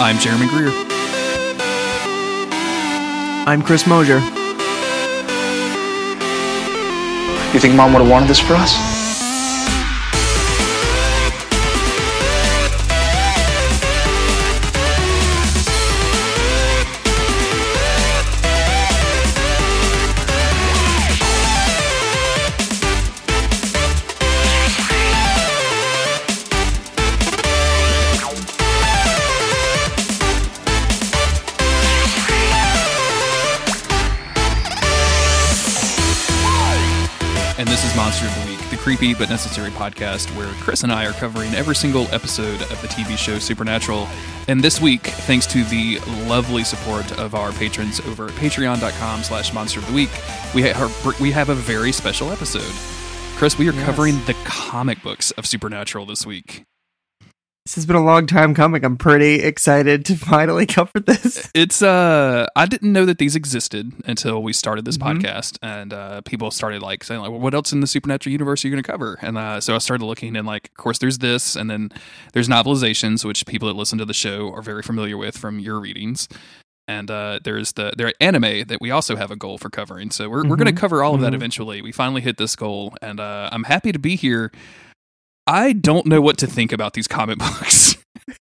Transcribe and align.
I'm 0.00 0.16
Jeremy 0.18 0.46
Greer. 0.46 0.70
I'm 3.48 3.62
Chris 3.62 3.84
Mosier. 3.84 4.20
You 7.52 7.58
think 7.58 7.74
mom 7.74 7.92
would 7.94 8.02
have 8.02 8.08
wanted 8.08 8.28
this 8.28 8.38
for 8.38 8.54
us? 8.54 8.97
Creepy 38.98 39.14
but 39.14 39.30
necessary 39.30 39.70
podcast 39.70 40.26
where 40.36 40.48
Chris 40.60 40.82
and 40.82 40.92
I 40.92 41.06
are 41.06 41.12
covering 41.12 41.54
every 41.54 41.76
single 41.76 42.06
episode 42.12 42.60
of 42.62 42.82
the 42.82 42.88
TV 42.88 43.16
show 43.16 43.38
Supernatural. 43.38 44.08
And 44.48 44.62
this 44.62 44.80
week, 44.80 45.02
thanks 45.02 45.46
to 45.48 45.62
the 45.64 45.98
lovely 46.26 46.64
support 46.64 47.10
of 47.18 47.34
our 47.34 47.52
patrons 47.52 48.00
over 48.00 48.26
at 48.26 48.32
patreon.com 48.32 49.22
slash 49.22 49.52
monster 49.54 49.78
of 49.80 49.86
the 49.86 49.92
week, 49.92 50.10
we, 50.54 50.62
ha- 50.62 51.14
we 51.20 51.30
have 51.30 51.48
a 51.48 51.54
very 51.54 51.92
special 51.92 52.32
episode. 52.32 52.72
Chris, 53.36 53.56
we 53.56 53.68
are 53.68 53.72
Yes. 53.72 53.84
covering 53.84 54.14
the 54.26 54.34
comic 54.44 55.00
books 55.02 55.30
of 55.32 55.46
Supernatural 55.46 56.04
this 56.06 56.26
week. 56.26 56.64
This 57.68 57.74
has 57.74 57.84
been 57.84 57.96
a 57.96 58.02
long 58.02 58.26
time 58.26 58.54
coming. 58.54 58.82
I'm 58.82 58.96
pretty 58.96 59.42
excited 59.42 60.06
to 60.06 60.16
finally 60.16 60.64
cover 60.78 61.00
this. 61.00 61.50
It's 61.54 61.82
uh 61.82 62.46
I 62.56 62.64
didn't 62.64 62.94
know 62.94 63.04
that 63.04 63.18
these 63.18 63.36
existed 63.36 63.92
until 64.06 64.42
we 64.42 64.54
started 64.54 64.86
this 64.86 64.96
Mhm. 64.96 65.20
podcast 65.20 65.58
and 65.60 65.92
uh 65.92 66.22
people 66.22 66.50
started 66.50 66.80
like 66.80 67.04
saying 67.04 67.20
like 67.20 67.30
well, 67.30 67.40
what 67.40 67.52
else 67.52 67.70
in 67.70 67.80
the 67.80 67.86
supernatural 67.86 68.32
universe 68.32 68.64
are 68.64 68.68
you 68.68 68.72
going 68.74 68.82
to 68.82 68.90
cover? 68.90 69.18
And 69.20 69.36
uh 69.36 69.60
so 69.60 69.74
I 69.74 69.78
started 69.78 70.06
looking 70.06 70.34
and 70.34 70.46
like 70.46 70.68
of 70.68 70.76
course 70.82 70.96
there's 70.96 71.18
this 71.18 71.56
and 71.56 71.68
then 71.68 71.90
there's 72.32 72.48
novelizations 72.48 73.22
which 73.22 73.44
people 73.44 73.68
that 73.68 73.74
listen 73.76 73.98
to 73.98 74.06
the 74.06 74.14
show 74.14 74.50
are 74.54 74.62
very 74.62 74.82
familiar 74.82 75.18
with 75.18 75.36
from 75.36 75.58
your 75.58 75.78
readings. 75.78 76.26
And 76.90 77.10
uh, 77.10 77.40
there's 77.44 77.72
the 77.74 77.92
there 77.98 78.10
anime 78.18 78.64
that 78.68 78.78
we 78.80 78.90
also 78.90 79.14
have 79.16 79.30
a 79.30 79.36
goal 79.36 79.58
for 79.58 79.68
covering. 79.68 80.10
So 80.10 80.30
we're 80.30 80.48
we're 80.48 80.56
going 80.56 80.74
to 80.74 80.80
cover 80.80 81.02
all 81.04 81.14
of 81.14 81.20
that 81.20 81.32
Mhm. 81.32 81.36
eventually. 81.36 81.82
We 81.82 81.92
finally 81.92 82.22
hit 82.22 82.38
this 82.38 82.56
goal 82.56 82.94
and 83.02 83.20
uh 83.20 83.50
I'm 83.52 83.64
happy 83.64 83.92
to 83.92 83.98
be 83.98 84.16
here. 84.16 84.50
I 85.48 85.72
don't 85.72 86.06
know 86.06 86.20
what 86.20 86.36
to 86.38 86.46
think 86.46 86.72
about 86.72 86.92
these 86.92 87.08
comic 87.08 87.38
books. 87.38 87.96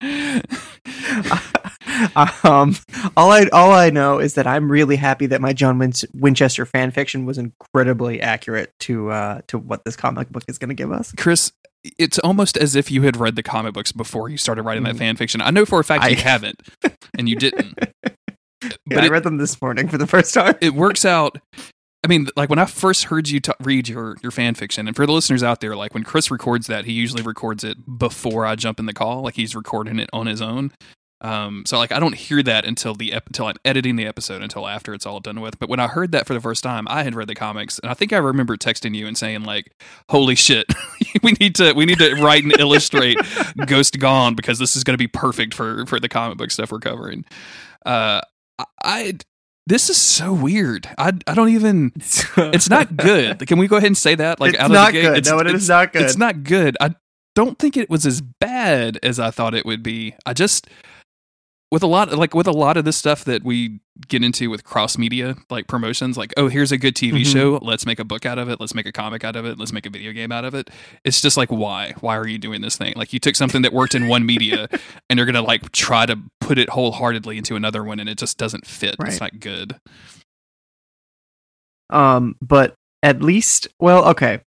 um, 2.44 2.74
all 3.16 3.30
I 3.30 3.46
all 3.52 3.72
I 3.72 3.90
know 3.90 4.18
is 4.18 4.34
that 4.34 4.46
I'm 4.46 4.70
really 4.70 4.96
happy 4.96 5.26
that 5.26 5.40
my 5.40 5.52
John 5.52 5.78
Win- 5.78 5.92
Winchester 6.14 6.64
fan 6.64 6.90
fiction 6.90 7.26
was 7.26 7.38
incredibly 7.38 8.20
accurate 8.20 8.72
to 8.80 9.10
uh, 9.10 9.40
to 9.48 9.58
what 9.58 9.84
this 9.84 9.96
comic 9.96 10.30
book 10.30 10.44
is 10.48 10.58
going 10.58 10.68
to 10.68 10.74
give 10.74 10.92
us. 10.92 11.12
Chris, 11.16 11.52
it's 11.98 12.18
almost 12.20 12.56
as 12.56 12.74
if 12.76 12.90
you 12.90 13.02
had 13.02 13.16
read 13.16 13.36
the 13.36 13.42
comic 13.42 13.74
books 13.74 13.92
before 13.92 14.28
you 14.28 14.36
started 14.36 14.62
writing 14.62 14.84
that 14.84 14.94
Mm. 14.94 14.98
fan 14.98 15.16
fiction. 15.16 15.40
I 15.40 15.50
know 15.50 15.66
for 15.66 15.80
a 15.80 15.84
fact 15.84 16.08
you 16.08 16.16
haven't, 16.16 16.60
and 17.18 17.28
you 17.28 17.36
didn't. 17.36 17.78
Yeah, 18.64 18.70
But 18.86 18.98
I 19.02 19.06
it, 19.06 19.10
read 19.10 19.24
them 19.24 19.38
this 19.38 19.60
morning 19.60 19.88
for 19.88 19.98
the 19.98 20.06
first 20.06 20.32
time. 20.32 20.54
it 20.60 20.72
works 20.74 21.04
out. 21.04 21.36
I 22.04 22.08
mean, 22.08 22.28
like 22.36 22.50
when 22.50 22.58
I 22.58 22.66
first 22.66 23.04
heard 23.04 23.28
you 23.28 23.40
ta 23.40 23.52
read 23.60 23.88
your 23.88 24.16
your 24.22 24.32
fan 24.32 24.54
fiction, 24.54 24.88
and 24.88 24.96
for 24.96 25.06
the 25.06 25.12
listeners 25.12 25.42
out 25.42 25.60
there, 25.60 25.76
like 25.76 25.94
when 25.94 26.02
Chris 26.02 26.30
records 26.30 26.66
that, 26.66 26.84
he 26.84 26.92
usually 26.92 27.22
records 27.22 27.62
it 27.62 27.98
before 27.98 28.44
I 28.44 28.56
jump 28.56 28.80
in 28.80 28.86
the 28.86 28.92
call, 28.92 29.22
like 29.22 29.36
he's 29.36 29.54
recording 29.54 29.98
it 29.98 30.10
on 30.12 30.26
his 30.26 30.42
own. 30.42 30.72
Um, 31.20 31.62
so 31.64 31.78
like 31.78 31.92
I 31.92 32.00
don't 32.00 32.16
hear 32.16 32.42
that 32.42 32.64
until 32.64 32.94
the 32.94 33.12
ep- 33.12 33.28
until 33.28 33.46
I'm 33.46 33.54
editing 33.64 33.94
the 33.94 34.06
episode 34.06 34.42
until 34.42 34.66
after 34.66 34.92
it's 34.92 35.06
all 35.06 35.20
done 35.20 35.40
with. 35.40 35.60
But 35.60 35.68
when 35.68 35.78
I 35.78 35.86
heard 35.86 36.10
that 36.10 36.26
for 36.26 36.34
the 36.34 36.40
first 36.40 36.64
time, 36.64 36.86
I 36.90 37.04
had 37.04 37.14
read 37.14 37.28
the 37.28 37.36
comics, 37.36 37.78
and 37.78 37.88
I 37.88 37.94
think 37.94 38.12
I 38.12 38.18
remember 38.18 38.56
texting 38.56 38.96
you 38.96 39.06
and 39.06 39.16
saying 39.16 39.44
like, 39.44 39.72
"Holy 40.08 40.34
shit, 40.34 40.66
we 41.22 41.32
need 41.38 41.54
to 41.54 41.72
we 41.74 41.86
need 41.86 41.98
to 41.98 42.16
write 42.16 42.42
and 42.42 42.58
illustrate 42.58 43.18
Ghost 43.66 44.00
Gone 44.00 44.34
because 44.34 44.58
this 44.58 44.74
is 44.74 44.82
going 44.82 44.94
to 44.94 44.98
be 44.98 45.06
perfect 45.06 45.54
for 45.54 45.86
for 45.86 46.00
the 46.00 46.08
comic 46.08 46.38
book 46.38 46.50
stuff 46.50 46.72
we're 46.72 46.80
covering." 46.80 47.24
Uh, 47.86 48.20
I 48.82 49.18
this 49.66 49.90
is 49.90 49.96
so 49.96 50.32
weird. 50.32 50.88
I 50.98 51.12
I 51.26 51.34
don't 51.34 51.50
even. 51.50 51.92
It's 52.36 52.70
not 52.70 52.96
good. 52.96 53.46
Can 53.46 53.58
we 53.58 53.68
go 53.68 53.76
ahead 53.76 53.88
and 53.88 53.96
say 53.96 54.14
that? 54.14 54.40
Like 54.40 54.54
it's 54.54 54.62
out 54.62 54.70
not 54.70 54.88
of 54.88 54.94
the 54.94 55.00
gate, 55.02 55.08
good. 55.08 55.18
it's, 55.18 55.30
no, 55.30 55.38
it 55.38 55.46
it's, 55.48 55.62
is 55.62 55.68
not 55.68 55.92
good. 55.92 56.02
it's 56.02 56.16
not 56.16 56.44
good. 56.44 56.76
I 56.80 56.94
don't 57.34 57.58
think 57.58 57.76
it 57.76 57.90
was 57.90 58.06
as 58.06 58.20
bad 58.20 58.98
as 59.02 59.18
I 59.20 59.30
thought 59.30 59.54
it 59.54 59.66
would 59.66 59.82
be. 59.82 60.14
I 60.24 60.32
just 60.32 60.66
with 61.72 61.82
a 61.82 61.86
lot 61.88 62.12
like 62.12 62.34
with 62.34 62.46
a 62.46 62.52
lot 62.52 62.76
of 62.76 62.84
this 62.84 62.96
stuff 62.96 63.24
that 63.24 63.42
we 63.42 63.80
get 64.08 64.22
into 64.22 64.48
with 64.50 64.62
cross 64.62 64.96
media 64.98 65.34
like 65.50 65.66
promotions 65.66 66.16
like 66.16 66.32
oh 66.36 66.48
here's 66.48 66.70
a 66.70 66.76
good 66.78 66.94
TV 66.94 67.22
Mhm. 67.22 67.32
show 67.32 67.58
let's 67.62 67.86
make 67.86 67.98
a 67.98 68.04
book 68.04 68.24
out 68.26 68.38
of 68.38 68.48
it 68.48 68.60
let's 68.60 68.74
make 68.74 68.86
a 68.86 68.92
comic 68.92 69.24
out 69.24 69.34
of 69.36 69.44
it 69.46 69.58
let's 69.58 69.72
make 69.72 69.86
a 69.86 69.90
video 69.90 70.12
game 70.12 70.30
out 70.30 70.44
of 70.44 70.54
it 70.54 70.70
it's 71.04 71.20
just 71.20 71.36
like 71.36 71.50
why 71.50 71.94
why 72.00 72.16
are 72.16 72.26
you 72.28 72.38
doing 72.38 72.60
this 72.60 72.76
thing 72.76 72.92
like 72.96 73.12
you 73.12 73.18
took 73.18 73.34
something 73.34 73.62
that 73.62 73.72
worked 73.72 73.94
in 73.94 74.06
one 74.06 74.24
media 74.24 74.68
and 75.10 75.18
you're 75.18 75.26
going 75.26 75.34
to 75.34 75.42
like 75.42 75.72
try 75.72 76.04
to 76.06 76.18
put 76.40 76.58
it 76.58 76.68
wholeheartedly 76.68 77.36
into 77.38 77.56
another 77.56 77.82
one 77.82 77.98
and 77.98 78.08
it 78.08 78.18
just 78.18 78.38
doesn't 78.38 78.66
fit 78.66 78.94
Right. 78.98 79.08
it's 79.10 79.20
not 79.20 79.40
good 79.40 79.76
Um, 81.90 82.36
but 82.40 82.74
at 83.02 83.22
least, 83.22 83.68
well, 83.80 84.06
okay. 84.10 84.40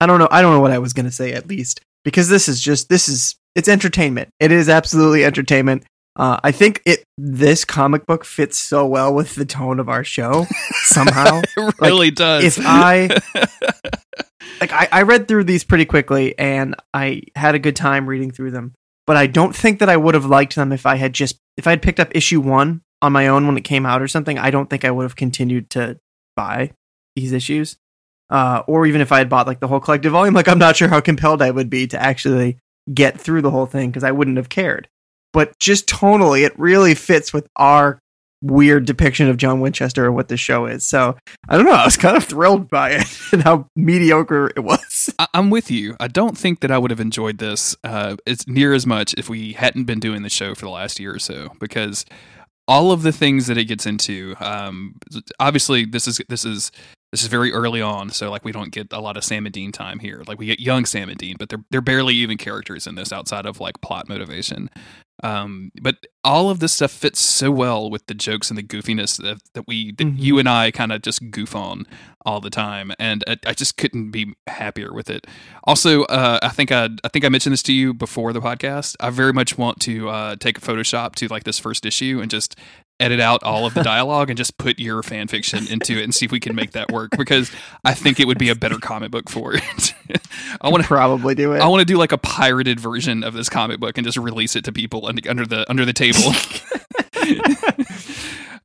I 0.00 0.06
don't 0.06 0.18
know. 0.18 0.28
I 0.30 0.40
don't 0.40 0.54
know 0.54 0.60
what 0.60 0.70
I 0.70 0.78
was 0.78 0.92
gonna 0.94 1.10
say. 1.10 1.32
At 1.34 1.46
least 1.46 1.80
because 2.04 2.28
this 2.30 2.48
is 2.48 2.60
just 2.60 2.88
this 2.88 3.08
is 3.08 3.36
it's 3.54 3.68
entertainment. 3.68 4.30
It 4.40 4.50
is 4.50 4.68
absolutely 4.70 5.24
entertainment. 5.24 5.84
Uh, 6.20 6.38
I 6.44 6.52
think 6.52 6.82
it 6.84 7.02
this 7.16 7.64
comic 7.64 8.04
book 8.04 8.26
fits 8.26 8.58
so 8.58 8.86
well 8.86 9.14
with 9.14 9.36
the 9.36 9.46
tone 9.46 9.80
of 9.80 9.88
our 9.88 10.04
show 10.04 10.46
somehow. 10.82 11.40
it 11.56 11.74
really 11.80 12.10
does 12.10 12.58
if 12.58 12.58
I- 12.66 13.08
like 14.60 14.70
I, 14.70 14.86
I 14.92 15.02
read 15.02 15.28
through 15.28 15.44
these 15.44 15.64
pretty 15.64 15.86
quickly 15.86 16.38
and 16.38 16.76
I 16.92 17.22
had 17.34 17.54
a 17.54 17.58
good 17.58 17.74
time 17.74 18.06
reading 18.06 18.32
through 18.32 18.50
them. 18.50 18.74
But 19.06 19.16
I 19.16 19.28
don't 19.28 19.56
think 19.56 19.78
that 19.78 19.88
I 19.88 19.96
would 19.96 20.12
have 20.12 20.26
liked 20.26 20.56
them 20.56 20.72
if 20.72 20.84
I 20.84 20.96
had 20.96 21.14
just 21.14 21.38
if 21.56 21.66
I 21.66 21.70
had 21.70 21.80
picked 21.80 21.98
up 21.98 22.14
issue 22.14 22.42
one 22.42 22.82
on 23.00 23.12
my 23.12 23.28
own 23.28 23.46
when 23.46 23.56
it 23.56 23.64
came 23.64 23.86
out 23.86 24.02
or 24.02 24.08
something. 24.08 24.38
I 24.38 24.50
don't 24.50 24.68
think 24.68 24.84
I 24.84 24.90
would 24.90 25.04
have 25.04 25.16
continued 25.16 25.70
to 25.70 25.98
buy 26.36 26.72
these 27.16 27.32
issues. 27.32 27.78
Uh, 28.28 28.62
or 28.66 28.84
even 28.84 29.00
if 29.00 29.10
I 29.10 29.18
had 29.18 29.30
bought 29.30 29.46
like 29.46 29.60
the 29.60 29.68
whole 29.68 29.80
collective 29.80 30.12
volume, 30.12 30.34
like 30.34 30.48
I'm 30.48 30.58
not 30.58 30.76
sure 30.76 30.88
how 30.88 31.00
compelled 31.00 31.40
I 31.40 31.50
would 31.50 31.70
be 31.70 31.86
to 31.86 32.00
actually 32.00 32.58
get 32.92 33.18
through 33.18 33.40
the 33.40 33.50
whole 33.50 33.64
thing 33.64 33.88
because 33.88 34.04
I 34.04 34.10
wouldn't 34.10 34.36
have 34.36 34.50
cared. 34.50 34.86
But 35.32 35.58
just 35.58 35.86
tonally, 35.88 36.44
it 36.44 36.58
really 36.58 36.94
fits 36.94 37.32
with 37.32 37.46
our 37.56 37.98
weird 38.42 38.86
depiction 38.86 39.28
of 39.28 39.36
John 39.36 39.60
Winchester 39.60 40.06
and 40.06 40.14
what 40.14 40.28
the 40.28 40.36
show 40.36 40.64
is. 40.66 40.86
So 40.86 41.16
I 41.48 41.56
don't 41.56 41.66
know. 41.66 41.72
I 41.72 41.84
was 41.84 41.96
kind 41.98 42.16
of 42.16 42.24
thrilled 42.24 42.70
by 42.70 42.92
it 42.92 43.06
and 43.32 43.42
how 43.42 43.66
mediocre 43.76 44.50
it 44.56 44.60
was. 44.60 45.10
I- 45.18 45.26
I'm 45.34 45.50
with 45.50 45.70
you. 45.70 45.94
I 46.00 46.08
don't 46.08 46.38
think 46.38 46.60
that 46.60 46.70
I 46.70 46.78
would 46.78 46.90
have 46.90 47.00
enjoyed 47.00 47.38
this 47.38 47.76
uh, 47.84 48.16
as 48.26 48.46
near 48.48 48.72
as 48.72 48.86
much 48.86 49.14
if 49.14 49.28
we 49.28 49.52
hadn't 49.52 49.84
been 49.84 50.00
doing 50.00 50.22
the 50.22 50.30
show 50.30 50.54
for 50.54 50.62
the 50.64 50.70
last 50.70 50.98
year 50.98 51.14
or 51.14 51.18
so. 51.18 51.50
Because 51.60 52.06
all 52.66 52.92
of 52.92 53.02
the 53.02 53.12
things 53.12 53.46
that 53.48 53.58
it 53.58 53.66
gets 53.66 53.84
into, 53.84 54.34
um, 54.40 54.94
obviously, 55.38 55.84
this 55.84 56.08
is 56.08 56.20
this 56.28 56.44
is 56.44 56.70
this 57.12 57.22
is 57.22 57.28
very 57.28 57.52
early 57.52 57.82
on, 57.82 58.10
so 58.10 58.30
like 58.30 58.44
we 58.44 58.52
don't 58.52 58.70
get 58.72 58.92
a 58.92 59.00
lot 59.00 59.16
of 59.16 59.24
Sam 59.24 59.46
and 59.46 59.52
Dean 59.52 59.72
time 59.72 59.98
here. 59.98 60.22
Like 60.26 60.38
we 60.38 60.46
get 60.46 60.60
young 60.60 60.84
Sam 60.84 61.08
and 61.08 61.18
Dean, 61.18 61.36
but 61.38 61.48
they're 61.48 61.64
they're 61.70 61.80
barely 61.80 62.14
even 62.14 62.36
characters 62.38 62.86
in 62.86 62.94
this 62.94 63.12
outside 63.12 63.46
of 63.46 63.60
like 63.60 63.80
plot 63.80 64.08
motivation. 64.08 64.70
Um, 65.22 65.70
but 65.82 65.96
all 66.24 66.48
of 66.48 66.60
this 66.60 66.72
stuff 66.72 66.90
fits 66.90 67.20
so 67.20 67.50
well 67.50 67.90
with 67.90 68.06
the 68.06 68.14
jokes 68.14 68.48
and 68.48 68.56
the 68.56 68.62
goofiness 68.62 69.20
that, 69.22 69.38
that 69.52 69.64
we 69.68 69.92
that 69.98 70.06
Mhm. 70.06 70.14
you 70.18 70.38
and 70.38 70.48
I 70.48 70.70
kind 70.70 70.92
of 70.92 71.02
just 71.02 71.30
goof 71.30 71.54
on 71.54 71.86
all 72.24 72.40
the 72.40 72.48
time, 72.48 72.92
and 72.98 73.22
I, 73.26 73.36
I 73.44 73.52
just 73.52 73.76
couldn't 73.76 74.12
be 74.12 74.32
happier 74.46 74.94
with 74.94 75.10
it. 75.10 75.26
Also, 75.64 76.04
uh, 76.04 76.38
I 76.42 76.48
think 76.50 76.72
I 76.72 76.88
I 77.04 77.08
think 77.08 77.24
I 77.24 77.28
mentioned 77.28 77.52
this 77.52 77.62
to 77.64 77.72
you 77.72 77.92
before 77.92 78.32
the 78.32 78.40
podcast. 78.40 78.96
I 79.00 79.10
very 79.10 79.32
much 79.32 79.58
want 79.58 79.80
to 79.80 80.08
uh, 80.08 80.36
take 80.36 80.56
a 80.58 80.60
Photoshop 80.62 81.16
to 81.16 81.26
like 81.28 81.44
this 81.44 81.58
first 81.58 81.84
issue 81.84 82.20
and 82.22 82.30
just 82.30 82.56
edit 83.00 83.20
out 83.20 83.42
all 83.42 83.66
of 83.66 83.74
the 83.74 83.82
dialogue 83.82 84.30
and 84.30 84.36
just 84.36 84.58
put 84.58 84.78
your 84.78 85.02
fan 85.02 85.26
fiction 85.28 85.66
into 85.68 85.98
it 85.98 86.04
and 86.04 86.14
see 86.14 86.26
if 86.26 86.32
we 86.32 86.40
can 86.40 86.54
make 86.54 86.72
that 86.72 86.90
work 86.92 87.10
because 87.16 87.50
I 87.84 87.94
think 87.94 88.20
it 88.20 88.26
would 88.26 88.38
be 88.38 88.48
a 88.48 88.54
better 88.54 88.78
comic 88.78 89.10
book 89.10 89.28
for 89.28 89.54
it. 89.54 89.94
I 90.60 90.68
want 90.68 90.82
to 90.82 90.86
probably 90.86 91.34
do 91.34 91.52
it. 91.52 91.60
I 91.60 91.66
want 91.68 91.80
to 91.80 91.84
do 91.84 91.96
like 91.96 92.12
a 92.12 92.18
pirated 92.18 92.78
version 92.78 93.24
of 93.24 93.34
this 93.34 93.48
comic 93.48 93.80
book 93.80 93.98
and 93.98 94.04
just 94.04 94.18
release 94.18 94.54
it 94.56 94.64
to 94.66 94.72
people 94.72 95.06
under, 95.06 95.46
the 95.46 95.68
under 95.70 95.84
the 95.84 95.92
table. 95.92 96.32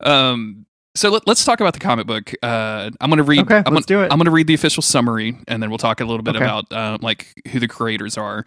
um 0.00 0.66
so 0.96 1.10
let, 1.10 1.28
us 1.28 1.44
talk 1.44 1.60
about 1.60 1.74
the 1.74 1.78
comic 1.78 2.06
book. 2.06 2.32
Uh, 2.42 2.90
I'm 3.02 3.10
going 3.10 3.18
to 3.18 3.22
read. 3.22 3.40
Okay, 3.40 3.62
I'm 3.66 3.74
let's 3.74 3.84
gonna, 3.84 4.00
do 4.00 4.04
it. 4.04 4.10
I'm 4.10 4.18
going 4.18 4.24
to 4.24 4.30
read 4.30 4.46
the 4.46 4.54
official 4.54 4.82
summary, 4.82 5.36
and 5.46 5.62
then 5.62 5.68
we'll 5.68 5.76
talk 5.76 6.00
a 6.00 6.06
little 6.06 6.22
bit 6.22 6.36
Okay. 6.36 6.44
about 6.44 6.72
uh, 6.72 6.96
like 7.02 7.34
who 7.52 7.60
the 7.60 7.68
creators 7.68 8.16
are. 8.16 8.46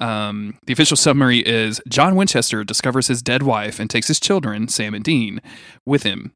Um, 0.00 0.58
the 0.66 0.72
official 0.72 0.96
summary 0.96 1.38
is 1.38 1.80
John 1.88 2.16
Winchester 2.16 2.64
discovers 2.64 3.08
his 3.08 3.22
dead 3.22 3.42
wife 3.42 3.80
and 3.80 3.88
takes 3.88 4.08
his 4.08 4.20
children, 4.20 4.68
Sam 4.68 4.94
and 4.94 5.04
Dean, 5.04 5.40
with 5.84 6.02
him. 6.02 6.32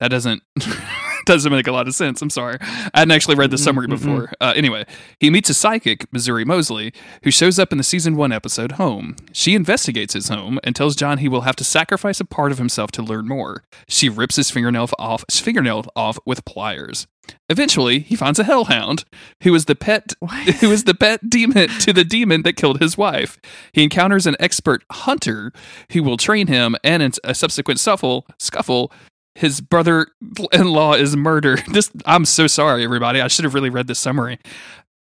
That 0.00 0.08
doesn't 0.08 0.42
doesn't 1.26 1.52
make 1.52 1.66
a 1.66 1.72
lot 1.72 1.88
of 1.88 1.94
sense. 1.94 2.20
I'm 2.20 2.30
sorry. 2.30 2.58
I 2.60 3.00
hadn't 3.00 3.12
actually 3.12 3.36
read 3.36 3.50
the 3.50 3.58
summary 3.58 3.86
before. 3.86 4.32
Uh, 4.40 4.52
anyway, 4.54 4.84
he 5.20 5.30
meets 5.30 5.48
a 5.48 5.54
psychic, 5.54 6.12
Missouri 6.12 6.44
Mosley, 6.44 6.92
who 7.22 7.30
shows 7.30 7.58
up 7.58 7.72
in 7.72 7.78
the 7.78 7.84
season 7.84 8.16
one 8.16 8.32
episode 8.32 8.72
Home. 8.72 9.16
She 9.32 9.54
investigates 9.54 10.14
his 10.14 10.28
home 10.28 10.58
and 10.62 10.76
tells 10.76 10.96
John 10.96 11.18
he 11.18 11.28
will 11.28 11.42
have 11.42 11.56
to 11.56 11.64
sacrifice 11.64 12.20
a 12.20 12.24
part 12.24 12.52
of 12.52 12.58
himself 12.58 12.90
to 12.92 13.02
learn 13.02 13.26
more. 13.26 13.64
She 13.88 14.08
rips 14.08 14.36
his 14.36 14.50
fingernail 14.50 14.90
off, 14.98 15.24
his 15.28 15.40
fingernail 15.40 15.86
off 15.96 16.18
with 16.26 16.44
pliers. 16.44 17.06
Eventually, 17.48 17.98
he 18.00 18.16
finds 18.16 18.38
a 18.38 18.44
hellhound 18.44 19.04
who 19.42 19.54
is 19.54 19.66
the 19.66 19.74
pet 19.74 20.14
who 20.60 20.70
is 20.70 20.84
the 20.84 20.94
pet 20.94 21.28
demon 21.28 21.68
to 21.80 21.92
the 21.92 22.04
demon 22.04 22.42
that 22.42 22.56
killed 22.56 22.80
his 22.80 22.96
wife. 22.96 23.38
He 23.72 23.82
encounters 23.82 24.26
an 24.26 24.36
expert 24.40 24.82
hunter 24.90 25.52
who 25.92 26.02
will 26.02 26.16
train 26.16 26.46
him, 26.46 26.76
and 26.82 27.02
in 27.02 27.12
a 27.22 27.34
subsequent 27.34 27.80
scuffle, 27.80 28.26
scuffle, 28.38 28.90
his 29.34 29.60
brother-in-law 29.60 30.94
is 30.94 31.16
murdered. 31.16 31.62
This 31.72 31.90
I'm 32.06 32.24
so 32.24 32.46
sorry, 32.46 32.84
everybody. 32.84 33.20
I 33.20 33.28
should 33.28 33.44
have 33.44 33.54
really 33.54 33.70
read 33.70 33.86
this 33.88 33.98
summary. 33.98 34.38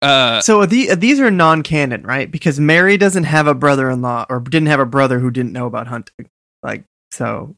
Uh, 0.01 0.41
So 0.41 0.61
are 0.61 0.67
the, 0.67 0.93
these 0.95 1.19
are 1.19 1.31
non-canon, 1.31 2.03
right? 2.03 2.29
Because 2.29 2.59
Mary 2.59 2.97
doesn't 2.97 3.23
have 3.23 3.47
a 3.47 3.55
brother-in-law 3.55 4.27
or 4.29 4.39
didn't 4.41 4.67
have 4.67 4.79
a 4.79 4.85
brother 4.85 5.19
who 5.19 5.31
didn't 5.31 5.53
know 5.53 5.65
about 5.65 5.87
hunting. 5.87 6.29
Like 6.61 6.83
so, 7.11 7.55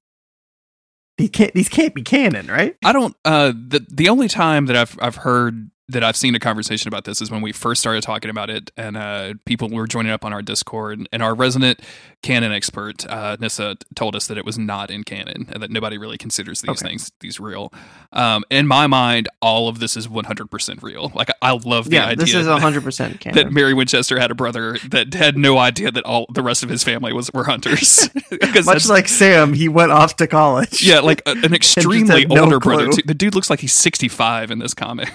these 1.20 1.30
can't 1.30 1.54
these 1.54 1.70
can't 1.70 1.94
be 1.94 2.02
canon, 2.02 2.48
right? 2.48 2.76
I 2.84 2.94
don't. 2.94 3.16
Uh, 3.26 3.52
the 3.52 3.86
the 3.92 4.08
only 4.10 4.30
time 4.30 4.68
that 4.68 4.76
I've 4.78 4.98
I've 5.02 5.18
heard 5.18 5.70
that 5.90 6.04
I've 6.04 6.16
seen 6.16 6.36
a 6.36 6.40
conversation 6.40 6.88
about 6.88 7.04
this 7.04 7.22
is 7.22 7.30
when 7.32 7.42
we 7.42 7.52
first 7.52 7.82
started 7.82 8.04
talking 8.04 8.30
about 8.30 8.50
it, 8.50 8.72
and 8.78 8.96
uh, 8.96 9.34
people 9.46 9.70
were 9.70 9.88
joining 9.88 10.12
up 10.12 10.24
on 10.24 10.32
our 10.34 10.42
Discord, 10.42 11.08
and 11.12 11.22
our 11.24 11.34
resident 11.36 11.82
canon 12.22 12.52
expert 12.52 13.06
uh, 13.08 13.38
Nissa 13.40 13.78
told 13.96 14.16
us 14.16 14.28
that 14.28 14.38
it 14.38 14.46
was 14.46 14.58
not 14.58 14.92
in 14.92 15.04
canon, 15.04 15.48
and 15.52 15.62
that 15.64 15.72
nobody 15.72 15.98
really 15.98 16.18
considers 16.18 16.62
these 16.62 16.70
Okay. 16.70 16.90
things 16.90 17.12
these 17.20 17.40
real. 17.40 17.74
Um, 18.14 18.44
in 18.50 18.68
my 18.68 18.88
mind, 18.88 19.28
all 19.42 19.68
of 19.68 19.80
this 19.80 19.98
is 19.98 20.08
one 20.08 20.26
hundred 20.26 20.50
percent 20.52 20.84
real. 20.84 21.12
Like 21.16 21.30
I 21.42 21.52
love 21.52 21.90
the 21.90 21.96
yeah, 21.96 22.06
idea 22.08 22.26
this 22.26 22.34
is 22.36 22.48
hundred 22.48 22.84
percent 22.84 23.20
canon. 23.22 23.36
that 23.36 23.52
Mary 23.54 23.74
Winchester 23.74 24.20
had 24.20 24.32
a 24.32 24.36
brother 24.36 24.78
that 24.90 25.14
had 25.14 25.38
no 25.38 25.58
idea 25.58 25.92
that 25.92 26.04
all 26.06 26.26
the 26.34 26.42
rest 26.44 26.64
of 26.64 26.70
his 26.70 26.84
family 26.84 27.14
was 27.14 27.32
were 27.34 27.44
hunters. 27.46 28.10
Because 28.30 28.68
Much 28.68 28.88
like 28.88 29.08
Sam, 29.08 29.54
he 29.54 29.68
went 29.68 29.92
off 29.92 30.16
to 30.18 30.28
college. 30.28 30.84
yeah, 30.84 31.00
like 31.00 31.22
a, 31.26 31.32
an 31.32 31.54
extremely 31.56 32.22
had 32.22 32.30
no 32.30 32.44
older 32.44 32.60
brother. 32.60 32.90
Too. 32.92 33.02
The 33.04 33.16
dude 33.16 33.34
looks 33.36 33.50
like 33.50 33.60
he's 33.60 33.74
65 33.74 34.52
in 34.52 34.60
this 34.60 34.74
comic. 34.76 35.10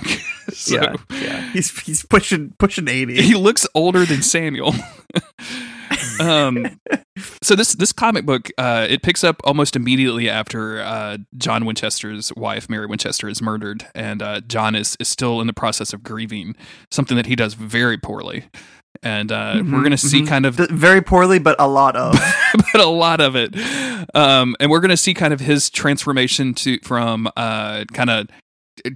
so 0.68 0.74
yeah, 0.76 0.94
yeah. 1.10 1.52
He's 1.52 1.78
he's 1.80 2.04
pushing 2.04 2.54
pushing 2.58 2.88
eighty. 2.88 3.20
he 3.22 3.34
looks 3.34 3.66
older 3.74 4.04
than 4.04 4.22
Samuel. 4.22 4.74
um, 6.20 6.66
so 7.42 7.54
this 7.54 7.74
this 7.74 7.92
comic 7.92 8.26
book 8.26 8.50
uh, 8.58 8.86
it 8.88 9.02
picks 9.02 9.24
up 9.24 9.40
almost 9.44 9.76
immediately 9.76 10.28
after 10.28 10.80
uh, 10.80 11.18
John 11.36 11.64
Winchester's 11.64 12.32
wife 12.36 12.68
Mary 12.68 12.86
Winchester 12.86 13.28
is 13.28 13.40
murdered, 13.42 13.86
and 13.94 14.22
uh, 14.22 14.40
John 14.40 14.74
is 14.74 14.96
is 15.00 15.08
still 15.08 15.40
in 15.40 15.46
the 15.46 15.52
process 15.52 15.92
of 15.92 16.02
grieving, 16.02 16.54
something 16.90 17.16
that 17.16 17.26
he 17.26 17.36
does 17.36 17.54
very 17.54 17.98
poorly. 17.98 18.44
And 19.02 19.32
uh, 19.32 19.56
we're 19.56 19.80
going 19.80 19.90
to 19.90 19.98
see 19.98 20.22
Mhm. 20.22 20.28
kind 20.28 20.46
of 20.46 20.54
very 20.54 21.02
poorly, 21.02 21.38
but 21.40 21.56
a 21.58 21.66
lot 21.66 21.96
of. 21.96 22.14
but 22.72 22.80
a 22.80 22.86
lot 22.86 23.20
of 23.20 23.34
it. 23.36 23.54
Um, 24.14 24.54
and 24.60 24.70
we're 24.70 24.80
going 24.80 24.90
to 24.90 24.96
see 24.96 25.12
kind 25.14 25.34
of 25.34 25.40
his 25.40 25.68
transformation 25.68 26.54
to 26.54 26.78
from 26.84 27.28
uh, 27.36 27.84
kind 27.92 28.08
of 28.08 28.28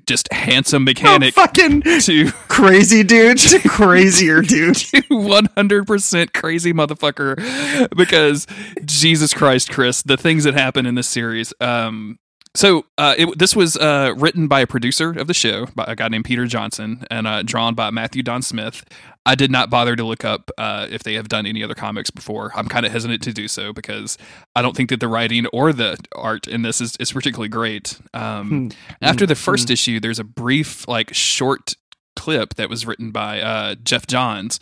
just 0.07 0.33
handsome 0.33 0.85
mechanic 0.85 1.35
Oh, 1.37 1.43
fucking 1.47 1.83
to 1.83 2.31
crazy 2.49 3.03
dude 3.03 3.39
to 3.39 3.69
crazier 3.69 4.41
dude. 4.43 4.77
to 4.77 5.03
100% 5.03 6.33
crazy 6.33 6.73
motherfucker 6.73 7.89
because 7.97 8.47
Jesus 8.85 9.33
Christ, 9.35 9.71
Chris, 9.71 10.03
the 10.03 10.17
things 10.17 10.45
that 10.45 10.55
happen 10.55 10.87
in 10.87 10.95
this 10.95 11.09
series. 11.09 11.53
Um, 11.61 12.19
so 12.55 12.87
uh, 12.97 13.15
it, 13.17 13.39
this 13.39 13.55
was 13.55 13.77
uh, 13.77 14.15
written 14.17 14.49
by 14.49 14.61
a 14.61 14.67
producer 14.67 15.11
of 15.11 15.27
the 15.27 15.35
show, 15.35 15.67
by 15.75 15.85
a 15.87 15.95
guy 15.95 16.09
named 16.09 16.25
Peter 16.25 16.47
Johnson, 16.47 17.05
and 17.11 17.27
uh, 17.27 17.43
drawn 17.43 17.75
by 17.75 17.91
Matthew 17.91 18.23
Dow 18.23 18.41
Smith. 18.41 18.85
I 19.29 19.35
did 19.35 19.51
not 19.51 19.69
bother 19.69 19.95
to 19.95 20.05
look 20.05 20.25
up 20.25 20.51
uh, 20.57 20.87
if 20.91 21.03
they 21.03 21.15
have 21.15 21.29
done 21.29 21.45
any 21.45 21.63
other 21.63 21.75
comics 21.75 22.11
before. 22.11 22.51
I'm 22.55 22.67
kind 22.67 22.87
of 22.87 22.93
hesitant 22.93 23.23
to 23.25 23.33
do 23.33 23.47
so 23.47 23.73
because 23.75 24.17
I 24.57 24.63
don't 24.63 24.75
think 24.75 24.89
that 24.89 25.01
the 25.01 25.09
writing 25.09 25.45
or 25.53 25.73
the 25.73 25.99
art 26.17 26.49
in 26.49 26.63
this 26.63 26.81
is, 26.81 26.97
is 26.97 27.13
particularly 27.13 27.51
great. 27.51 27.99
Um, 28.15 28.49
Hmm. 28.49 28.69
after 29.03 29.27
the 29.27 29.35
Hmm. 29.35 29.51
1st 29.51 29.71
issue, 29.71 30.01
there's 30.01 30.19
a 30.19 30.25
brief, 30.25 30.89
like, 30.89 31.13
short 31.15 31.75
clip 32.17 32.55
that 32.55 32.69
was 32.71 32.87
written 32.87 33.11
by 33.13 33.41
uh, 33.41 33.75
Geoff 33.85 34.07
Johns, 34.07 34.59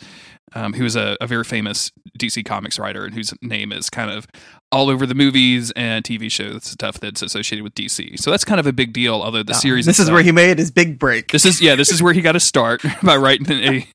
um, 0.57 0.73
who 0.73 0.83
is 0.85 0.95
a, 0.95 1.15
a 1.21 1.27
very 1.27 1.43
famous 1.43 1.91
DC 2.17 2.43
Comics 2.45 2.79
writer 2.79 3.05
and 3.05 3.13
whose 3.13 3.33
name 3.41 3.71
is 3.71 3.89
kind 3.89 4.09
of 4.09 4.27
all 4.71 4.89
over 4.89 5.05
the 5.05 5.13
movies 5.15 5.71
and 5.75 6.03
TV 6.03 6.31
shows 6.31 6.63
stuff 6.65 6.99
that's 6.99 7.21
associated 7.21 7.63
with 7.63 7.73
DC. 7.75 8.19
So 8.19 8.31
that's 8.31 8.43
kind 8.43 8.59
of 8.59 8.65
a 8.65 8.73
big 8.73 8.91
deal. 8.91 9.21
Although 9.21 9.43
the 9.43 9.53
Uh, 9.53 9.57
series, 9.57 9.85
This 9.85 9.99
is 9.99 10.09
where 10.09 10.23
he 10.23 10.31
made 10.31 10.57
his 10.57 10.71
big 10.71 10.97
break. 10.97 11.31
This 11.31 11.45
is 11.45 11.61
yeah. 11.61 11.75
This 11.75 11.91
is 11.91 12.01
where 12.01 12.11
he 12.13 12.21
got 12.21 12.31
to 12.33 12.39
start 12.39 12.81
by 13.03 13.15
writing 13.17 13.49
a 13.51 13.87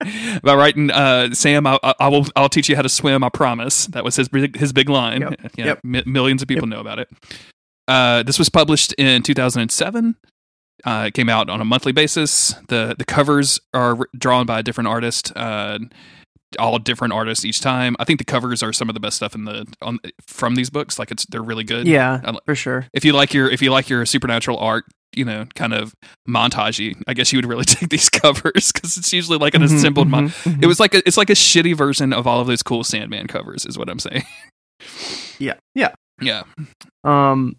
by 0.42 0.54
writing. 0.54 0.90
Uh, 0.90 1.34
Sam, 1.34 1.66
I, 1.66 1.78
I 1.98 2.08
will 2.08 2.26
I'll 2.36 2.48
teach 2.48 2.68
you 2.68 2.76
how 2.76 2.82
to 2.82 2.88
swim. 2.88 3.24
I 3.24 3.28
promise. 3.28 3.86
That 3.88 4.04
was 4.04 4.16
his 4.16 4.28
big, 4.28 4.56
his 4.56 4.72
big 4.72 4.88
line. 4.88 5.20
Yep, 5.22 5.40
Yeah, 5.56 5.64
yep. 5.66 5.80
mi- 5.82 6.04
millions 6.06 6.42
of 6.42 6.48
people 6.48 6.68
know 6.68 6.80
about 6.80 6.98
it. 7.00 7.08
Uh, 7.88 8.22
this 8.22 8.38
was 8.38 8.48
published 8.48 8.92
in 8.94 9.22
2007. 9.22 10.14
Uh, 10.84 11.04
it 11.08 11.14
came 11.14 11.28
out 11.28 11.50
on 11.50 11.60
a 11.60 11.64
monthly 11.64 11.92
basis. 11.92 12.54
the 12.68 12.94
The 12.96 13.04
covers 13.04 13.60
are 13.74 13.98
drawn 14.16 14.46
by 14.46 14.60
a 14.60 14.62
different 14.62 14.88
artist. 14.88 15.32
All 16.58 16.78
different 16.78 17.12
artists 17.14 17.44
each 17.44 17.60
time. 17.60 17.96
I 17.98 18.04
think 18.04 18.18
the 18.18 18.24
covers 18.24 18.62
are 18.62 18.72
some 18.72 18.88
of 18.88 18.94
the 18.94 19.00
best 19.00 19.16
stuff 19.16 19.34
in 19.34 19.44
the 19.44 19.66
on 19.82 19.98
from 20.26 20.54
these 20.54 20.70
books. 20.70 20.98
Like 20.98 21.10
it's 21.10 21.26
they're 21.26 21.42
really 21.42 21.64
good. 21.64 21.86
yeah, 21.86 22.20
I 22.24 22.32
for 22.44 22.54
sure. 22.54 22.86
if 22.92 23.04
you 23.04 23.12
like 23.12 23.32
your 23.34 23.48
if 23.50 23.62
you 23.62 23.70
like 23.70 23.88
your 23.88 24.04
supernatural 24.06 24.58
art 24.58 24.84
you 25.14 25.26
know 25.26 25.44
kind 25.54 25.74
of 25.74 25.94
montagey 26.26 26.96
i 27.06 27.12
guess 27.12 27.34
you 27.34 27.36
would 27.36 27.44
really 27.44 27.64
take 27.66 27.90
these 27.90 28.08
covers 28.08 28.72
because 28.72 28.96
it's 28.96 29.12
usually 29.12 29.36
like 29.36 29.52
an 29.54 29.60
Mhm, 29.60 29.74
assembled 29.76 30.08
mon- 30.08 30.30
mhm, 30.30 30.54
mhm. 30.54 30.62
it 30.62 30.66
was 30.66 30.80
like 30.80 30.94
a, 30.94 31.06
it's 31.06 31.18
like 31.18 31.28
a 31.28 31.34
shitty 31.34 31.76
version 31.76 32.14
of 32.14 32.26
all 32.26 32.40
of 32.40 32.46
those 32.46 32.62
cool 32.62 32.82
sandman 32.82 33.26
covers 33.26 33.66
is 33.66 33.76
what 33.76 33.90
i'm 33.90 33.98
saying 33.98 34.22
yeah, 35.38 35.54
yeah. 35.74 35.90
yeah 36.22 36.44
Um, 37.04 37.56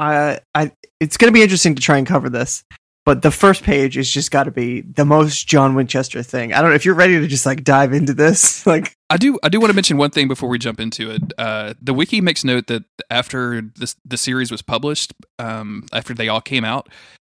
I, 0.00 0.40
I, 0.56 0.72
it's 0.98 1.16
gonna 1.16 1.30
be 1.30 1.42
interesting 1.42 1.76
to 1.76 1.82
try 1.82 1.98
and 1.98 2.06
cover 2.06 2.28
this, 2.28 2.64
but 3.04 3.22
the 3.22 3.30
first 3.30 3.62
page 3.62 3.96
is 3.96 4.10
just 4.10 4.30
got 4.30 4.44
to 4.44 4.50
be 4.50 4.82
the 4.82 5.04
most 5.04 5.46
John 5.46 5.74
Winchester 5.74 6.22
thing. 6.22 6.52
I 6.52 6.60
don't 6.60 6.70
know 6.70 6.76
if 6.76 6.84
you're 6.84 6.94
ready 6.94 7.18
to 7.20 7.26
just 7.26 7.46
like 7.46 7.64
dive 7.64 7.92
into 7.92 8.14
this. 8.14 8.62
Like, 8.72 8.96
i 9.10 9.18
do 9.18 9.38
i 9.42 9.48
do 9.50 9.60
want 9.60 9.70
to 9.70 9.74
mention 9.74 9.98
one 9.98 10.10
thing 10.10 10.28
before 10.28 10.48
we 10.48 10.58
jump 10.58 10.80
into 10.80 11.10
it 11.10 11.20
uh, 11.36 11.74
the 11.82 11.92
wiki 11.92 12.20
makes 12.22 12.42
note 12.44 12.68
that 12.68 12.84
after 13.10 13.60
this 13.76 13.96
the 14.04 14.16
series 14.16 14.50
was 14.50 14.62
published 14.62 15.12
um, 15.38 15.84
after 15.92 16.14
they 16.14 16.28
all 16.28 16.40
came 16.40 16.64
out 16.64 16.88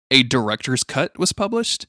a 0.10 0.24
director's 0.24 0.84
cut 0.84 1.18
was 1.20 1.34
published 1.34 1.88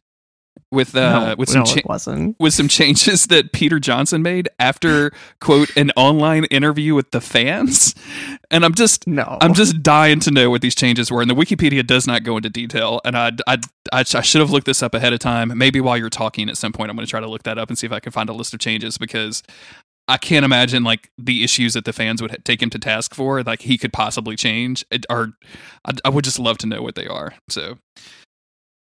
with 0.75 0.95
uh, 0.95 1.29
no, 1.29 1.35
with 1.37 1.49
some 1.49 1.61
no, 1.61 1.65
cha- 1.65 1.79
it 1.79 1.87
wasn't. 1.87 2.37
with 2.39 2.53
some 2.53 2.69
changes 2.69 3.27
that 3.29 3.53
Peter 3.53 3.79
Johnson 3.81 4.23
made 4.23 4.49
after 4.59 5.13
quote 5.41 5.75
an 5.77 5.91
online 5.97 6.45
interview 6.47 6.95
with 6.95 7.11
the 7.13 7.21
fans. 7.21 7.95
And 8.51 8.65
I'm 8.65 8.75
just 8.75 9.07
No, 9.07 9.39
I'm 9.41 9.55
just 9.55 9.83
dying 9.83 10.21
to 10.21 10.31
know 10.31 10.51
what 10.51 10.61
these 10.61 10.75
changes 10.75 11.11
were. 11.11 11.23
And 11.23 11.31
the 11.31 11.35
Wikipedia 11.35 11.87
does 11.87 12.07
not 12.07 12.23
go 12.25 12.37
into 12.37 12.51
detail. 12.51 13.01
And 13.05 13.17
I 13.17 13.33
I 13.47 13.59
I, 13.93 14.01
I 14.01 14.21
should 14.21 14.41
have 14.41 14.51
looked 14.51 14.67
this 14.67 14.83
up 14.83 14.95
ahead 14.95 15.13
of 15.13 15.21
time. 15.21 15.57
Maybe 15.57 15.81
while 15.81 15.97
you're 15.97 16.11
talking 16.11 16.49
at 16.49 16.57
some 16.57 16.73
point, 16.73 16.91
I'm 16.91 16.97
going 16.97 17.07
to 17.07 17.11
try 17.11 17.21
to 17.21 17.29
look 17.29 17.45
that 17.45 17.59
up 17.59 17.69
and 17.69 17.79
see 17.79 17.87
if 17.87 17.93
I 17.93 18.01
can 18.01 18.13
find 18.13 18.29
a 18.29 18.35
list 18.35 18.53
of 18.55 18.61
changes 18.61 18.99
because. 18.99 19.43
I 20.07 20.19
can't 20.19 20.45
imagine 20.45 20.85
like 20.85 21.11
the 21.17 21.43
issues 21.43 21.73
that 21.73 21.87
the 21.87 21.93
fans 21.95 22.21
would 22.21 22.31
ha- 22.31 22.37
take 22.45 22.61
him 22.61 22.69
to 22.69 22.79
task 22.79 23.15
for, 23.15 23.43
like 23.43 23.63
he 23.63 23.79
could 23.79 23.91
possibly 23.91 24.37
change. 24.37 24.85
It, 24.91 25.07
or 25.09 25.33
I, 25.87 25.93
I 26.05 26.11
would 26.11 26.25
just 26.25 26.39
love 26.39 26.59
to 26.59 26.67
know 26.67 26.83
what 26.83 26.95
they 26.95 27.07
are. 27.07 27.33
So 27.49 27.79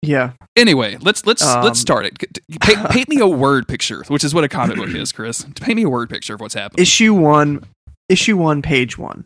yeah. 0.03 0.31
Anyway, 0.55 0.97
let's 1.01 1.25
let's 1.25 1.43
Um, 1.43 1.63
let's 1.63 1.79
start 1.79 2.05
it. 2.05 2.17
Paint, 2.61 2.89
paint 2.89 3.09
me 3.09 3.19
a 3.19 3.27
word 3.27 3.67
picture, 3.67 4.03
which 4.07 4.23
is 4.23 4.33
what 4.33 4.43
a 4.43 4.49
comic 4.49 4.77
book 4.77 4.89
is, 4.89 5.11
Chris. 5.11 5.45
Paint 5.59 5.77
me 5.77 5.83
a 5.83 5.89
word 5.89 6.09
picture 6.09 6.35
of 6.35 6.41
what's 6.41 6.53
happening. 6.53 6.81
Issue 6.81 7.13
one, 7.13 7.63
issue 8.09 8.37
one, 8.37 8.61
page 8.61 8.97
one. 8.97 9.25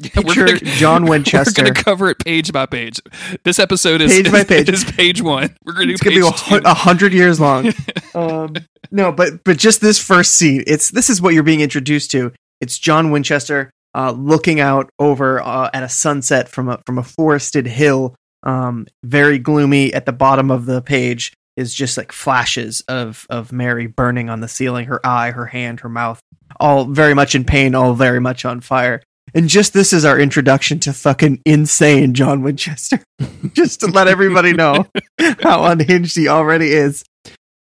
We're 0.02 0.08
Picture 0.22 0.46
gonna- 0.46 0.58
John 0.64 1.04
We're 1.04 1.18
going 1.18 1.74
to 1.74 1.74
cover 1.74 2.08
it 2.08 2.18
page 2.24 2.52
by 2.52 2.64
page. 2.64 3.00
This 3.44 3.58
episode 3.58 4.00
is 4.00 4.10
Page 4.10 4.32
by 4.32 4.44
page. 4.44 4.70
is 4.70 4.82
page 4.82 5.20
one. 5.20 5.54
We're 5.64 5.74
going 5.74 5.88
to 5.88 5.92
it's 5.92 6.02
gonna 6.02 6.16
be 6.16 6.22
page 6.22 6.64
a, 6.64 6.70
a 6.70 6.74
hundred 6.74 7.12
years 7.12 7.38
long. 7.38 7.70
um, 8.14 8.54
no, 8.90 9.12
but 9.12 9.44
but 9.44 9.58
just 9.58 9.82
this 9.82 9.98
first 9.98 10.34
scene, 10.36 10.64
it's 10.66 10.90
this 10.90 11.10
is 11.10 11.20
what 11.20 11.34
you're 11.34 11.42
being 11.42 11.60
introduced 11.60 12.10
to. 12.12 12.32
It's 12.62 12.78
John 12.78 13.10
Winchester 13.10 13.70
uh, 13.94 14.12
looking 14.12 14.58
out 14.58 14.88
over 14.98 15.42
uh, 15.42 15.68
at 15.74 15.82
a 15.82 15.88
sunset 15.90 16.48
from 16.48 16.70
a 16.70 16.80
from 16.86 16.96
a 16.96 17.02
forested 17.02 17.66
hill, 17.66 18.14
um, 18.42 18.86
very 19.04 19.38
gloomy. 19.38 19.92
At 19.92 20.06
the 20.06 20.12
bottom 20.12 20.50
of 20.50 20.66
the 20.66 20.82
page 20.82 21.32
is 21.56 21.74
just 21.74 21.96
like 21.96 22.12
flashes 22.12 22.80
of 22.88 23.26
of 23.30 23.52
Mary 23.52 23.86
burning 23.86 24.30
on 24.30 24.40
the 24.40 24.48
ceiling, 24.48 24.86
her 24.86 25.04
eye, 25.04 25.30
her 25.30 25.46
hand, 25.46 25.80
her 25.80 25.88
mouth, 25.88 26.20
all 26.58 26.84
very 26.86 27.14
much 27.14 27.34
in 27.34 27.44
pain, 27.44 27.74
all 27.74 27.94
very 27.94 28.20
much 28.20 28.44
on 28.44 28.60
fire. 28.60 29.02
And 29.34 29.48
just 29.48 29.72
this 29.72 29.92
is 29.92 30.04
our 30.04 30.18
introduction 30.18 30.80
to 30.80 30.92
fucking 30.92 31.40
insane 31.44 32.14
John 32.14 32.42
Winchester. 32.42 33.02
just 33.52 33.80
to 33.80 33.86
let 33.86 34.08
everybody 34.08 34.52
know 34.52 34.86
how 35.40 35.64
unhinged 35.64 36.16
he 36.16 36.28
already 36.28 36.72
is. 36.72 37.04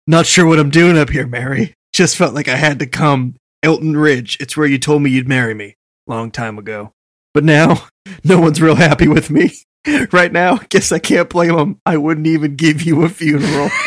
Not 0.08 0.26
sure 0.26 0.46
what 0.46 0.60
I'm 0.60 0.70
doing 0.70 0.98
up 0.98 1.10
here, 1.10 1.28
Mary. 1.28 1.74
Just 1.94 2.16
felt 2.16 2.34
like 2.34 2.48
I 2.48 2.56
had 2.56 2.80
to 2.80 2.88
come. 2.88 3.36
Elton 3.64 3.96
Ridge, 3.96 4.38
it's 4.40 4.58
where 4.58 4.68
you 4.68 4.80
told 4.80 5.04
me 5.04 5.12
you'd 5.12 5.28
marry 5.28 5.54
me. 5.54 5.76
Long 6.08 6.32
time 6.32 6.58
ago. 6.58 6.94
But 7.34 7.44
now, 7.44 7.88
no 8.24 8.40
one's 8.40 8.62
real 8.62 8.76
happy 8.76 9.08
with 9.08 9.30
me. 9.30 9.52
right 10.12 10.32
now, 10.32 10.58
guess 10.70 10.92
I 10.92 11.00
can't 11.00 11.30
blame 11.30 11.58
him. 11.58 11.82
I 11.86 11.98
wouldn't 11.98 12.28
even 12.28 12.56
give 12.56 12.84
you 12.84 13.04
a 13.04 13.10
funeral. 13.10 13.70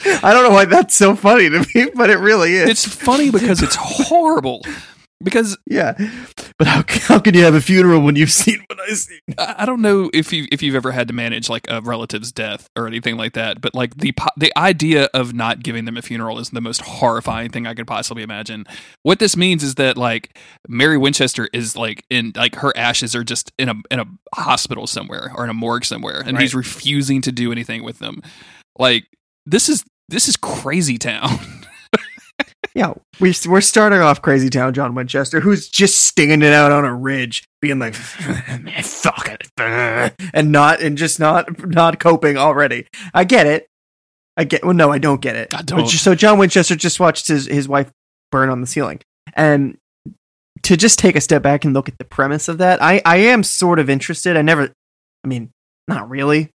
I 0.22 0.32
don't 0.32 0.44
know 0.44 0.50
why 0.50 0.64
that's 0.64 0.94
so 0.96 1.14
funny 1.14 1.50
to 1.50 1.66
me, 1.74 1.90
but 1.94 2.10
it 2.10 2.18
really 2.18 2.54
is. 2.54 2.70
It's 2.70 2.86
funny 2.86 3.30
because 3.30 3.62
it's 3.62 3.76
horrible. 3.78 4.64
Because 5.22 5.58
yeah, 5.66 5.92
but 6.56 6.66
how 6.66 6.82
how 6.88 7.18
can 7.18 7.34
you 7.34 7.44
have 7.44 7.54
a 7.54 7.60
funeral 7.60 8.00
when 8.00 8.16
you've 8.16 8.32
seen 8.32 8.64
what 8.68 8.78
I've 8.80 8.96
seen? 8.96 9.20
I 9.36 9.66
don't 9.66 9.82
know 9.82 10.10
if 10.14 10.32
you 10.32 10.46
if 10.50 10.62
you've 10.62 10.74
ever 10.74 10.92
had 10.92 11.08
to 11.08 11.14
manage 11.14 11.50
like 11.50 11.66
a 11.68 11.82
relative's 11.82 12.32
death 12.32 12.70
or 12.74 12.86
anything 12.86 13.18
like 13.18 13.34
that, 13.34 13.60
but 13.60 13.74
like 13.74 13.96
the 13.98 14.14
the 14.38 14.50
idea 14.56 15.08
of 15.12 15.34
not 15.34 15.62
giving 15.62 15.84
them 15.84 15.98
a 15.98 16.02
funeral 16.02 16.38
is 16.38 16.50
the 16.50 16.62
most 16.62 16.80
horrifying 16.80 17.50
thing 17.50 17.66
I 17.66 17.74
could 17.74 17.86
possibly 17.86 18.22
imagine. 18.22 18.64
What 19.02 19.18
this 19.18 19.36
means 19.36 19.62
is 19.62 19.74
that 19.74 19.98
like 19.98 20.38
Mary 20.68 20.96
Winchester 20.96 21.50
is 21.52 21.76
like 21.76 22.04
in 22.08 22.32
like 22.34 22.54
her 22.56 22.74
ashes 22.74 23.14
are 23.14 23.24
just 23.24 23.52
in 23.58 23.68
a 23.68 23.74
in 23.90 24.00
a 24.00 24.06
hospital 24.34 24.86
somewhere 24.86 25.32
or 25.34 25.44
in 25.44 25.50
a 25.50 25.54
morgue 25.54 25.84
somewhere, 25.84 26.22
and 26.24 26.38
he's 26.38 26.54
refusing 26.54 27.20
to 27.22 27.32
do 27.32 27.52
anything 27.52 27.82
with 27.82 27.98
them. 27.98 28.22
Like 28.78 29.04
this 29.44 29.68
is 29.68 29.84
this 30.08 30.28
is 30.28 30.36
crazy 30.36 30.98
town. 30.98 31.38
Yeah, 32.74 32.94
we 33.18 33.34
we're 33.48 33.60
starting 33.60 34.00
off 34.00 34.22
Crazy 34.22 34.48
Town 34.48 34.72
John 34.74 34.94
Winchester, 34.94 35.40
who's 35.40 35.68
just 35.68 36.02
stinging 36.02 36.42
it 36.42 36.52
out 36.52 36.70
on 36.70 36.84
a 36.84 36.94
ridge, 36.94 37.44
being 37.60 37.78
like, 37.80 37.96
"Man, 38.62 38.70
"Fuck 38.82 39.28
it," 39.28 39.50
and 40.32 40.52
not 40.52 40.80
and 40.80 40.96
just 40.96 41.18
not 41.18 41.66
not 41.66 41.98
coping 41.98 42.36
already. 42.36 42.86
I 43.12 43.24
get 43.24 43.46
it. 43.46 43.66
I 44.36 44.44
get. 44.44 44.64
Well, 44.64 44.74
no, 44.74 44.92
I 44.92 44.98
don't 44.98 45.20
get 45.20 45.34
it. 45.34 45.52
I 45.54 45.62
don't. 45.62 45.88
So 45.88 46.14
John 46.14 46.38
Winchester 46.38 46.76
just 46.76 47.00
watched 47.00 47.26
his 47.26 47.46
his 47.46 47.68
wife 47.68 47.90
burn 48.30 48.50
on 48.50 48.60
the 48.60 48.66
ceiling, 48.68 49.00
and 49.34 49.76
to 50.62 50.76
just 50.76 50.98
take 50.98 51.16
a 51.16 51.20
step 51.20 51.42
back 51.42 51.64
and 51.64 51.74
look 51.74 51.88
at 51.88 51.98
the 51.98 52.04
premise 52.04 52.48
of 52.48 52.58
that, 52.58 52.80
I 52.80 53.02
I 53.04 53.16
am 53.16 53.42
sort 53.42 53.80
of 53.80 53.90
interested. 53.90 54.36
I 54.36 54.42
never, 54.42 54.72
I 55.24 55.28
mean, 55.28 55.50
not 55.88 56.08
really, 56.08 56.50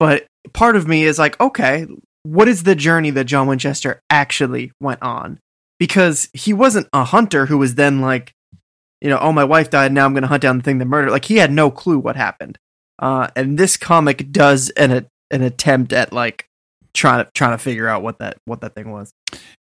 but 0.00 0.26
part 0.52 0.74
of 0.74 0.88
me 0.88 1.04
is 1.04 1.18
like, 1.18 1.40
okay, 1.40 1.86
what 2.24 2.48
is 2.48 2.64
the 2.64 2.74
journey 2.74 3.10
that 3.10 3.24
John 3.24 3.46
Winchester 3.46 4.00
actually 4.10 4.72
went 4.80 5.02
on? 5.02 5.38
Because 5.80 6.28
he 6.32 6.52
wasn't 6.52 6.86
a 6.92 7.02
hunter 7.04 7.46
who 7.46 7.58
was 7.58 7.74
then 7.74 8.00
like, 8.00 8.32
you 9.00 9.08
know, 9.10 9.18
oh, 9.18 9.32
my 9.32 9.44
wife 9.44 9.70
died. 9.70 9.92
Now 9.92 10.04
I'm 10.04 10.12
going 10.12 10.22
to 10.22 10.28
hunt 10.28 10.42
down 10.42 10.58
the 10.58 10.62
thing 10.62 10.78
that 10.78 10.84
murdered. 10.84 11.10
Like 11.10 11.24
he 11.24 11.38
had 11.38 11.50
no 11.50 11.70
clue 11.72 11.98
what 11.98 12.14
happened. 12.16 12.58
Uh, 12.98 13.28
and 13.34 13.58
this 13.58 13.76
comic 13.78 14.30
does 14.30 14.68
an 14.70 15.08
an 15.32 15.42
attempt 15.42 15.92
at 15.94 16.12
like 16.12 16.46
trying 16.92 17.24
to 17.24 17.30
trying 17.32 17.52
to 17.52 17.58
figure 17.58 17.88
out 17.88 18.02
what 18.02 18.18
that 18.18 18.36
what 18.44 18.60
that 18.60 18.74
thing 18.74 18.90
was. 18.92 19.10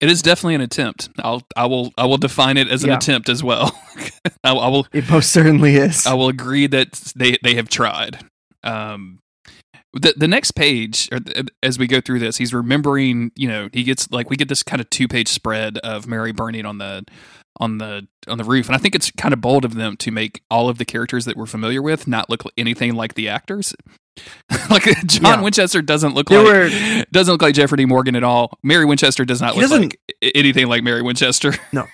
It 0.01 0.09
is 0.09 0.21
definitely 0.21 0.55
an 0.55 0.61
attempt. 0.61 1.07
I'll 1.19 1.41
I 1.55 1.65
will 1.67 1.93
I 1.97 2.05
will 2.07 2.17
define 2.17 2.57
it 2.57 2.67
as 2.67 2.83
an 2.83 2.89
Yeah. 2.89 2.97
attempt 2.97 3.29
as 3.29 3.41
well. 3.41 3.71
I, 4.43 4.51
I 4.51 4.67
will 4.67 4.85
It 4.91 5.09
most 5.09 5.31
certainly 5.31 5.75
is. 5.77 6.05
I 6.05 6.13
will 6.13 6.27
agree 6.27 6.67
that 6.67 6.91
they 7.15 7.37
they 7.41 7.55
have 7.55 7.69
tried. 7.69 8.19
Um, 8.65 9.19
the 9.93 10.13
the 10.15 10.27
next 10.27 10.51
page, 10.51 11.09
or 11.11 11.19
th- 11.19 11.47
as 11.63 11.77
we 11.77 11.87
go 11.87 11.99
through 12.01 12.19
this, 12.19 12.37
he's 12.37 12.53
remembering. 12.53 13.31
You 13.35 13.47
know, 13.47 13.69
he 13.73 13.83
gets 13.83 14.09
like 14.11 14.29
we 14.29 14.35
get 14.37 14.47
this 14.49 14.63
kind 14.63 14.79
of 14.81 14.89
two 14.89 15.07
page 15.07 15.27
spread 15.27 15.77
of 15.79 16.07
Mary 16.07 16.31
burning 16.31 16.65
on 16.65 16.77
the 16.77 17.03
on 17.59 17.77
the 17.77 18.07
on 18.27 18.37
the 18.37 18.43
roof, 18.43 18.67
and 18.67 18.75
I 18.75 18.79
think 18.79 18.95
it's 18.95 19.11
kind 19.11 19.33
of 19.33 19.41
bold 19.41 19.65
of 19.65 19.75
them 19.75 19.97
to 19.97 20.11
make 20.11 20.41
all 20.49 20.69
of 20.69 20.77
the 20.77 20.85
characters 20.85 21.25
that 21.25 21.35
we're 21.35 21.45
familiar 21.45 21.81
with 21.81 22.07
not 22.07 22.29
look 22.29 22.43
anything 22.57 22.95
like 22.95 23.15
the 23.15 23.27
actors. 23.27 23.75
like 24.69 24.83
John 25.07 25.23
Yeah. 25.39 25.41
Winchester 25.41 25.81
doesn't 25.81 26.13
look 26.13 26.27
There 26.27 26.43
like 26.43 26.71
were- 26.73 27.05
doesn't 27.11 27.31
look 27.33 27.41
like 27.41 27.55
Jeffrey 27.55 27.77
D. 27.77 27.85
Morgan 27.85 28.15
at 28.15 28.23
all. 28.25 28.57
Mary 28.61 28.83
Winchester 28.85 29.23
does 29.23 29.41
not 29.41 29.55
look 29.55 29.61
doesn't- 29.63 29.81
like 29.81 29.99
anything 30.35 30.67
like 30.67 30.83
Mary 30.83 31.01
Winchester. 31.01 31.53
No 31.73 31.87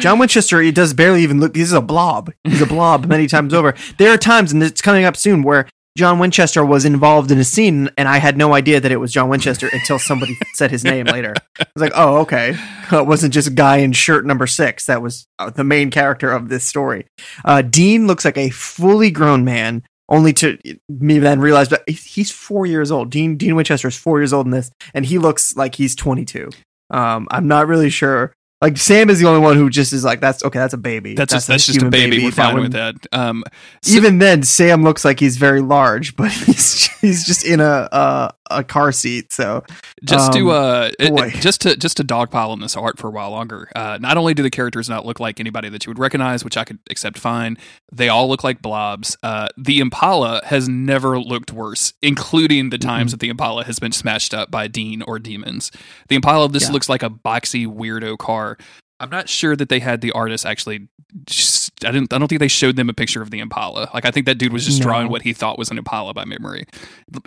john 0.00 0.18
Winchester, 0.18 0.60
he 0.62 0.72
does 0.72 0.94
barely 0.94 1.22
even 1.22 1.40
look. 1.40 1.54
He's 1.54 1.72
a 1.72 1.82
blob. 1.82 2.32
He's 2.44 2.62
a 2.62 2.66
blob 2.66 3.04
many 3.06 3.26
times 3.26 3.52
over. 3.52 3.74
There 3.98 4.10
are 4.12 4.16
times, 4.16 4.52
and 4.52 4.62
it's 4.62 4.80
coming 4.80 5.04
up 5.04 5.16
soon, 5.16 5.42
where 5.42 5.68
John 5.96 6.18
Winchester 6.18 6.64
was 6.64 6.84
involved 6.84 7.30
in 7.30 7.38
a 7.38 7.44
scene, 7.44 7.88
and 7.96 8.08
I 8.08 8.18
had 8.18 8.36
no 8.36 8.52
idea 8.52 8.80
that 8.80 8.90
it 8.90 8.96
was 8.96 9.12
John 9.12 9.28
Winchester 9.28 9.68
until 9.72 10.00
somebody 10.00 10.36
said 10.54 10.72
his 10.72 10.82
name 10.82 11.06
later. 11.06 11.34
I 11.60 11.66
was 11.72 11.82
like, 11.82 11.92
oh, 11.94 12.18
okay. 12.18 12.56
It 12.90 13.06
wasn't 13.06 13.32
just 13.32 13.46
a 13.46 13.52
guy 13.52 13.76
in 13.76 13.92
shirt 13.92 14.26
number 14.26 14.48
six. 14.48 14.86
That 14.86 15.02
was 15.02 15.28
uh, 15.38 15.50
the 15.50 15.62
main 15.62 15.92
character 15.92 16.32
of 16.32 16.48
this 16.48 16.64
story. 16.64 17.06
Uh, 17.44 17.62
Dean 17.62 18.08
looks 18.08 18.24
like 18.24 18.36
a 18.36 18.50
fully 18.50 19.12
grown 19.12 19.44
man. 19.44 19.84
Only 20.08 20.32
to 20.34 20.58
me 20.88 21.18
then 21.18 21.40
realize 21.40 21.70
that 21.70 21.88
he's 21.88 22.30
four 22.30 22.66
years 22.66 22.90
old. 22.90 23.10
Dean 23.10 23.36
Dean 23.36 23.54
Winchester 23.54 23.88
is 23.88 23.96
four 23.96 24.20
years 24.20 24.32
old 24.32 24.46
in 24.46 24.50
this, 24.50 24.70
and 24.92 25.06
he 25.06 25.18
looks 25.18 25.56
like 25.56 25.76
he's 25.76 25.94
22. 25.94 26.50
Um, 26.90 27.26
I'm 27.30 27.48
not 27.48 27.68
really 27.68 27.88
sure. 27.88 28.34
Like 28.62 28.78
Sam 28.78 29.10
is 29.10 29.18
the 29.20 29.26
only 29.26 29.40
one 29.40 29.56
who 29.56 29.68
just 29.68 29.92
is 29.92 30.04
like, 30.04 30.20
that's 30.20 30.42
okay. 30.44 30.58
That's 30.58 30.72
a 30.74 30.78
baby. 30.78 31.14
That's, 31.14 31.32
just 31.34 31.48
that's 31.48 31.66
just 31.66 31.76
a 31.76 31.80
human 31.80 31.90
baby. 31.90 32.24
We're 32.24 32.30
fine 32.30 32.54
with 32.58 32.72
that. 32.72 32.94
Um, 33.12 33.44
so- 33.82 33.94
Even 33.96 34.18
then, 34.18 34.42
Sam 34.42 34.82
looks 34.82 35.04
like 35.04 35.20
he's 35.20 35.36
very 35.36 35.60
large, 35.60 36.16
but 36.16 36.30
he's 36.46 36.86
he's 37.00 37.26
just 37.26 37.44
in 37.44 37.60
a 37.60 37.88
a, 37.92 38.34
a 38.50 38.62
car 38.62 38.92
seat. 38.92 39.32
So 39.32 39.64
just 40.04 40.32
to 40.34 40.50
Um, 40.52 40.56
uh 40.64 40.90
it- 40.98 41.40
just 41.40 41.60
to 41.62 41.76
just 41.76 41.96
to 41.96 42.04
dogpile 42.04 42.50
on 42.50 42.60
this 42.60 42.76
art 42.76 42.98
for 42.98 43.08
a 43.08 43.10
while 43.10 43.30
longer 43.30 43.70
uh 43.74 43.96
not 44.00 44.16
only 44.18 44.34
do 44.34 44.42
the 44.42 44.50
characters 44.50 44.88
not 44.88 45.06
look 45.06 45.18
like 45.18 45.40
anybody 45.40 45.68
that 45.70 45.86
you 45.86 45.90
would 45.90 45.98
recognize 45.98 46.44
which 46.44 46.56
i 46.56 46.64
could 46.64 46.78
accept 46.90 47.18
fine 47.18 47.56
they 47.90 48.08
all 48.08 48.28
look 48.28 48.44
like 48.44 48.60
blobs 48.60 49.16
uh 49.22 49.48
the 49.56 49.80
impala 49.80 50.42
has 50.44 50.68
never 50.68 51.18
looked 51.18 51.52
worse 51.52 51.94
including 52.02 52.68
the 52.70 52.76
times 52.78 52.94
Mm-hmm. 53.08 53.10
that 53.12 53.20
the 53.20 53.28
impala 53.30 53.64
has 53.64 53.78
been 53.78 53.92
smashed 53.92 54.34
up 54.34 54.50
by 54.50 54.68
dean 54.68 55.00
or 55.02 55.18
demons 55.18 55.70
the 56.08 56.16
impala 56.16 56.48
this 56.48 56.64
Yeah. 56.64 56.72
looks 56.72 56.88
like 56.88 57.02
a 57.02 57.10
boxy 57.10 57.66
weirdo 57.66 58.18
car 58.18 58.58
i'm 59.00 59.10
not 59.10 59.28
sure 59.28 59.54
that 59.56 59.68
they 59.68 59.80
had 59.80 60.00
the 60.00 60.12
artist 60.12 60.46
actually 60.46 60.88
just, 61.26 61.70
I 61.84 61.92
didn't. 61.92 62.12
I 62.12 62.18
don't 62.18 62.26
think 62.26 62.40
they 62.40 62.48
showed 62.48 62.74
them 62.74 62.88
a 62.90 62.92
picture 62.92 63.22
of 63.22 63.30
the 63.30 63.38
Impala. 63.38 63.88
Like 63.94 64.04
I 64.04 64.10
think 64.10 64.26
that 64.26 64.34
dude 64.36 64.52
was 64.52 64.64
just 64.64 64.80
No. 64.80 64.86
drawing 64.86 65.08
what 65.10 65.22
he 65.22 65.32
thought 65.32 65.58
was 65.58 65.70
an 65.70 65.78
Impala 65.78 66.12
by 66.12 66.24
memory. 66.24 66.64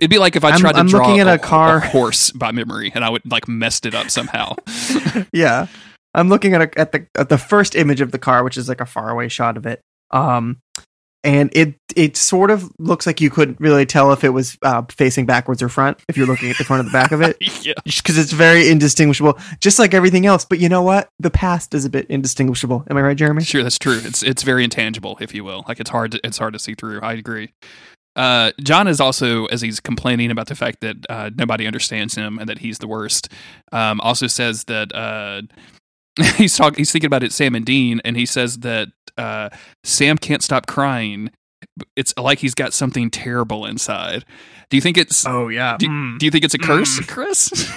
It'd 0.02 0.10
be 0.10 0.18
like 0.20 0.36
if 0.36 0.44
I 0.44 0.50
I'm- 0.50 0.60
tried 0.60 0.74
to 0.74 0.80
I'm 0.80 0.88
draw 0.88 1.08
looking 1.08 1.22
at 1.22 1.28
a 1.28 1.38
car- 1.40 1.80
horse 1.80 2.32
by 2.32 2.52
memory, 2.52 2.92
and 2.94 3.06
I 3.06 3.10
would 3.10 3.22
like 3.32 3.48
messed 3.48 3.86
it 3.86 3.96
up 3.96 4.10
somehow. 4.10 4.56
yeah, 5.32 5.68
I'm 6.14 6.28
looking 6.28 6.54
at 6.54 6.62
a, 6.64 6.78
at 6.80 6.92
the 6.92 7.08
at 7.16 7.30
the 7.30 7.38
first 7.38 7.76
image 7.76 8.02
of 8.02 8.12
the 8.12 8.20
car, 8.20 8.44
which 8.44 8.58
is 8.58 8.68
like 8.68 8.82
a 8.82 8.86
faraway 8.86 9.30
shot 9.30 9.56
of 9.56 9.66
it. 9.66 9.80
Um, 10.12 10.58
and 11.28 11.50
it 11.54 11.76
it 11.94 12.16
sort 12.16 12.50
of 12.50 12.72
looks 12.80 13.06
like 13.06 13.20
you 13.20 13.30
couldn't 13.30 13.60
really 13.60 13.86
tell 13.86 14.14
if 14.14 14.24
it 14.24 14.30
was 14.30 14.58
uh, 14.62 14.82
facing 14.90 15.26
backwards 15.26 15.62
or 15.62 15.68
front 15.68 16.00
if 16.08 16.16
you're 16.16 16.26
looking 16.26 16.50
at 16.50 16.58
the 16.58 16.64
front 16.64 16.80
or 16.80 16.84
the 16.86 16.92
back 16.92 17.12
of 17.12 17.22
it. 17.22 17.36
yeah, 17.66 17.74
because 17.84 18.18
it's 18.18 18.32
very 18.32 18.70
indistinguishable, 18.70 19.38
just 19.60 19.78
like 19.78 19.94
everything 19.94 20.26
else. 20.26 20.46
But 20.46 20.60
you 20.60 20.70
know 20.70 20.82
what? 20.82 21.10
The 21.20 21.30
past 21.30 21.74
is 21.74 21.84
a 21.84 21.90
bit 21.90 22.06
indistinguishable. 22.08 22.86
Am 22.90 22.96
I 22.96 23.02
right, 23.02 23.18
Jeremy? 23.18 23.44
sure, 23.44 23.62
that's 23.62 23.78
true. 23.78 24.00
It's 24.02 24.24
it's 24.24 24.44
very 24.44 24.64
intangible, 24.64 25.18
if 25.20 25.36
you 25.36 25.44
will. 25.44 25.66
Like 25.68 25.82
it's 25.82 25.90
hard 25.90 26.14
to 26.14 26.22
it's 26.24 26.38
hard 26.38 26.54
to 26.54 26.60
see 26.60 26.76
through. 26.76 27.02
I 27.02 27.14
agree. 27.14 27.54
Uh, 28.16 28.52
John 28.64 28.88
is 28.88 29.00
also, 29.00 29.46
as 29.46 29.62
he's 29.62 29.80
complaining 29.80 30.32
about 30.32 30.48
the 30.48 30.56
fact 30.56 30.82
that 30.82 30.96
uh, 31.08 31.30
nobody 31.36 31.68
understands 31.68 32.16
him 32.16 32.40
and 32.40 32.50
that 32.50 32.58
he's 32.58 32.80
the 32.80 32.88
worst, 32.88 33.32
um, 33.72 34.02
also 34.02 34.26
says 34.26 34.64
that 34.64 34.96
uh, 34.96 35.44
he's 36.38 36.56
talking. 36.58 36.78
He's 36.78 36.92
thinking 36.92 37.08
about 37.08 37.24
it, 37.24 37.32
Sam 37.34 37.56
and 37.56 37.66
Dean, 37.66 38.02
and 38.06 38.16
he 38.18 38.26
says 38.26 38.60
that 38.60 38.90
uh, 39.18 39.50
Sam 39.84 40.18
can't 40.18 40.42
stop 40.44 40.66
crying. 40.68 41.32
It's 41.96 42.14
like 42.18 42.40
he's 42.40 42.54
got 42.56 42.74
something 42.74 43.10
terrible 43.10 43.66
inside. 43.66 44.26
Do 44.70 44.78
you 44.78 44.82
think 44.82 44.98
it's? 44.98 45.26
Oh 45.26 45.48
yeah. 45.48 45.78
do, 45.78 45.88
do 46.18 46.26
you 46.26 46.32
think 46.32 46.44
it's 46.44 46.54
a 46.54 46.58
curse, 46.60 47.00
Chris? 47.02 47.50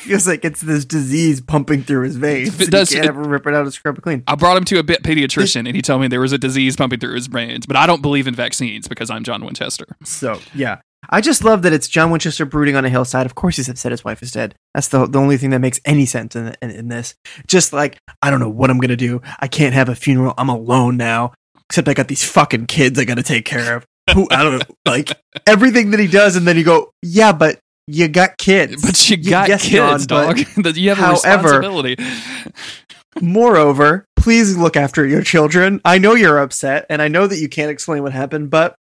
feels 0.00 0.26
like 0.26 0.44
it's 0.44 0.60
this 0.60 0.84
disease 0.84 1.40
pumping 1.40 1.82
through 1.82 2.04
his 2.04 2.16
veins. 2.16 2.60
It 2.60 2.70
does- 2.70 2.90
he 2.90 2.96
can't 2.96 3.06
it- 3.06 3.08
ever 3.08 3.22
rip 3.22 3.46
it 3.46 3.54
out 3.54 3.62
and 3.64 3.72
scrub 3.72 3.98
it 3.98 4.02
clean. 4.02 4.22
I 4.26 4.34
brought 4.34 4.56
him 4.56 4.64
to 4.66 4.78
a 4.78 4.82
bit 4.82 5.02
pediatrician, 5.02 5.66
and 5.66 5.74
he 5.74 5.82
told 5.82 6.00
me 6.02 6.08
there 6.08 6.20
was 6.20 6.32
a 6.32 6.38
disease 6.38 6.76
pumping 6.76 6.98
through 6.98 7.14
his 7.14 7.28
brains. 7.28 7.66
But 7.66 7.76
I 7.76 7.86
don't 7.86 8.02
believe 8.02 8.26
in 8.26 8.34
vaccines 8.34 8.88
because 8.88 9.10
I'm 9.10 9.24
John 9.24 9.44
Winchester. 9.44 9.86
So 10.04 10.40
yeah, 10.54 10.80
I 11.10 11.20
just 11.20 11.44
love 11.44 11.62
that 11.62 11.72
it's 11.72 11.88
John 11.88 12.10
Winchester 12.10 12.44
brooding 12.44 12.76
on 12.76 12.84
a 12.84 12.88
hillside. 12.88 13.24
Of 13.26 13.34
course, 13.34 13.56
he's 13.56 13.68
upset 13.68 13.92
his 13.92 14.04
wife 14.04 14.22
is 14.22 14.32
dead. 14.32 14.54
That's 14.74 14.88
the 14.88 15.06
the 15.06 15.18
only 15.18 15.36
thing 15.36 15.50
that 15.50 15.60
makes 15.60 15.80
any 15.84 16.06
sense 16.06 16.36
in, 16.36 16.54
in 16.60 16.70
in 16.70 16.88
this. 16.88 17.14
Just 17.46 17.72
like 17.72 17.98
I 18.20 18.30
don't 18.30 18.40
know 18.40 18.48
what 18.48 18.70
I'm 18.70 18.78
gonna 18.78 18.96
do. 18.96 19.22
I 19.38 19.48
can't 19.48 19.74
have 19.74 19.88
a 19.88 19.94
funeral. 19.94 20.34
I'm 20.36 20.48
alone 20.48 20.96
now. 20.96 21.32
Except 21.70 21.88
I 21.88 21.94
got 21.94 22.08
these 22.08 22.24
fucking 22.24 22.66
kids 22.66 22.98
I 22.98 23.04
got 23.04 23.16
to 23.16 23.22
take 23.22 23.44
care 23.44 23.76
of. 23.76 23.86
Who 24.14 24.26
I 24.30 24.42
don't 24.42 24.58
know, 24.58 24.74
like 24.86 25.10
everything 25.46 25.90
that 25.90 26.00
he 26.00 26.06
does, 26.06 26.34
and 26.34 26.48
then 26.48 26.56
you 26.56 26.64
go, 26.64 26.92
yeah, 27.02 27.32
but 27.32 27.58
you 27.86 28.08
got 28.08 28.38
kids. 28.38 28.80
But 28.82 29.10
you 29.10 29.18
got 29.18 29.48
yes, 29.48 29.68
kids, 29.68 30.06
but 30.06 30.36
dog. 30.36 30.76
You 30.76 30.90
have 30.94 30.98
a 30.98 31.02
however- 31.02 31.60
responsibility. 31.60 31.96
Moreover, 33.20 34.06
please 34.16 34.56
look 34.56 34.76
after 34.76 35.06
your 35.06 35.22
children. 35.22 35.80
I 35.84 35.98
know 35.98 36.14
you're 36.14 36.38
upset, 36.38 36.86
and 36.88 37.02
I 37.02 37.08
know 37.08 37.26
that 37.26 37.38
you 37.38 37.48
can't 37.48 37.70
explain 37.70 38.02
what 38.02 38.12
happened, 38.12 38.50
but 38.50 38.76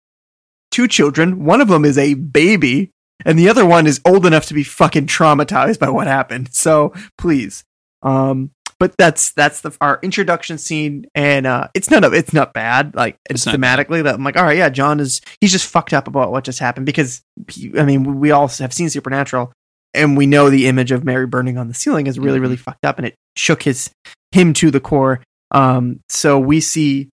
two 0.76 0.90
children, 0.90 1.46
one 1.46 1.62
of 1.62 1.70
them 1.70 1.86
is 1.86 1.98
a 1.98 2.16
baby, 2.16 2.92
and 3.24 3.40
the 3.40 3.48
other 3.48 3.66
one 3.66 3.88
is 3.88 4.02
old 4.04 4.26
enough 4.26 4.46
to 4.48 4.54
be 4.54 4.62
fucking 4.62 5.08
traumatized 5.08 5.80
by 5.80 5.90
what 5.90 6.06
happened. 6.06 6.54
So 6.54 6.94
please. 7.18 7.64
Um, 8.04 8.52
but 8.78 8.94
that's 8.98 9.32
that's 9.32 9.62
the 9.62 9.72
our 9.80 10.00
introduction 10.04 10.58
scene, 10.58 11.06
and 11.16 11.48
uh, 11.48 11.70
it's 11.74 11.90
none 11.90 12.04
of 12.04 12.14
it's 12.14 12.34
not 12.34 12.54
bad. 12.54 12.94
Like 12.94 13.18
It's 13.30 13.46
it's 13.46 13.46
not 13.46 13.56
thematically, 13.56 14.04
that 14.04 14.16
I'm 14.16 14.24
like, 14.26 14.36
all 14.36 14.44
right, 14.44 14.58
yeah, 14.58 14.68
John 14.68 15.00
is 15.00 15.22
he's 15.40 15.54
just 15.54 15.66
fucked 15.66 15.94
up 15.94 16.10
about 16.10 16.30
what 16.34 16.44
just 16.44 16.60
happened 16.60 16.86
because 16.86 17.22
he, 17.50 17.72
I 17.80 17.86
mean 17.86 18.20
we 18.20 18.32
all 18.32 18.50
have 18.50 18.74
seen 18.74 18.90
Supernatural, 18.90 19.54
and 19.94 20.18
we 20.18 20.26
know 20.26 20.50
the 20.50 20.68
image 20.68 20.92
of 20.92 21.06
Mary 21.06 21.26
burning 21.26 21.58
on 21.58 21.70
the 21.70 21.74
ceiling 21.74 22.08
is 22.08 22.20
really 22.20 22.42
really 22.42 22.58
fucked 22.58 22.84
up, 22.84 22.98
and 22.98 23.08
it 23.08 23.16
shook 23.38 23.64
his 23.64 23.92
him 24.34 24.52
to 24.56 24.72
the 24.72 24.82
core. 24.82 25.22
Um, 25.52 26.02
so 26.10 26.38
we 26.38 26.60
see 26.60 27.10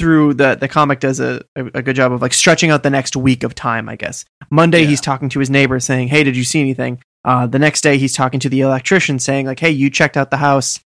through 0.00 0.34
the 0.34 0.56
the 0.56 0.66
comic 0.66 0.98
does 0.98 1.20
a, 1.20 1.42
a, 1.54 1.82
good 1.82 1.94
job 1.94 2.10
of 2.12 2.20
like 2.22 2.32
stretching 2.34 2.70
out 2.70 2.82
the 2.82 2.90
next 2.90 3.14
week 3.14 3.44
of 3.44 3.54
time. 3.54 3.88
I 3.88 3.94
guess 3.96 4.24
Monday 4.50 4.80
Yeah. 4.82 4.88
he's 4.88 5.00
talking 5.00 5.28
to 5.28 5.38
his 5.38 5.50
neighbor 5.50 5.78
saying, 5.78 6.08
"Hey, 6.08 6.24
did 6.24 6.36
you 6.36 6.42
see 6.44 6.60
anything?" 6.60 7.00
Uh, 7.24 7.46
the 7.46 7.58
next 7.58 7.82
day 7.82 7.98
he's 7.98 8.14
talking 8.14 8.40
to 8.40 8.48
the 8.48 8.62
electrician 8.62 9.18
saying, 9.18 9.46
"Like, 9.46 9.60
hey, 9.60 9.70
you 9.70 9.90
checked 9.90 10.16
out 10.16 10.30
the 10.30 10.38
house." 10.38 10.80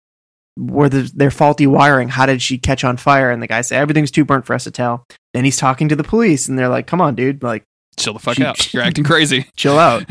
Where 0.57 0.91
the, 0.91 1.11
their 1.15 1.31
faulty 1.31 1.67
wiring? 1.67 2.09
How 2.11 2.27
did 2.27 2.43
she 2.43 2.59
catch 2.59 2.85
on 2.85 2.99
fire? 2.99 3.31
And 3.31 3.43
the 3.43 3.47
guy 3.47 3.63
said 3.63 3.81
everything's 3.81 4.11
too 4.11 4.27
burnt 4.27 4.45
for 4.45 4.53
us 4.53 4.65
to 4.65 4.71
tell. 4.71 5.07
Then 5.33 5.45
he's 5.47 5.57
talking 5.57 5.89
to 5.89 5.97
the 5.97 6.05
police, 6.05 6.47
and 6.49 6.59
they're 6.59 6.69
like, 6.69 6.87
"Come 6.87 7.01
on, 7.01 7.15
dude! 7.15 7.43
Like, 7.43 7.65
Chill 7.99 8.13
the 8.13 8.19
fuck 8.19 8.37
She- 8.37 8.45
out. 8.45 8.73
You're 8.75 8.83
acting 8.83 9.05
crazy. 9.05 9.47
chill 9.57 9.79
out." 9.79 10.05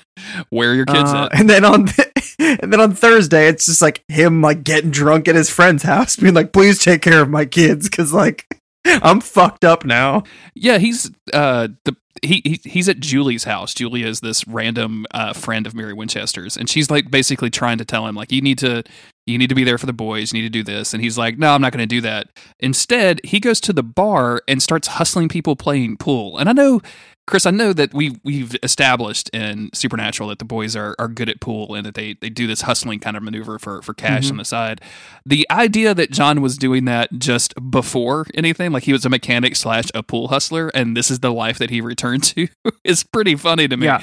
Where 0.50 0.70
are 0.70 0.74
your 0.74 0.84
kids 0.86 1.10
Uh, 1.10 1.28
at? 1.32 1.38
and 1.40 1.48
then 1.48 1.64
on 1.64 1.86
and 2.38 2.72
then 2.72 2.80
on 2.80 2.94
Thursday, 2.94 3.48
it's 3.48 3.66
just 3.66 3.82
like 3.82 4.02
him 4.08 4.42
like 4.42 4.64
getting 4.64 4.90
drunk 4.90 5.28
at 5.28 5.34
his 5.34 5.50
friend's 5.50 5.82
house, 5.82 6.16
being 6.16 6.34
like, 6.34 6.52
"Please 6.52 6.82
take 6.82 7.02
care 7.02 7.20
of 7.20 7.30
my 7.30 7.44
kids, 7.44 7.88
because 7.88 8.12
like 8.12 8.46
I'm 8.86 9.20
fucked 9.20 9.64
up 9.64 9.84
now." 9.84 10.24
Yeah, 10.54 10.78
he's 10.78 11.10
uh 11.32 11.68
the 11.84 11.96
he, 12.22 12.42
he 12.44 12.60
he's 12.64 12.88
at 12.88 13.00
Julie's 13.00 13.44
house. 13.44 13.74
Julie 13.74 14.02
is 14.02 14.20
this 14.20 14.46
random 14.46 15.06
uh, 15.12 15.32
friend 15.32 15.66
of 15.66 15.74
Mary 15.74 15.92
Winchester's, 15.92 16.56
and 16.56 16.68
she's 16.68 16.90
like 16.90 17.10
basically 17.10 17.50
trying 17.50 17.78
to 17.78 17.84
tell 17.84 18.06
him 18.06 18.14
like 18.14 18.32
you 18.32 18.40
need 18.40 18.58
to 18.58 18.82
you 19.26 19.38
need 19.38 19.48
to 19.48 19.54
be 19.54 19.64
there 19.64 19.78
for 19.78 19.86
the 19.86 19.92
boys. 19.92 20.32
You 20.32 20.40
need 20.40 20.46
to 20.46 20.50
do 20.50 20.62
this, 20.62 20.94
and 20.94 21.02
he's 21.02 21.18
like, 21.18 21.38
no, 21.38 21.54
I'm 21.54 21.60
not 21.60 21.72
going 21.72 21.82
to 21.82 21.86
do 21.86 22.00
that. 22.02 22.28
Instead, 22.60 23.20
he 23.24 23.40
goes 23.40 23.60
to 23.62 23.72
the 23.72 23.82
bar 23.82 24.42
and 24.46 24.62
starts 24.62 24.88
hustling 24.88 25.28
people 25.28 25.56
playing 25.56 25.96
pool. 25.96 26.38
And 26.38 26.48
I 26.48 26.52
know. 26.52 26.80
Chris, 27.26 27.44
I 27.44 27.50
know 27.50 27.72
that 27.72 27.92
we 27.92 28.16
we've 28.22 28.54
established 28.62 29.28
in 29.30 29.68
Supernatural 29.74 30.28
that 30.28 30.38
the 30.38 30.44
boys 30.44 30.76
are, 30.76 30.94
are 30.98 31.08
good 31.08 31.28
at 31.28 31.40
pool 31.40 31.74
and 31.74 31.84
that 31.84 31.94
they, 31.94 32.14
they 32.20 32.28
do 32.30 32.46
this 32.46 32.60
hustling 32.62 33.00
kind 33.00 33.16
of 33.16 33.22
maneuver 33.24 33.58
for, 33.58 33.82
for 33.82 33.94
cash 33.94 34.26
Mhm. 34.26 34.30
on 34.32 34.36
the 34.36 34.44
side. 34.44 34.80
The 35.24 35.44
idea 35.50 35.92
that 35.94 36.12
John 36.12 36.40
was 36.40 36.56
doing 36.56 36.84
that 36.84 37.10
just 37.18 37.52
before 37.70 38.26
anything, 38.34 38.70
like 38.70 38.84
he 38.84 38.92
was 38.92 39.04
a 39.04 39.08
mechanic 39.08 39.56
slash 39.56 39.86
a 39.94 40.02
pool 40.04 40.28
hustler, 40.28 40.68
and 40.74 40.96
this 40.96 41.10
is 41.10 41.18
the 41.18 41.32
life 41.32 41.58
that 41.58 41.70
he 41.70 41.80
returned 41.92 42.22
to, 42.24 42.46
is 42.84 43.02
pretty 43.02 43.34
funny 43.34 43.66
to 43.66 43.76
me. 43.76 43.86
Yeah. 43.86 44.00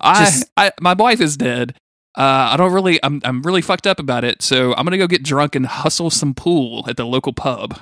I, 0.00 0.24
Just- 0.24 0.50
I 0.56 0.72
my 0.80 0.94
wife 0.94 1.20
is 1.20 1.36
dead. 1.36 1.76
Uh, 2.16 2.50
I 2.52 2.56
don't 2.56 2.72
really. 2.72 3.00
I'm 3.02 3.20
I'm 3.24 3.42
really 3.42 3.60
fucked 3.60 3.88
up 3.88 3.98
about 3.98 4.22
it. 4.22 4.40
So 4.40 4.72
I'm 4.74 4.84
gonna 4.84 4.98
go 4.98 5.08
get 5.08 5.24
drunk 5.24 5.56
and 5.56 5.66
hustle 5.66 6.10
some 6.10 6.32
pool 6.32 6.84
at 6.88 6.96
the 6.96 7.04
local 7.04 7.32
pub. 7.32 7.76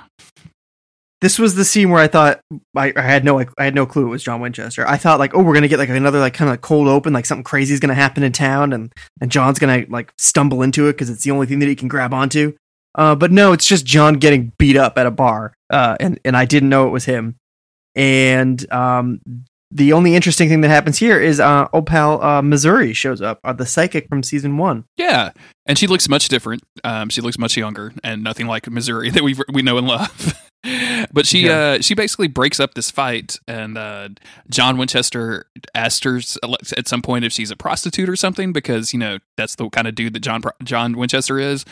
This 1.23 1.39
was 1.39 1.55
the 1.55 1.63
scene 1.63 1.89
where 1.89 2.01
I 2.01 2.09
thought 2.09 2.41
I, 2.75 2.91
I 2.97 3.01
had 3.01 3.23
no 3.23 3.39
I 3.39 3.63
had 3.63 3.73
no 3.73 3.85
clue 3.85 4.07
it 4.07 4.09
was 4.09 4.25
John 4.25 4.41
Winchester. 4.41 4.85
I 4.85 4.97
thought 4.97 5.19
like, 5.19 5.33
oh, 5.33 5.41
we're 5.41 5.53
gonna 5.53 5.69
get 5.69 5.79
like 5.79 5.87
another 5.87 6.19
like 6.19 6.33
kind 6.33 6.51
of 6.51 6.59
cold 6.59 6.89
open, 6.89 7.13
like 7.13 7.25
something 7.25 7.45
crazy 7.45 7.73
is 7.73 7.79
gonna 7.79 7.93
happen 7.93 8.23
in 8.23 8.33
town, 8.33 8.73
and 8.73 8.91
and 9.21 9.31
John's 9.31 9.57
gonna 9.57 9.85
like 9.87 10.11
stumble 10.17 10.61
into 10.61 10.89
it 10.89 10.93
because 10.93 11.09
it's 11.09 11.23
the 11.23 11.31
only 11.31 11.47
thing 11.47 11.59
that 11.59 11.69
he 11.69 11.77
can 11.77 11.87
grab 11.87 12.13
onto. 12.13 12.57
Uh, 12.95 13.15
but 13.15 13.31
no, 13.31 13.53
it's 13.53 13.65
just 13.65 13.85
John 13.85 14.15
getting 14.15 14.51
beat 14.57 14.75
up 14.75 14.97
at 14.97 15.05
a 15.05 15.11
bar, 15.11 15.53
uh, 15.69 15.95
and 16.01 16.19
and 16.25 16.35
I 16.35 16.43
didn't 16.43 16.67
know 16.67 16.87
it 16.87 16.91
was 16.91 17.05
him. 17.05 17.37
And 17.95 18.69
um, 18.69 19.21
the 19.71 19.93
only 19.93 20.15
interesting 20.15 20.49
thing 20.49 20.59
that 20.59 20.67
happens 20.67 20.97
here 20.97 21.21
is 21.21 21.39
uh, 21.39 21.69
old 21.71 21.87
pal 21.87 22.21
uh, 22.21 22.41
Missouri 22.41 22.91
shows 22.91 23.21
up, 23.21 23.39
uh, 23.45 23.53
the 23.53 23.65
psychic 23.65 24.09
from 24.09 24.23
season 24.23 24.57
one. 24.57 24.83
Yeah, 24.97 25.31
and 25.65 25.77
she 25.77 25.87
looks 25.87 26.07
much 26.09 26.27
different. 26.29 26.63
Um, 26.83 27.09
she 27.09 27.21
looks 27.21 27.37
much 27.37 27.55
younger 27.57 27.93
and 28.03 28.23
nothing 28.23 28.47
like 28.47 28.69
Missouri 28.69 29.09
that 29.11 29.23
we 29.23 29.35
we 29.51 29.61
know 29.61 29.77
and 29.77 29.87
love. 29.87 30.33
but 31.13 31.25
she 31.25 31.47
Yeah. 31.47 31.59
uh, 31.59 31.81
she 31.81 31.93
basically 31.93 32.27
breaks 32.27 32.59
up 32.59 32.73
this 32.73 32.89
fight, 32.89 33.37
and 33.47 33.77
uh, 33.77 34.09
John 34.49 34.77
Winchester 34.77 35.45
asks 35.75 36.03
her 36.05 36.21
at 36.77 36.87
some 36.87 37.01
point 37.01 37.25
if 37.25 37.33
she's 37.33 37.51
a 37.51 37.55
prostitute 37.57 38.07
or 38.07 38.15
something 38.15 38.53
because 38.53 38.93
you 38.93 38.99
know 38.99 39.17
that's 39.35 39.55
the 39.55 39.67
kind 39.69 39.87
of 39.87 39.95
dude 39.95 40.13
that 40.13 40.21
John 40.21 40.41
John 40.63 40.93
Winchester 40.97 41.37
is. 41.39 41.65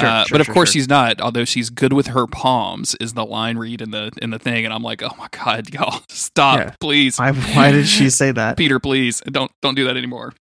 Uh, 0.00 0.24
but 0.30 0.40
of 0.40 0.48
course 0.48 0.72
she's 0.72 0.88
not. 0.88 1.20
Although 1.20 1.44
she's 1.46 1.70
good 1.70 1.92
with 1.94 2.08
her 2.08 2.26
palms, 2.26 2.94
is 3.00 3.14
the 3.14 3.24
line 3.24 3.56
read 3.56 3.80
in 3.80 3.90
the 3.92 4.10
in 4.20 4.28
the 4.30 4.38
thing, 4.38 4.64
and 4.66 4.74
I'm 4.74 4.82
like, 4.82 5.02
oh 5.02 5.12
my 5.18 5.28
god, 5.30 5.72
y'all, 5.72 6.02
stop, 6.10 6.58
Yeah. 6.58 6.74
please, 6.80 7.18
Why, 7.18 7.32
why 7.32 7.72
did 7.72 7.86
she 7.88 8.10
say 8.10 8.30
that? 8.32 8.56
Peter, 8.58 8.78
please, 8.78 9.22
don't 9.30 9.50
don't 9.62 9.74
do 9.74 9.84
that 9.84 9.96
anymore. 9.96 10.34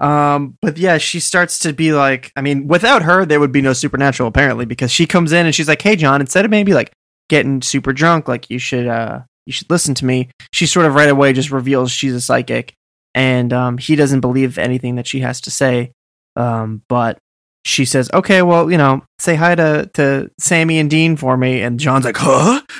Um, 0.00 0.58
but 0.60 0.76
yeah, 0.76 0.98
she 0.98 1.20
starts 1.20 1.58
to 1.60 1.72
be 1.72 1.92
like, 1.92 2.30
I 2.36 2.42
mean, 2.42 2.68
without 2.68 3.02
her, 3.02 3.24
there 3.24 3.40
would 3.40 3.52
be 3.52 3.62
no 3.62 3.72
supernatural 3.72 4.28
apparently, 4.28 4.66
because 4.66 4.90
she 4.90 5.06
comes 5.06 5.32
in 5.32 5.46
and 5.46 5.54
she's 5.54 5.68
like, 5.68 5.80
"Hey, 5.82 5.96
John, 5.96 6.20
instead 6.20 6.44
of 6.44 6.50
maybe 6.50 6.74
like 6.74 6.92
getting 7.28 7.62
super 7.62 7.92
drunk, 7.92 8.28
like 8.28 8.50
you 8.50 8.58
should, 8.58 8.86
uh, 8.86 9.20
you 9.46 9.52
should 9.52 9.70
listen 9.70 9.94
to 9.94 10.04
me." 10.04 10.28
She 10.52 10.66
sort 10.66 10.86
of 10.86 10.94
right 10.94 11.08
away 11.08 11.32
just 11.32 11.50
reveals 11.50 11.90
she's 11.90 12.14
a 12.14 12.20
psychic, 12.20 12.74
and 13.14 13.52
um, 13.52 13.78
he 13.78 13.96
doesn't 13.96 14.20
believe 14.20 14.58
anything 14.58 14.96
that 14.96 15.06
she 15.06 15.20
has 15.20 15.40
to 15.42 15.50
say. 15.50 15.92
Um, 16.36 16.82
but 16.88 17.16
she 17.64 17.86
says, 17.86 18.10
"Okay, 18.12 18.42
well, 18.42 18.70
you 18.70 18.76
know, 18.76 19.02
say 19.18 19.34
hi 19.34 19.54
to 19.54 19.90
to 19.94 20.30
Sammy 20.38 20.78
and 20.78 20.90
Dean 20.90 21.16
for 21.16 21.36
me." 21.38 21.62
And 21.62 21.80
John's 21.80 22.04
like, 22.04 22.18
"Huh." 22.18 22.60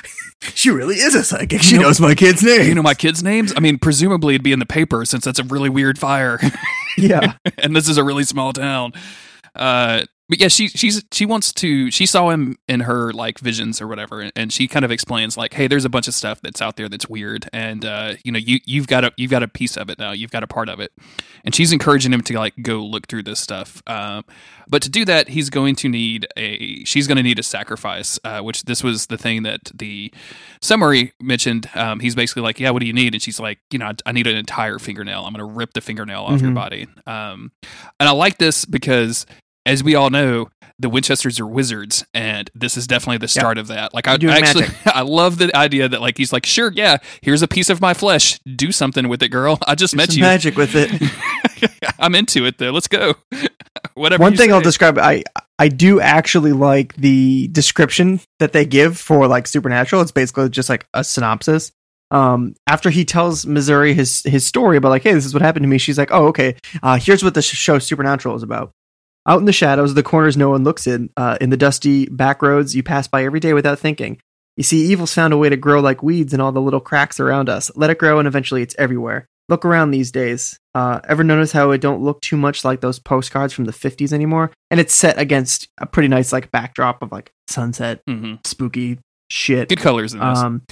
She 0.53 0.69
really 0.69 0.95
is 0.95 1.13
a 1.15 1.23
psychic. 1.23 1.61
She 1.61 1.73
You 1.75 1.81
know- 1.81 1.87
knows 1.87 1.99
my 1.99 2.15
kid's 2.15 2.41
name. 2.43 2.67
You 2.67 2.75
know 2.75 2.81
my 2.83 2.93
kids' 2.93 3.21
names? 3.23 3.53
I 3.55 3.59
mean, 3.59 3.77
presumably 3.79 4.33
it'd 4.35 4.43
be 4.43 4.51
in 4.53 4.59
the 4.59 4.65
paper 4.65 5.03
since 5.05 5.25
that's 5.25 5.39
a 5.39 5.43
really 5.43 5.69
weird 5.69 5.99
fire. 5.99 6.39
yeah. 6.97 7.33
and 7.57 7.75
this 7.75 7.87
is 7.89 7.97
a 7.97 8.03
really 8.03 8.23
small 8.23 8.53
town. 8.53 8.93
Uh, 9.55 10.03
but 10.29 10.39
yeah, 10.39 10.47
she 10.49 10.67
she's 10.67 11.03
she 11.11 11.25
wants 11.25 11.53
to. 11.53 11.89
She 11.91 12.05
saw 12.05 12.29
him 12.29 12.57
in 12.67 12.81
her 12.81 13.13
like 13.13 13.39
visions 13.39 13.81
or 13.81 13.87
whatever, 13.87 14.29
and, 14.35 14.51
she 14.51 14.67
kind 14.67 14.83
of 14.85 14.91
explains 14.91 15.37
like, 15.37 15.53
"Hey, 15.53 15.67
there's 15.67 15.85
a 15.85 15.89
bunch 15.89 16.07
of 16.07 16.13
stuff 16.13 16.41
that's 16.41 16.61
out 16.61 16.75
there 16.77 16.89
that's 16.89 17.07
weird, 17.07 17.47
and 17.53 17.83
uh, 17.85 18.13
you 18.23 18.31
know, 18.31 18.39
you 18.39 18.59
you've 18.65 18.87
got 18.87 19.03
a 19.03 19.11
you've 19.17 19.31
got 19.31 19.43
a 19.43 19.47
piece 19.47 19.77
of 19.77 19.89
it 19.89 19.99
now. 19.99 20.11
You've 20.11 20.31
got 20.31 20.43
a 20.43 20.47
part 20.47 20.69
of 20.69 20.79
it." 20.79 20.91
And 21.45 21.55
she's 21.55 21.71
encouraging 21.71 22.11
him 22.11 22.21
to 22.21 22.37
like 22.37 22.53
go 22.61 22.83
look 22.83 23.07
through 23.07 23.23
this 23.23 23.39
stuff. 23.39 23.81
Um, 23.87 24.25
but 24.67 24.81
to 24.81 24.89
do 24.89 25.05
that, 25.05 25.29
he's 25.29 25.49
going 25.49 25.75
to 25.77 25.87
need 25.89 26.27
a. 26.35 26.83
She's 26.83 27.07
going 27.07 27.15
to 27.17 27.23
need 27.23 27.39
a 27.39 27.43
sacrifice, 27.43 28.19
uh, 28.25 28.41
which 28.41 28.63
this 28.63 28.83
was 28.83 29.07
the 29.07 29.17
thing 29.17 29.43
that 29.43 29.71
the 29.73 30.13
summary 30.61 31.13
mentioned. 31.21 31.69
Um, 31.75 31.99
he's 32.01 32.15
basically 32.15 32.41
like, 32.41 32.59
"Yeah, 32.59 32.71
what 32.71 32.79
do 32.79 32.85
you 32.85 32.93
need?" 32.93 33.13
And 33.13 33.21
she's 33.21 33.39
like, 33.39 33.59
"You 33.71 33.79
know, 33.79 33.85
I, 33.87 33.93
I 34.07 34.11
need 34.11 34.27
an 34.27 34.35
entire 34.35 34.77
fingernail. 34.79 35.23
I'm 35.25 35.33
going 35.33 35.47
to 35.47 35.53
rip 35.53 35.73
the 35.73 35.81
fingernail 35.81 36.23
off 36.23 36.41
your 36.41 36.51
Mhm. 36.51 36.55
body." 36.55 36.87
Um, 37.05 37.51
and 37.99 38.09
I 38.09 38.11
like 38.11 38.37
this 38.39 38.65
because, 38.65 39.25
as 39.67 39.83
we 39.83 39.95
all 39.95 40.09
know, 40.09 40.49
the 40.79 40.89
Winchesters 40.89 41.39
are 41.39 41.47
wizards, 41.47 42.05
and 42.13 42.49
this 42.55 42.77
is 42.77 42.87
definitely 42.87 43.17
the 43.17 43.27
start 43.27 43.57
of 43.57 43.67
that. 43.67 43.93
Like, 43.93 44.07
I 44.07 44.13
actually, 44.13 44.61
magic. 44.61 44.75
I 44.85 45.01
love 45.01 45.37
the 45.37 45.55
idea 45.55 45.89
that 45.89 46.01
like 46.01 46.17
he's 46.17 46.31
like, 46.31 46.45
"Sure, 46.45 46.71
yeah, 46.71 46.97
here's 47.21 47.41
a 47.41 47.47
piece 47.47 47.69
of 47.69 47.81
my 47.81 47.93
flesh. 47.93 48.39
Do 48.55 48.71
something 48.71 49.07
with 49.09 49.21
it, 49.23 49.29
girl. 49.29 49.57
I 49.67 49.75
just 49.75 49.95
met 49.95 50.09
Some 50.09 50.19
you. 50.19 50.23
magic 50.23 50.55
with 50.55 50.73
it. 50.75 50.91
I'm 51.99 52.15
into 52.15 52.45
it, 52.45 52.57
though. 52.57 52.71
Let's 52.71 52.87
go." 52.87 53.15
Whatever. 53.93 54.21
One 54.21 54.35
thing 54.35 54.53
I'll 54.53 54.61
describe, 54.61 54.99
I 54.99 55.23
I 55.57 55.69
do 55.69 55.99
actually 55.99 56.53
like 56.53 56.95
the 56.95 57.47
description 57.47 58.19
that 58.39 58.53
they 58.53 58.65
give 58.65 58.97
for 58.97 59.27
like 59.27 59.47
Supernatural. 59.47 60.01
It's 60.03 60.11
basically 60.11 60.49
just 60.49 60.69
like 60.69 60.87
a 60.93 61.03
synopsis. 61.03 61.71
Um, 62.09 62.55
after 62.67 62.89
he 62.89 63.03
tells 63.03 63.45
Missouri 63.45 63.93
his 63.93 64.21
his 64.23 64.45
story 64.45 64.77
about 64.77 64.89
like, 64.89 65.03
hey, 65.03 65.13
this 65.13 65.25
is 65.25 65.33
what 65.33 65.41
happened 65.41 65.63
to 65.63 65.67
me. 65.67 65.79
She's 65.79 65.97
like, 65.97 66.11
oh, 66.11 66.27
okay. 66.27 66.55
Uh, 66.83 66.99
here's 66.99 67.23
what 67.23 67.33
the 67.33 67.41
show 67.41 67.79
Supernatural 67.79 68.35
is 68.35 68.43
about. 68.43 68.71
Out 69.27 69.39
in 69.39 69.45
the 69.45 69.51
shadows, 69.53 69.93
the 69.93 70.03
corners 70.03 70.37
no 70.37 70.49
one 70.49 70.63
looks 70.63 70.87
in, 70.87 71.09
uh, 71.17 71.37
in 71.41 71.49
the 71.49 71.57
dusty 71.57 72.05
back 72.07 72.41
roads 72.41 72.75
you 72.75 72.81
pass 72.83 73.07
by 73.07 73.23
every 73.25 73.39
day 73.41 73.53
without 73.53 73.77
thinking. 73.79 74.19
You 74.55 74.63
see, 74.63 74.85
evil's 74.91 75.13
found 75.13 75.33
a 75.33 75.37
way 75.37 75.49
to 75.49 75.57
grow 75.57 75.81
like 75.81 76.01
weeds 76.01 76.33
in 76.33 76.39
all 76.41 76.51
the 76.51 76.61
little 76.61 76.79
cracks 76.79 77.19
around 77.19 77.49
us. 77.49 77.69
Let 77.75 77.89
it 77.89 77.99
grow, 77.99 78.19
and 78.19 78.27
eventually 78.27 78.61
it's 78.61 78.75
everywhere. 78.79 79.25
Look 79.49 79.63
around 79.65 79.91
these 79.91 80.11
days. 80.11 80.57
Uh, 80.73 80.99
ever 81.07 81.23
notice 81.23 81.51
how 81.51 81.71
it 81.71 81.79
don't 81.81 82.01
look 82.01 82.21
too 82.21 82.37
much 82.37 82.65
like 82.65 82.81
those 82.81 82.99
postcards 82.99 83.53
from 83.53 83.65
the 83.65 83.71
50s 83.71 84.11
anymore? 84.13 84.51
And 84.71 84.79
it's 84.79 84.93
set 84.95 85.17
against 85.19 85.67
a 85.77 85.85
pretty 85.85 86.07
nice 86.07 86.33
like 86.33 86.51
backdrop 86.51 87.01
of 87.01 87.11
like 87.11 87.31
sunset, 87.47 88.01
Mhm. 88.09 88.45
spooky 88.47 88.97
shit. 89.29 89.69
good 89.69 89.79
colors 89.79 90.13
in 90.13 90.19
this. 90.19 90.39
Um, 90.39 90.63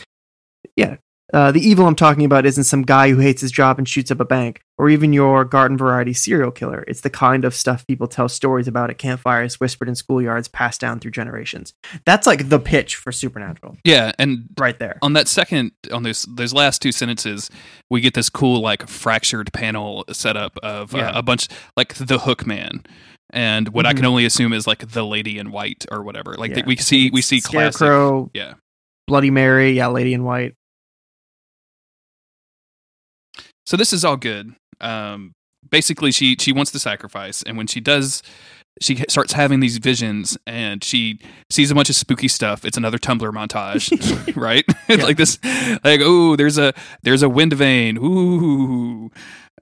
yeah. 0.75 0.95
Uh, 1.33 1.51
the 1.51 1.59
evil 1.59 1.87
I'm 1.87 1.95
talking 1.95 2.23
about 2.23 2.45
isn't 2.45 2.65
some 2.65 2.83
guy 2.83 3.09
who 3.09 3.17
hates 3.17 3.41
his 3.41 3.51
job 3.51 3.79
and 3.79 3.89
shoots 3.89 4.11
up 4.11 4.19
a 4.19 4.25
bank, 4.25 4.61
or 4.77 4.89
even 4.89 5.11
your 5.11 5.43
garden 5.43 5.75
variety 5.75 6.13
serial 6.13 6.51
killer. 6.51 6.83
It's 6.87 7.01
the 7.01 7.09
kind 7.09 7.45
of 7.45 7.55
stuff 7.55 7.85
people 7.87 8.07
tell 8.07 8.29
stories 8.29 8.67
about 8.67 8.91
at 8.91 8.99
campfires, 8.99 9.59
whispered 9.59 9.87
in 9.89 9.95
schoolyards, 9.95 10.51
passed 10.51 10.81
down 10.81 10.99
through 10.99 11.11
generations. 11.11 11.73
That's 12.05 12.27
like 12.27 12.49
the 12.49 12.59
pitch 12.59 12.95
for 12.95 13.11
Supernatural, 13.11 13.75
yeah, 13.83 14.11
and 14.19 14.45
right 14.59 14.77
there. 14.77 14.99
on 15.01 15.13
that 15.13 15.27
second 15.27 15.71
on 15.91 16.03
those 16.03 16.23
those 16.29 16.53
last 16.53 16.81
two 16.81 16.91
sentences 16.91 17.49
we 17.89 18.01
get 18.01 18.13
this 18.13 18.29
cool 18.29 18.61
like 18.61 18.87
fractured 18.87 19.51
panel 19.51 20.05
setup 20.11 20.57
of 20.61 20.93
uh, 20.93 21.11
a 21.15 21.23
bunch 21.23 21.47
like 21.75 21.93
the 21.95 22.19
hook 22.19 22.45
man 22.45 22.83
and 23.31 23.69
what 23.69 23.85
i 23.85 23.93
Mhm. 23.93 23.97
can 23.97 24.05
only 24.05 24.25
assume 24.25 24.53
is 24.53 24.65
like 24.67 24.87
the 24.91 25.05
lady 25.05 25.37
in 25.37 25.51
white 25.51 25.85
or 25.91 26.03
whatever 26.03 26.35
like 26.37 26.55
Yeah. 26.55 26.63
we 26.65 26.75
see 26.75 27.09
we 27.11 27.21
see 27.21 27.41
classic 27.41 27.75
Scarecrow, 27.77 28.29
yeah 28.33 28.53
Bloody 29.07 29.29
Mary, 29.29 29.73
yeah, 29.73 29.85
Lady 29.87 30.13
in 30.15 30.23
White. 30.23 30.55
So 33.65 33.77
this 33.77 33.93
is 33.93 34.03
all 34.05 34.17
good. 34.17 34.55
Um 34.81 35.33
basically 35.69 36.11
she 36.11 36.35
she 36.39 36.51
wants 36.51 36.71
to 36.71 36.79
sacrifice 36.79 37.41
and 37.43 37.57
when 37.57 37.67
she 37.67 37.79
does 37.79 38.21
she 38.81 38.97
starts 39.07 39.31
having 39.33 39.61
these 39.61 39.77
visions 39.77 40.37
and 40.45 40.83
she 40.83 41.17
sees 41.49 41.71
a 41.71 41.75
bunch 41.75 41.89
of 41.89 41.95
spooky 41.95 42.27
stuff. 42.27 42.65
It's 42.65 42.75
another 42.77 42.97
tumblr 42.97 43.31
montage 43.31 44.35
right? 44.35 44.65
It's 44.89 44.99
Yeah. 44.99 45.03
like 45.05 45.17
this 45.17 45.39
like 45.83 46.01
oh 46.03 46.35
there's 46.35 46.57
a 46.57 46.73
there's 47.03 47.23
a 47.23 47.29
wind 47.29 47.53
vane. 47.53 47.97
Ooh. 47.97 49.09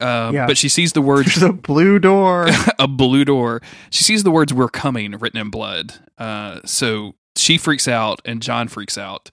Um, 0.02 0.34
Yeah. 0.34 0.48
but 0.48 0.58
she 0.58 0.68
sees 0.68 0.94
the 0.94 1.02
words 1.12 1.36
There's 1.36 1.50
a 1.50 1.54
blue 1.54 2.00
door. 2.00 2.48
a 2.80 2.88
blue 2.88 3.24
door. 3.24 3.62
She 3.92 4.04
sees 4.04 4.24
the 4.24 4.32
words 4.32 4.52
we're 4.54 4.68
coming 4.68 5.12
written 5.12 5.40
in 5.40 5.50
blood. 5.52 5.94
Uh, 6.18 6.60
so 6.66 7.14
she 7.38 7.58
freaks 7.60 7.88
out 7.88 8.20
and 8.26 8.42
John 8.42 8.68
freaks 8.68 8.98
out, 8.98 9.30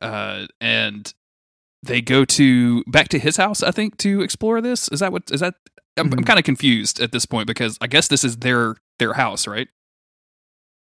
uh, 0.00 0.46
and 0.60 1.12
they 1.86 2.00
go 2.00 2.24
to 2.24 2.82
back 2.84 3.08
to 3.08 3.18
his 3.18 3.36
house. 3.36 3.62
I 3.62 3.70
think 3.70 3.96
to 3.98 4.22
explore 4.22 4.60
this. 4.60 4.88
Is 4.88 5.00
that 5.00 5.12
what? 5.12 5.30
Is 5.30 5.40
that? 5.40 5.54
I'm, 5.98 6.12
I'm 6.12 6.18
Mhm. 6.20 6.26
kind 6.26 6.38
of 6.38 6.44
confused 6.44 7.00
at 7.00 7.12
this 7.12 7.24
point 7.26 7.46
because 7.46 7.78
I 7.80 7.86
guess 7.86 8.08
this 8.08 8.22
is 8.24 8.38
their 8.38 8.76
their 8.98 9.14
house, 9.14 9.46
right? 9.46 9.68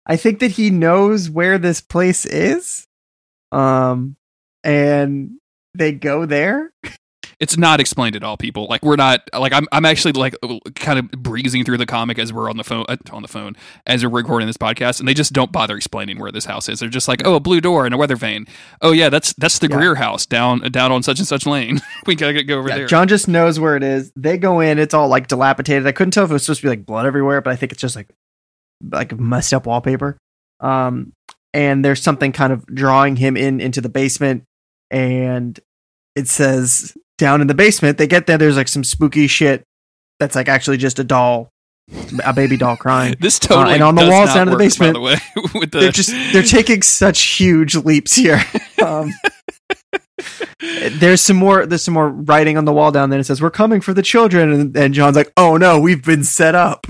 I 0.07 0.16
think 0.16 0.40
that 0.40 0.53
he 0.53 0.70
knows 0.70 1.31
where 1.31 1.59
this 1.59 1.81
place 1.81 2.24
is. 2.26 2.87
Um, 3.53 4.16
and 4.64 5.33
they 5.74 5.92
go 5.92 6.26
there. 6.26 6.72
It's 7.40 7.57
not 7.57 7.81
explained 7.81 8.16
at 8.16 8.22
all, 8.22 8.37
people. 8.37 8.66
Like 8.68 8.83
we're 8.83 8.96
not 8.96 9.22
like 9.33 9.55
I'm. 9.55 9.66
I'm 9.72 9.87
actually 9.87 10.12
like 10.12 10.37
kind 10.74 10.98
of 10.98 11.11
breezing 11.11 11.64
through 11.64 11.79
the 11.79 11.87
comic 11.87 12.18
as 12.18 12.35
we're 12.35 12.50
on 12.50 12.59
the 12.59 12.64
phone 12.64 12.85
uh, 12.87 12.96
on 13.12 13.22
the 13.22 13.29
phone 13.29 13.57
as 13.87 14.05
we're 14.05 14.11
recording 14.11 14.46
this 14.46 14.59
podcast, 14.59 15.00
and 15.00 15.09
they 15.09 15.14
just 15.14 15.33
don't 15.33 15.50
bother 15.50 15.74
explaining 15.74 16.18
where 16.18 16.31
this 16.31 16.44
house 16.44 16.68
is. 16.68 16.81
They're 16.81 16.90
just 16.90 17.09
like, 17.09 17.22
oh, 17.26 17.37
a 17.37 17.40
blue 17.40 17.62
door 17.62 17.87
and 17.87 17.94
a 17.94 17.96
weather 17.96 18.14
vane. 18.16 18.46
Oh 18.83 18.92
yeah, 18.92 19.09
that's 19.09 19.33
that's 19.38 19.59
the 19.59 19.68
Yeah. 19.68 19.76
Greer 19.79 19.94
house 19.94 20.26
down 20.26 20.61
down 20.70 20.92
on 20.92 21.03
such 21.03 21.18
and 21.18 21.26
such 21.26 21.46
lane. 21.46 21.81
we 22.07 22.14
gotta 22.14 22.42
go 22.44 22.59
over 22.59 22.68
Yeah, 22.68 22.76
there. 22.76 22.87
John 22.87 23.09
just 23.09 23.26
knows 23.26 23.59
where 23.59 23.74
it 23.74 23.83
is. 23.83 24.12
They 24.14 24.37
go 24.37 24.61
in. 24.61 24.79
It's 24.79 24.92
all 24.92 25.09
like 25.09 25.26
dilapidated. 25.26 25.87
I 25.87 25.92
couldn't 25.92 26.11
tell 26.12 26.24
if 26.24 26.31
it 26.31 26.35
was 26.35 26.42
supposed 26.44 26.61
to 26.61 26.66
be 26.66 26.68
like 26.70 26.85
blood 26.85 27.07
everywhere, 27.07 27.40
but 27.40 27.53
I 27.53 27.57
think 27.57 27.72
it's 27.72 27.81
just 27.81 27.96
like 27.96 28.11
like 28.92 29.18
messed 29.18 29.55
up 29.55 29.64
wallpaper. 29.64 30.18
Um, 30.61 31.14
and 31.55 31.83
there's 31.83 32.03
something 32.03 32.33
kind 32.33 32.53
of 32.53 32.66
drawing 32.66 33.16
him 33.16 33.35
in 33.38 33.62
into 33.62 33.81
the 33.81 33.88
basement, 33.88 34.44
and 34.90 35.59
it 36.14 36.29
says 36.29 36.94
down 37.21 37.41
in 37.41 37.47
the 37.47 37.55
basement. 37.55 37.99
They 37.99 38.09
get 38.09 38.27
there. 38.27 38.37
There's 38.39 38.57
like 38.57 38.67
some 38.67 38.83
spooky 38.83 39.29
shit 39.29 39.63
that's 40.19 40.35
like 40.35 40.49
actually 40.49 40.79
just 40.79 40.99
a 40.99 41.05
doll, 41.05 41.51
a 42.25 42.33
baby 42.33 42.57
doll 42.57 42.77
crying. 42.77 43.15
This 43.21 43.39
totally 43.39 43.71
Uh, 43.71 43.75
and 43.75 43.83
on 43.85 43.95
the 43.95 44.09
walls 44.09 44.35
down 44.35 44.49
in 44.49 44.53
the 44.53 44.59
basement, 44.59 44.95
By 44.95 44.99
the 44.99 45.05
way, 45.05 45.15
the 45.71 45.79
they're 45.81 45.93
just 45.93 46.11
they're 46.33 46.43
taking 46.43 46.83
such 46.83 47.21
huge 47.21 47.77
leaps 47.77 48.17
here. 48.17 48.43
Um, 48.81 49.13
there's 50.93 51.21
some 51.21 51.37
more 51.37 51.67
there's 51.67 51.83
some 51.83 51.93
more 51.93 52.09
writing 52.09 52.57
on 52.57 52.65
the 52.65 52.73
wall 52.73 52.91
down 52.91 53.11
there. 53.11 53.21
It 53.21 53.25
says 53.25 53.43
we're 53.43 53.51
coming 53.51 53.83
for 53.83 53.93
the 53.93 54.01
children, 54.01 54.51
and, 54.51 54.75
and 54.75 54.95
John's 54.95 55.17
like, 55.17 55.31
oh 55.37 55.59
no, 55.59 55.79
we've 55.79 56.03
been 56.03 56.25
set 56.25 56.55
up. 56.55 56.87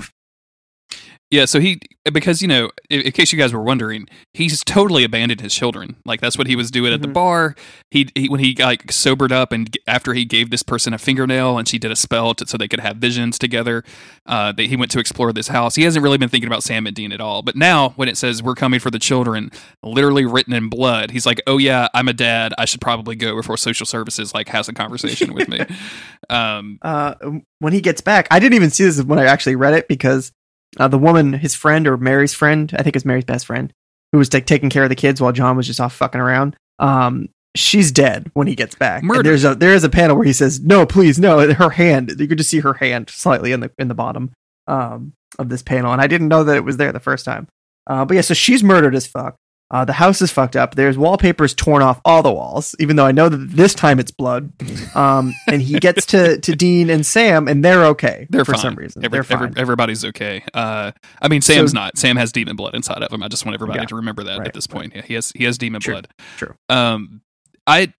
Yeah, 1.31 1.45
so 1.45 1.59
he 1.61 1.79
because 2.11 2.41
you 2.41 2.47
know, 2.47 2.69
in, 2.89 3.01
in 3.01 3.11
case 3.13 3.31
you 3.31 3.39
guys 3.39 3.53
were 3.53 3.61
wondering, 3.61 4.07
he's 4.33 4.63
totally 4.65 5.03
abandoned 5.05 5.39
his 5.39 5.53
children. 5.53 5.95
Like 6.03 6.19
that's 6.19 6.37
what 6.37 6.47
he 6.47 6.55
was 6.57 6.69
doing 6.71 6.91
at 6.93 7.01
the 7.01 7.07
Mhm. 7.07 7.13
bar. 7.13 7.55
He, 7.89 8.09
he 8.15 8.27
when 8.27 8.41
he 8.41 8.53
like 8.59 8.91
sobered 8.91 9.31
up 9.31 9.51
and 9.53 9.75
after 9.87 10.13
he 10.13 10.25
gave 10.25 10.49
this 10.49 10.61
person 10.61 10.93
a 10.93 10.97
fingernail 10.97 11.57
and 11.57 11.67
she 11.67 11.79
did 11.79 11.89
a 11.91 11.95
spell 11.95 12.33
to, 12.35 12.45
so 12.45 12.57
they 12.57 12.67
could 12.67 12.81
have 12.81 12.97
visions 12.97 13.39
together. 13.39 13.83
Uh, 14.25 14.51
that 14.51 14.63
he 14.63 14.75
went 14.75 14.91
to 14.91 14.99
explore 14.99 15.31
this 15.33 15.47
house. 15.47 15.75
He 15.75 15.83
hasn't 15.83 16.03
really 16.03 16.17
been 16.17 16.29
thinking 16.29 16.47
about 16.47 16.63
Sam 16.63 16.85
and 16.85 16.95
Dean 16.95 17.11
at 17.11 17.21
all. 17.21 17.41
But 17.41 17.55
now 17.55 17.89
when 17.91 18.07
it 18.09 18.17
says 18.17 18.43
we're 18.43 18.55
coming 18.55 18.79
for 18.79 18.91
the 18.91 18.99
children, 18.99 19.51
literally 19.83 20.25
written 20.25 20.53
in 20.53 20.69
blood, 20.69 21.11
he's 21.11 21.25
like, 21.25 21.41
oh 21.47 21.57
yeah, 21.57 21.87
I'm 21.93 22.07
a 22.07 22.13
dad. 22.13 22.53
I 22.57 22.65
should 22.65 22.81
probably 22.81 23.15
go 23.15 23.35
before 23.35 23.55
social 23.57 23.85
services 23.85 24.33
like 24.33 24.49
has 24.49 24.67
a 24.67 24.73
conversation 24.73 25.33
with 25.33 25.47
me. 25.47 25.59
Um, 26.29 26.77
Uh, 26.81 27.15
when 27.59 27.73
he 27.73 27.81
gets 27.81 27.99
back, 28.01 28.27
I 28.31 28.39
didn't 28.39 28.53
even 28.55 28.69
see 28.69 28.83
this 28.85 29.01
when 29.03 29.19
I 29.19 29.25
actually 29.25 29.55
read 29.55 29.73
it 29.73 29.87
because 29.87 30.31
uh, 30.79 30.87
the 30.87 30.97
woman, 30.97 31.33
his 31.33 31.55
friend 31.55 31.87
or 31.87 31.97
Mary's 31.97 32.33
friend, 32.33 32.73
I 32.77 32.83
think 32.83 32.95
it's 32.95 33.05
Mary's 33.05 33.25
best 33.25 33.45
friend, 33.45 33.73
who 34.11 34.17
was 34.17 34.33
like 34.33 34.45
taking 34.45 34.69
care 34.69 34.83
of 34.83 34.89
the 34.89 34.95
kids 34.95 35.21
while 35.21 35.31
John 35.31 35.57
was 35.57 35.67
just 35.67 35.79
off 35.79 35.93
fucking 35.93 36.21
around. 36.21 36.55
Um, 36.79 37.29
she's 37.55 37.91
dead 37.91 38.31
when 38.33 38.47
he 38.47 38.55
gets 38.55 38.75
back. 38.75 39.03
And 39.03 39.25
there's 39.25 39.43
a 39.43 39.55
there 39.55 39.73
is 39.73 39.83
a 39.83 39.89
panel 39.89 40.15
where 40.15 40.25
he 40.25 40.33
says, 40.33 40.59
"No, 40.59 40.85
please, 40.85 41.19
no." 41.19 41.51
Her 41.53 41.69
hand, 41.69 42.13
you 42.17 42.27
could 42.27 42.37
just 42.37 42.49
see 42.49 42.59
her 42.59 42.73
hand 42.73 43.09
slightly 43.09 43.51
in 43.51 43.59
the 43.59 43.71
in 43.77 43.87
the 43.87 43.93
bottom 43.93 44.31
um, 44.67 45.13
of 45.37 45.49
this 45.49 45.61
panel, 45.61 45.91
and 45.91 46.01
I 46.01 46.07
didn't 46.07 46.29
know 46.29 46.43
that 46.43 46.57
it 46.57 46.63
was 46.63 46.77
there 46.77 46.91
the 46.91 46.99
first 46.99 47.25
time. 47.25 47.47
Uh, 47.87 48.05
but 48.05 48.15
yeah, 48.15 48.21
so 48.21 48.33
she's 48.33 48.63
murdered 48.63 48.95
as 48.95 49.07
fuck. 49.07 49.35
Uh, 49.71 49.85
the 49.85 49.93
house 49.93 50.21
is 50.21 50.29
fucked 50.31 50.57
up. 50.57 50.75
There's 50.75 50.97
wallpapers 50.97 51.53
torn 51.53 51.81
off 51.81 52.01
all 52.03 52.21
the 52.21 52.31
walls, 52.31 52.75
even 52.77 52.97
though 52.97 53.05
I 53.05 53.13
know 53.13 53.29
that 53.29 53.37
this 53.37 53.73
time 53.73 53.99
it's 53.99 54.11
blood. 54.11 54.51
Um, 54.95 55.33
and 55.47 55.61
he 55.61 55.79
gets 55.79 56.05
to, 56.07 56.37
to 56.41 56.55
Dean 56.57 56.89
and 56.89 57.05
Sam, 57.05 57.47
and 57.47 57.63
they're 57.63 57.85
okay. 57.85 58.27
They're 58.29 58.43
for 58.43 58.51
fine. 58.53 58.61
some 58.61 58.75
reason. 58.75 59.05
Every- 59.05 59.15
they're 59.15 59.23
fine. 59.23 59.43
every- 59.49 59.61
everybody's 59.61 60.03
okay. 60.05 60.43
Uh, 60.53 60.91
I 61.21 61.27
mean, 61.29 61.41
Sam's 61.41 61.71
So- 61.71 61.75
not. 61.75 61.97
Sam 61.97 62.17
has 62.17 62.31
demon 62.33 62.57
blood 62.57 62.75
inside 62.75 63.01
of 63.01 63.11
him. 63.13 63.23
I 63.23 63.29
just 63.29 63.45
want 63.45 63.53
everybody 63.55 63.79
Yeah, 63.79 63.85
to 63.85 63.95
remember 63.95 64.23
that 64.25 64.39
right, 64.39 64.47
at 64.49 64.53
this 64.53 64.67
point. 64.67 64.93
Yeah, 64.93 65.03
he 65.03 65.13
has 65.13 65.31
he 65.35 65.45
has 65.45 65.57
demon 65.57 65.79
True, 65.79 65.93
blood. 65.93 66.07
true. 66.37 66.53
Um, 66.67 67.21
I 67.65 67.93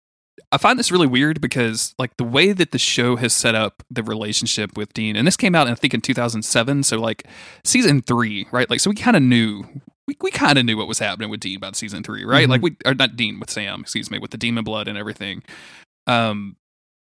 I 0.51 0.57
find 0.57 0.77
this 0.77 0.91
really 0.91 1.07
weird 1.07 1.39
because 1.39 1.95
like 1.97 2.17
the 2.17 2.25
way 2.25 2.51
that 2.51 2.71
the 2.71 2.77
show 2.79 3.15
has 3.15 3.31
set 3.33 3.55
up 3.55 3.83
the 3.89 4.03
relationship 4.03 4.75
with 4.75 4.91
Dean, 4.91 5.15
and 5.15 5.25
this 5.25 5.37
came 5.37 5.55
out 5.55 5.67
I 5.67 5.75
think 5.75 5.93
in 5.93 6.01
2007, 6.01 6.83
so 6.83 6.99
like 6.99 7.25
season 7.63 8.01
three, 8.01 8.47
right? 8.51 8.69
Like 8.69 8.81
so 8.81 8.89
we 8.89 8.95
kind 8.97 9.15
of 9.15 9.23
knew. 9.23 9.63
We, 10.11 10.17
we 10.19 10.31
kind 10.31 10.57
of 10.57 10.65
knew 10.65 10.75
what 10.75 10.89
was 10.89 10.99
happening 10.99 11.29
with 11.29 11.39
Dean 11.39 11.55
about 11.55 11.77
season 11.77 12.03
three, 12.03 12.25
right? 12.25 12.47
Mhm. 12.47 12.51
Like 12.51 12.61
we, 12.61 12.75
are 12.85 12.93
not 12.93 13.15
Dean 13.15 13.39
with 13.39 13.49
Sam, 13.49 13.81
excuse 13.81 14.11
me, 14.11 14.19
with 14.19 14.31
the 14.31 14.37
demon 14.37 14.65
blood 14.65 14.89
and 14.89 14.97
everything. 14.97 15.41
Um, 16.05 16.57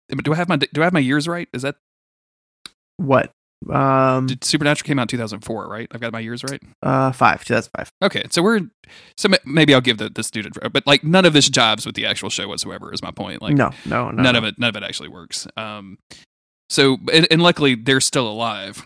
but 0.09 0.25
do 0.25 0.33
I 0.33 0.37
have 0.37 0.49
my 0.49 0.57
do 0.57 0.81
I 0.81 0.85
have 0.85 0.93
my 0.93 1.01
years 1.01 1.29
right? 1.29 1.49
Is 1.53 1.63
that 1.63 1.77
what? 2.97 3.33
Um, 3.71 4.27
did 4.27 4.45
Supernatural 4.45 4.87
came 4.87 4.99
out 4.99 5.03
in 5.03 5.09
2004, 5.19 5.69
right? 5.69 5.89
I've 5.91 6.01
got 6.01 6.13
my 6.13 6.21
years 6.21 6.45
right. 6.45 6.63
uh, 6.83 7.11
five. 7.13 7.45
2005. 7.45 7.91
Okay, 8.03 8.25
so 8.31 8.43
we're 8.43 8.61
so 9.17 9.29
maybe 9.45 9.75
I'll 9.75 9.81
give 9.81 9.99
the 9.99 10.09
this 10.09 10.31
dude, 10.31 10.57
a, 10.63 10.71
but 10.71 10.87
like 10.87 11.05
none 11.05 11.25
of 11.25 11.33
this 11.33 11.51
jibes 11.51 11.85
with 11.85 11.97
the 11.97 12.07
actual 12.07 12.31
show 12.31 12.49
whatsoever. 12.49 12.93
Is 12.95 13.03
my 13.03 13.11
point? 13.11 13.43
Like 13.43 13.57
no, 13.57 13.73
no, 13.85 14.11
no. 14.11 14.23
none 14.23 14.37
of 14.37 14.45
it, 14.45 14.59
none 14.59 14.71
of 14.71 14.77
it 14.77 14.85
actually 14.85 15.09
works. 15.09 15.47
Um, 15.57 15.99
so 16.71 16.99
and, 17.13 17.27
and 17.31 17.43
luckily 17.43 17.75
they're 17.75 18.01
still 18.01 18.29
alive, 18.29 18.79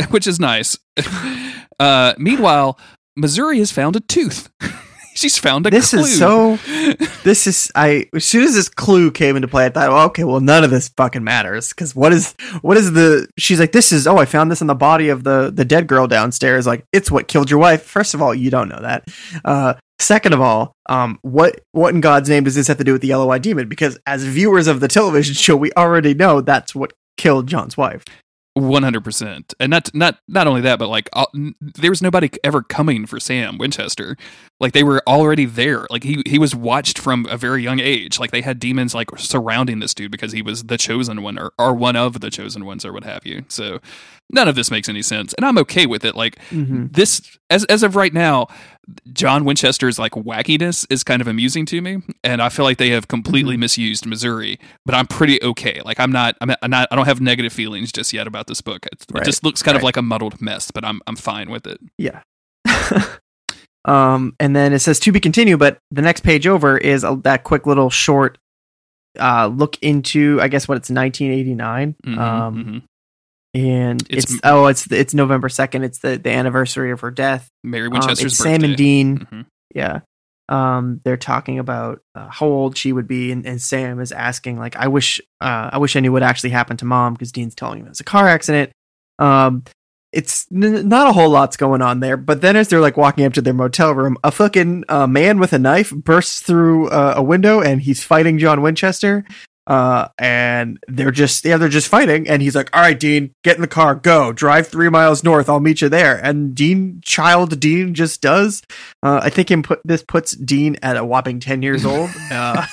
which 0.10 0.26
is 0.26 0.38
nice. 0.38 0.78
uh, 1.80 2.14
meanwhile, 2.18 2.78
Missouri 3.18 3.58
has 3.58 3.70
found 3.72 3.96
a 3.96 4.00
tooth. 4.00 4.50
She's 5.14 5.36
found 5.36 5.66
a 5.66 5.70
This 5.70 5.90
clue. 5.90 6.00
is 6.02 6.16
so. 6.18 6.58
This 7.24 7.48
is 7.48 7.72
I. 7.74 8.06
As 8.14 8.24
soon 8.24 8.44
as 8.44 8.54
this 8.54 8.68
clue 8.68 9.10
came 9.10 9.34
into 9.34 9.48
play, 9.48 9.66
I 9.66 9.68
thought, 9.70 9.88
well, 9.90 10.06
okay, 10.06 10.22
well, 10.22 10.38
none 10.40 10.62
of 10.62 10.70
this 10.70 10.88
fucking 10.96 11.24
matters 11.24 11.70
because 11.70 11.94
what 11.94 12.12
is 12.12 12.34
what 12.62 12.76
is 12.76 12.92
the? 12.92 13.26
She's 13.36 13.58
like, 13.58 13.72
this 13.72 13.90
is. 13.90 14.06
Oh, 14.06 14.16
I 14.18 14.24
found 14.26 14.50
this 14.50 14.60
in 14.60 14.68
the 14.68 14.76
body 14.76 15.08
of 15.08 15.24
the 15.24 15.50
the 15.52 15.64
dead 15.64 15.88
girl 15.88 16.06
downstairs. 16.06 16.66
Like, 16.68 16.84
it's 16.92 17.10
what 17.10 17.26
killed 17.26 17.50
your 17.50 17.58
wife. 17.58 17.82
First 17.82 18.14
of 18.14 18.22
all, 18.22 18.32
you 18.32 18.48
don't 18.50 18.68
know 18.68 18.80
that. 18.80 19.08
Uh, 19.44 19.74
second 19.98 20.32
of 20.34 20.40
all, 20.40 20.72
um, 20.88 21.18
what 21.22 21.60
what 21.72 21.92
in 21.92 22.00
God's 22.00 22.28
name 22.28 22.44
does 22.44 22.54
this 22.54 22.68
have 22.68 22.78
to 22.78 22.84
do 22.84 22.92
with 22.92 23.02
the 23.02 23.08
yellow 23.08 23.30
eyed 23.30 23.42
demon? 23.42 23.68
Because 23.68 23.98
as 24.06 24.22
viewers 24.22 24.68
of 24.68 24.78
the 24.78 24.88
television 24.88 25.34
show, 25.34 25.56
we 25.56 25.72
already 25.72 26.14
know 26.14 26.40
that's 26.40 26.74
what 26.76 26.92
killed 27.16 27.48
John's 27.48 27.76
wife. 27.76 28.04
One 28.58 28.82
hundred 28.82 29.04
percent, 29.04 29.54
and 29.60 29.70
not 29.70 29.94
not 29.94 30.18
not 30.26 30.46
only 30.48 30.60
that, 30.62 30.78
but 30.80 30.88
like 30.88 31.08
uh, 31.12 31.26
n- 31.34 31.54
there 31.60 31.90
was 31.90 32.02
nobody 32.02 32.28
ever 32.42 32.62
coming 32.62 33.06
for 33.06 33.20
Sam 33.20 33.56
Winchester. 33.56 34.16
Like 34.60 34.72
they 34.72 34.82
were 34.82 35.00
already 35.06 35.44
there. 35.44 35.86
Like 35.88 36.02
he 36.02 36.22
he 36.26 36.38
was 36.38 36.52
watched 36.54 36.98
from 36.98 37.26
a 37.26 37.36
very 37.36 37.62
young 37.62 37.78
age. 37.78 38.18
Like 38.18 38.32
they 38.32 38.40
had 38.42 38.58
demons 38.58 38.92
like 38.94 39.08
surrounding 39.16 39.78
this 39.78 39.94
dude 39.94 40.10
because 40.10 40.32
he 40.32 40.42
was 40.42 40.64
the 40.64 40.76
chosen 40.76 41.22
one 41.22 41.38
or, 41.38 41.52
or 41.58 41.72
one 41.74 41.94
of 41.94 42.20
the 42.20 42.28
chosen 42.30 42.64
ones 42.64 42.84
or 42.84 42.92
what 42.92 43.04
have 43.04 43.24
you. 43.24 43.44
So 43.48 43.78
none 44.30 44.48
of 44.48 44.56
this 44.56 44.68
makes 44.70 44.88
any 44.88 45.00
sense, 45.02 45.32
and 45.34 45.46
I'm 45.46 45.58
okay 45.58 45.86
with 45.86 46.04
it. 46.04 46.16
Like 46.16 46.36
Mm-hmm. 46.50 46.86
this 46.90 47.38
as 47.50 47.64
as 47.66 47.84
of 47.84 47.94
right 47.94 48.12
now, 48.12 48.48
John 49.12 49.44
Winchester's 49.44 49.96
like 49.96 50.12
wackiness 50.12 50.84
is 50.90 51.04
kind 51.04 51.22
of 51.22 51.28
amusing 51.28 51.64
to 51.66 51.80
me, 51.80 52.02
and 52.24 52.42
I 52.42 52.48
feel 52.48 52.64
like 52.64 52.78
they 52.78 52.90
have 52.90 53.06
completely 53.06 53.54
Mhm. 53.56 53.60
misused 53.60 54.06
Missouri. 54.06 54.58
But 54.84 54.96
I'm 54.96 55.06
pretty 55.06 55.40
okay. 55.40 55.80
Like 55.84 56.00
I'm 56.00 56.10
not, 56.10 56.34
I'm 56.40 56.48
not, 56.68 56.88
I 56.90 56.96
don't 56.96 57.06
have 57.06 57.20
negative 57.20 57.52
feelings 57.52 57.92
just 57.92 58.12
yet 58.12 58.26
about 58.26 58.48
this 58.48 58.60
book. 58.60 58.86
It, 58.86 59.04
Right, 59.12 59.22
it 59.22 59.24
just 59.26 59.44
looks 59.44 59.62
kind 59.62 59.76
of 59.76 59.84
like 59.84 59.96
a 59.96 60.02
muddled 60.02 60.40
mess, 60.42 60.72
but 60.72 60.84
I'm 60.84 61.00
I'm 61.06 61.14
fine 61.14 61.48
with 61.48 61.64
it. 61.68 61.78
Yeah. 61.96 62.22
um, 63.88 64.34
and 64.38 64.54
then 64.54 64.72
it 64.72 64.80
says 64.80 65.00
to 65.00 65.12
be 65.12 65.20
continued, 65.20 65.58
but 65.58 65.78
the 65.90 66.02
next 66.02 66.20
page 66.20 66.46
over 66.46 66.76
is 66.78 67.04
a, 67.04 67.18
that 67.24 67.44
quick 67.44 67.66
little 67.66 67.90
short 67.90 68.38
uh, 69.18 69.46
look 69.46 69.76
into, 69.82 70.38
I 70.40 70.48
guess, 70.48 70.68
what 70.68 70.76
it's 70.76 70.90
1989. 70.90 71.96
Mhm, 72.06 72.18
um, 72.18 72.54
mhm. 72.64 72.82
and 73.54 74.02
It's- 74.10 74.32
it's, 74.32 74.40
oh, 74.44 74.66
it's 74.66 74.90
it's 74.92 75.14
November 75.14 75.48
2nd. 75.48 75.82
It's 75.84 75.98
the 75.98 76.18
the 76.18 76.30
anniversary 76.30 76.90
of 76.92 77.00
her 77.00 77.10
death. 77.10 77.48
Mary 77.64 77.86
Um, 77.86 77.92
Winchester's 77.94 78.32
it's 78.32 78.38
birthday. 78.38 78.54
Sam 78.58 78.64
and 78.64 78.76
Dean. 78.76 79.18
Mhm. 79.18 79.46
Yeah. 79.74 80.00
Um, 80.50 81.00
they're 81.04 81.16
talking 81.18 81.58
about 81.58 82.00
uh, 82.14 82.28
how 82.28 82.46
old 82.46 82.76
she 82.76 82.92
would 82.92 83.06
be, 83.08 83.32
and, 83.32 83.44
and 83.44 83.60
Sam 83.60 84.00
is 84.00 84.12
asking, 84.12 84.58
like, 84.58 84.76
I 84.76 84.88
wish, 84.88 85.20
uh, 85.42 85.68
I 85.72 85.76
wish 85.78 85.94
I 85.94 86.00
knew 86.00 86.10
what 86.12 86.22
actually 86.22 86.50
happened 86.50 86.78
to 86.78 86.86
mom 86.86 87.12
because 87.12 87.32
Dean's 87.32 87.54
telling 87.54 87.80
him 87.80 87.86
it 87.86 87.90
was 87.90 88.00
a 88.00 88.04
car 88.04 88.26
accident. 88.28 88.70
Um, 89.18 89.64
it's 90.12 90.46
n- 90.52 90.88
not 90.88 91.08
a 91.08 91.12
whole 91.12 91.30
lot's 91.30 91.56
going 91.56 91.82
on 91.82 92.00
there, 92.00 92.16
but 92.16 92.40
then 92.40 92.56
as 92.56 92.68
they're 92.68 92.80
like 92.80 92.96
walking 92.96 93.24
up 93.24 93.34
to 93.34 93.42
their 93.42 93.54
motel 93.54 93.92
room, 93.92 94.16
a 94.24 94.30
fucking 94.30 94.84
uh, 94.88 95.06
man 95.06 95.38
with 95.38 95.52
a 95.52 95.58
knife 95.58 95.90
bursts 95.90 96.40
through 96.40 96.88
uh, 96.88 97.14
a 97.16 97.22
window 97.22 97.60
and 97.60 97.82
he's 97.82 98.02
fighting 98.02 98.38
John 98.38 98.62
Winchester. 98.62 99.24
Uh, 99.68 100.08
and 100.18 100.78
they're 100.88 101.10
just 101.10 101.44
yeah, 101.44 101.58
they're 101.58 101.68
just 101.68 101.88
fighting, 101.88 102.26
and 102.26 102.40
he's 102.40 102.56
like, 102.56 102.70
"All 102.74 102.80
right, 102.80 102.98
Dean, 102.98 103.34
get 103.44 103.56
in 103.56 103.60
the 103.60 103.68
car, 103.68 103.94
go, 103.94 104.32
drive 104.32 104.66
three 104.66 104.88
miles 104.88 105.22
north. 105.22 105.46
I'll 105.48 105.60
meet 105.60 105.82
you 105.82 105.90
there." 105.90 106.16
And 106.16 106.54
Dean, 106.54 107.02
child 107.04 107.60
Dean, 107.60 107.92
just 107.94 108.22
does. 108.22 108.62
Uh, 109.02 109.20
I 109.22 109.28
think 109.28 109.50
him 109.50 109.62
put 109.62 109.80
this 109.84 110.02
puts 110.02 110.32
Dean 110.32 110.76
at 110.82 110.96
a 110.96 111.04
whopping 111.04 111.38
ten 111.38 111.60
years 111.60 111.84
old. 111.92 112.08
Uh, 112.30 112.64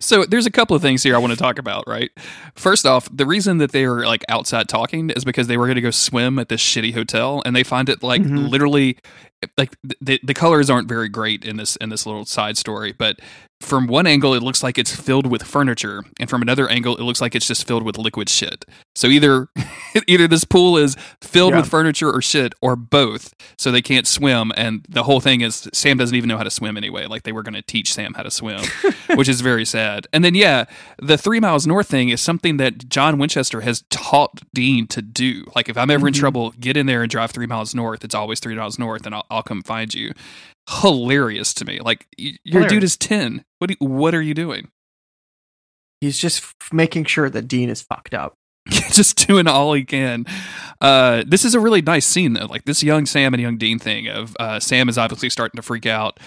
so 0.00 0.24
there's 0.24 0.46
a 0.46 0.50
couple 0.50 0.74
of 0.74 0.82
things 0.82 1.04
here 1.04 1.14
I 1.14 1.18
want 1.18 1.32
to 1.32 1.38
talk 1.38 1.60
about, 1.60 1.84
right? 1.86 2.10
First 2.56 2.86
off, 2.86 3.08
the 3.12 3.24
reason 3.24 3.58
that 3.58 3.70
they 3.70 3.86
were 3.86 4.04
like 4.04 4.24
outside 4.28 4.68
talking 4.68 5.10
is 5.10 5.24
because 5.24 5.46
they 5.46 5.56
were 5.56 5.66
going 5.66 5.76
to 5.76 5.80
go 5.80 5.92
swim 5.92 6.40
at 6.40 6.48
this 6.48 6.60
shitty 6.60 6.92
hotel, 6.92 7.40
and 7.46 7.54
they 7.54 7.62
find 7.62 7.88
it 7.88 8.02
like 8.02 8.22
Mhm. 8.22 8.50
literally, 8.50 8.98
like 9.56 9.76
the 10.00 10.18
the 10.24 10.34
colors 10.34 10.68
aren't 10.68 10.88
very 10.88 11.08
great 11.08 11.44
in 11.44 11.56
this 11.56 11.76
in 11.76 11.88
this 11.88 12.04
little 12.04 12.24
side 12.24 12.58
story, 12.58 12.92
but 12.92 13.20
from 13.62 13.86
one 13.86 14.06
angle 14.06 14.34
it 14.34 14.42
looks 14.42 14.62
like 14.62 14.76
it's 14.78 14.94
filled 14.94 15.26
with 15.26 15.42
furniture, 15.42 16.04
and 16.20 16.28
from 16.28 16.42
another 16.42 16.68
angle 16.68 16.96
it 16.96 17.02
looks 17.02 17.20
like 17.20 17.34
it's 17.34 17.46
just 17.46 17.66
filled 17.66 17.82
with 17.82 17.96
liquid 17.98 18.28
shit. 18.28 18.64
So 18.94 19.06
either 19.08 19.48
either 20.06 20.28
this 20.28 20.44
pool 20.44 20.76
is 20.76 20.96
filled 21.20 21.52
Yeah. 21.52 21.60
with 21.60 21.68
furniture 21.70 22.10
or 22.10 22.20
shit, 22.22 22.54
or 22.60 22.76
both. 22.76 23.34
So 23.56 23.70
they 23.70 23.82
can't 23.82 24.06
swim, 24.06 24.52
and 24.56 24.84
the 24.88 25.04
whole 25.04 25.20
thing 25.20 25.40
is 25.40 25.68
Sam 25.72 25.96
doesn't 25.96 26.14
even 26.16 26.28
know 26.28 26.36
how 26.36 26.42
to 26.44 26.50
swim 26.50 26.76
anyway. 26.76 27.06
Like 27.06 27.22
they 27.22 27.32
were 27.32 27.42
going 27.42 27.54
to 27.54 27.62
teach 27.62 27.94
Sam 27.94 28.14
how 28.14 28.22
to 28.22 28.30
swim, 28.30 28.62
which 29.14 29.28
is 29.28 29.40
very 29.40 29.64
sad. 29.64 30.06
And 30.12 30.24
then 30.24 30.34
yeah, 30.34 30.64
the 31.00 31.16
three 31.16 31.40
miles 31.40 31.66
north 31.66 31.88
thing 31.88 32.08
is 32.08 32.20
something 32.20 32.56
that 32.58 32.88
John 32.88 33.18
Winchester 33.18 33.60
has 33.62 33.84
taught 33.90 34.40
Dean 34.52 34.86
to 34.88 35.00
do. 35.02 35.44
Like 35.54 35.68
if 35.68 35.76
I'm 35.78 35.90
ever 35.90 36.06
in 36.08 36.14
Mhm. 36.14 36.18
trouble, 36.18 36.54
get 36.60 36.76
in 36.76 36.86
there 36.86 37.02
and 37.02 37.10
drive 37.10 37.30
three 37.30 37.46
miles 37.46 37.74
north. 37.74 38.04
It's 38.04 38.14
always 38.14 38.40
three 38.40 38.54
miles 38.54 38.78
north, 38.78 39.06
and 39.06 39.14
I'll, 39.14 39.26
I'll 39.30 39.42
come 39.42 39.62
find 39.62 39.92
you. 39.94 40.12
Hilarious 40.68 41.54
to 41.54 41.64
me. 41.64 41.80
Like 41.80 42.06
y- 42.18 42.36
your 42.44 42.66
dude 42.66 42.84
is 42.84 42.96
ten. 42.96 43.44
What 43.58 43.68
do 43.68 43.76
you, 43.80 43.86
what 43.86 44.14
are 44.14 44.22
you 44.22 44.34
doing? 44.34 44.70
he's 46.02 46.18
just 46.18 46.42
f- 46.42 46.72
making 46.72 47.04
sure 47.04 47.30
that 47.30 47.46
Dean 47.46 47.70
is 47.70 47.80
fucked 47.80 48.12
up. 48.12 48.34
just 48.68 49.26
doing 49.26 49.46
all 49.46 49.72
he 49.72 49.84
can. 49.84 50.26
Uh, 50.80 51.22
this 51.26 51.44
is 51.44 51.54
a 51.54 51.60
really 51.60 51.80
nice 51.80 52.04
scene 52.04 52.32
though. 52.32 52.46
Like 52.46 52.64
this 52.64 52.82
young 52.82 53.06
Sam 53.06 53.32
and 53.32 53.40
young 53.40 53.56
Dean 53.56 53.78
thing 53.78 54.08
of 54.08 54.36
uh, 54.38 54.58
Sam 54.60 54.88
is 54.88 54.98
obviously 54.98 55.30
starting 55.30 55.56
to 55.56 55.62
freak 55.62 55.86
out. 55.86 56.18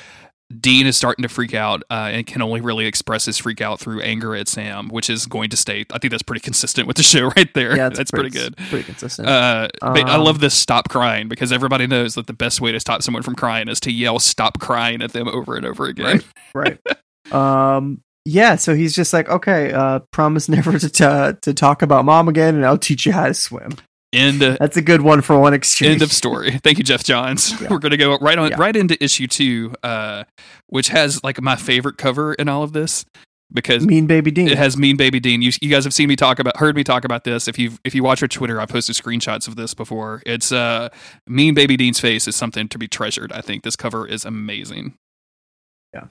Dean 0.59 0.85
is 0.85 0.95
starting 0.95 1.23
to 1.23 1.29
freak 1.29 1.53
out 1.55 1.81
uh, 1.89 2.09
and 2.13 2.27
can 2.27 2.41
only 2.41 2.61
really 2.61 2.85
express 2.85 3.25
his 3.25 3.37
freak 3.37 3.61
out 3.61 3.79
through 3.79 4.01
anger 4.01 4.35
at 4.35 4.47
Sam, 4.47 4.89
which 4.89 5.09
is 5.09 5.25
going 5.25 5.49
to 5.49 5.57
stay. 5.57 5.85
I 5.91 5.97
think 5.97 6.11
that's 6.11 6.21
pretty 6.23 6.39
consistent 6.41 6.87
with 6.87 6.97
the 6.97 7.03
show 7.03 7.29
right 7.35 7.51
there. 7.55 7.75
Yeah, 7.75 7.89
that's 7.89 8.11
pretty, 8.11 8.29
good. 8.29 8.55
Pretty 8.69 8.83
consistent. 8.83 9.27
Uh, 9.27 9.69
but 9.81 10.07
I 10.07 10.15
Um, 10.15 10.23
love 10.23 10.39
this 10.39 10.53
stop 10.53 10.87
crying 10.87 11.27
because 11.27 11.51
everybody 11.51 11.87
knows 11.87 12.13
that 12.13 12.27
the 12.27 12.33
best 12.33 12.61
way 12.61 12.71
to 12.71 12.79
stop 12.79 13.01
someone 13.01 13.23
from 13.23 13.33
crying 13.35 13.67
is 13.67 13.79
to 13.81 13.91
yell 13.91 14.19
stop 14.19 14.59
crying 14.59 15.01
at 15.01 15.13
them 15.13 15.27
over 15.27 15.55
and 15.57 15.65
over 15.65 15.85
again. 15.85 16.21
right. 16.53 16.79
Um. 17.31 18.01
Yeah. 18.23 18.55
So 18.55 18.75
he's 18.75 18.95
just 18.95 19.13
like, 19.13 19.27
okay, 19.29 19.71
uh, 19.73 19.99
promise 20.11 20.47
never 20.47 20.77
to 20.77 20.89
t- 20.89 21.39
to 21.41 21.53
talk 21.55 21.81
about 21.81 22.05
mom 22.05 22.27
again, 22.27 22.53
and 22.55 22.63
I'll 22.65 22.77
teach 22.77 23.05
you 23.05 23.11
how 23.13 23.25
to 23.27 23.33
swim. 23.33 23.71
End 24.15 24.41
That's 24.41 24.77
a 24.77 24.81
good 24.81 25.01
one 25.01 25.21
for 25.21 25.37
one 25.39 25.53
exchange. 25.53 25.93
End 25.93 26.01
of 26.01 26.11
story. 26.11 26.51
Thank 26.63 26.77
you, 26.77 26.83
Geoff 26.83 27.03
Johns. 27.03 27.59
Yeah. 27.61 27.67
We're 27.69 27.79
gonna 27.79 27.97
go 27.97 28.17
right 28.17 28.37
on 28.37 28.51
Yeah. 28.51 28.57
right 28.59 28.75
into 28.75 29.01
issue 29.03 29.27
two, 29.27 29.73
uh, 29.83 30.23
which 30.67 30.87
has 30.89 31.23
like 31.23 31.41
my 31.41 31.55
favorite 31.55 31.97
cover 31.97 32.33
in 32.33 32.47
all 32.49 32.63
of 32.63 32.73
this 32.73 33.05
because 33.53 33.85
mean 33.85 34.07
baby 34.07 34.31
Dean. 34.31 34.47
it 34.47 34.57
has 34.57 34.75
Mean 34.77 34.97
Baby 34.97 35.19
Dean. 35.19 35.41
You, 35.41 35.51
you 35.61 35.69
guys 35.69 35.83
have 35.83 35.93
seen 35.93 36.09
me 36.09 36.15
talk 36.15 36.39
about, 36.39 36.57
heard 36.57 36.75
me 36.75 36.83
talk 36.83 37.05
about 37.05 37.23
this. 37.25 37.47
If 37.47 37.59
you 37.59 37.73
if 37.83 37.93
you 37.93 38.03
watch 38.03 38.21
our 38.21 38.27
Twitter, 38.27 38.59
I 38.59 38.65
posted 38.65 38.95
screenshots 38.95 39.47
of 39.47 39.55
this 39.55 39.73
before. 39.73 40.23
It's 40.25 40.51
uh, 40.51 40.89
Mean 41.27 41.53
Baby 41.53 41.77
Dean's 41.77 41.99
face 41.99 42.27
is 42.27 42.35
something 42.35 42.67
to 42.69 42.77
be 42.77 42.87
treasured. 42.87 43.31
I 43.31 43.41
think 43.41 43.63
this 43.63 43.75
cover 43.75 44.07
is 44.07 44.25
amazing. 44.25 44.95
Yeah. 45.93 46.05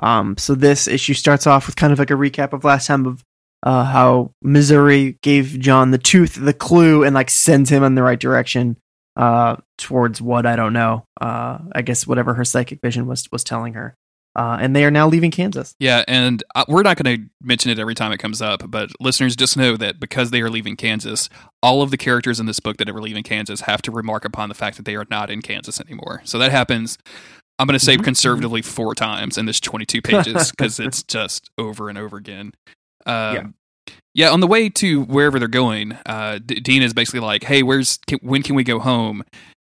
Um, 0.00 0.36
so 0.36 0.54
this 0.54 0.88
issue 0.88 1.14
starts 1.14 1.46
off 1.46 1.66
with 1.66 1.76
kind 1.76 1.92
of 1.92 1.98
like 1.98 2.10
a 2.10 2.14
recap 2.14 2.52
of 2.52 2.64
last 2.64 2.86
time 2.88 3.06
of 3.06 3.22
uh, 3.64 3.84
how 3.84 4.30
Missouri 4.42 5.18
gave 5.22 5.58
John 5.58 5.90
the 5.90 5.98
tooth, 5.98 6.36
the 6.40 6.52
clue, 6.52 7.02
and 7.02 7.14
like 7.14 7.30
sends 7.30 7.70
him 7.70 7.82
in 7.82 7.94
the 7.96 8.02
right 8.02 8.20
direction 8.20 8.76
uh, 9.16 9.56
towards 9.78 10.20
what 10.22 10.46
I 10.46 10.54
don't 10.54 10.72
know. 10.72 11.04
Uh, 11.20 11.58
I 11.74 11.82
guess 11.82 12.06
whatever 12.06 12.34
her 12.34 12.44
psychic 12.44 12.80
vision 12.82 13.06
was 13.06 13.26
was 13.32 13.42
telling 13.42 13.74
her. 13.74 13.94
Uh, 14.36 14.58
and 14.60 14.74
they 14.74 14.84
are 14.84 14.90
now 14.90 15.06
leaving 15.06 15.30
Kansas. 15.30 15.76
Yeah, 15.78 16.02
and 16.08 16.42
uh, 16.56 16.64
we're 16.66 16.82
not 16.82 17.00
going 17.00 17.18
to 17.18 17.24
mention 17.40 17.70
it 17.70 17.78
every 17.78 17.94
time 17.94 18.10
it 18.10 18.18
comes 18.18 18.42
up, 18.42 18.68
but 18.68 18.90
listeners 18.98 19.36
just 19.36 19.56
know 19.56 19.76
that 19.76 20.00
because 20.00 20.32
they 20.32 20.40
are 20.40 20.50
leaving 20.50 20.74
Kansas, 20.74 21.28
all 21.62 21.82
of 21.82 21.92
the 21.92 21.96
characters 21.96 22.40
in 22.40 22.46
this 22.46 22.58
book 22.58 22.78
that 22.78 22.88
are 22.90 23.00
leaving 23.00 23.22
Kansas 23.22 23.60
have 23.60 23.80
to 23.82 23.92
remark 23.92 24.24
upon 24.24 24.48
the 24.48 24.54
fact 24.56 24.76
that 24.76 24.86
they 24.86 24.96
are 24.96 25.06
not 25.08 25.30
in 25.30 25.40
Kansas 25.40 25.80
anymore. 25.80 26.20
So 26.24 26.36
that 26.40 26.50
happens. 26.50 26.98
I'm 27.60 27.68
going 27.68 27.78
to 27.78 27.84
say 27.84 27.96
Mhm. 27.96 28.02
conservatively 28.02 28.60
four 28.60 28.96
times 28.96 29.38
in 29.38 29.46
this 29.46 29.60
22 29.60 30.02
pages 30.02 30.50
because 30.50 30.80
it's 30.80 31.04
just 31.04 31.48
over 31.56 31.88
and 31.88 31.96
over 31.96 32.16
again. 32.16 32.50
Um, 33.06 33.34
Yeah. 33.34 33.92
yeah. 34.14 34.30
on 34.30 34.40
the 34.40 34.46
way 34.46 34.68
to 34.70 35.02
wherever 35.04 35.38
they're 35.38 35.48
going, 35.48 35.92
uh, 36.06 36.38
D- 36.44 36.60
Dean 36.60 36.82
is 36.82 36.92
basically 36.94 37.20
like, 37.20 37.44
"Hey, 37.44 37.62
where's 37.62 37.98
can, 38.06 38.18
when 38.22 38.42
can 38.42 38.54
we 38.54 38.64
go 38.64 38.78
home?" 38.78 39.24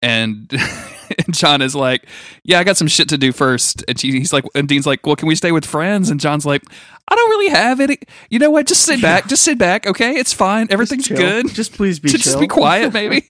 And, 0.02 0.50
and 1.26 1.34
John 1.36 1.60
is 1.60 1.74
like, 1.74 2.06
"Yeah, 2.42 2.58
I 2.58 2.64
got 2.64 2.76
some 2.78 2.88
shit 2.88 3.08
to 3.10 3.18
do 3.18 3.32
first. 3.32 3.84
And 3.86 4.00
she, 4.00 4.12
he's 4.12 4.32
like, 4.32 4.44
and 4.54 4.66
Dean's 4.66 4.86
like, 4.86 5.06
"Well, 5.06 5.14
can 5.16 5.28
we 5.28 5.34
stay 5.34 5.52
with 5.52 5.66
friends?" 5.66 6.08
And 6.10 6.18
John's 6.18 6.46
like, 6.46 6.62
"I 7.06 7.14
don't 7.14 7.30
really 7.30 7.50
have 7.50 7.80
any. 7.80 7.98
You 8.30 8.38
know 8.38 8.50
what? 8.50 8.66
Just 8.66 8.82
sit 8.86 9.02
back. 9.02 9.28
Just 9.28 9.42
sit 9.44 9.58
back. 9.58 9.86
Okay, 9.86 10.12
it's 10.16 10.32
fine. 10.32 10.68
Everything's 10.70 11.06
Just 11.06 11.20
good. 11.20 11.48
Just 11.54 11.72
please 11.74 12.00
be 12.00 12.08
just, 12.10 12.40
be 12.40 12.46
quiet, 12.48 12.92
maybe." 12.94 13.28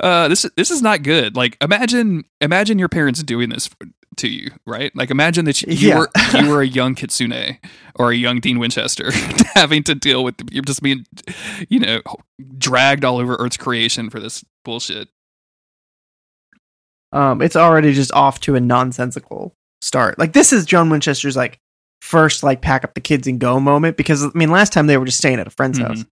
uh, 0.00 0.28
this 0.28 0.42
this 0.56 0.70
is 0.70 0.82
not 0.82 1.02
good. 1.02 1.36
Like, 1.36 1.56
imagine 1.60 2.24
imagine 2.40 2.78
your 2.78 2.88
parents 2.88 3.22
doing 3.22 3.48
this 3.48 3.70
to 4.18 4.28
you, 4.28 4.50
right? 4.66 4.94
Like, 4.94 5.10
imagine 5.10 5.44
that 5.46 5.62
you, 5.62 5.72
you 5.72 5.88
Yeah. 5.88 5.98
were 5.98 6.08
you 6.34 6.48
were 6.48 6.60
a 6.62 6.66
young 6.80 6.94
Kitsune 6.94 7.58
or 7.96 8.10
a 8.12 8.16
young 8.16 8.40
Dean 8.40 8.58
Winchester 8.58 9.10
having 9.54 9.82
to 9.84 9.94
deal 9.94 10.22
with 10.24 10.34
you're 10.50 10.62
just 10.62 10.82
being, 10.82 11.04
you 11.68 11.80
know, 11.80 12.00
dragged 12.58 13.04
all 13.04 13.18
over 13.18 13.34
Earth's 13.36 13.56
creation 13.56 14.10
for 14.10 14.20
this 14.20 14.44
bullshit. 14.64 15.08
um, 17.12 17.40
it's 17.40 17.56
already 17.56 17.92
just 17.94 18.12
off 18.12 18.40
to 18.40 18.54
a 18.54 18.60
nonsensical 18.60 19.54
start. 19.80 20.18
Like 20.18 20.32
this 20.32 20.52
is 20.52 20.66
John 20.66 20.90
Winchester's 20.90 21.36
like 21.36 21.58
first 22.02 22.42
like 22.42 22.60
pack 22.62 22.84
up 22.84 22.94
the 22.94 23.00
kids 23.00 23.26
and 23.26 23.40
go 23.40 23.58
moment 23.58 23.96
because 23.96 24.22
I 24.24 24.28
mean 24.34 24.50
last 24.50 24.72
time 24.72 24.86
they 24.86 24.96
were 24.98 25.04
just 25.06 25.18
staying 25.18 25.40
at 25.40 25.46
a 25.46 25.50
friend's 25.50 25.78
Mhm. 25.78 25.86
house. 25.88 26.04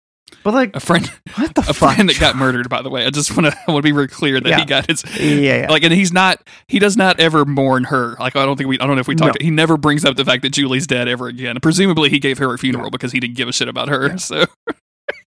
But 0.42 0.54
like 0.54 0.74
A 0.74 0.80
friend, 0.80 1.10
what 1.36 1.54
the 1.54 1.60
a 1.62 1.64
fuck? 1.72 1.94
friend 1.94 2.08
that 2.08 2.18
got 2.18 2.36
murdered. 2.36 2.68
By 2.68 2.82
the 2.82 2.90
way, 2.90 3.06
I 3.06 3.10
just 3.10 3.36
want 3.36 3.52
to 3.52 3.56
want 3.68 3.78
to 3.78 3.82
be 3.82 3.92
very 3.92 4.08
clear 4.08 4.40
that 4.40 4.48
Yeah. 4.48 4.58
he 4.58 4.64
got 4.64 4.86
his 4.86 5.04
Yeah, 5.18 5.60
yeah. 5.62 5.66
like, 5.70 5.82
and 5.84 5.92
he's 5.92 6.12
not. 6.12 6.40
He 6.68 6.78
does 6.80 6.96
not 6.96 7.20
ever 7.20 7.44
mourn 7.44 7.84
her. 7.84 8.16
Like, 8.18 8.34
I 8.36 8.44
don't 8.44 8.56
think 8.56 8.68
we. 8.68 8.78
I 8.80 8.86
don't 8.86 8.96
know 8.96 9.00
if 9.00 9.08
we 9.08 9.14
talked. 9.14 9.40
No. 9.40 9.44
He 9.44 9.50
never 9.50 9.76
brings 9.76 10.04
up 10.04 10.16
the 10.16 10.24
fact 10.24 10.42
that 10.42 10.50
Julie's 10.50 10.86
dead 10.86 11.06
ever 11.08 11.28
again. 11.28 11.58
Presumably, 11.62 12.10
he 12.10 12.18
gave 12.18 12.38
her 12.38 12.52
a 12.52 12.58
funeral 12.58 12.90
because 12.90 13.12
he 13.12 13.20
didn't 13.20 13.36
give 13.36 13.48
a 13.48 13.52
shit 13.52 13.68
about 13.68 13.88
her. 13.88 14.08
Yeah. 14.08 14.16
So 14.16 14.44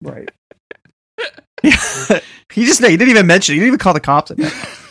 Right. 0.02 0.30
Yeah. 1.20 1.28
he 2.54 2.66
just 2.66 2.82
he 2.84 2.96
didn't 2.96 3.10
even 3.10 3.28
mention 3.28 3.54
it. 3.54 3.56
He 3.56 3.60
didn't 3.62 3.68
even 3.68 3.80
call 3.80 3.94
the 3.94 4.00
cops. 4.00 4.32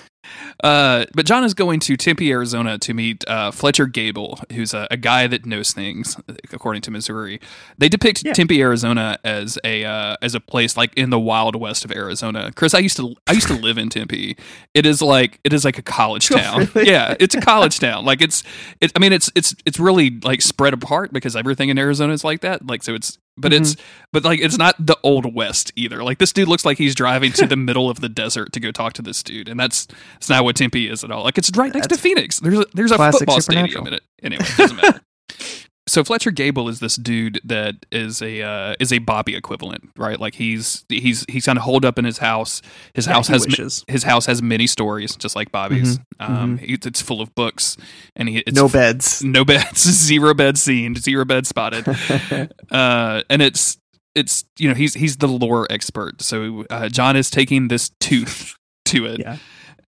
Uh, 0.63 1.05
but 1.15 1.27
John 1.27 1.45
is 1.45 1.55
going 1.55 1.81
to 1.81 1.97
Tempe, 1.97 2.31
Arizona 2.31 2.79
to 2.79 2.95
meet 2.95 3.25
uh, 3.29 3.51
Fletcher 3.51 3.87
Gable, 3.87 4.39
who's 4.53 4.73
a, 4.75 4.87
a 4.91 4.97
guy 4.97 5.27
that 5.27 5.45
knows 5.47 5.73
things, 5.73 6.17
according 6.53 6.83
to 6.83 6.91
Missouri. 6.91 7.41
They 7.79 7.89
depict 7.89 8.25
Yeah. 8.25 8.33
Tempe, 8.33 8.61
Arizona, 8.63 9.19
as 9.25 9.59
a 9.65 9.85
uh, 9.85 10.17
as 10.23 10.35
a 10.35 10.41
place 10.41 10.77
like 10.77 10.93
in 10.95 11.11
the 11.11 11.19
wild 11.19 11.57
west 11.57 11.85
of 11.85 11.93
Arizona. 11.93 12.53
Chris, 12.55 12.75
I 12.75 12.79
used 12.79 12.97
to 12.99 13.15
I 13.27 13.33
used 13.33 13.49
to 13.49 13.55
live 13.55 13.79
in 13.79 13.89
Tempe. 13.89 14.37
It 14.75 14.87
is 14.87 15.03
like 15.03 15.41
it 15.45 15.53
is 15.53 15.65
like 15.65 15.79
a 15.79 15.83
college 15.83 16.31
Oh, 16.33 16.37
town. 16.37 16.69
really? 16.75 16.91
Yeah, 16.91 17.15
it's 17.19 17.35
a 17.35 17.41
college 17.41 17.79
town. 17.79 18.05
Like 18.05 18.23
it's 18.23 18.43
it. 18.81 18.93
I 18.95 18.99
mean, 19.01 19.13
it's 19.13 19.31
it's 19.35 19.55
it's 19.67 19.79
really 19.81 20.11
like 20.23 20.41
spread 20.43 20.73
apart 20.75 21.13
because 21.13 21.37
everything 21.37 21.69
in 21.69 21.79
Arizona 21.79 22.13
is 22.13 22.25
like 22.25 22.41
that. 22.43 22.67
Like 22.67 22.83
so, 22.83 22.95
it's 22.95 23.19
but 23.37 23.53
Mm-hmm. 23.53 23.63
it's 23.63 23.77
but 24.13 24.25
like 24.25 24.41
it's 24.41 24.57
not 24.59 24.75
the 24.79 24.97
old 25.03 25.35
west 25.35 25.73
either. 25.77 26.03
Like 26.05 26.19
this 26.19 26.33
dude 26.33 26.49
looks 26.49 26.65
like 26.65 26.79
he's 26.79 26.95
driving 26.95 27.33
to 27.33 27.47
the 27.47 27.57
middle 27.69 27.91
of 27.91 28.01
the 28.01 28.09
desert 28.09 28.53
to 28.53 28.61
go 28.61 28.71
talk 28.71 28.93
to 28.95 29.03
this 29.03 29.23
dude, 29.23 29.49
and 29.49 29.59
that's 29.59 29.87
that's 30.15 30.29
not 30.29 30.45
what 30.45 30.57
Tempe 30.57 30.89
is 30.89 31.03
at 31.05 31.11
all. 31.11 31.25
Like 31.25 31.39
it's 31.39 31.51
right 31.57 31.73
next 31.75 31.89
to 31.89 31.97
Phoenix. 31.99 32.41
There's 32.41 32.59
a, 32.59 32.67
there's 32.75 32.93
a 32.93 33.13
football 33.13 33.41
stadium 33.41 33.87
in 33.87 33.95
it. 33.95 34.03
Anyway, 34.23 34.45
it 34.45 34.57
doesn't 34.57 34.77
matter. 34.77 35.01
So 35.87 36.03
Fletcher 36.03 36.31
Gable 36.31 36.69
is 36.71 36.81
this 36.81 36.97
dude 36.97 37.41
that 37.45 37.75
is 37.93 38.23
a 38.23 38.41
uh, 38.43 38.75
is 38.81 38.91
a 38.93 38.99
Bobby 39.01 39.37
equivalent, 39.37 39.91
right? 39.99 40.19
Like 40.19 40.35
he's 40.35 40.85
he's 40.89 41.27
he's 41.29 41.45
kind 41.45 41.59
of 41.59 41.65
holed 41.65 41.85
up 41.85 41.99
in 41.99 42.07
his 42.07 42.19
house. 42.19 42.63
His 42.95 43.05
house 43.05 43.27
he 43.27 43.35
has 43.35 43.47
ma- 43.87 43.93
his 43.93 44.03
house 44.05 44.25
has 44.25 44.41
many 44.41 44.67
stories, 44.67 45.15
just 45.17 45.37
like 45.37 45.53
Bobby's. 45.53 45.99
Um, 46.19 46.57
he- 46.57 46.73
it's 46.75 47.03
full 47.03 47.21
of 47.21 47.35
books, 47.35 47.77
and 48.17 48.31
he 48.31 48.39
it's 48.47 48.57
no 48.57 48.67
beds. 48.69 49.23
no 49.23 49.45
beds, 49.45 49.81
zero 50.07 50.33
bed 50.33 50.57
seen, 50.57 50.95
zero 50.97 51.25
bed 51.27 51.47
spotted 51.47 51.87
uh, 52.71 53.23
and 53.29 53.43
it's 53.43 53.77
it's 54.15 54.45
you 54.59 54.69
know 54.69 54.75
he's 54.75 54.95
he's 54.95 55.19
the 55.19 55.29
lore 55.29 55.67
expert. 55.71 56.23
So 56.23 56.65
uh, 56.71 56.89
John 56.89 57.15
is 57.15 57.29
taking 57.29 57.69
this 57.69 57.91
tooth 58.01 58.55
to 58.87 59.05
it, 59.05 59.21
Yeah. 59.21 59.37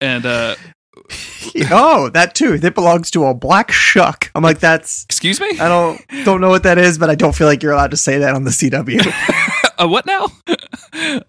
and 0.02 0.26
uh, 0.26 0.56
oh, 1.72 2.10
that 2.10 2.36
too. 2.36 2.58
That 2.58 2.76
belongs 2.76 3.12
to 3.12 3.26
a 3.26 3.34
black 3.34 3.72
shuck. 3.72 4.30
I'm 4.36 4.44
like, 4.44 4.60
that's. 4.60 5.04
excuse 5.06 5.40
me, 5.40 5.60
I 5.60 5.68
don't 5.68 6.02
don't 6.26 6.42
know 6.42 6.50
what 6.50 6.64
that 6.64 6.78
is, 6.78 6.98
but 6.98 7.10
I 7.10 7.16
don't 7.16 7.36
feel 7.36 7.48
like 7.48 7.62
you're 7.64 7.72
allowed 7.74 7.92
to 7.92 7.98
say 7.98 8.20
that 8.20 8.34
on 8.36 8.44
the 8.44 8.52
CW. 8.52 9.00
a 9.80 9.88
what 9.88 10.06
now? 10.06 10.28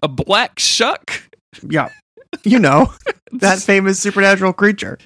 a 0.01 0.07
black 0.07 0.59
shuck, 0.59 1.23
yeah, 1.67 1.89
you 2.43 2.59
know 2.59 2.93
that 3.33 3.59
famous 3.59 3.99
supernatural 3.99 4.53
creature. 4.53 4.97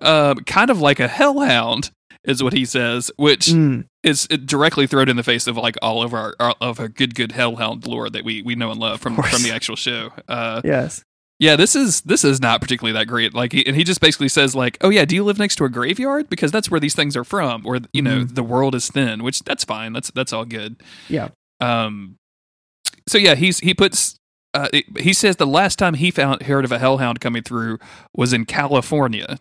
um, 0.00 0.36
kind 0.44 0.70
of 0.70 0.80
like 0.80 1.00
a 1.00 1.08
hellhound, 1.08 1.90
is 2.24 2.42
what 2.42 2.52
he 2.52 2.64
says. 2.64 3.10
Which 3.16 3.46
Mm. 3.48 3.84
is 4.02 4.26
directly 4.28 4.86
thrown 4.86 5.08
in 5.08 5.16
the 5.16 5.22
face 5.22 5.46
of 5.46 5.56
like 5.56 5.76
all 5.82 6.02
of 6.02 6.14
our, 6.14 6.34
our 6.40 6.54
of 6.60 6.78
our 6.80 6.88
good 6.88 7.14
good 7.14 7.32
hellhound 7.32 7.86
lore 7.86 8.08
that 8.10 8.24
we 8.24 8.42
we 8.42 8.54
know 8.54 8.70
and 8.70 8.78
love 8.80 9.00
from 9.00 9.16
from 9.16 9.42
the 9.42 9.50
actual 9.52 9.76
show. 9.76 10.10
Uh, 10.28 10.60
Yes. 10.64 11.02
Yeah, 11.38 11.56
this 11.56 11.76
is 11.76 12.00
this 12.02 12.24
is 12.24 12.40
not 12.40 12.60
particularly 12.60 12.92
that 12.98 13.06
great. 13.06 13.34
Like, 13.34 13.52
he, 13.52 13.64
and 13.66 13.76
he 13.76 13.84
just 13.84 14.00
basically 14.00 14.28
says 14.28 14.54
like, 14.56 14.76
"Oh 14.80 14.88
yeah, 14.90 15.04
do 15.04 15.14
you 15.14 15.24
live 15.24 15.38
next 15.38 15.56
to 15.56 15.64
a 15.64 15.68
graveyard? 15.68 16.28
Because 16.28 16.50
that's 16.50 16.70
where 16.70 16.80
these 16.80 16.94
things 16.94 17.16
are 17.16 17.24
from, 17.24 17.64
or 17.66 17.78
you 17.92 18.02
know, 18.02 18.24
Mhm. 18.24 18.34
the 18.34 18.42
world 18.42 18.74
is 18.74 18.88
thin." 18.88 19.22
Which 19.22 19.40
that's 19.40 19.64
fine. 19.64 19.92
That's 19.92 20.10
that's 20.10 20.32
all 20.32 20.44
good. 20.44 20.76
Yeah. 21.08 21.28
Um. 21.60 22.16
So 23.08 23.18
yeah, 23.18 23.34
he's 23.34 23.60
he 23.60 23.74
puts. 23.74 24.16
Uh, 24.54 24.68
it- 24.72 25.00
he 25.00 25.12
says 25.12 25.36
the 25.36 25.46
last 25.46 25.78
time 25.78 25.94
he 25.94 26.10
found 26.10 26.42
heard 26.42 26.64
of 26.64 26.72
a 26.72 26.78
hellhound 26.78 27.20
coming 27.20 27.42
through 27.42 27.78
was 28.16 28.32
in 28.32 28.44
California. 28.44 29.38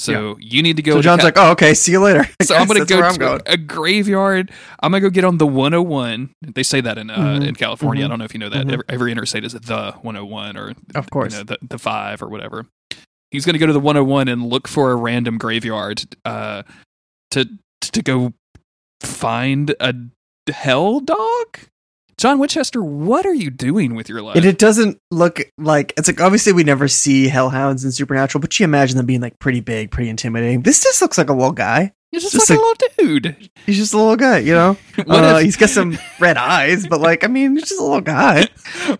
So 0.00 0.36
you 0.40 0.62
need 0.62 0.76
to 0.76 0.82
go. 0.82 0.92
So 0.92 1.02
John's 1.02 1.24
like, 1.24 1.34
oh, 1.36 1.50
okay, 1.52 1.74
see 1.74 1.90
you 1.92 2.00
later. 2.00 2.20
I 2.40 2.44
so 2.44 2.54
I'm 2.54 2.68
gonna 2.68 2.84
go 2.84 3.00
I'm 3.02 3.14
to 3.14 3.18
going. 3.18 3.40
a 3.46 3.56
graveyard. 3.56 4.52
I'm 4.80 4.92
gonna 4.92 5.00
go 5.00 5.10
get 5.10 5.24
on 5.24 5.38
the 5.38 5.46
101. 5.46 6.30
They 6.42 6.62
say 6.62 6.80
that 6.80 6.98
in 6.98 7.10
uh, 7.10 7.16
Mhm. 7.18 7.48
in 7.48 7.54
California. 7.56 8.04
I 8.04 8.06
Mhm. 8.06 8.10
don't 8.10 8.18
know 8.20 8.24
if 8.24 8.32
you 8.34 8.38
know 8.40 8.48
that. 8.48 8.66
Mhm. 8.66 8.72
Every, 8.74 8.84
every 8.88 9.12
interstate 9.12 9.44
is 9.44 9.54
the 9.54 9.92
101 10.02 10.56
or 10.56 10.74
Of 10.94 11.10
course. 11.10 11.32
you 11.32 11.38
know, 11.40 11.44
the 11.44 11.58
the 11.68 11.78
five 11.78 12.22
or 12.22 12.28
whatever. 12.28 12.66
He's 13.32 13.44
gonna 13.44 13.58
go 13.58 13.66
to 13.66 13.72
the 13.72 13.80
101 13.80 14.28
and 14.28 14.46
look 14.48 14.68
for 14.68 14.92
a 14.92 14.96
random 14.96 15.36
graveyard 15.36 16.04
uh, 16.24 16.62
to 17.32 17.48
to 17.80 18.02
go 18.02 18.34
find 19.02 19.74
a 19.80 19.94
hell 20.52 21.00
dog. 21.00 21.58
John 22.18 22.40
Winchester, 22.40 22.82
what 22.82 23.24
are 23.26 23.34
you 23.34 23.48
doing 23.48 23.94
with 23.94 24.08
your 24.08 24.22
life? 24.22 24.34
And 24.34 24.44
it 24.44 24.58
doesn't 24.58 25.00
look 25.12 25.40
like 25.56 25.94
it's 25.96 26.08
like 26.08 26.20
obviously 26.20 26.52
we 26.52 26.64
never 26.64 26.88
see 26.88 27.28
hellhounds 27.28 27.84
in 27.84 27.92
Supernatural, 27.92 28.40
but 28.40 28.58
you 28.58 28.64
imagine 28.64 28.96
them 28.96 29.06
being 29.06 29.20
like 29.20 29.38
pretty 29.38 29.60
big, 29.60 29.92
pretty 29.92 30.10
intimidating. 30.10 30.62
This 30.62 30.82
just 30.82 31.00
looks 31.00 31.16
like 31.16 31.30
a 31.30 31.32
little 31.32 31.52
guy. 31.52 31.92
He's 32.10 32.22
just, 32.22 32.32
just 32.32 32.48
like, 32.48 32.58
a 32.58 32.62
little 32.62 33.18
dude. 33.20 33.50
He's 33.66 33.76
just 33.76 33.92
a 33.92 33.98
little 33.98 34.16
guy, 34.16 34.38
you 34.38 34.54
know. 34.54 34.76
Uh, 35.06 35.36
if- 35.38 35.44
he's 35.44 35.56
got 35.56 35.68
some 35.70 35.96
red 36.20 36.36
eyes, 36.36 36.84
but 36.86 37.00
like 37.00 37.22
I 37.22 37.28
mean, 37.28 37.52
he's 37.54 37.68
just 37.68 37.80
a 37.80 37.84
little 37.84 38.00
guy. 38.00 38.48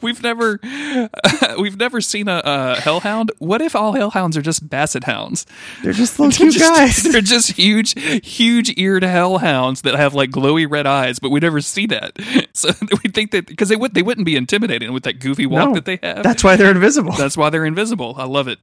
we've 0.01 0.23
never 0.23 0.61
we've 1.59 1.77
never 1.77 2.01
seen 2.01 2.29
a, 2.29 2.41
a 2.45 2.81
hellhound. 2.81 3.33
What 3.39 3.61
if 3.61 3.75
all 3.75 3.95
hellhounds 3.95 4.37
are 4.37 4.43
just 4.43 4.69
basset 4.69 5.05
hounds? 5.05 5.45
They're 5.83 5.93
just 5.93 6.19
little 6.21 6.31
They're 6.31 6.51
cute 6.51 6.55
just, 6.55 7.05
guys. 7.05 7.13
They're 7.13 7.21
just 7.21 7.53
huge, 7.53 7.99
huge 8.25 8.79
eared 8.79 9.03
hellhounds 9.03 9.83
that 9.83 9.97
have 9.97 10.15
like 10.15 10.31
glowy 10.31 10.71
red 10.71 10.87
eyes, 10.87 11.19
but 11.19 11.31
we 11.31 11.41
never 11.41 11.61
see 11.61 11.87
that. 11.87 12.17
So 12.53 12.69
we 13.03 13.11
think 13.11 13.33
that 13.33 13.47
because 13.47 13.69
they 13.69 13.77
would 13.77 13.95
they 13.95 14.03
wouldn't 14.03 14.25
be 14.27 14.37
intimidating 14.37 14.93
with 14.93 15.03
that 15.03 15.19
goofy 15.19 15.47
walk 15.47 15.71
No, 15.71 15.75
that 15.75 15.85
they 15.85 15.99
have. 16.03 16.23
That's 16.23 16.45
why 16.45 16.55
they're 16.57 16.71
invisible. 16.71 17.13
That's 17.13 17.37
why 17.37 17.51
they're 17.51 17.67
invisible. 17.67 18.15
I 18.17 18.25
love 18.25 18.47
it. 18.49 18.59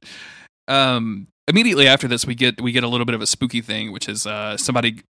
Um, 0.68 1.26
immediately 1.48 1.86
after 1.86 2.08
this, 2.08 2.26
we 2.26 2.34
get 2.34 2.60
we 2.60 2.72
get 2.72 2.84
a 2.84 2.88
little 2.88 3.06
bit 3.06 3.14
of 3.14 3.20
a 3.20 3.26
spooky 3.26 3.60
thing, 3.60 3.92
which 3.92 4.08
is 4.08 4.26
uh, 4.26 4.56
somebody 4.56 5.02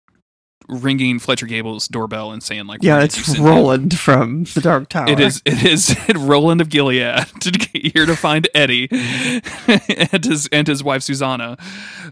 ringing 0.67 1.19
Fletcher 1.19 1.45
Gable's 1.45 1.87
doorbell 1.87 2.31
and 2.31 2.41
saying 2.41 2.67
like, 2.67 2.81
yeah, 2.81 2.93
"Where 2.93 3.07
did 3.07 3.15
you 3.15 3.21
it's 3.21 3.27
send 3.27 3.39
him?" 3.39 3.45
Roland 3.45 3.99
from 3.99 4.43
the 4.45 4.61
Dark 4.61 4.89
Tower. 4.89 5.09
It 5.09 5.19
is. 5.19 5.41
It 5.45 5.63
is 5.63 5.95
Roland 6.15 6.61
of 6.61 6.69
Gilead 6.69 7.25
to 7.41 7.51
get 7.51 7.93
here 7.93 8.05
to 8.05 8.15
find 8.15 8.47
Eddie 8.53 8.87
and 8.91 10.25
his 10.25 10.47
and 10.51 10.67
his 10.67 10.83
wife 10.83 11.03
Susanna, 11.03 11.57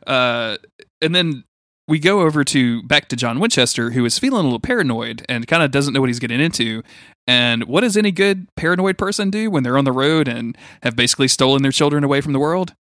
uh, 0.08 0.58
and 1.02 1.16
then 1.16 1.44
we 1.88 2.00
go 2.00 2.22
over 2.22 2.44
to 2.46 2.82
back 2.84 3.10
to 3.10 3.16
John 3.16 3.40
Winchester, 3.40 3.92
who 3.92 4.06
is 4.06 4.18
feeling 4.18 4.42
a 4.42 4.44
little 4.44 4.60
paranoid 4.60 5.26
and 5.28 5.46
kind 5.48 5.64
of 5.64 5.72
doesn't 5.72 5.94
know 5.94 6.00
what 6.00 6.10
he's 6.10 6.20
getting 6.20 6.40
into. 6.40 6.82
And 7.28 7.66
what 7.66 7.82
does 7.82 7.98
any 7.98 8.12
good 8.12 8.48
paranoid 8.56 8.98
person 8.98 9.30
do 9.30 9.50
when 9.50 9.64
they're 9.64 9.78
on 9.78 9.86
the 9.86 9.92
road 9.92 10.28
and 10.28 10.58
have 10.82 10.96
basically 10.96 11.28
stolen 11.28 11.62
their 11.62 11.72
children 11.72 12.04
away 12.04 12.22
from 12.22 12.34
the 12.34 12.40
world? 12.40 12.74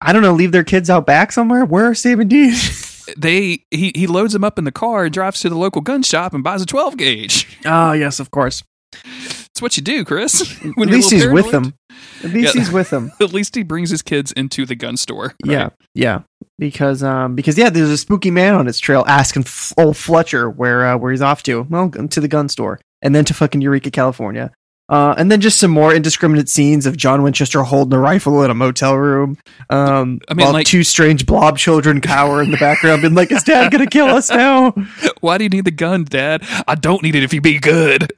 I 0.00 0.12
don't 0.12 0.22
know. 0.22 0.32
Leave 0.32 0.52
their 0.52 0.64
kids 0.64 0.88
out 0.90 1.06
back 1.06 1.32
somewhere. 1.32 1.64
Where 1.64 1.86
are 1.86 1.94
Sam 1.94 2.20
and 2.20 2.30
Dean? 2.30 2.54
They 3.16 3.64
he 3.70 3.90
he 3.94 4.06
loads 4.06 4.34
them 4.34 4.44
up 4.44 4.58
in 4.58 4.64
the 4.66 4.70
car 4.70 5.04
and 5.04 5.12
drives 5.14 5.40
to 5.40 5.48
the 5.48 5.56
local 5.56 5.80
gun 5.80 6.02
shop 6.02 6.34
and 6.34 6.44
buys 6.44 6.60
a 6.60 6.66
twelve 6.66 6.98
gauge. 6.98 7.58
oh 7.64 7.92
yes, 8.04 8.20
of 8.20 8.30
course. 8.30 8.62
It's 8.92 9.62
what 9.62 9.78
you 9.78 9.82
do, 9.82 10.04
Chris. 10.04 10.42
At 10.62 10.76
least 10.76 11.10
he's 11.10 11.26
with 11.26 11.50
them. 11.50 11.72
At 12.22 12.32
least 12.34 12.54
Yeah. 12.54 12.60
he's 12.60 12.70
with 12.70 12.90
them. 12.90 13.10
At 13.18 13.32
least 13.32 13.54
he 13.54 13.62
brings 13.62 13.88
his 13.88 14.02
kids 14.02 14.30
into 14.32 14.66
the 14.66 14.74
gun 14.74 14.98
store. 14.98 15.34
right? 15.46 15.50
Yeah, 15.50 15.68
yeah. 15.94 16.20
Because 16.58 17.02
um, 17.02 17.34
because 17.34 17.56
yeah, 17.56 17.70
there's 17.70 17.88
a 17.88 17.96
spooky 17.96 18.30
man 18.30 18.54
on 18.54 18.66
his 18.66 18.78
trail 18.78 19.04
asking 19.08 19.44
F- 19.44 19.72
old 19.78 19.96
Fletcher 19.96 20.50
where 20.50 20.86
uh, 20.86 20.98
where 20.98 21.10
he's 21.10 21.22
off 21.22 21.42
to. 21.44 21.62
Well, 21.70 21.88
to 21.90 22.20
the 22.20 22.28
gun 22.28 22.50
store, 22.50 22.78
and 23.00 23.14
then 23.14 23.24
to 23.24 23.32
fucking 23.32 23.62
Eureka, 23.62 23.90
California. 23.90 24.52
Uh, 24.88 25.14
and 25.18 25.30
then 25.30 25.40
just 25.40 25.58
some 25.58 25.70
more 25.70 25.94
indiscriminate 25.94 26.48
scenes 26.48 26.86
of 26.86 26.96
John 26.96 27.22
Winchester 27.22 27.62
holding 27.62 27.92
a 27.96 28.00
rifle 28.00 28.42
in 28.42 28.50
a 28.50 28.54
motel 28.54 28.96
room. 28.96 29.36
Um, 29.68 30.20
I 30.28 30.34
mean, 30.34 30.46
while 30.46 30.54
like- 30.54 30.66
two 30.66 30.82
strange 30.82 31.26
blob 31.26 31.58
children 31.58 32.00
cower 32.00 32.42
in 32.42 32.50
the 32.50 32.56
background, 32.56 33.02
being 33.02 33.14
like, 33.14 33.30
"Is 33.30 33.42
Dad 33.42 33.70
gonna 33.70 33.86
kill 33.86 34.06
us 34.06 34.30
now?" 34.30 34.70
Why 35.20 35.36
do 35.36 35.44
you 35.44 35.50
need 35.50 35.64
the 35.66 35.70
gun, 35.70 36.04
Dad? 36.04 36.42
I 36.66 36.74
don't 36.74 37.02
need 37.02 37.14
it 37.14 37.22
if 37.22 37.34
you 37.34 37.40
be 37.40 37.58
good. 37.58 38.10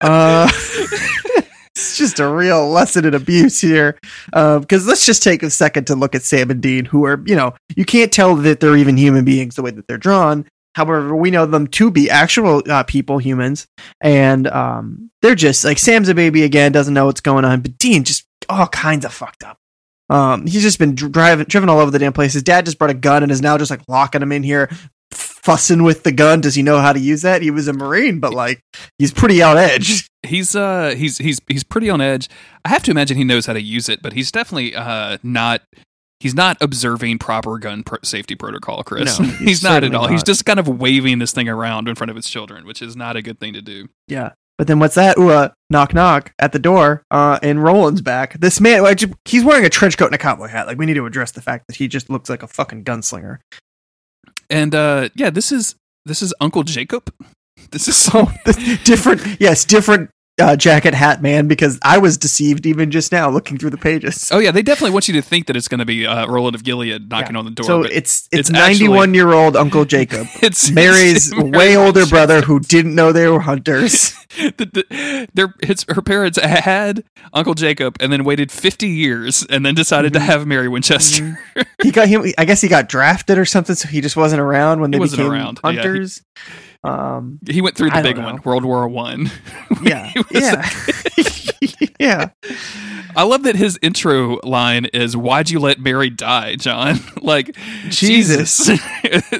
Uh, 0.00 0.50
it's 1.76 1.98
just 1.98 2.18
a 2.18 2.28
real 2.28 2.68
lesson 2.70 3.04
in 3.04 3.14
abuse 3.14 3.60
here. 3.60 3.98
Because 4.32 4.86
let's 4.86 5.04
just 5.04 5.22
take 5.22 5.42
a 5.42 5.50
second 5.50 5.86
to 5.88 5.94
look 5.94 6.14
at 6.14 6.22
Sam 6.22 6.50
and 6.50 6.60
Dean, 6.62 6.86
who 6.86 7.04
are, 7.04 7.22
you 7.26 7.36
know, 7.36 7.54
you 7.76 7.84
can't 7.84 8.12
tell 8.12 8.34
that 8.36 8.60
they're 8.60 8.76
even 8.76 8.96
human 8.96 9.24
beings 9.24 9.56
the 9.56 9.62
way 9.62 9.70
that 9.72 9.86
they're 9.86 9.98
drawn. 9.98 10.46
However, 10.76 11.16
we 11.16 11.30
know 11.30 11.46
them 11.46 11.68
to 11.68 11.90
be 11.90 12.10
actual 12.10 12.62
uh, 12.70 12.82
people, 12.82 13.16
humans, 13.16 13.66
and 14.02 14.46
um, 14.46 15.10
they're 15.22 15.34
just 15.34 15.64
like 15.64 15.78
Sam's 15.78 16.10
a 16.10 16.14
baby 16.14 16.42
again, 16.42 16.70
doesn't 16.70 16.92
know 16.92 17.06
what's 17.06 17.22
going 17.22 17.46
on, 17.46 17.62
but 17.62 17.78
Dean 17.78 18.04
just 18.04 18.26
all 18.50 18.66
kinds 18.66 19.06
of 19.06 19.14
fucked 19.14 19.42
up. 19.42 19.56
Um, 20.10 20.46
he's 20.46 20.60
just 20.60 20.78
been 20.78 20.94
driving, 20.94 21.46
driven 21.46 21.70
all 21.70 21.78
over 21.80 21.90
the 21.90 21.98
damn 21.98 22.12
place. 22.12 22.34
His 22.34 22.42
dad 22.42 22.66
just 22.66 22.76
brought 22.76 22.90
a 22.90 22.94
gun 22.94 23.22
and 23.22 23.32
is 23.32 23.40
now 23.40 23.56
just 23.56 23.70
like 23.70 23.88
locking 23.88 24.20
him 24.20 24.32
in 24.32 24.42
here, 24.42 24.68
fussing 25.12 25.82
with 25.82 26.02
the 26.02 26.12
gun. 26.12 26.42
Does 26.42 26.54
he 26.54 26.62
know 26.62 26.78
how 26.78 26.92
to 26.92 27.00
use 27.00 27.22
that? 27.22 27.40
He 27.40 27.50
was 27.50 27.68
a 27.68 27.72
marine, 27.72 28.20
but 28.20 28.34
like 28.34 28.60
he's 28.98 29.12
pretty 29.12 29.42
out 29.42 29.56
edge. 29.56 30.06
he's 30.24 30.54
uh 30.54 30.94
he's 30.94 31.16
he's 31.16 31.40
he's 31.48 31.64
pretty 31.64 31.88
on 31.88 32.02
edge. 32.02 32.28
I 32.66 32.68
have 32.68 32.82
to 32.82 32.90
imagine 32.90 33.16
he 33.16 33.24
knows 33.24 33.46
how 33.46 33.54
to 33.54 33.62
use 33.62 33.88
it, 33.88 34.02
but 34.02 34.12
he's 34.12 34.30
definitely 34.30 34.74
uh 34.74 35.16
not 35.22 35.62
he's 36.20 36.34
not 36.34 36.56
observing 36.60 37.18
proper 37.18 37.58
gun 37.58 37.82
pro- 37.82 37.98
safety 38.02 38.34
protocol, 38.34 38.82
Chris. 38.82 39.18
No, 39.18 39.26
he's, 39.26 39.38
he's 39.48 39.62
not 39.62 39.84
at 39.84 39.94
all. 39.94 40.08
He's 40.08 40.22
just 40.22 40.44
kind 40.44 40.58
of 40.58 40.68
waving 40.68 41.18
this 41.18 41.32
thing 41.32 41.48
around 41.48 41.88
in 41.88 41.94
front 41.94 42.10
of 42.10 42.16
his 42.16 42.28
children, 42.28 42.66
which 42.66 42.82
is 42.82 42.96
not 42.96 43.16
a 43.16 43.22
good 43.22 43.38
thing 43.38 43.52
to 43.52 43.62
do. 43.62 43.88
Yeah. 44.08 44.32
But 44.58 44.68
then 44.68 44.78
what's 44.78 44.94
that? 44.94 45.18
Ooh, 45.18 45.30
uh, 45.30 45.50
knock 45.68 45.92
knock 45.92 46.32
at 46.38 46.52
the 46.52 46.58
door. 46.58 47.02
Uh, 47.10 47.38
and 47.42 47.62
Roland's 47.62 48.00
back. 48.00 48.40
This 48.40 48.60
man, 48.60 48.82
he's 49.26 49.44
wearing 49.44 49.66
a 49.66 49.68
trench 49.68 49.98
coat 49.98 50.06
and 50.06 50.14
a 50.14 50.18
cowboy 50.18 50.48
hat. 50.48 50.66
Like 50.66 50.78
we 50.78 50.86
need 50.86 50.94
to 50.94 51.04
address 51.04 51.32
the 51.32 51.42
fact 51.42 51.66
that 51.66 51.76
he 51.76 51.88
just 51.88 52.08
looks 52.08 52.30
like 52.30 52.42
a 52.42 52.46
fucking 52.46 52.84
gunslinger. 52.84 53.38
And 54.48 54.74
uh 54.74 55.10
yeah, 55.14 55.28
this 55.30 55.52
is 55.52 55.76
this 56.06 56.22
is 56.22 56.32
Uncle 56.40 56.62
Jacob. 56.62 57.12
This 57.70 57.88
is 57.88 57.96
So 57.96 58.30
this 58.44 58.56
different, 58.84 59.40
yes, 59.40 59.64
different 59.64 60.10
uh, 60.40 60.56
jacket 60.56 60.94
hat 60.94 61.22
man. 61.22 61.48
Because 61.48 61.78
I 61.82 61.98
was 61.98 62.16
deceived 62.18 62.66
even 62.66 62.90
just 62.90 63.12
now 63.12 63.30
looking 63.30 63.58
through 63.58 63.70
the 63.70 63.76
pages. 63.78 64.28
Oh 64.32 64.38
yeah, 64.38 64.50
they 64.50 64.62
definitely 64.62 64.92
want 64.92 65.08
you 65.08 65.14
to 65.14 65.22
think 65.22 65.46
that 65.46 65.56
it's 65.56 65.68
going 65.68 65.78
to 65.80 65.84
be 65.86 66.06
uh, 66.06 66.26
Roland 66.26 66.54
of 66.54 66.64
Gilead 66.64 67.08
knocking 67.10 67.34
Yeah. 67.34 67.38
on 67.38 67.44
the 67.44 67.50
door. 67.50 67.66
so 67.66 67.82
but 67.82 67.92
it's 67.92 68.28
it's 68.32 68.40
it's 68.40 68.50
ninety 68.50 68.88
one 68.88 69.14
year 69.14 69.32
old 69.32 69.56
Uncle 69.56 69.84
Jacob. 69.96 70.26
it's 70.42 70.70
Mary's 70.72 71.32
it's 71.32 71.56
way 71.56 71.76
older 71.76 72.06
brother 72.06 72.40
who 72.42 72.60
didn't 72.60 72.94
know 72.94 73.12
they 73.12 73.28
were 73.28 73.40
hunters. 73.40 74.12
the, 74.36 74.68
the, 74.90 75.28
their 75.34 75.54
his, 75.62 75.84
her 75.88 76.02
parents 76.02 76.38
had 76.38 77.04
Uncle 77.32 77.54
Jacob 77.54 77.96
and 78.00 78.12
then 78.12 78.24
waited 78.24 78.50
50 78.52 78.86
years 78.88 79.44
and 79.48 79.64
then 79.64 79.74
decided 79.74 80.12
to 80.12 80.18
Mhm. 80.18 80.22
have 80.26 80.46
Mary 80.46 80.68
Winchester. 80.68 81.38
he 81.82 81.90
got 81.92 82.08
him. 82.08 82.24
I 82.36 82.44
guess 82.44 82.60
he 82.60 82.68
got 82.68 82.88
drafted 82.88 83.38
or 83.38 83.44
something, 83.44 83.74
so 83.76 83.88
he 83.88 84.00
just 84.00 84.16
wasn't 84.16 84.40
around 84.40 84.80
when 84.80 84.92
He 84.92 84.98
they 84.98 85.04
became 85.06 85.30
around. 85.30 85.60
Yeah, 85.64 85.70
he- 85.70 85.76
hunters. 85.78 86.22
Um, 86.86 87.38
he 87.48 87.60
went 87.60 87.76
through 87.76 87.90
the 87.90 87.96
I 87.96 88.02
big 88.02 88.18
one. 88.18 88.40
World 88.44 88.64
War 88.64 88.86
One. 88.88 89.30
yeah, 89.82 90.12
yeah, 90.30 90.68
yeah. 91.98 92.28
I 93.16 93.24
love 93.24 93.42
that 93.44 93.56
his 93.56 93.78
intro 93.82 94.38
line 94.42 94.86
is 94.86 95.16
"Why'd 95.16 95.50
you 95.50 95.58
let 95.58 95.80
Mary 95.80 96.10
die, 96.10 96.56
John?" 96.56 96.98
like 97.20 97.56
Jesus. 97.88 98.66
Jesus, 98.66 98.80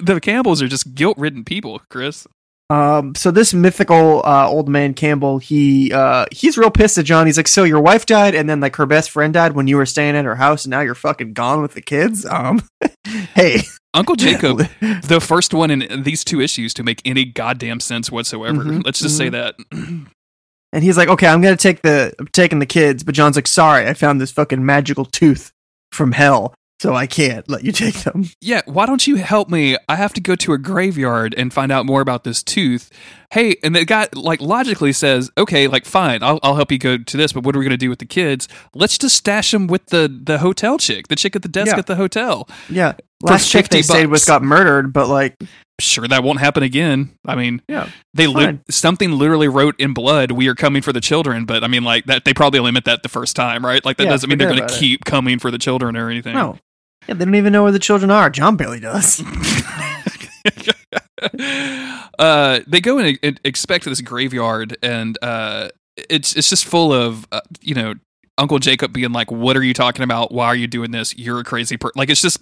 the 0.02 0.18
Campbells 0.22 0.60
are 0.60 0.68
just 0.68 0.94
guilt-ridden 0.94 1.44
people, 1.44 1.80
Chris. 1.88 2.26
Um, 2.68 3.14
so 3.14 3.30
this 3.30 3.54
mythical 3.54 4.22
uh, 4.24 4.48
old 4.48 4.68
man 4.68 4.92
Campbell, 4.94 5.38
he 5.38 5.92
uh, 5.92 6.26
he's 6.32 6.58
real 6.58 6.70
pissed 6.70 6.98
at 6.98 7.04
John. 7.04 7.26
He's 7.26 7.36
like, 7.36 7.46
"So 7.46 7.62
your 7.62 7.80
wife 7.80 8.06
died, 8.06 8.34
and 8.34 8.50
then 8.50 8.60
like 8.60 8.74
her 8.76 8.86
best 8.86 9.10
friend 9.10 9.32
died 9.32 9.52
when 9.52 9.68
you 9.68 9.76
were 9.76 9.86
staying 9.86 10.16
at 10.16 10.24
her 10.24 10.34
house, 10.34 10.64
and 10.64 10.70
now 10.70 10.80
you're 10.80 10.96
fucking 10.96 11.32
gone 11.32 11.62
with 11.62 11.74
the 11.74 11.80
kids." 11.80 12.26
Um, 12.26 12.62
hey, 13.34 13.60
Uncle 13.94 14.16
Jacob, 14.16 14.58
the 14.80 15.20
first 15.20 15.54
one 15.54 15.70
in 15.70 16.02
these 16.02 16.24
two 16.24 16.40
issues 16.40 16.74
to 16.74 16.82
make 16.82 17.00
any 17.04 17.24
goddamn 17.24 17.78
sense 17.78 18.10
whatsoever. 18.10 18.64
Mhm, 18.64 18.84
Let's 18.84 18.98
just 18.98 19.16
say 19.16 19.28
mhm. 19.28 19.32
that. 19.32 19.54
and 20.72 20.82
he's 20.82 20.96
like, 20.96 21.08
"Okay, 21.08 21.28
I'm 21.28 21.40
gonna 21.40 21.56
take 21.56 21.82
the 21.82 22.14
I'm 22.18 22.26
taking 22.28 22.58
the 22.58 22.66
kids," 22.66 23.04
but 23.04 23.14
John's 23.14 23.36
like, 23.36 23.46
"Sorry, 23.46 23.86
I 23.86 23.94
found 23.94 24.20
this 24.20 24.32
fucking 24.32 24.64
magical 24.64 25.04
tooth 25.04 25.52
from 25.92 26.10
hell, 26.10 26.52
so 26.80 26.94
I 26.94 27.06
can't 27.06 27.48
let 27.48 27.64
you 27.64 27.72
take 27.72 27.94
them." 28.04 28.24
yeah, 28.40 28.62
why 28.66 28.86
don't 28.86 29.06
you 29.06 29.16
help 29.16 29.48
me? 29.48 29.76
I 29.88 29.96
have 29.96 30.12
to 30.14 30.20
go 30.20 30.34
to 30.36 30.52
a 30.52 30.58
graveyard 30.58 31.34
and 31.36 31.52
find 31.52 31.70
out 31.72 31.86
more 31.86 32.00
about 32.00 32.24
this 32.24 32.42
tooth. 32.42 32.90
Hey, 33.32 33.56
and 33.64 33.74
the 33.74 33.84
guy 33.84 34.08
like 34.14 34.40
logically 34.40 34.92
says, 34.92 35.30
okay, 35.36 35.66
like 35.66 35.84
fine, 35.84 36.22
I'll, 36.22 36.38
I'll 36.42 36.54
help 36.54 36.70
you 36.70 36.78
go 36.78 36.96
to 36.98 37.16
this, 37.16 37.32
but 37.32 37.42
what 37.44 37.56
are 37.56 37.58
we 37.58 37.64
going 37.64 37.70
to 37.72 37.76
do 37.76 37.90
with 37.90 37.98
the 37.98 38.06
kids? 38.06 38.46
Let's 38.74 38.96
just 38.98 39.16
stash 39.16 39.50
them 39.50 39.66
with 39.66 39.86
the 39.86 40.08
the 40.24 40.38
hotel 40.38 40.78
chick, 40.78 41.08
the 41.08 41.16
chick 41.16 41.34
at 41.36 41.42
the 41.42 41.48
desk 41.48 41.72
Yeah. 41.72 41.78
at 41.78 41.86
the 41.86 41.96
hotel. 41.96 42.48
Yeah, 42.70 42.94
last 43.22 43.50
chick 43.50 43.68
they 43.68 43.78
50 43.78 43.92
stayed 43.92 44.06
with 44.06 44.24
got 44.26 44.42
murdered, 44.42 44.92
but 44.92 45.08
like 45.08 45.36
sure 45.78 46.06
that 46.08 46.22
won't 46.22 46.38
happen 46.40 46.62
again. 46.62 47.10
I 47.26 47.34
mean, 47.34 47.60
Yeah, 47.68 47.90
they 48.14 48.26
li- 48.28 48.60
something 48.70 49.10
literally 49.12 49.48
wrote 49.48 49.74
in 49.78 49.92
blood, 49.92 50.30
"We 50.30 50.46
are 50.48 50.54
coming 50.54 50.80
for 50.82 50.92
the 50.92 51.00
children." 51.02 51.44
But 51.46 51.64
I 51.64 51.66
mean, 51.66 51.82
like 51.84 52.06
that, 52.06 52.24
they 52.24 52.32
probably 52.32 52.60
only 52.60 52.72
meant 52.72 52.84
that 52.86 53.02
the 53.02 53.08
first 53.10 53.34
time, 53.36 53.66
right? 53.66 53.84
Like 53.84 53.96
that 53.98 54.04
Yeah, 54.04 54.10
doesn't 54.10 54.28
mean 54.30 54.38
they're 54.38 54.48
going 54.48 54.66
to 54.66 54.72
it. 54.74 54.78
keep 54.78 55.04
coming 55.04 55.38
for 55.38 55.50
the 55.50 55.58
children 55.58 55.96
or 55.96 56.08
anything. 56.08 56.34
no. 56.34 56.58
Yeah, 57.08 57.14
they 57.14 57.24
don't 57.24 57.34
even 57.34 57.52
know 57.52 57.62
where 57.62 57.72
the 57.72 57.78
children 57.78 58.10
are. 58.10 58.30
John 58.30 58.56
barely 58.56 58.80
does. 58.80 59.22
uh, 62.18 62.60
they 62.66 62.80
go 62.80 62.98
and 62.98 63.40
expect 63.44 63.84
this 63.84 64.00
graveyard, 64.00 64.76
and 64.82 65.18
uh, 65.22 65.68
it's 65.96 66.34
it's 66.36 66.50
just 66.50 66.64
full 66.64 66.92
of 66.92 67.26
uh, 67.32 67.40
you 67.60 67.74
know 67.74 67.94
Uncle 68.38 68.58
Jacob 68.58 68.92
being 68.92 69.12
like, 69.12 69.30
"What 69.30 69.56
are 69.56 69.62
you 69.62 69.74
talking 69.74 70.02
about? 70.02 70.32
Why 70.32 70.46
are 70.46 70.56
you 70.56 70.66
doing 70.66 70.90
this? 70.90 71.16
You're 71.16 71.40
a 71.40 71.44
crazy 71.44 71.76
person." 71.76 71.92
Like 71.96 72.10
it's 72.10 72.22
just, 72.22 72.38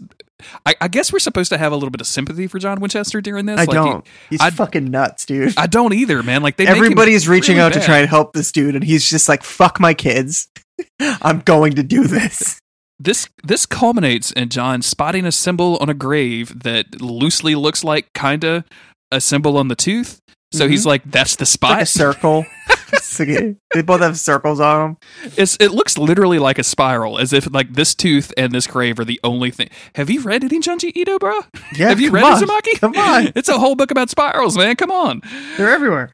I, 0.67 0.75
I 0.81 0.89
guess 0.89 1.13
we're 1.13 1.19
supposed 1.19 1.51
to 1.51 1.59
have 1.59 1.73
a 1.73 1.77
little 1.77 1.91
bit 1.91 2.01
of 2.01 2.07
sympathy 2.07 2.47
for 2.47 2.59
John 2.59 2.81
Winchester 2.81 3.21
during 3.21 3.47
this. 3.47 3.59
I 3.59 3.65
Like, 3.65 3.71
don't. 3.71 4.07
He's 4.31 4.41
I'd- 4.41 4.57
fucking 4.57 4.91
nuts, 4.91 5.27
dude. 5.27 5.55
I 5.57 5.67
don't 5.67 5.93
either, 5.93 6.23
man. 6.23 6.43
Like 6.43 6.57
they 6.57 6.65
make 6.65 6.77
Everybody's 6.77 7.29
reaching 7.29 7.57
really 7.57 7.67
out 7.67 7.73
to 7.75 7.81
try 7.81 7.99
and 7.99 8.09
help 8.09 8.33
this 8.33 8.53
dude, 8.53 8.75
and 8.75 8.85
he's 8.85 9.09
just 9.09 9.29
like, 9.29 9.43
"Fuck 9.43 9.81
my 9.81 9.95
kids. 9.95 10.49
I'm 11.01 11.41
going 11.41 11.75
to 11.75 11.83
do 11.83 12.07
this." 12.07 12.61
This 12.99 13.29
this 13.43 13.67
culminates 13.67 14.31
in 14.33 14.49
John 14.51 14.81
spotting 14.83 15.25
a 15.27 15.33
symbol 15.33 15.77
on 15.81 15.89
a 15.89 15.95
grave 15.95 16.61
that 16.63 17.01
loosely 17.01 17.55
looks 17.55 17.83
like 17.85 18.13
kinda 18.15 18.65
a 19.11 19.21
symbol 19.21 19.57
on 19.59 19.69
the 19.69 19.75
tooth. 19.77 20.21
So 20.53 20.67
Mhm. 20.67 20.71
he's 20.71 20.87
like, 20.87 21.03
"That's 21.05 21.35
the 21.37 21.43
It's 21.43 21.51
spot." 21.51 21.71
like 21.73 21.83
a 21.83 21.87
circle. 21.87 22.47
They 23.19 23.83
both 23.85 24.01
have 24.01 24.19
circles 24.19 24.61
on 24.61 24.81
them. 25.23 25.33
It's 25.37 25.57
it 25.61 25.71
looks 25.73 25.99
literally 25.99 26.39
like 26.39 26.59
a 26.59 26.65
spiral, 26.65 27.19
as 27.19 27.33
if 27.33 27.53
like 27.53 27.75
this 27.75 27.95
tooth 27.95 28.33
and 28.37 28.53
this 28.53 28.67
grave 28.67 28.99
are 28.99 29.05
the 29.05 29.21
only 29.25 29.51
thing. 29.51 29.69
Have 29.97 30.11
you 30.11 30.21
read 30.21 30.43
any 30.45 30.59
Junji 30.61 30.91
Ito, 30.95 31.19
bro? 31.19 31.41
Yeah, 31.77 31.89
Have 31.89 32.01
you 32.01 32.11
read 32.11 32.25
on. 32.25 32.41
Uzumaki? 32.43 32.79
Come 32.81 32.97
on. 32.97 33.33
It's 33.37 33.49
a 33.49 33.59
whole 33.59 33.75
book 33.77 33.91
about 33.91 34.11
spirals, 34.11 34.57
man. 34.57 34.77
Come 34.77 34.91
on. 34.91 35.23
They're 35.57 35.71
everywhere. 35.73 36.13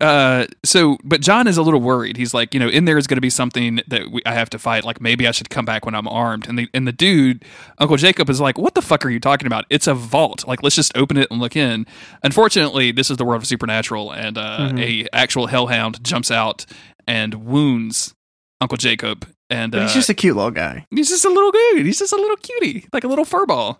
Uh, 0.00 0.46
so, 0.64 0.98
but 1.04 1.20
John 1.22 1.46
is 1.46 1.56
a 1.56 1.62
little 1.62 1.80
worried. 1.80 2.16
He's 2.18 2.34
like, 2.34 2.52
you 2.52 2.60
know, 2.60 2.68
in 2.68 2.84
there 2.84 2.98
is 2.98 3.06
going 3.06 3.16
to 3.16 3.22
be 3.22 3.30
something 3.30 3.80
that 3.88 4.10
we, 4.10 4.20
I 4.26 4.32
have 4.34 4.50
to 4.50 4.58
fight. 4.58 4.84
Like 4.84 5.00
maybe 5.00 5.26
I 5.26 5.30
should 5.30 5.48
come 5.48 5.64
back 5.64 5.86
when 5.86 5.94
I'm 5.94 6.06
armed. 6.06 6.46
And 6.48 6.58
the 6.58 6.68
and 6.74 6.86
the 6.86 6.92
dude, 6.92 7.44
Uncle 7.78 7.96
Jacob, 7.96 8.28
is 8.28 8.40
like, 8.40 8.58
what 8.58 8.74
the 8.74 8.82
fuck 8.82 9.06
are 9.06 9.10
you 9.10 9.20
talking 9.20 9.46
about? 9.46 9.64
It's 9.70 9.86
a 9.86 9.94
vault. 9.94 10.46
Like 10.46 10.62
let's 10.62 10.76
just 10.76 10.96
open 10.96 11.16
it 11.16 11.28
and 11.30 11.40
look 11.40 11.56
in. 11.56 11.86
Unfortunately, 12.22 12.92
this 12.92 13.10
is 13.10 13.16
the 13.16 13.24
world 13.24 13.40
of 13.42 13.46
supernatural, 13.48 14.12
and 14.12 14.36
uh, 14.36 14.70
Mhm. 14.72 14.80
a 14.80 15.08
actual 15.16 15.46
hellhound 15.46 16.04
jumps 16.04 16.30
out 16.30 16.66
and 17.06 17.46
wounds 17.46 18.14
Uncle 18.60 18.76
Jacob. 18.76 19.26
And 19.48 19.72
But 19.72 19.78
uh, 19.78 19.82
he's 19.84 19.94
just 19.94 20.10
a 20.10 20.14
cute 20.14 20.36
little 20.36 20.50
guy. 20.50 20.84
He's 20.90 21.08
just 21.08 21.24
a 21.24 21.28
little 21.30 21.52
dude. 21.52 21.86
He's 21.86 21.98
just 22.00 22.12
a 22.12 22.16
little 22.16 22.36
cutie, 22.36 22.86
like 22.92 23.04
a 23.04 23.08
little 23.08 23.24
furball. 23.24 23.78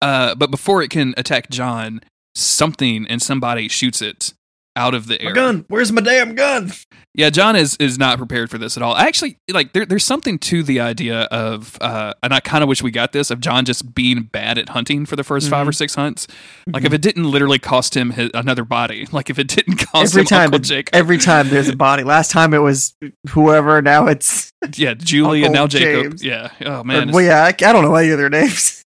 Uh, 0.00 0.34
but 0.34 0.50
before 0.50 0.82
it 0.82 0.90
can 0.90 1.14
attack 1.16 1.48
John, 1.48 2.00
something 2.34 3.06
and 3.08 3.20
somebody 3.22 3.68
shoots 3.68 4.00
it 4.02 4.32
out 4.74 4.94
of 4.94 5.06
the 5.06 5.20
air. 5.20 5.30
My 5.30 5.34
gun. 5.34 5.64
Where's 5.68 5.92
my 5.92 6.00
damn 6.00 6.34
gun? 6.34 6.72
Yeah, 7.14 7.28
John 7.28 7.56
is 7.56 7.76
is 7.76 7.98
not 7.98 8.16
prepared 8.16 8.48
for 8.48 8.56
this 8.56 8.74
at 8.78 8.82
all. 8.82 8.96
Actually, 8.96 9.36
like 9.50 9.74
there, 9.74 9.84
there's 9.84 10.02
something 10.04 10.38
to 10.38 10.62
the 10.62 10.80
idea 10.80 11.24
of, 11.24 11.76
uh, 11.82 12.14
and 12.22 12.32
I 12.32 12.40
kind 12.40 12.62
of 12.62 12.68
wish 12.70 12.82
we 12.82 12.90
got 12.90 13.12
this 13.12 13.30
of 13.30 13.40
John 13.40 13.66
just 13.66 13.94
being 13.94 14.22
bad 14.22 14.56
at 14.56 14.70
hunting 14.70 15.04
for 15.04 15.14
the 15.14 15.22
1st 15.22 15.50
five 15.50 15.66
Mhm. 15.66 15.68
or 15.68 15.72
six 15.72 15.94
hunts. 15.94 16.26
Like 16.72 16.84
if 16.86 16.94
it 16.94 17.02
didn't 17.02 17.24
literally 17.30 17.58
cost 17.58 17.94
him 17.94 18.12
his, 18.12 18.30
another 18.32 18.64
body, 18.64 19.06
like 19.12 19.28
if 19.28 19.38
it 19.38 19.48
didn't 19.48 19.76
cost 19.76 20.14
Every 20.14 20.22
him 20.22 20.26
time, 20.26 20.44
Uncle 20.46 20.60
Jacob, 20.60 20.94
every 20.94 21.18
time 21.18 21.50
there's 21.50 21.68
a 21.68 21.76
body. 21.76 22.02
Last 22.02 22.30
time 22.30 22.54
it 22.54 22.58
was 22.62 22.94
whoever. 23.28 23.82
Now 23.82 24.06
it's 24.06 24.50
yeah, 24.76 24.94
Julie 24.94 25.44
and 25.44 25.52
now 25.52 25.66
Jacob, 25.66 26.12
James. 26.12 26.24
yeah. 26.24 26.48
Oh 26.64 26.82
man. 26.82 27.10
or- 27.10 27.12
well, 27.12 27.24
yeah. 27.24 27.42
I, 27.44 27.48
I 27.48 27.72
don't 27.74 27.84
know 27.84 27.94
any 27.94 28.08
of 28.08 28.16
their 28.16 28.30
names. 28.40 28.82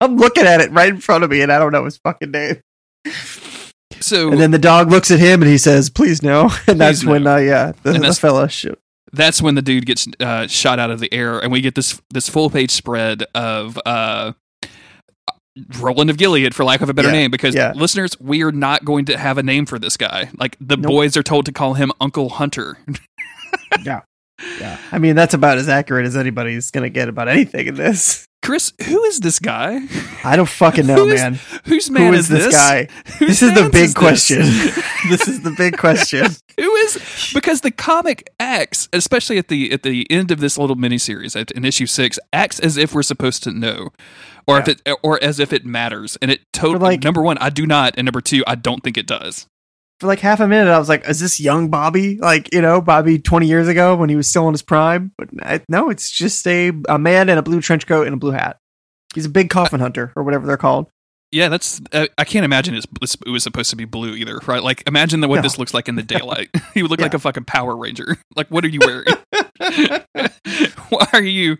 I'm 0.00 0.16
looking 0.16 0.44
at 0.46 0.60
it 0.60 0.70
right 0.70 0.90
in 0.90 1.00
front 1.00 1.24
of 1.24 1.30
me, 1.30 1.40
and 1.40 1.50
I 1.50 1.58
don't 1.58 1.72
know 1.72 1.84
his 1.86 1.98
fucking 1.98 2.30
name. 2.30 2.60
So 4.00 4.30
And 4.30 4.40
then 4.40 4.50
the 4.50 4.58
dog 4.58 4.90
looks 4.90 5.10
at 5.10 5.18
him, 5.20 5.42
and 5.42 5.50
he 5.50 5.58
says, 5.58 5.90
"Please 5.90 6.22
no." 6.22 6.50
And 6.66 6.80
that's 6.80 7.02
no. 7.02 7.12
when, 7.12 7.26
uh, 7.26 7.36
yeah, 7.36 7.72
the, 7.82 7.90
And 7.90 7.96
the 7.96 8.00
that's- 8.00 8.18
fella 8.18 8.48
sh- 8.48 8.66
that's 9.12 9.40
when 9.40 9.54
the 9.54 9.62
dude 9.62 9.86
gets 9.86 10.06
uh, 10.20 10.46
shot 10.46 10.78
out 10.78 10.90
of 10.90 11.00
the 11.00 11.12
air, 11.14 11.38
and 11.38 11.50
we 11.50 11.60
get 11.62 11.74
this 11.74 12.00
this 12.10 12.28
full 12.28 12.50
page 12.50 12.70
spread 12.70 13.22
of 13.34 13.78
uh, 13.86 14.32
Roland 15.80 16.10
of 16.10 16.18
Gilead, 16.18 16.54
for 16.54 16.62
lack 16.64 16.82
of 16.82 16.88
a 16.90 16.94
better 16.94 17.08
Yeah, 17.08 17.14
name. 17.14 17.30
Because 17.30 17.54
yeah. 17.54 17.72
listeners, 17.74 18.12
we 18.20 18.42
are 18.42 18.52
not 18.52 18.84
going 18.84 19.06
to 19.06 19.16
have 19.16 19.38
a 19.38 19.42
name 19.42 19.64
for 19.66 19.78
this 19.78 19.96
guy. 19.96 20.30
Like 20.38 20.56
the 20.60 20.76
Nope. 20.76 20.86
boys 20.90 21.16
are 21.16 21.22
told 21.22 21.46
to 21.46 21.52
call 21.52 21.74
him 21.74 21.90
Uncle 22.02 22.28
Hunter. 22.28 22.76
yeah, 23.84 24.02
Yeah. 24.60 24.78
I 24.92 24.98
mean, 24.98 25.16
that's 25.16 25.32
about 25.34 25.56
as 25.58 25.68
accurate 25.70 26.06
as 26.06 26.14
anybody's 26.16 26.70
gonna 26.70 26.90
get 26.90 27.08
about 27.08 27.28
anything 27.28 27.66
in 27.66 27.74
this. 27.76 28.26
Chris, 28.42 28.72
who 28.86 29.02
is 29.04 29.20
this 29.20 29.38
guy? 29.40 29.80
I 30.24 30.36
don't 30.36 30.48
fucking 30.48 30.86
know, 30.86 30.94
Who 30.94 31.08
is- 31.08 31.20
man. 31.20 31.38
Whose 31.64 31.90
man 31.90 32.12
Who 32.12 32.18
is 32.18 32.28
this, 32.28 32.52
guy? 32.54 32.88
Whose 33.18 33.40
This 33.40 33.42
is 33.42 33.54
the 33.54 33.64
big 33.64 33.72
this? 33.72 33.94
question. 33.94 34.38
this 35.10 35.28
is 35.28 35.42
the 35.42 35.50
big 35.58 35.76
question. 35.76 36.26
Who 36.58 36.74
is 36.76 37.30
because 37.34 37.60
the 37.60 37.70
comic 37.70 38.30
acts, 38.40 38.88
especially 38.92 39.38
at 39.38 39.48
the 39.48 39.70
at 39.72 39.82
the 39.82 40.06
end 40.10 40.30
of 40.30 40.40
this 40.40 40.56
little 40.56 40.76
miniseries 40.76 41.38
at 41.40 41.50
in 41.52 41.64
issue 41.64 41.86
six, 41.86 42.18
acts 42.32 42.58
as 42.60 42.76
if 42.76 42.94
we're 42.94 43.02
supposed 43.02 43.42
to 43.44 43.50
know, 43.52 43.90
or 44.46 44.58
if 44.60 44.68
it 44.68 44.82
or 45.02 45.22
as 45.22 45.38
if 45.40 45.52
it 45.52 45.64
matters, 45.66 46.16
and 46.22 46.30
it 46.30 46.40
totally. 46.52 46.78
like- 46.92 47.04
number 47.04 47.22
one, 47.22 47.38
I 47.38 47.50
do 47.50 47.66
not, 47.66 47.94
and 47.96 48.06
number 48.06 48.20
two, 48.20 48.42
I 48.46 48.54
don't 48.54 48.82
think 48.82 48.96
it 48.96 49.06
does. 49.06 49.46
For 50.00 50.06
like 50.06 50.20
half 50.20 50.38
a 50.40 50.46
minute, 50.46 50.70
I 50.70 50.78
was 50.78 50.88
like, 50.88 51.08
"Is 51.08 51.18
this 51.18 51.40
young 51.40 51.70
Bobby? 51.70 52.18
Like, 52.18 52.52
you 52.54 52.62
know, 52.62 52.80
Bobby 52.80 53.18
twenty 53.18 53.46
years 53.48 53.66
ago 53.66 53.96
when 53.96 54.08
he 54.08 54.14
was 54.16 54.28
still 54.28 54.46
in 54.48 54.54
his 54.54 54.62
prime?" 54.62 55.12
But 55.18 55.28
I, 55.42 55.60
no, 55.68 55.90
it's 55.90 56.10
just 56.10 56.46
a 56.46 56.72
a 56.88 56.98
man 56.98 57.28
in 57.28 57.36
a 57.38 57.42
blue 57.42 57.60
trench 57.60 57.86
coat 57.86 58.06
and 58.06 58.14
a 58.14 58.16
blue 58.16 58.30
hat. 58.30 58.58
He's 59.14 59.26
a 59.26 59.30
big 59.30 59.50
coffin 59.50 59.80
hunter 59.80 60.12
or 60.14 60.22
whatever 60.22 60.46
they're 60.46 60.56
called. 60.56 60.86
Yeah, 61.32 61.48
that's. 61.48 61.80
Uh, 61.92 62.06
I 62.16 62.24
can't 62.24 62.44
imagine 62.44 62.74
it's, 62.74 62.86
it 63.26 63.28
was 63.30 63.42
supposed 63.42 63.68
to 63.70 63.76
be 63.76 63.84
blue 63.84 64.14
either, 64.14 64.38
right? 64.46 64.62
Like, 64.62 64.82
imagine 64.86 65.20
that 65.20 65.28
what 65.28 65.36
No. 65.36 65.42
this 65.42 65.58
looks 65.58 65.74
like 65.74 65.88
in 65.88 65.96
the 65.96 66.02
daylight. 66.02 66.48
he 66.74 66.80
would 66.80 66.90
look 66.90 67.00
like 67.02 67.12
a 67.12 67.18
fucking 67.18 67.44
Power 67.44 67.76
Ranger. 67.76 68.16
Like, 68.36 68.50
what 68.52 68.64
are 68.64 68.68
you 68.68 68.78
wearing? 68.80 69.04
Why 70.90 71.06
are 71.12 71.22
you? 71.22 71.56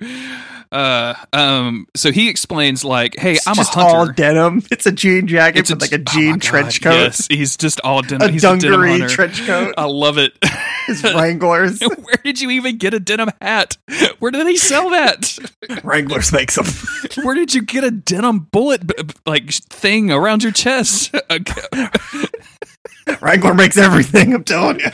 Uh, 0.70 1.14
um. 1.32 1.86
So 1.96 2.12
he 2.12 2.28
explains, 2.28 2.84
like, 2.84 3.16
"Hey, 3.18 3.32
It's 3.34 3.46
I'm 3.46 3.54
just 3.54 3.74
a 3.74 3.80
hunter." 3.80 3.96
all 3.96 4.06
denim. 4.06 4.62
It's 4.70 4.86
a 4.86 4.92
jean 4.92 5.26
jacket 5.26 5.60
It's 5.60 5.70
with 5.70 5.80
like 5.80 5.92
a 5.92 6.00
oh 6.00 6.04
jean 6.12 6.30
my 6.32 6.36
trench 6.38 6.82
coat, 6.82 6.92
Yes, 6.94 7.26
he's 7.28 7.56
just 7.56 7.80
all 7.82 8.02
denim. 8.02 8.28
a 8.28 8.32
he's 8.32 8.44
a 8.44 8.56
denim 8.56 8.70
dungaree 8.80 9.08
trench 9.08 9.46
coat, 9.46 9.74
I 9.78 9.84
love 9.84 10.18
it. 10.18 10.32
his 10.86 11.02
Wranglers. 11.02 11.80
Where 12.02 12.16
did 12.24 12.40
you 12.40 12.50
even 12.50 12.76
get 12.78 12.92
a 12.94 13.00
denim 13.00 13.30
hat? 13.40 13.76
Where 14.18 14.30
did 14.30 14.46
he 14.46 14.56
sell 14.56 14.90
that? 14.90 15.38
Wranglers 15.84 16.32
makes 16.32 16.54
them. 17.16 17.24
Where 17.24 17.34
did 17.34 17.54
you 17.54 17.62
get 17.62 17.84
a 17.84 17.90
denim 17.90 18.40
bullet 18.50 18.82
like 19.26 19.50
thing 19.50 20.10
around 20.12 20.42
your 20.42 20.52
chest? 20.52 21.14
Wrangler 23.20 23.54
makes 23.54 23.76
everything. 23.78 24.34
I'm 24.34 24.44
telling 24.44 24.80
you. 24.80 24.86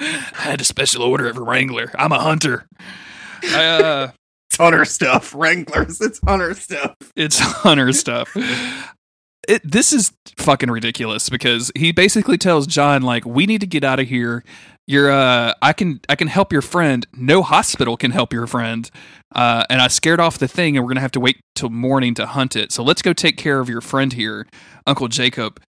I 0.00 0.06
had 0.36 0.60
a 0.60 0.64
special 0.64 1.02
order 1.02 1.28
of 1.28 1.36
a 1.36 1.42
Wrangler. 1.42 1.90
I'm 1.94 2.12
a 2.12 2.18
hunter. 2.18 2.66
I, 3.44 3.64
uh, 3.64 4.10
It's 4.52 4.58
hunter 4.58 4.84
stuff. 4.84 5.34
Wranglers. 5.34 5.98
It's 6.02 6.20
hunter 6.22 6.52
stuff. 6.52 6.94
it's 7.16 7.38
hunter 7.38 7.90
stuff. 7.94 8.36
It, 9.48 9.62
this 9.64 9.94
is 9.94 10.12
fucking 10.36 10.70
ridiculous 10.70 11.30
because 11.30 11.72
he 11.74 11.90
basically 11.90 12.36
tells 12.36 12.66
John 12.66 13.00
like 13.00 13.24
we 13.24 13.46
need 13.46 13.62
to 13.62 13.66
get 13.66 13.82
out 13.82 13.98
of 13.98 14.08
here. 14.08 14.44
You're 14.86 15.10
uh 15.10 15.54
I 15.62 15.72
can 15.72 16.02
I 16.06 16.16
can 16.16 16.28
help 16.28 16.52
your 16.52 16.60
friend. 16.60 17.06
No 17.16 17.42
hospital 17.42 17.96
can 17.96 18.10
help 18.10 18.34
your 18.34 18.46
friend. 18.46 18.90
Uh 19.34 19.64
and 19.70 19.80
I 19.80 19.88
scared 19.88 20.20
off 20.20 20.36
the 20.36 20.48
thing 20.48 20.76
and 20.76 20.84
we're 20.84 20.90
going 20.90 20.96
to 20.96 21.00
have 21.02 21.12
to 21.12 21.20
wait 21.20 21.40
till 21.54 21.70
morning 21.70 22.12
to 22.16 22.26
hunt 22.26 22.54
it. 22.54 22.72
So 22.72 22.82
let's 22.82 23.00
go 23.00 23.14
take 23.14 23.38
care 23.38 23.58
of 23.58 23.70
your 23.70 23.80
friend 23.80 24.12
here, 24.12 24.46
Uncle 24.86 25.08
Jacob. 25.08 25.62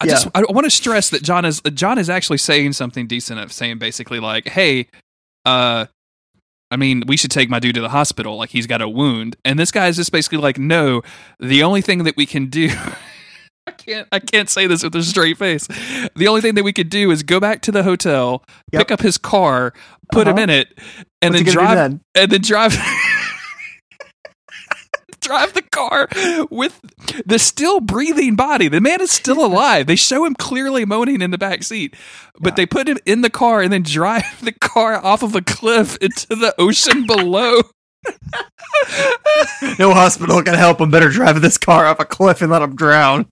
I 0.00 0.06
just 0.06 0.28
I 0.34 0.44
want 0.48 0.64
to 0.64 0.70
stress 0.70 1.10
that 1.10 1.22
John 1.22 1.44
is 1.44 1.60
John 1.74 1.98
is 1.98 2.08
actually 2.08 2.38
saying 2.38 2.72
something 2.72 3.06
decent 3.06 3.38
of 3.38 3.52
saying 3.52 3.78
basically 3.78 4.18
like, 4.18 4.48
"Hey, 4.48 4.88
uh 5.44 5.86
I 6.74 6.76
mean, 6.76 7.04
we 7.06 7.16
should 7.16 7.30
take 7.30 7.48
my 7.48 7.60
dude 7.60 7.76
to 7.76 7.80
the 7.80 7.88
hospital. 7.90 8.36
Like 8.36 8.50
he's 8.50 8.66
got 8.66 8.82
a 8.82 8.88
wound. 8.88 9.36
And 9.44 9.56
this 9.60 9.70
guy 9.70 9.86
is 9.86 9.94
just 9.94 10.10
basically 10.10 10.38
like, 10.38 10.58
no, 10.58 11.02
the 11.38 11.62
only 11.62 11.80
thing 11.82 12.02
that 12.02 12.16
we 12.16 12.26
can 12.26 12.46
do 12.46 12.68
I 13.66 13.70
can't 13.70 14.08
I 14.12 14.18
can't 14.18 14.50
say 14.50 14.66
this 14.66 14.82
with 14.82 14.94
a 14.96 15.02
straight 15.04 15.38
face. 15.38 15.66
The 16.16 16.26
only 16.28 16.40
thing 16.42 16.54
that 16.56 16.64
we 16.64 16.72
could 16.72 16.90
do 16.90 17.10
is 17.12 17.22
go 17.22 17.38
back 17.40 17.62
to 17.62 17.72
the 17.72 17.82
hotel, 17.84 18.44
Yep. 18.72 18.80
pick 18.80 18.90
up 18.90 19.00
his 19.00 19.16
car, 19.16 19.72
put 20.12 20.26
him 20.26 20.34
Uh-huh. 20.34 20.42
in 20.42 20.50
it, 20.50 20.68
and 21.22 21.32
What's 21.32 21.44
then 21.44 21.52
drive 21.54 22.00
and 22.16 22.30
then 22.32 22.40
drive 22.42 22.76
drive 25.24 25.52
the 25.54 25.62
car 25.62 26.08
with 26.50 26.80
the 27.26 27.38
still 27.38 27.80
breathing 27.80 28.36
body. 28.36 28.68
The 28.68 28.80
man 28.80 29.00
is 29.00 29.10
still 29.10 29.44
alive. 29.44 29.86
They 29.86 29.96
show 29.96 30.24
him 30.24 30.34
clearly 30.34 30.84
moaning 30.84 31.20
in 31.22 31.30
the 31.30 31.38
back 31.38 31.62
seat, 31.62 31.94
but 32.38 32.52
Yeah. 32.52 32.56
they 32.56 32.66
put 32.66 32.88
him 32.88 32.98
in 33.06 33.22
the 33.22 33.30
car 33.30 33.60
and 33.62 33.72
then 33.72 33.82
drive 33.82 34.40
the 34.44 34.52
car 34.52 34.94
off 35.04 35.22
of 35.22 35.34
a 35.34 35.42
cliff 35.42 35.96
into 35.98 36.34
the 36.36 36.54
ocean 36.58 37.06
below. 37.06 37.60
No 39.78 39.92
hospital 39.94 40.42
can 40.42 40.54
help 40.54 40.80
him. 40.80 40.90
Better 40.90 41.08
drive 41.08 41.40
this 41.40 41.58
car 41.58 41.86
off 41.86 42.00
a 42.00 42.04
cliff 42.04 42.42
and 42.42 42.50
let 42.50 42.62
him 42.62 42.76
drown. 42.76 43.26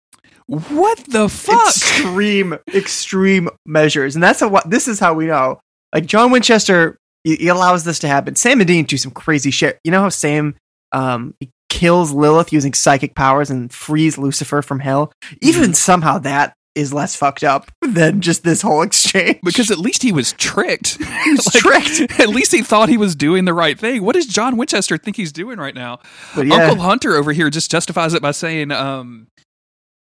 What 0.47 0.99
the 1.09 1.29
fuck? 1.29 1.69
Extreme, 1.69 2.59
extreme 2.75 3.49
measures, 3.67 4.15
and 4.17 4.23
that's 4.23 4.41
how, 4.41 4.49
what. 4.49 4.69
This 4.69 4.89
is 4.89 4.99
how 4.99 5.15
we 5.15 5.27
know. 5.27 5.61
Like 5.95 6.07
John 6.07 6.31
Winchester, 6.31 6.97
he, 7.25 7.37
he 7.37 7.49
allows 7.49 7.85
this 7.85 7.99
to 8.01 8.09
happen. 8.09 8.35
Sam 8.35 8.61
and 8.61 8.67
Dean 8.69 8.85
do 8.85 8.97
some 8.97 9.13
crazy 9.13 9.51
shit. 9.51 9.79
You 9.85 9.93
know 9.93 10.01
how 10.03 10.09
Sam, 10.09 10.57
um, 10.93 11.35
he 11.41 11.51
kills 11.73 12.13
Lilith 12.13 12.53
using 12.53 12.75
psychic 12.75 13.15
powers 13.15 13.51
and 13.51 13.73
frees 13.73 14.19
Lucifer 14.19 14.61
from 14.61 14.81
hell. 14.81 15.11
Even 15.41 15.71
Mhm. 15.71 15.75
somehow 15.77 16.19
that 16.19 16.53
is 16.75 16.93
less 16.93 17.17
fucked 17.17 17.43
up 17.45 17.71
than 17.83 18.21
just 18.21 18.45
this 18.45 18.61
whole 18.63 18.83
exchange. 18.83 19.39
because 19.43 19.71
at 19.71 19.79
least 19.79 20.03
he 20.03 20.13
was 20.13 20.33
tricked. 20.35 21.03
he 21.25 21.31
was 21.33 21.45
tricked. 21.55 22.21
At 22.21 22.29
least 22.29 22.53
he 22.53 22.63
thought 22.63 22.89
he 22.91 22.97
was 22.99 23.15
doing 23.17 23.47
the 23.47 23.55
right 23.55 23.79
thing. 23.79 24.03
What 24.03 24.15
does 24.15 24.27
John 24.27 24.57
Winchester 24.59 24.97
think 24.99 25.17
he's 25.17 25.33
doing 25.33 25.59
right 25.59 25.75
now? 25.75 25.99
Yeah, 26.37 26.55
Uncle 26.69 26.83
Hunter 26.85 27.15
over 27.17 27.33
here 27.33 27.49
just 27.51 27.71
justifies 27.71 28.13
it 28.15 28.23
by 28.23 28.31
saying, 28.33 28.71
um, 28.71 29.27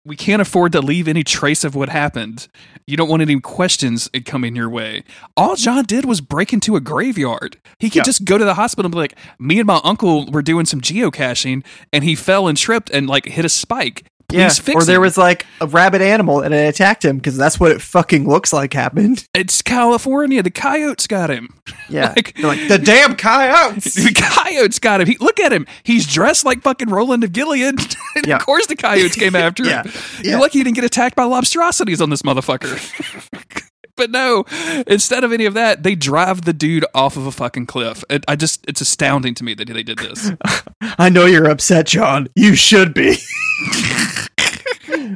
"We 0.04 0.16
can't 0.16 0.42
afford 0.42 0.72
to 0.72 0.82
leave 0.82 1.08
any 1.08 1.24
trace 1.24 1.64
of 1.64 1.76
what 1.76 1.90
happened. 1.90 2.48
You 2.88 2.98
don't 2.98 3.10
want 3.10 3.22
any 3.22 3.40
questions 3.40 4.10
coming 4.26 4.56
your 4.56 4.70
way." 4.70 5.04
All 5.38 5.56
John 5.56 5.86
did 5.86 6.06
was 6.06 6.22
break 6.22 6.54
into 6.54 6.76
a 6.76 6.82
graveyard. 6.82 7.58
He 7.80 7.90
could 7.90 7.98
Yeah. 7.98 8.04
just 8.04 8.26
go 8.26 8.38
to 8.38 8.46
the 8.46 8.56
hospital 8.56 8.88
and 8.88 8.94
be 8.94 9.00
like, 9.00 9.16
"Me 9.40 9.60
and 9.60 9.68
my 9.68 9.80
uncle 9.84 10.26
were 10.32 10.42
doing 10.42 10.66
some 10.66 10.82
geocaching, 10.82 11.64
and 11.94 12.04
he 12.04 12.16
fell 12.16 12.48
and 12.48 12.58
tripped 12.58 12.90
and 12.90 13.08
like 13.08 13.26
hit 13.26 13.46
a 13.46 13.50
spike." 13.50 14.06
Please 14.30 14.68
yeah. 14.68 14.74
Or 14.76 14.84
there 14.84 14.96
him." 14.98 15.02
was 15.02 15.18
like 15.18 15.46
a 15.60 15.68
rabid 15.68 16.02
animal 16.02 16.42
and 16.42 16.54
it 16.54 16.68
attacked 16.70 17.04
him 17.06 17.18
because 17.18 17.36
that's 17.38 17.60
what 17.60 17.72
it 17.72 17.82
fucking 17.82 18.28
looks 18.28 18.54
like 18.54 18.74
happened. 18.74 19.28
It's 19.36 19.62
California. 19.62 20.44
The 20.44 20.52
coyotes 20.52 21.08
got 21.08 21.30
him. 21.30 21.50
Yeah, 21.90 22.14
Like- 22.16 22.36
They're 22.36 22.46
like 22.46 22.68
the 22.68 22.78
damn 22.78 23.16
coyotes. 23.16 23.96
The 23.96 24.14
coyotes 24.14 24.80
got 24.80 25.02
him. 25.02 25.08
He, 25.08 25.18
look 25.20 25.40
at 25.40 25.52
him. 25.52 25.66
He's 25.84 26.06
dressed 26.06 26.46
like 26.46 26.62
fucking 26.62 26.90
Roland 26.90 27.24
of 27.24 27.32
Gilead. 27.34 27.80
and 28.16 28.26
Yeah. 28.26 28.36
Of 28.38 28.46
course 28.46 28.68
the 28.68 28.76
coyotes 28.76 29.16
came 29.16 29.36
after 29.36 29.64
Yeah. 29.66 29.84
him. 29.84 29.92
Yeah. 30.24 30.32
You're 30.32 30.40
lucky 30.42 30.60
he 30.60 30.64
didn't 30.64 30.76
get 30.76 30.84
attacked 30.86 31.16
by 31.16 31.24
lobstrosities 31.24 32.02
on 32.02 32.10
this 32.10 32.22
motherfucker. 32.22 33.68
But 34.02 34.10
no, 34.10 34.46
instead 34.88 35.24
of 35.24 35.32
any 35.32 35.46
of 35.46 35.54
that, 35.54 35.84
they 35.84 35.94
drive 35.94 36.42
the 36.42 36.54
dude 36.54 36.84
off 36.96 37.18
of 37.18 37.28
a 37.28 37.32
fucking 37.32 37.68
cliff. 37.68 38.04
It, 38.10 38.26
I 38.28 38.36
just, 38.36 38.66
it's 38.68 38.82
astounding 38.82 39.36
to 39.36 39.44
me 39.44 39.54
that 39.54 39.68
they 39.68 39.84
did 39.84 40.00
this. 40.00 40.32
I 40.82 41.10
know 41.10 41.28
you're 41.28 41.48
upset, 41.48 41.86
John. 41.86 42.28
You 42.36 42.56
should 42.56 42.96
be. 42.96 43.18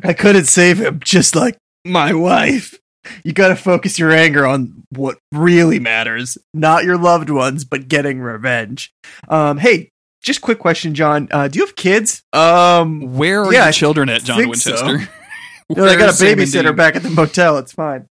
I 0.04 0.14
couldn't 0.16 0.46
save 0.46 0.80
him, 0.80 1.00
just 1.04 1.36
like 1.36 1.58
my 1.84 2.14
wife. 2.14 2.78
You 3.24 3.34
gotta 3.34 3.56
focus 3.56 3.98
your 3.98 4.12
anger 4.12 4.46
on 4.46 4.84
what 4.90 5.18
really 5.32 5.80
matters, 5.80 6.38
not 6.54 6.84
your 6.84 6.98
loved 6.98 7.32
ones, 7.32 7.66
but 7.66 7.88
getting 7.88 8.20
revenge. 8.20 8.94
Um, 9.30 9.58
hey, 9.58 9.90
just 10.22 10.42
quick 10.42 10.60
question, 10.60 10.94
John. 10.94 11.28
Uh, 11.32 11.48
do 11.48 11.58
you 11.58 11.66
have 11.66 11.76
kids? 11.76 12.22
Um, 12.34 13.16
Where 13.16 13.44
are 13.46 13.52
Yeah, 13.52 13.64
your 13.64 13.74
children 13.74 14.10
at, 14.10 14.24
John 14.24 14.38
think 14.38 14.56
so. 14.56 14.72
Winchester? 14.86 15.12
no, 15.70 15.86
I 15.86 15.96
got 15.96 16.02
a 16.02 16.04
Where's 16.06 16.18
Sam 16.20 16.40
and 16.40 16.42
babysitter 16.42 16.76
back 16.76 16.96
at 16.96 17.02
the 17.02 17.10
motel. 17.10 17.58
It's 17.58 17.72
fine. 17.74 18.08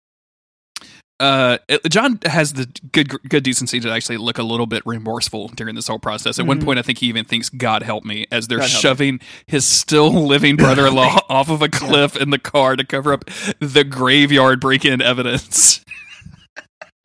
Uh, 1.21 1.57
it- 1.69 1.89
John 1.89 2.19
has 2.25 2.53
the 2.53 2.67
good 2.91 3.09
good 3.29 3.43
decency 3.43 3.79
to 3.79 3.89
actually 3.91 4.17
look 4.17 4.37
a 4.37 4.43
little 4.43 4.65
bit 4.65 4.81
remorseful 4.85 5.47
during 5.49 5.75
this 5.75 5.87
whole 5.87 5.99
process. 5.99 6.39
At 6.39 6.45
one 6.47 6.59
Mhm. 6.59 6.65
point, 6.65 6.79
I 6.79 6.81
think 6.81 6.97
he 6.97 7.07
even 7.07 7.23
thinks, 7.25 7.49
"God 7.49 7.83
help 7.83 8.03
me," 8.03 8.25
as 8.31 8.47
they're 8.47 8.59
God 8.59 8.69
shoving 8.69 9.19
his 9.45 9.65
still 9.65 10.09
living 10.27 10.55
brother-in-law 10.57 11.19
off 11.29 11.49
of 11.49 11.61
a 11.61 11.69
cliff 11.69 12.15
in 12.15 12.31
the 12.31 12.39
car 12.39 12.75
to 12.75 12.83
cover 12.83 13.13
up 13.13 13.25
the 13.59 13.83
graveyard 13.83 14.59
break-in 14.59 15.01
evidence. 15.01 15.83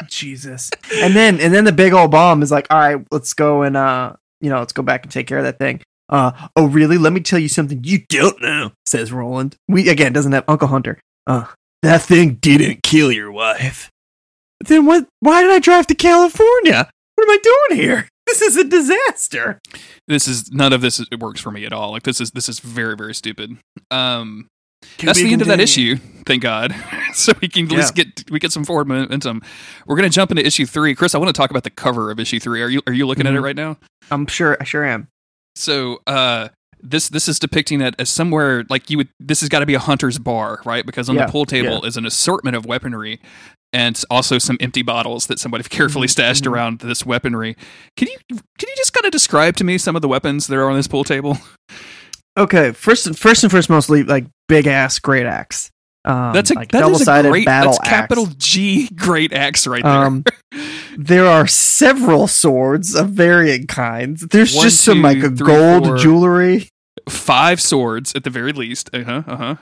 Jesus. 0.08 0.70
And 0.94 1.14
then 1.14 1.40
and 1.40 1.52
then 1.54 1.64
the 1.64 1.72
big 1.72 1.92
old 1.92 2.10
bomb 2.10 2.42
is 2.42 2.50
like, 2.50 2.66
all 2.70 2.78
right, 2.78 3.06
let's 3.10 3.32
go 3.34 3.62
and 3.62 3.76
uh, 3.76 4.14
you 4.40 4.50
know, 4.50 4.58
let's 4.58 4.72
go 4.72 4.82
back 4.82 5.02
and 5.04 5.12
take 5.12 5.26
care 5.26 5.38
of 5.38 5.44
that 5.44 5.58
thing. 5.58 5.80
Uh, 6.08 6.30
oh 6.54 6.66
really? 6.66 6.98
Let 6.98 7.12
me 7.12 7.20
tell 7.20 7.38
you 7.38 7.48
something 7.48 7.80
you 7.82 8.00
don't 8.08 8.40
know, 8.40 8.72
says 8.86 9.10
Roland. 9.12 9.56
We 9.68 9.88
again 9.88 10.12
doesn't 10.12 10.32
have 10.32 10.44
Uncle 10.48 10.68
Hunter. 10.68 11.00
Uh, 11.26 11.46
that 11.82 12.02
thing 12.02 12.34
didn't 12.34 12.82
kill 12.82 13.10
your 13.10 13.32
wife. 13.32 13.90
Then 14.64 14.86
what? 14.86 15.06
Why 15.20 15.42
did 15.42 15.50
I 15.50 15.58
drive 15.58 15.86
to 15.88 15.94
California? 15.94 16.90
What 17.14 17.24
am 17.24 17.30
I 17.30 17.38
doing 17.68 17.80
here? 17.82 18.08
This 18.26 18.42
is 18.42 18.56
a 18.56 18.64
disaster. 18.64 19.60
This 20.08 20.26
is 20.26 20.50
none 20.52 20.72
of 20.72 20.80
this 20.80 20.98
it 21.00 21.20
works 21.20 21.40
for 21.40 21.50
me 21.50 21.64
at 21.64 21.72
all. 21.72 21.92
Like 21.92 22.02
this 22.02 22.20
is 22.20 22.30
this 22.32 22.48
is 22.48 22.58
very 22.60 22.96
very 22.96 23.14
stupid. 23.14 23.56
Um, 23.90 24.48
To 24.98 25.06
that's 25.06 25.18
the 25.20 25.32
end 25.32 25.42
of 25.42 25.48
that 25.48 25.60
issue. 25.60 25.96
Thank 26.26 26.42
God. 26.42 26.74
so 27.14 27.32
we 27.40 27.48
can 27.48 27.66
at 27.66 27.72
least 27.72 27.94
get 27.94 28.28
we 28.30 28.38
get 28.38 28.52
some 28.52 28.64
forward 28.64 28.88
momentum. 28.88 29.42
We're 29.86 29.96
gonna 29.96 30.08
jump 30.10 30.30
into 30.32 30.44
issue 30.44 30.66
three. 30.66 30.94
Chris, 30.94 31.14
I 31.14 31.18
want 31.18 31.28
to 31.28 31.38
talk 31.38 31.50
about 31.50 31.62
the 31.64 31.70
cover 31.70 32.10
of 32.10 32.18
issue 32.18 32.40
three. 32.40 32.62
Are 32.62 32.68
you 32.68 32.82
are 32.86 32.92
you 32.92 33.06
looking 33.06 33.26
at 33.26 33.34
it 33.34 33.38
Mhm. 33.40 33.44
right 33.44 33.56
now? 33.56 33.78
I'm 34.10 34.26
sure. 34.26 34.56
I 34.60 34.64
sure 34.64 34.84
am. 34.84 35.08
So 35.54 36.00
uh 36.06 36.48
this 36.82 37.08
this 37.08 37.28
is 37.28 37.38
depicting 37.38 37.80
it 37.80 37.94
as 37.98 38.10
somewhere 38.10 38.64
like 38.68 38.90
you 38.90 38.98
would 38.98 39.08
this 39.18 39.40
has 39.40 39.48
got 39.48 39.60
to 39.60 39.66
be 39.66 39.74
a 39.74 39.78
hunter's 39.78 40.18
bar, 40.18 40.60
right? 40.64 40.84
Because 40.84 41.08
on 41.08 41.16
Yeah, 41.16 41.26
the 41.26 41.32
pool 41.32 41.46
table 41.46 41.84
is 41.84 41.96
an 41.96 42.04
assortment 42.04 42.54
of 42.56 42.66
weaponry 42.66 43.20
and 43.72 44.02
also 44.10 44.38
some 44.38 44.56
empty 44.60 44.82
bottles 44.82 45.26
that 45.26 45.38
somebody 45.38 45.64
carefully 45.68 46.08
stashed 46.08 46.44
mhm. 46.44 46.52
around 46.52 46.78
this 46.80 47.04
weaponry. 47.04 47.56
Can 47.96 48.08
you 48.08 48.18
can 48.28 48.68
you 48.68 48.74
just 48.76 48.92
kind 48.92 49.06
of 49.06 49.12
describe 49.12 49.56
to 49.56 49.64
me 49.64 49.78
some 49.78 49.96
of 49.96 50.02
the 50.02 50.08
weapons 50.08 50.46
that 50.46 50.56
are 50.56 50.70
on 50.70 50.76
this 50.76 50.88
pool 50.88 51.04
table? 51.04 51.38
Okay. 52.38 52.72
First, 52.72 53.06
and 53.06 53.18
first 53.18 53.42
and 53.44 53.50
first, 53.50 53.70
mostly 53.70 54.02
like 54.02 54.26
big 54.48 54.66
ass 54.66 54.98
great 54.98 55.26
axe. 55.26 55.70
Um, 56.04 56.32
That's 56.32 56.52
a 56.52 56.54
like 56.54 56.70
that 56.70 56.80
double 56.80 56.98
sided 57.00 57.28
a 57.28 57.30
great 57.32 57.46
battle 57.46 57.72
that's 57.72 57.88
capital. 57.88 58.26
G 58.36 58.88
great 58.94 59.32
axe 59.32 59.66
right 59.66 59.82
there. 59.82 59.92
Um, 59.92 60.24
there 60.96 61.26
are 61.26 61.48
several 61.48 62.28
swords 62.28 62.94
of 62.94 63.10
varying 63.10 63.66
kinds. 63.66 64.20
There's 64.20 64.54
One, 64.54 64.64
just 64.64 64.82
some 64.82 64.98
two, 64.98 65.02
like 65.02 65.18
a 65.18 65.30
three, 65.30 65.46
gold 65.46 65.86
four. 65.86 65.96
jewelry. 65.96 66.68
Five 67.08 67.60
swords 67.60 68.14
at 68.14 68.22
the 68.22 68.30
very 68.30 68.52
least. 68.52 68.90
Uh 68.92 69.02
huh. 69.02 69.22
Uh 69.26 69.36
huh. 69.36 69.54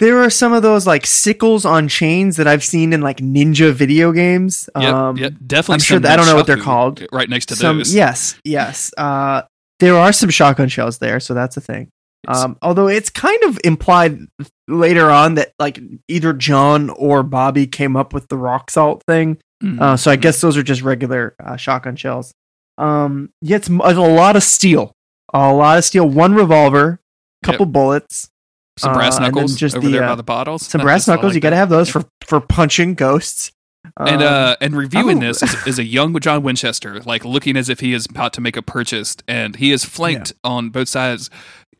There 0.00 0.18
are 0.22 0.30
some 0.30 0.52
of 0.52 0.62
those 0.62 0.86
like 0.86 1.06
sickles 1.06 1.64
on 1.64 1.86
chains 1.88 2.36
that 2.36 2.46
I've 2.48 2.64
seen 2.64 2.92
in 2.92 3.00
like 3.00 3.18
ninja 3.18 3.72
video 3.72 4.10
games. 4.12 4.68
Yep, 4.78 4.94
um, 4.94 5.16
yep. 5.16 5.34
Definitely. 5.46 5.74
I'm 5.74 5.80
sure 5.80 5.98
that- 6.00 6.12
I 6.12 6.16
don't 6.16 6.26
know 6.26 6.34
what 6.36 6.46
they're 6.46 6.56
called. 6.56 7.06
Right 7.12 7.28
next 7.28 7.46
to 7.46 7.56
some, 7.56 7.78
those. 7.78 7.94
yes, 7.94 8.36
yes. 8.44 8.92
Uh, 8.98 9.42
there 9.80 9.96
are 9.96 10.12
some 10.12 10.30
shotgun 10.30 10.68
shells 10.68 10.98
there, 10.98 11.20
so 11.20 11.32
that's 11.34 11.56
a 11.56 11.60
thing. 11.60 11.88
Um, 12.26 12.56
although 12.62 12.88
it's 12.88 13.10
kind 13.10 13.42
of 13.44 13.58
implied 13.64 14.18
later 14.66 15.10
on 15.10 15.34
that 15.34 15.52
like 15.58 15.78
either 16.08 16.32
John 16.32 16.88
or 16.90 17.22
Bobby 17.22 17.66
came 17.66 17.96
up 17.96 18.14
with 18.14 18.28
the 18.28 18.38
rock 18.38 18.70
salt 18.70 19.02
thing. 19.06 19.36
Mhm. 19.62 19.78
Uh, 19.80 19.96
so 19.96 20.10
I 20.10 20.16
guess 20.16 20.40
those 20.40 20.56
are 20.56 20.62
just 20.62 20.80
regular 20.82 21.34
uh, 21.44 21.56
shotgun 21.56 21.96
shells. 21.96 22.32
Um, 22.78 23.30
yeah, 23.42 23.56
it's, 23.56 23.68
it's 23.68 23.78
a 23.98 24.00
lot 24.00 24.36
of 24.36 24.42
steel, 24.42 24.92
a 25.34 25.52
lot 25.52 25.76
of 25.78 25.84
steel. 25.84 26.08
One 26.08 26.34
revolver, 26.34 26.98
couple 27.44 27.66
bullets, 27.66 28.28
some 28.76 28.92
brass 28.94 29.16
uh, 29.18 29.20
knuckles 29.20 29.56
just 29.56 29.76
over 29.76 29.86
the, 29.86 29.92
there 29.92 30.04
uh, 30.04 30.08
by 30.10 30.14
the 30.16 30.22
bottles. 30.22 30.66
some 30.66 30.78
That- 30.80 30.84
brass 30.84 31.06
knuckles. 31.08 31.30
like 31.30 31.34
you 31.34 31.40
got 31.40 31.50
to 31.50 31.56
have 31.56 31.68
those 31.68 31.88
for 31.90 32.04
for 32.26 32.40
punching 32.40 32.94
ghosts. 32.94 33.52
and 33.98 34.22
Um, 34.22 34.22
uh 34.22 34.56
and 34.60 34.76
reviewing 34.76 35.18
I'm 35.18 35.26
this 35.28 35.42
is, 35.42 35.66
is 35.66 35.78
a 35.78 35.84
young 35.84 36.18
John 36.20 36.42
Winchester, 36.42 37.00
like 37.00 37.24
looking 37.24 37.56
as 37.56 37.68
if 37.68 37.80
he 37.80 37.92
is 37.92 38.06
about 38.06 38.32
to 38.34 38.40
make 38.40 38.56
a 38.56 38.62
purchase, 38.62 39.16
and 39.28 39.56
he 39.56 39.72
is 39.72 39.84
flanked 39.84 40.32
on 40.42 40.70
both 40.70 40.88
sides 40.88 41.30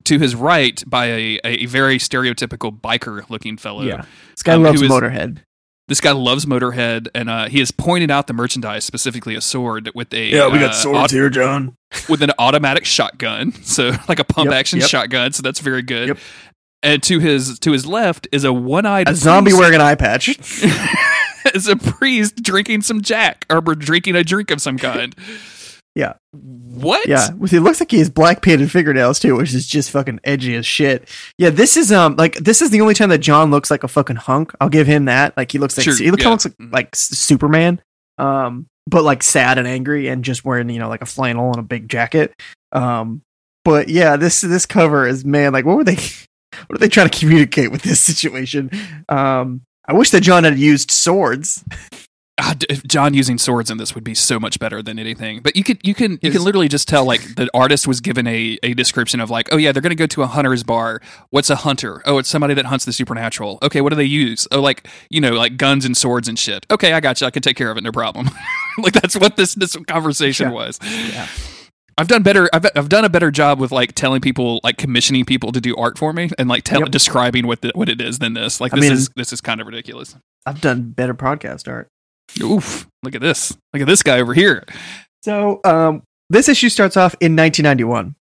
to 0.04 0.18
his 0.18 0.34
right 0.34 0.82
by 0.86 1.06
a, 1.06 1.40
a 1.44 1.64
very 1.66 1.96
stereotypical 1.98 2.78
biker 2.78 3.28
looking 3.30 3.56
fellow. 3.56 3.82
yeah, 3.82 4.04
this 4.32 4.42
guy 4.42 4.52
um, 4.54 4.62
loves 4.62 4.80
who 4.80 4.86
is- 4.86 4.92
Motorhead. 4.92 5.38
This 5.86 6.00
guy 6.00 6.12
loves 6.12 6.46
Motorhead, 6.46 7.08
and 7.14 7.28
uh, 7.28 7.46
he 7.46 7.58
has 7.58 7.70
pointed 7.70 8.10
out 8.10 8.26
the 8.26 8.32
merchandise, 8.32 8.86
specifically 8.86 9.34
a 9.34 9.42
sword 9.42 9.90
with 9.94 10.14
a 10.14 10.28
yeah. 10.30 10.48
We 10.48 10.58
got 10.58 10.82
uh, 10.82 10.90
aut- 10.92 11.10
here, 11.10 11.28
John. 11.28 11.76
with 12.08 12.22
an 12.22 12.30
automatic 12.38 12.86
shotgun, 12.86 13.52
so 13.62 13.92
like 14.08 14.18
a 14.18 14.24
pump 14.24 14.46
Yep, 14.50 14.54
action 14.60 14.80
yep. 14.80 14.88
shotgun. 14.88 15.32
So 15.32 15.42
that's 15.42 15.60
very 15.60 15.82
good. 15.82 16.08
Yep. 16.08 16.18
And 16.84 17.02
to 17.04 17.18
his 17.18 17.58
to 17.60 17.72
his 17.72 17.86
left 17.86 18.28
is 18.30 18.44
a 18.44 18.52
one 18.52 18.84
eyed 18.84 19.08
A 19.08 19.14
zombie 19.14 19.54
wearing 19.54 19.74
an 19.74 19.80
eye 19.80 19.94
patch. 19.94 20.28
is 21.54 21.66
a 21.66 21.76
priest 21.76 22.42
drinking 22.42 22.82
some 22.82 23.00
jack 23.00 23.46
or 23.50 23.60
drinking 23.62 24.16
a 24.16 24.22
drink 24.22 24.50
of 24.50 24.60
some 24.60 24.76
kind. 24.78 25.14
Yeah. 25.94 26.14
What? 26.32 27.06
Yeah, 27.06 27.28
it 27.28 27.60
looks 27.60 27.80
like 27.80 27.90
he 27.90 27.98
has 27.98 28.10
black 28.10 28.42
painted 28.42 28.70
fingernails 28.70 29.20
too, 29.20 29.36
which 29.36 29.54
is 29.54 29.66
just 29.66 29.90
fucking 29.92 30.20
edgy 30.24 30.56
as 30.56 30.66
shit. 30.66 31.08
Yeah, 31.38 31.50
this 31.50 31.76
is 31.76 31.90
um 31.90 32.16
like 32.16 32.34
this 32.36 32.60
is 32.60 32.70
the 32.70 32.80
only 32.80 32.94
time 32.94 33.10
that 33.10 33.18
John 33.18 33.50
looks 33.50 33.70
like 33.70 33.84
a 33.84 33.88
fucking 33.88 34.16
hunk. 34.16 34.52
I'll 34.60 34.68
give 34.68 34.86
him 34.86 35.06
that. 35.06 35.36
Like 35.36 35.52
he 35.52 35.58
looks 35.58 35.76
like 35.78 35.84
Sure, 35.84 35.96
he 35.96 36.10
looks, 36.10 36.24
yeah. 36.24 36.30
looks 36.30 36.44
like, 36.44 36.54
like 36.58 36.96
Superman, 36.96 37.80
um, 38.18 38.66
but 38.86 39.04
like 39.04 39.22
sad 39.22 39.56
and 39.56 39.68
angry 39.68 40.08
and 40.08 40.24
just 40.24 40.44
wearing 40.44 40.68
you 40.68 40.80
know 40.80 40.88
like 40.88 41.02
a 41.02 41.06
flannel 41.06 41.48
and 41.50 41.60
a 41.60 41.62
big 41.62 41.88
jacket. 41.88 42.34
Um, 42.72 43.22
but 43.64 43.88
yeah, 43.88 44.16
this 44.16 44.40
this 44.40 44.66
cover 44.66 45.06
is 45.06 45.24
man 45.24 45.52
like 45.52 45.64
what 45.64 45.76
were 45.76 45.84
they 45.84 45.96
what 46.66 46.76
are 46.76 46.78
they 46.78 46.88
trying 46.88 47.08
to 47.08 47.18
communicate 47.18 47.70
with 47.70 47.82
this 47.82 48.00
situation? 48.00 48.70
Um, 49.08 49.62
I 49.86 49.92
wish 49.92 50.10
that 50.10 50.22
John 50.22 50.44
had 50.44 50.58
used 50.58 50.90
swords. 50.90 51.62
Ah, 52.36 52.56
if 52.68 52.82
John 52.84 53.14
using 53.14 53.38
swords 53.38 53.70
in 53.70 53.76
this 53.78 53.94
would 53.94 54.02
be 54.02 54.12
so 54.14 54.40
much 54.40 54.58
better 54.58 54.82
than 54.82 54.98
anything. 54.98 55.38
But 55.40 55.54
you 55.54 55.62
could 55.62 55.78
you 55.86 55.94
can 55.94 56.18
you 56.20 56.32
can 56.32 56.42
literally 56.42 56.66
just 56.66 56.88
tell 56.88 57.04
like 57.04 57.36
the 57.36 57.48
artist 57.54 57.86
was 57.86 58.00
given 58.00 58.26
a, 58.26 58.58
a 58.64 58.74
description 58.74 59.20
of 59.20 59.30
like, 59.30 59.48
oh 59.52 59.56
yeah, 59.56 59.70
they're 59.70 59.80
gonna 59.82 59.94
go 59.94 60.06
to 60.08 60.22
a 60.22 60.26
hunter's 60.26 60.64
bar. 60.64 61.00
What's 61.30 61.48
a 61.48 61.54
hunter? 61.54 62.02
Oh, 62.06 62.18
it's 62.18 62.28
somebody 62.28 62.54
that 62.54 62.64
hunts 62.66 62.86
the 62.86 62.92
supernatural. 62.92 63.60
Okay, 63.62 63.80
what 63.80 63.90
do 63.90 63.94
they 63.96 64.02
use? 64.04 64.48
Oh, 64.50 64.60
like 64.60 64.88
you 65.10 65.20
know, 65.20 65.30
like 65.34 65.56
guns 65.56 65.84
and 65.84 65.96
swords 65.96 66.26
and 66.26 66.36
shit. 66.36 66.66
Okay, 66.72 66.92
I 66.92 66.98
got 66.98 67.20
you. 67.20 67.28
I 67.28 67.30
can 67.30 67.40
take 67.40 67.56
care 67.56 67.70
of 67.70 67.76
it, 67.76 67.82
no 67.84 67.92
problem. 67.92 68.28
like 68.78 68.94
that's 68.94 69.14
what 69.16 69.36
this 69.36 69.54
this 69.54 69.76
conversation 69.86 70.48
Yeah. 70.48 70.54
was. 70.54 70.80
Yeah. 70.82 71.28
I've 71.96 72.08
done 72.08 72.22
better. 72.22 72.48
I've, 72.52 72.66
I've 72.74 72.88
done 72.88 73.04
a 73.04 73.08
better 73.08 73.30
job 73.30 73.60
with 73.60 73.70
like 73.72 73.94
telling 73.94 74.20
people, 74.20 74.60
like 74.64 74.76
commissioning 74.78 75.24
people 75.24 75.52
to 75.52 75.60
do 75.60 75.76
art 75.76 75.96
for 75.98 76.12
me, 76.12 76.30
and 76.38 76.48
like 76.48 76.64
tell, 76.64 76.80
Yep. 76.80 76.90
describing 76.90 77.46
what 77.46 77.60
the, 77.60 77.70
what 77.74 77.88
it 77.88 78.00
is 78.00 78.18
than 78.18 78.34
this. 78.34 78.60
Like 78.60 78.72
I 78.72 78.76
this 78.76 78.82
mean- 78.82 78.92
is 78.92 79.10
this 79.16 79.32
is 79.32 79.40
kind 79.40 79.60
of 79.60 79.66
ridiculous. 79.66 80.16
I've 80.46 80.60
done 80.60 80.90
better 80.90 81.14
podcast 81.14 81.68
art. 81.68 81.88
Oof! 82.42 82.86
Look 83.02 83.14
at 83.14 83.20
this. 83.20 83.56
Look 83.72 83.82
at 83.82 83.86
this 83.86 84.02
guy 84.02 84.20
over 84.20 84.34
here. 84.34 84.64
So 85.24 85.60
um, 85.64 86.02
this 86.30 86.48
issue 86.48 86.68
starts 86.68 86.96
off 86.96 87.14
in 87.20 87.36
1991. 87.36 88.14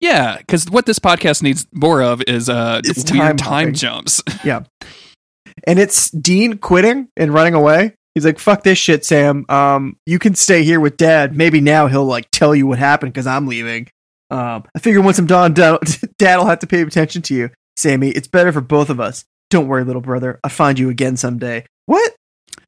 Yeah, 0.00 0.38
because 0.38 0.64
what 0.70 0.86
this 0.86 0.98
podcast 0.98 1.42
needs 1.42 1.66
more 1.72 2.02
of 2.02 2.22
is 2.26 2.48
uh 2.48 2.80
It's 2.84 3.10
weird 3.12 3.36
time 3.36 3.36
time 3.36 3.72
jumps. 3.74 4.22
and 4.44 5.78
it's 5.78 6.10
Dean 6.10 6.58
quitting 6.58 7.08
and 7.16 7.32
running 7.32 7.54
away. 7.54 7.94
He's 8.14 8.24
like, 8.24 8.38
"Fuck 8.38 8.64
this 8.64 8.78
shit, 8.78 9.04
Sam. 9.04 9.44
Um, 9.48 9.96
you 10.06 10.18
can 10.18 10.34
stay 10.34 10.64
here 10.64 10.80
with 10.80 10.96
Dad. 10.96 11.36
Maybe 11.36 11.60
now 11.60 11.86
he'll 11.86 12.04
like 12.04 12.28
tell 12.32 12.54
you 12.54 12.66
what 12.66 12.78
happened 12.78 13.12
because 13.12 13.26
I'm 13.26 13.46
leaving. 13.46 13.88
Um, 14.30 14.64
I 14.74 14.78
figure 14.78 15.00
once 15.00 15.18
I'm 15.18 15.26
done, 15.26 15.54
Dad, 15.54 15.78
Dad'll 16.18 16.46
have 16.46 16.60
to 16.60 16.66
pay 16.66 16.82
attention 16.82 17.22
to 17.22 17.34
you, 17.34 17.50
Sammy. 17.76 18.10
It's 18.10 18.28
better 18.28 18.52
for 18.52 18.60
both 18.60 18.90
of 18.90 19.00
us. 19.00 19.24
Don't 19.50 19.66
worry, 19.66 19.84
little 19.84 20.02
brother. 20.02 20.38
I'll 20.44 20.50
find 20.50 20.78
you 20.78 20.88
again 20.90 21.16
someday. 21.16 21.66
What, 21.86 22.14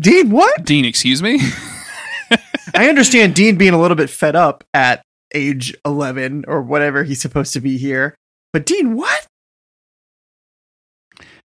Dean? 0.01 0.30
What? 0.30 0.64
Dean, 0.64 0.84
excuse 0.84 1.22
me. 1.22 1.40
I 2.74 2.88
understand 2.88 3.34
Dean 3.34 3.57
being 3.57 3.74
a 3.74 3.80
little 3.80 3.97
bit 3.97 4.11
fed 4.11 4.34
up 4.34 4.64
at 4.74 5.03
age 5.34 5.74
11 5.84 6.45
or 6.49 6.62
whatever 6.62 7.05
he's 7.05 7.20
supposed 7.20 7.53
to 7.53 7.61
be 7.61 7.78
here, 7.78 8.14
but 8.53 8.66
Dean, 8.66 8.97
what? 8.97 9.26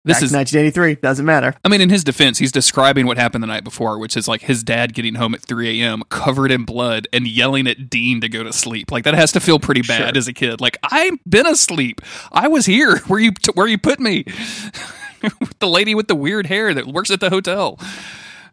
This 0.04 0.18
Back 0.18 0.24
is 0.24 0.34
1983. 0.34 0.96
Doesn't 0.96 1.26
matter. 1.28 1.54
I 1.64 1.70
mean, 1.70 1.80
in 1.80 1.90
his 1.92 2.04
defense, 2.04 2.40
he's 2.40 2.52
describing 2.52 3.06
what 3.06 3.18
happened 3.18 3.44
the 3.44 3.48
night 3.48 3.64
before, 3.64 4.00
which 4.00 4.18
is 4.18 4.28
like 4.28 4.42
his 4.42 4.64
dad 4.64 4.94
getting 4.96 5.14
home 5.16 5.36
at 5.36 5.42
3 5.42 5.80
a.m., 5.82 6.02
covered 6.10 6.50
in 6.50 6.66
blood, 6.66 7.08
and 7.14 7.28
yelling 7.28 7.68
at 7.68 7.88
Dean 7.88 8.20
to 8.22 8.28
go 8.28 8.42
to 8.44 8.52
sleep. 8.52 8.92
Like 8.92 9.04
that 9.04 9.14
has 9.14 9.32
to 9.34 9.40
feel 9.40 9.60
pretty 9.60 9.82
bad 9.84 10.10
Sure. 10.10 10.18
as 10.18 10.28
a 10.28 10.34
kid. 10.34 10.60
Like 10.60 10.78
I've 10.84 11.20
been 11.30 11.46
asleep. 11.46 12.02
I 12.32 12.48
was 12.48 12.66
here 12.66 12.98
where 13.08 13.20
you 13.20 13.32
t- 13.32 13.52
where 13.54 13.68
you 13.68 13.78
put 13.78 14.00
me. 14.00 14.26
the 15.60 15.68
lady 15.68 15.94
with 15.94 16.08
the 16.08 16.16
weird 16.16 16.48
hair 16.48 16.74
that 16.74 16.88
works 16.88 17.12
at 17.12 17.20
the 17.20 17.30
hotel. 17.30 17.80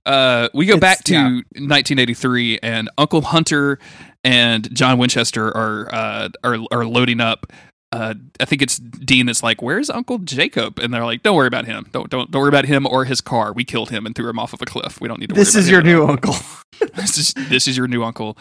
Uh, 0.05 0.49
we 0.55 0.67
go 0.67 0.77
It's- 0.77 0.81
back 0.81 1.05
to 1.05 1.15
yeah. 1.15 1.23
1983, 1.55 2.59
and 2.63 2.91
Uncle 2.99 3.23
Hunter 3.23 3.79
and 4.25 4.73
John 4.75 4.99
Winchester 4.99 5.47
are 5.57 5.95
uh, 5.95 6.29
are 6.45 6.59
are 6.71 6.85
loading 6.85 7.21
up. 7.21 7.47
Uh, 7.91 8.15
I 8.39 8.45
think 8.45 8.61
it's 8.61 8.77
Dean 8.79 9.27
that's 9.27 9.43
like, 9.43 9.63
"Where's 9.63 9.89
Uncle 9.89 10.19
Jacob?" 10.19 10.79
And 10.79 10.93
they're 10.93 11.05
like, 11.07 11.23
"Don't 11.23 11.37
worry 11.37 11.47
about 11.47 11.65
him. 11.65 11.87
Don't 11.93 12.11
don't 12.11 12.31
don't 12.31 12.41
worry 12.41 12.49
about 12.49 12.67
him 12.67 12.87
or 12.87 13.07
his 13.07 13.21
car. 13.21 13.53
We 13.53 13.65
killed 13.65 13.91
him 13.91 14.05
and 14.05 14.15
threw 14.15 14.29
him 14.29 14.39
off 14.39 14.53
of 14.53 14.61
a 14.61 14.67
cliff. 14.67 15.01
We 15.01 15.09
don't 15.09 15.21
need 15.21 15.31
to." 15.31 15.35
This 15.35 15.55
is 15.55 15.71
your 15.71 15.83
new 15.83 16.07
uncle. 16.07 16.35
this 16.95 17.19
is 17.19 17.35
this 17.49 17.67
is 17.67 17.77
your 17.77 17.89
new 17.89 18.05
uncle. 18.05 18.37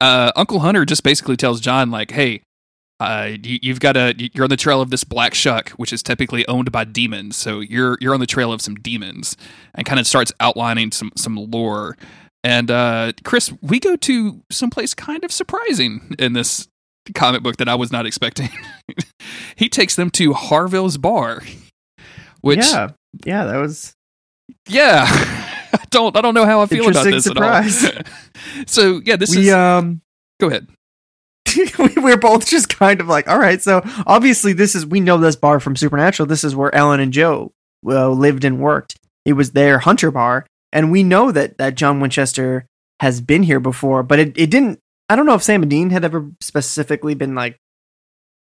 Uh, 0.00 0.32
uncle 0.36 0.60
Hunter 0.60 0.84
just 0.84 1.02
basically 1.02 1.36
tells 1.36 1.60
John 1.60 1.90
like, 1.90 2.10
"Hey, 2.10 2.42
uh, 3.00 3.30
you, 3.42 3.58
you've 3.62 3.80
got 3.80 3.96
a 3.96 4.14
you're 4.16 4.44
on 4.44 4.50
the 4.50 4.56
trail 4.56 4.80
of 4.80 4.90
this 4.90 5.04
black 5.04 5.34
shuck, 5.34 5.70
which 5.70 5.92
is 5.92 6.02
typically 6.02 6.46
owned 6.48 6.70
by 6.72 6.84
demons. 6.84 7.36
So 7.36 7.60
you're 7.60 7.98
you're 8.00 8.14
on 8.14 8.20
the 8.20 8.26
trail 8.26 8.52
of 8.52 8.60
some 8.60 8.74
demons, 8.76 9.36
and 9.74 9.86
kind 9.86 10.00
of 10.00 10.06
starts 10.06 10.32
outlining 10.40 10.92
some 10.92 11.12
some 11.16 11.36
lore." 11.36 11.96
And 12.42 12.70
uh, 12.70 13.12
Chris, 13.22 13.52
we 13.60 13.78
go 13.80 13.96
to 13.96 14.42
someplace 14.50 14.94
kind 14.94 15.24
of 15.24 15.32
surprising 15.32 16.14
in 16.18 16.32
this 16.32 16.68
comic 17.10 17.42
book 17.42 17.56
that 17.58 17.68
I 17.68 17.74
was 17.74 17.92
not 17.92 18.06
expecting. 18.06 18.50
he 19.56 19.68
takes 19.68 19.96
them 19.96 20.10
to 20.10 20.32
Harvelle's 20.32 20.96
bar, 20.96 21.42
which 22.40 22.58
yeah, 22.58 22.90
yeah, 23.24 23.44
that 23.44 23.58
was 23.58 23.94
yeah, 24.68 25.04
I 25.72 25.84
don't 25.90 26.16
I 26.16 26.20
don't 26.20 26.34
know 26.34 26.46
how 26.46 26.60
I 26.60 26.66
feel 26.66 26.88
about 26.88 27.04
this 27.04 27.26
Interesting 27.26 27.42
at 27.42 27.96
all. 27.96 28.64
so 28.66 29.00
yeah, 29.04 29.16
this 29.16 29.34
we 29.34 29.48
is 29.48 29.52
um 29.52 30.00
go 30.38 30.48
ahead. 30.48 30.68
we 31.78 32.02
we're 32.02 32.16
both 32.16 32.46
just 32.46 32.68
kind 32.68 33.00
of 33.00 33.08
like, 33.08 33.28
all 33.28 33.38
right. 33.38 33.60
So 33.60 33.82
obviously, 34.06 34.52
this 34.52 34.74
is 34.74 34.86
we 34.86 35.00
know 35.00 35.18
this 35.18 35.36
bar 35.36 35.60
from 35.60 35.76
Supernatural. 35.76 36.26
This 36.26 36.44
is 36.44 36.54
where 36.54 36.74
Ellen 36.74 37.00
and 37.00 37.12
Jo 37.12 37.52
uh, 37.86 38.08
lived 38.10 38.44
and 38.44 38.60
worked. 38.60 38.96
It 39.24 39.32
was 39.32 39.52
their 39.52 39.80
Hunter 39.80 40.10
bar, 40.10 40.46
and 40.72 40.92
we 40.92 41.02
know 41.02 41.32
that 41.32 41.58
that 41.58 41.74
John 41.74 42.00
Winchester 42.00 42.66
has 43.00 43.20
been 43.20 43.42
here 43.42 43.60
before, 43.60 44.02
but 44.02 44.18
it, 44.18 44.38
it 44.38 44.50
didn't. 44.50 44.78
I 45.10 45.16
don't 45.16 45.26
know 45.26 45.34
if 45.34 45.42
Sam 45.42 45.62
and 45.62 45.70
Dean 45.70 45.90
had 45.90 46.04
ever 46.04 46.30
specifically 46.40 47.14
been 47.14 47.34
like 47.34 47.56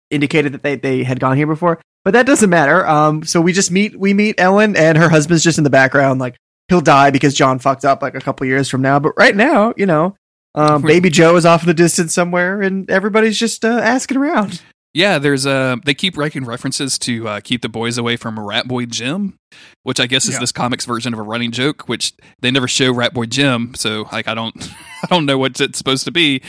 indicated 0.09 0.53
that 0.53 0.63
they 0.63 0.75
they 0.75 1.03
had 1.03 1.19
gone 1.19 1.35
here 1.35 1.45
before, 1.45 1.81
but 2.05 2.11
that 2.11 2.25
doesn't 2.25 2.49
matter. 2.49 2.87
Um, 2.87 3.23
so 3.23 3.41
we 3.41 3.51
just 3.51 3.69
meet 3.69 3.99
we 3.99 4.13
meet 4.13 4.39
Ellen 4.39 4.77
and 4.77 4.97
her 4.97 5.09
husband's 5.09 5.43
just 5.43 5.57
in 5.57 5.65
the 5.65 5.69
background, 5.69 6.21
like 6.21 6.37
he'll 6.69 6.79
die 6.79 7.11
because 7.11 7.33
John 7.33 7.59
fucked 7.59 7.83
up 7.83 8.01
like 8.01 8.15
a 8.15 8.21
couple 8.21 8.47
years 8.47 8.69
from 8.69 8.81
now. 8.81 8.97
But 8.97 9.11
right 9.17 9.35
now, 9.35 9.73
you 9.75 9.85
know, 9.85 10.15
um, 10.55 10.83
baby 10.83 11.09
Jo 11.09 11.35
is 11.35 11.45
off 11.45 11.63
in 11.63 11.67
the 11.67 11.73
distance 11.73 12.13
somewhere, 12.13 12.61
and 12.61 12.89
everybody's 12.89 13.37
just 13.37 13.65
uh, 13.65 13.79
asking 13.83 14.15
around. 14.15 14.61
Yeah, 14.93 15.17
there's 15.17 15.45
uh 15.47 15.77
they 15.85 15.93
keep 15.95 16.15
making 16.17 16.45
references 16.45 16.99
to 16.99 17.27
uh, 17.27 17.39
keep 17.43 17.61
the 17.63 17.69
boys 17.69 17.97
away 17.97 18.15
from 18.15 18.39
Rat 18.39 18.67
Boy 18.67 18.85
Jim, 18.85 19.37
which 19.81 19.99
I 19.99 20.05
guess 20.05 20.25
is 20.25 20.33
Yeah. 20.35 20.39
this 20.39 20.51
comic's 20.51 20.85
version 20.85 21.13
of 21.13 21.19
a 21.19 21.23
running 21.23 21.51
joke, 21.51 21.89
which 21.89 22.13
they 22.41 22.51
never 22.51 22.67
show 22.67 22.93
Rat 22.93 23.13
Boy 23.13 23.25
Jim, 23.25 23.73
so 23.75 24.07
like 24.11 24.27
I 24.27 24.33
don't 24.35 24.55
I 25.03 25.07
don't 25.09 25.25
know 25.25 25.37
what 25.39 25.59
it's 25.59 25.77
supposed 25.79 26.05
to 26.05 26.11
be. 26.11 26.41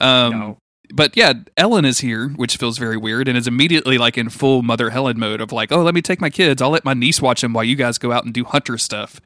Um 0.00 0.56
but 0.92 1.16
yeah, 1.16 1.32
Ellen 1.56 1.84
is 1.84 2.00
here, 2.00 2.28
which 2.30 2.56
feels 2.56 2.76
very 2.78 2.96
weird, 2.96 3.26
and 3.26 3.38
is 3.38 3.46
immediately 3.46 3.96
like 3.96 4.18
in 4.18 4.28
full 4.28 4.62
Mother 4.62 4.90
Helen 4.90 5.18
mode 5.18 5.40
of 5.40 5.50
like, 5.50 5.72
oh, 5.72 5.82
let 5.82 5.94
me 5.94 6.02
take 6.02 6.20
my 6.20 6.30
kids. 6.30 6.60
I'll 6.60 6.70
let 6.70 6.84
my 6.84 6.94
niece 6.94 7.22
watch 7.22 7.40
them 7.40 7.52
while 7.54 7.64
you 7.64 7.74
guys 7.74 7.96
go 7.96 8.12
out 8.12 8.24
and 8.24 8.34
do 8.34 8.44
hunter 8.44 8.76
stuff. 8.76 9.18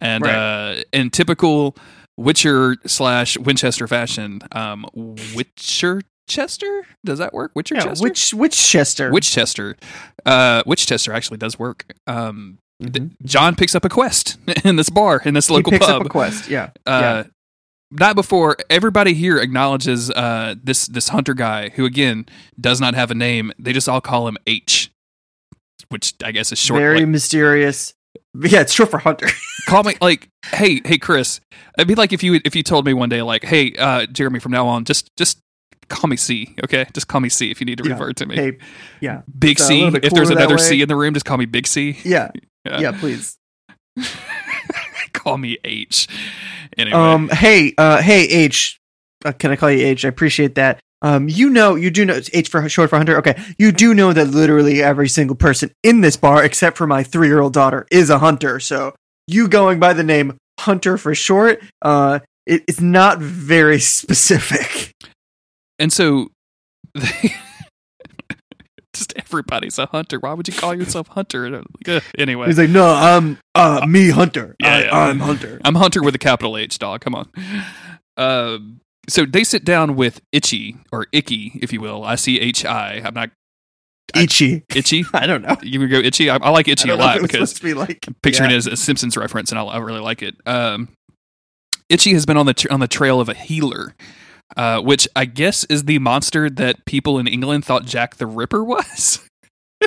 And 0.00 0.24
Right. 0.24 0.34
uh, 0.34 0.82
in 0.92 1.10
typical 1.10 1.74
Witcher 2.18 2.76
slash 2.86 3.38
Winchester 3.38 3.88
fashion, 3.88 4.40
um, 4.52 4.84
Witcher 5.34 6.02
Chester 6.28 6.84
does 7.04 7.18
that 7.18 7.32
work? 7.32 7.52
Witcher 7.54 7.74
Yeah, 7.76 7.84
Chester, 7.84 8.02
which 8.04 8.34
which 8.34 8.56
Chester? 8.56 9.10
Witchchester, 9.10 9.76
uh, 10.24 10.62
Witchchester 10.66 11.12
actually 11.12 11.38
does 11.38 11.58
work. 11.58 11.84
Um, 12.06 12.58
th- 12.80 12.92
Mhm. 12.92 13.10
John 13.24 13.56
picks 13.56 13.74
up 13.74 13.84
a 13.84 13.88
quest 13.88 14.38
in 14.64 14.76
this 14.76 14.90
bar 14.90 15.20
in 15.24 15.34
this 15.34 15.48
he 15.48 15.54
local 15.54 15.72
picks 15.72 15.86
pub 15.86 16.00
up 16.02 16.06
a 16.06 16.08
quest. 16.08 16.48
Yeah, 16.48 16.70
uh, 16.86 17.24
not 17.90 18.14
before 18.14 18.56
everybody 18.68 19.14
here 19.14 19.38
acknowledges 19.38 20.10
uh, 20.10 20.54
this 20.62 20.86
this 20.86 21.08
hunter 21.08 21.34
guy 21.34 21.70
who 21.70 21.84
again 21.84 22.26
does 22.60 22.80
not 22.80 22.94
have 22.94 23.10
a 23.10 23.14
name. 23.14 23.52
They 23.58 23.72
just 23.72 23.88
all 23.88 24.00
call 24.00 24.28
him 24.28 24.36
H, 24.46 24.92
which 25.88 26.14
I 26.22 26.30
guess 26.30 26.52
is 26.52 26.58
short. 26.60 26.80
very 26.80 27.00
like, 27.00 27.08
mysterious. 27.08 27.92
Yeah, 28.34 28.60
it's 28.60 28.72
short 28.72 28.90
for 28.90 28.98
Hunter. 28.98 29.26
call 29.68 29.82
me 29.84 29.94
like, 30.00 30.28
hey, 30.46 30.80
hey, 30.84 30.98
Chris. 30.98 31.40
It'd 31.78 31.88
be 31.88 31.94
like 31.96 32.12
if 32.12 32.22
you 32.22 32.40
if 32.44 32.54
you 32.54 32.62
told 32.62 32.86
me 32.86 32.92
one 32.94 33.08
day 33.08 33.22
like, 33.22 33.44
hey, 33.44 33.72
uh, 33.76 34.06
Jeremy, 34.06 34.38
from 34.38 34.52
now 34.52 34.66
on, 34.68 34.84
just 34.84 35.10
just 35.16 35.38
call 35.90 36.08
me 36.08 36.16
C, 36.16 36.54
okay? 36.64 36.86
Just 36.94 37.08
call 37.08 37.20
me 37.20 37.28
C 37.28 37.50
if 37.50 37.60
you 37.60 37.66
need 37.66 37.78
to 37.78 37.84
Yeah. 37.86 37.92
refer 37.92 38.12
to 38.14 38.26
me. 38.26 38.34
hey, 38.36 38.58
yeah, 39.00 39.20
Big 39.38 39.60
a 39.60 39.62
C. 39.62 39.82
If 40.02 40.12
there's 40.14 40.30
another. 40.30 40.56
C 40.56 40.80
in 40.80 40.88
the 40.88 40.96
room, 40.96 41.12
just 41.12 41.26
call 41.26 41.36
me 41.36 41.44
Big 41.44 41.66
C. 41.66 41.98
yeah, 42.04 42.30
Yeah. 42.64 42.80
yeah. 42.80 42.92
Please. 42.92 43.36
call 45.12 45.38
me 45.38 45.58
H. 45.64 46.08
Anyway, 46.78 46.96
Um, 46.96 47.28
hey, 47.28 47.74
uh, 47.76 48.00
hey, 48.02 48.24
H. 48.24 48.78
Uh, 49.24 49.32
can 49.32 49.50
I 49.50 49.56
call 49.56 49.70
you 49.70 49.84
H? 49.86 50.04
I 50.04 50.08
appreciate 50.08 50.54
that. 50.54 50.80
Um, 51.02 51.28
you 51.28 51.48
know, 51.50 51.74
you 51.76 51.90
do 51.90 52.04
know 52.04 52.20
H 52.32 52.48
for 52.48 52.66
short 52.68 52.90
for 52.90 52.96
Hunter. 52.96 53.16
Okay, 53.18 53.38
you 53.58 53.72
do 53.72 53.94
know 53.94 54.12
that 54.12 54.26
literally 54.28 54.82
every 54.82 55.08
single 55.08 55.36
person 55.36 55.70
in 55.82 56.02
this 56.02 56.16
bar, 56.16 56.44
except 56.44 56.76
for 56.76 56.86
my 56.86 57.02
three-year-old 57.02 57.52
daughter, 57.54 57.86
is 57.90 58.10
a 58.10 58.18
hunter. 58.18 58.60
So 58.60 58.94
you 59.26 59.48
going 59.48 59.78
by 59.80 59.92
the 59.94 60.02
name 60.04 60.36
Hunter 60.60 60.98
for 60.98 61.14
short, 61.14 61.62
uh, 61.82 62.20
it, 62.46 62.64
it's 62.68 62.80
not 62.82 63.18
very 63.18 63.80
specific. 63.80 64.92
And 65.80 65.92
so 65.92 66.28
they 66.94 67.34
just 68.94 69.12
everybody's 69.16 69.78
a 69.78 69.86
hunter. 69.86 70.20
Why 70.20 70.34
would 70.34 70.46
you 70.46 70.54
call 70.54 70.74
yourself 70.74 71.08
hunter? 71.08 71.46
And 71.46 71.56
I'm 71.56 71.66
like, 71.86 71.96
"Ugh." 71.96 72.02
Anyway, 72.18 72.46
He's 72.46 72.58
like, 72.58 72.70
no, 72.70 72.86
I'm 72.86 73.38
uh 73.56 73.84
me 73.88 74.10
Hunter. 74.10 74.54
Yeah, 74.60 74.68
I, 74.68 74.80
yeah. 74.82 74.90
I'm 74.92 75.20
Hunter. 75.20 75.60
I'm 75.64 75.74
Hunter 75.74 76.02
with 76.02 76.14
a 76.14 76.18
capital 76.18 76.56
H, 76.56 76.78
dog. 76.78 77.00
Come 77.00 77.14
on. 77.14 77.28
Um, 78.16 78.80
so 79.08 79.24
they 79.24 79.42
sit 79.42 79.64
down 79.64 79.96
with 79.96 80.20
Itchy 80.30 80.76
or 80.92 81.06
Icky, 81.12 81.58
if 81.62 81.72
you 81.72 81.80
will. 81.80 82.04
I 82.04 82.14
C 82.14 82.38
H 82.38 82.64
I. 82.64 83.00
I'm 83.04 83.14
not 83.14 83.30
Ichi. 84.14 84.64
Itchy. 84.74 85.04
I 85.14 85.26
don't 85.26 85.42
know. 85.42 85.56
You 85.62 85.80
would 85.80 85.90
go 85.90 85.98
Itchy. 85.98 86.30
I, 86.30 86.36
I 86.36 86.50
like 86.50 86.68
Itchy 86.68 86.90
a 86.90 86.92
know 86.92 86.94
if 86.94 87.00
lot 87.00 87.22
because 87.22 87.58
be 87.58 87.74
like 87.74 88.06
I'm 88.06 88.14
picturing 88.22 88.50
yeah. 88.50 88.56
it 88.56 88.58
as 88.58 88.66
a 88.66 88.76
Simpsons 88.76 89.16
reference, 89.16 89.50
and 89.50 89.58
I, 89.58 89.64
I 89.64 89.78
really 89.78 90.00
like 90.00 90.22
it. 90.22 90.36
Um, 90.46 90.88
Itchy 91.88 92.12
has 92.12 92.26
been 92.26 92.36
on 92.36 92.46
the 92.46 92.54
tr- 92.54 92.70
on 92.70 92.80
the 92.80 92.88
trail 92.88 93.20
of 93.20 93.28
a 93.28 93.34
healer, 93.34 93.94
uh, 94.56 94.80
which 94.80 95.08
I 95.16 95.24
guess 95.24 95.64
is 95.64 95.84
the 95.84 95.98
monster 95.98 96.48
that 96.50 96.84
people 96.84 97.18
in 97.18 97.26
England 97.26 97.64
thought 97.64 97.84
Jack 97.86 98.16
the 98.16 98.26
Ripper 98.26 98.62
was. 98.64 99.20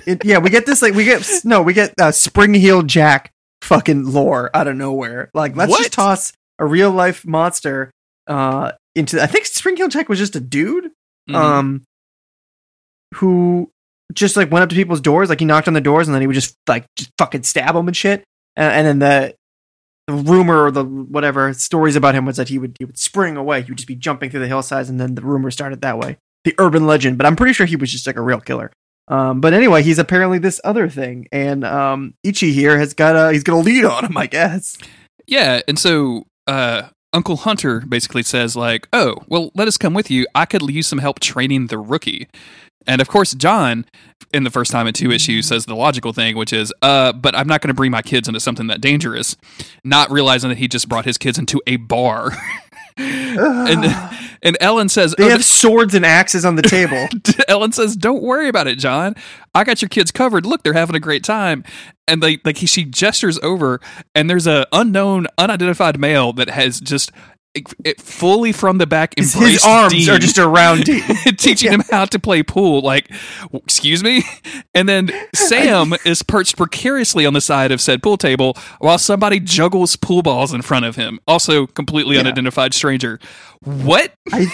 It- 0.08 0.26
yeah, 0.26 0.40
we 0.40 0.50
get 0.50 0.66
this 0.66 0.82
like 0.82 0.96
we 0.96 1.06
get 1.06 1.30
no, 1.44 1.62
we 1.62 1.72
get 1.74 1.94
uh, 2.02 2.12
Spring 2.12 2.56
Heel 2.56 2.82
Jack 2.82 3.32
fucking 3.62 4.06
lore 4.12 4.50
out 4.56 4.68
of 4.68 4.76
nowhere. 4.76 5.30
Like 5.36 5.56
let's 5.56 5.70
What? 5.70 5.78
just 5.82 5.94
toss 5.94 6.34
a 6.58 6.66
real 6.66 6.90
life 6.90 7.24
monster 7.28 7.92
uh 8.26 8.72
into 8.96 9.22
I 9.22 9.28
think 9.28 9.46
Spring 9.46 9.78
Heel 9.78 9.90
Jack 9.90 10.10
was 10.10 10.18
just 10.18 10.36
a 10.36 10.40
dude 10.40 10.90
Mhm. 11.30 11.36
um 11.36 11.84
who 13.16 13.70
just 14.14 14.36
like 14.36 14.52
went 14.52 14.64
up 14.64 14.70
to 14.70 14.76
people's 14.76 15.02
doors 15.02 15.30
like 15.30 15.40
he 15.40 15.46
knocked 15.46 15.68
on 15.68 15.74
the 15.74 15.82
doors 15.82 16.08
and 16.08 16.16
then 16.16 16.22
he 16.22 16.28
would 16.28 16.34
just 16.34 16.56
like 16.68 16.86
just 16.96 17.12
fucking 17.18 17.44
stab 17.44 17.76
them 17.76 17.88
and 17.88 17.96
shit. 17.96 18.24
And 18.56 18.86
then 18.88 19.00
the 19.00 19.36
the 20.08 20.14
rumor 20.14 20.66
or 20.66 20.72
the 20.72 20.84
whatever 20.84 21.54
stories 21.54 21.96
about 21.96 22.16
him 22.16 22.26
was 22.26 22.38
that 22.38 22.50
he 22.50 22.58
would 22.58 22.76
he 22.78 22.86
would 22.86 22.98
spring 22.98 23.38
away. 23.38 23.62
He 23.62 23.72
would 23.72 23.78
just 23.78 23.88
be 23.88 23.96
jumping 23.96 24.30
through 24.30 24.42
the 24.42 24.48
hillsides, 24.48 24.90
and 24.90 25.00
then 25.00 25.16
the 25.16 25.22
rumor 25.22 25.52
started 25.52 25.82
that 25.82 25.98
way. 25.98 26.18
The 26.44 26.56
urban 26.58 26.86
legend, 26.86 27.18
but 27.18 27.26
I'm 27.26 27.36
pretty 27.36 27.54
sure 27.54 27.66
he 27.66 27.78
was 27.78 27.92
just 27.92 28.06
like 28.06 28.18
a 28.18 28.22
real 28.22 28.42
killer. 28.42 28.72
Um, 29.08 29.42
but 29.42 29.54
anyway, 29.54 29.84
he's 29.84 30.00
apparently 30.00 30.40
this 30.40 30.60
other 30.64 30.90
thing, 30.90 31.28
and 31.32 31.64
um, 31.64 32.14
Ichi 32.24 32.52
here 32.54 32.78
has 32.78 32.94
got 32.94 33.16
a 33.16 33.32
he's 33.32 33.44
got 33.44 33.56
a 33.56 33.62
lead 33.62 33.86
on 33.86 34.06
him, 34.06 34.18
I 34.18 34.28
guess. 34.28 34.78
Yeah, 35.26 35.62
and 35.68 35.80
so 35.80 36.26
uh 36.48 36.90
Uncle 37.14 37.38
Hunter 37.38 37.82
basically 37.82 38.24
says 38.24 38.56
like, 38.56 38.88
"Oh, 38.92 39.18
well, 39.28 39.52
let 39.56 39.68
us 39.68 39.78
come 39.78 39.94
with 39.94 40.10
you. 40.10 40.26
I 40.36 40.46
could 40.46 40.64
use 40.70 40.88
some 40.88 41.00
help 41.00 41.20
training 41.20 41.68
the 41.68 41.78
rookie." 41.78 42.28
And 42.88 43.02
of 43.02 43.08
course, 43.08 43.34
John, 43.34 43.86
in 44.34 44.44
the 44.44 44.50
first 44.50 44.72
time 44.72 44.88
in 44.88 44.94
two 44.94 45.12
issues, 45.12 45.48
says 45.48 45.66
the 45.66 45.76
logical 45.76 46.14
thing, 46.14 46.36
which 46.36 46.54
is, 46.54 46.74
"Uh, 46.82 47.14
but 47.14 47.36
I'm 47.36 47.48
not 47.48 47.62
going 47.62 47.70
to 47.70 47.74
bring 47.74 47.92
my 47.92 48.02
kids 48.02 48.28
into 48.28 48.40
something 48.40 48.68
that 48.68 48.82
dangerous," 48.82 49.36
not 49.84 50.12
realizing 50.12 50.50
that 50.50 50.58
he 50.58 50.68
just 50.68 50.90
brought 50.90 51.06
his 51.06 51.18
kids 51.18 51.38
into 51.38 51.62
a 51.68 51.78
bar. 51.78 52.32
and 52.98 53.86
and 54.44 54.58
Ellen 54.60 54.90
says, 54.90 55.16
They 55.18 55.26
"Oh, 55.26 55.30
have 55.30 55.46
swords 55.46 55.96
and 55.96 56.06
axes 56.06 56.46
on 56.46 56.56
the 56.56 56.62
table. 56.62 57.08
Ellen 57.48 57.72
says, 57.72 57.96
"Don't 57.96 58.22
worry 58.22 58.48
about 58.48 58.68
it, 58.68 58.78
John. 58.78 59.16
I 59.56 59.64
got 59.64 59.82
your 59.82 59.90
kids 59.90 60.12
covered. 60.12 60.46
Look, 60.46 60.64
they're 60.64 60.74
having 60.74 60.96
a 60.96 61.00
great 61.00 61.24
time." 61.24 61.64
And 62.08 62.22
they 62.22 62.40
like 62.44 62.58
he, 62.58 62.66
she 62.66 62.84
gestures 62.84 63.40
over, 63.40 63.80
and 64.14 64.30
there's 64.30 64.46
a 64.48 64.68
unknown, 64.74 65.28
unidentified 65.38 65.98
male 65.98 66.34
that 66.34 66.50
has 66.50 66.82
just 66.82 67.12
it, 67.56 68.02
fully 68.02 68.52
from 68.52 68.78
the 68.80 68.88
back 68.88 69.14
His, 69.18 69.36
arms 69.66 69.94
Dean, 69.94 70.10
are 70.10 70.18
just 70.18 70.38
around 70.40 70.84
Dean. 70.86 71.02
teaching 71.38 71.72
him 71.72 71.84
how 71.92 72.06
to 72.06 72.20
play 72.20 72.42
pool. 72.44 72.82
Like, 72.82 73.10
excuse 73.54 74.04
me. 74.04 74.24
And 74.76 74.90
then 74.90 75.12
Sam 75.36 75.94
is 76.04 76.24
perched 76.24 76.58
precariously 76.58 77.28
on 77.28 77.34
the 77.34 77.42
side 77.42 77.72
of 77.72 77.80
said 77.80 78.02
pool 78.02 78.18
table 78.18 78.58
while 78.80 78.98
somebody 78.98 79.40
juggles 79.40 79.96
pool 79.96 80.24
balls 80.24 80.52
in 80.52 80.64
front 80.64 80.86
of 80.86 80.96
him. 80.96 81.20
Also, 81.28 81.68
completely 81.68 82.16
Yeah. 82.16 82.22
unidentified 82.22 82.74
stranger. 82.74 83.20
What? 83.64 84.14
I, 84.32 84.48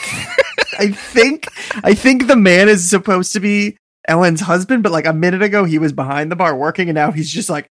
I 0.77 0.91
think, 0.91 1.47
I 1.85 1.93
think 1.93 2.27
the 2.27 2.35
man 2.35 2.67
is 2.67 2.89
supposed 2.89 3.31
to 3.33 3.39
be 3.39 3.77
Ellen's 4.09 4.41
husband, 4.41 4.83
but 4.83 4.91
like 4.91 5.05
a 5.05 5.13
minute 5.13 5.41
ago 5.41 5.63
he 5.63 5.79
was 5.79 5.93
behind 5.93 6.31
the 6.31 6.35
bar 6.35 6.53
working, 6.55 6.89
and 6.89 6.95
now 6.95 7.11
he's 7.11 7.31
just 7.31 7.49
like 7.49 7.67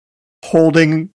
holding 0.44 1.10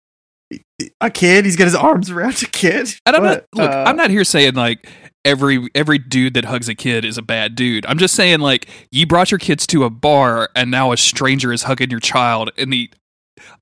a 1.02 1.10
kid. 1.10 1.45
He's 1.45 1.56
got 1.56 1.66
his 1.66 1.76
arms 1.76 2.10
around 2.10 2.41
a 2.43 2.47
kid. 2.47 2.89
And 3.06 3.16
I'm 3.16 3.22
But, 3.22 3.47
not 3.56 3.64
look. 3.64 3.72
uh, 3.72 3.84
I'm 3.88 3.95
not 3.97 4.10
here 4.10 4.24
saying 4.24 4.56
like 4.56 4.88
every 5.26 5.68
every 5.76 5.97
dude 5.97 6.34
that 6.36 6.45
hugs 6.45 6.70
a 6.70 6.76
kid 6.76 7.06
is 7.06 7.18
a 7.18 7.22
bad 7.22 7.56
dude. 7.56 7.86
I'm 7.86 7.97
just 7.97 8.16
saying 8.16 8.39
like 8.39 8.68
you 8.91 9.06
brought 9.06 9.32
your 9.32 9.39
kids 9.39 9.68
to 9.68 9.84
a 9.84 9.89
bar 9.89 10.50
and 10.56 10.72
now 10.72 10.91
a 10.91 10.97
stranger 10.97 11.52
is 11.52 11.64
hugging 11.64 11.89
your 11.89 12.00
child 12.00 12.52
in 12.58 12.70
the 12.70 12.89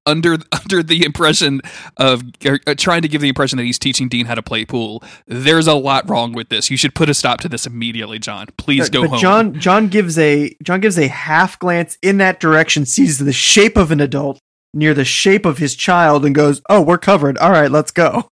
under 0.05 0.37
under 0.51 0.81
the 0.83 1.05
impression 1.05 1.61
of 1.97 2.23
or, 2.45 2.59
uh, 2.67 2.75
trying 2.75 3.01
to 3.01 3.07
give 3.07 3.21
the 3.21 3.29
impression 3.29 3.57
that 3.57 3.63
he's 3.63 3.79
teaching 3.79 4.07
Dean 4.07 4.25
how 4.25 4.35
to 4.35 4.43
play 4.43 4.65
pool. 4.65 5.03
There's 5.27 5.67
a 5.67 5.73
lot 5.75 6.09
wrong 6.09 6.33
with 6.33 6.49
this. 6.49 6.69
You 6.71 6.77
should 6.77 6.95
put 6.95 7.09
a 7.09 7.13
stop 7.13 7.41
to 7.41 7.49
this 7.49 7.65
immediately, 7.67 8.19
John. 8.19 8.47
Please 8.57 8.89
go 8.89 9.01
but 9.01 9.09
home. 9.11 9.19
John 9.19 9.59
John 9.59 9.87
gives 9.87 10.17
a 10.17 10.55
John 10.63 10.79
gives 10.79 10.97
a 10.97 11.07
half 11.07 11.59
glance 11.59 11.97
in 12.01 12.17
that 12.17 12.39
direction, 12.39 12.85
sees 12.85 13.17
the 13.19 13.33
shape 13.33 13.77
of 13.77 13.91
an 13.91 13.99
adult 13.99 14.39
near 14.73 14.93
the 14.93 15.05
shape 15.05 15.45
of 15.45 15.57
his 15.57 15.75
child, 15.75 16.25
and 16.25 16.35
goes, 16.35 16.61
"Oh, 16.69 16.81
we're 16.81 16.97
covered. 16.97 17.37
All 17.37 17.51
right, 17.51 17.71
let's 17.71 17.91
go." 17.91 18.29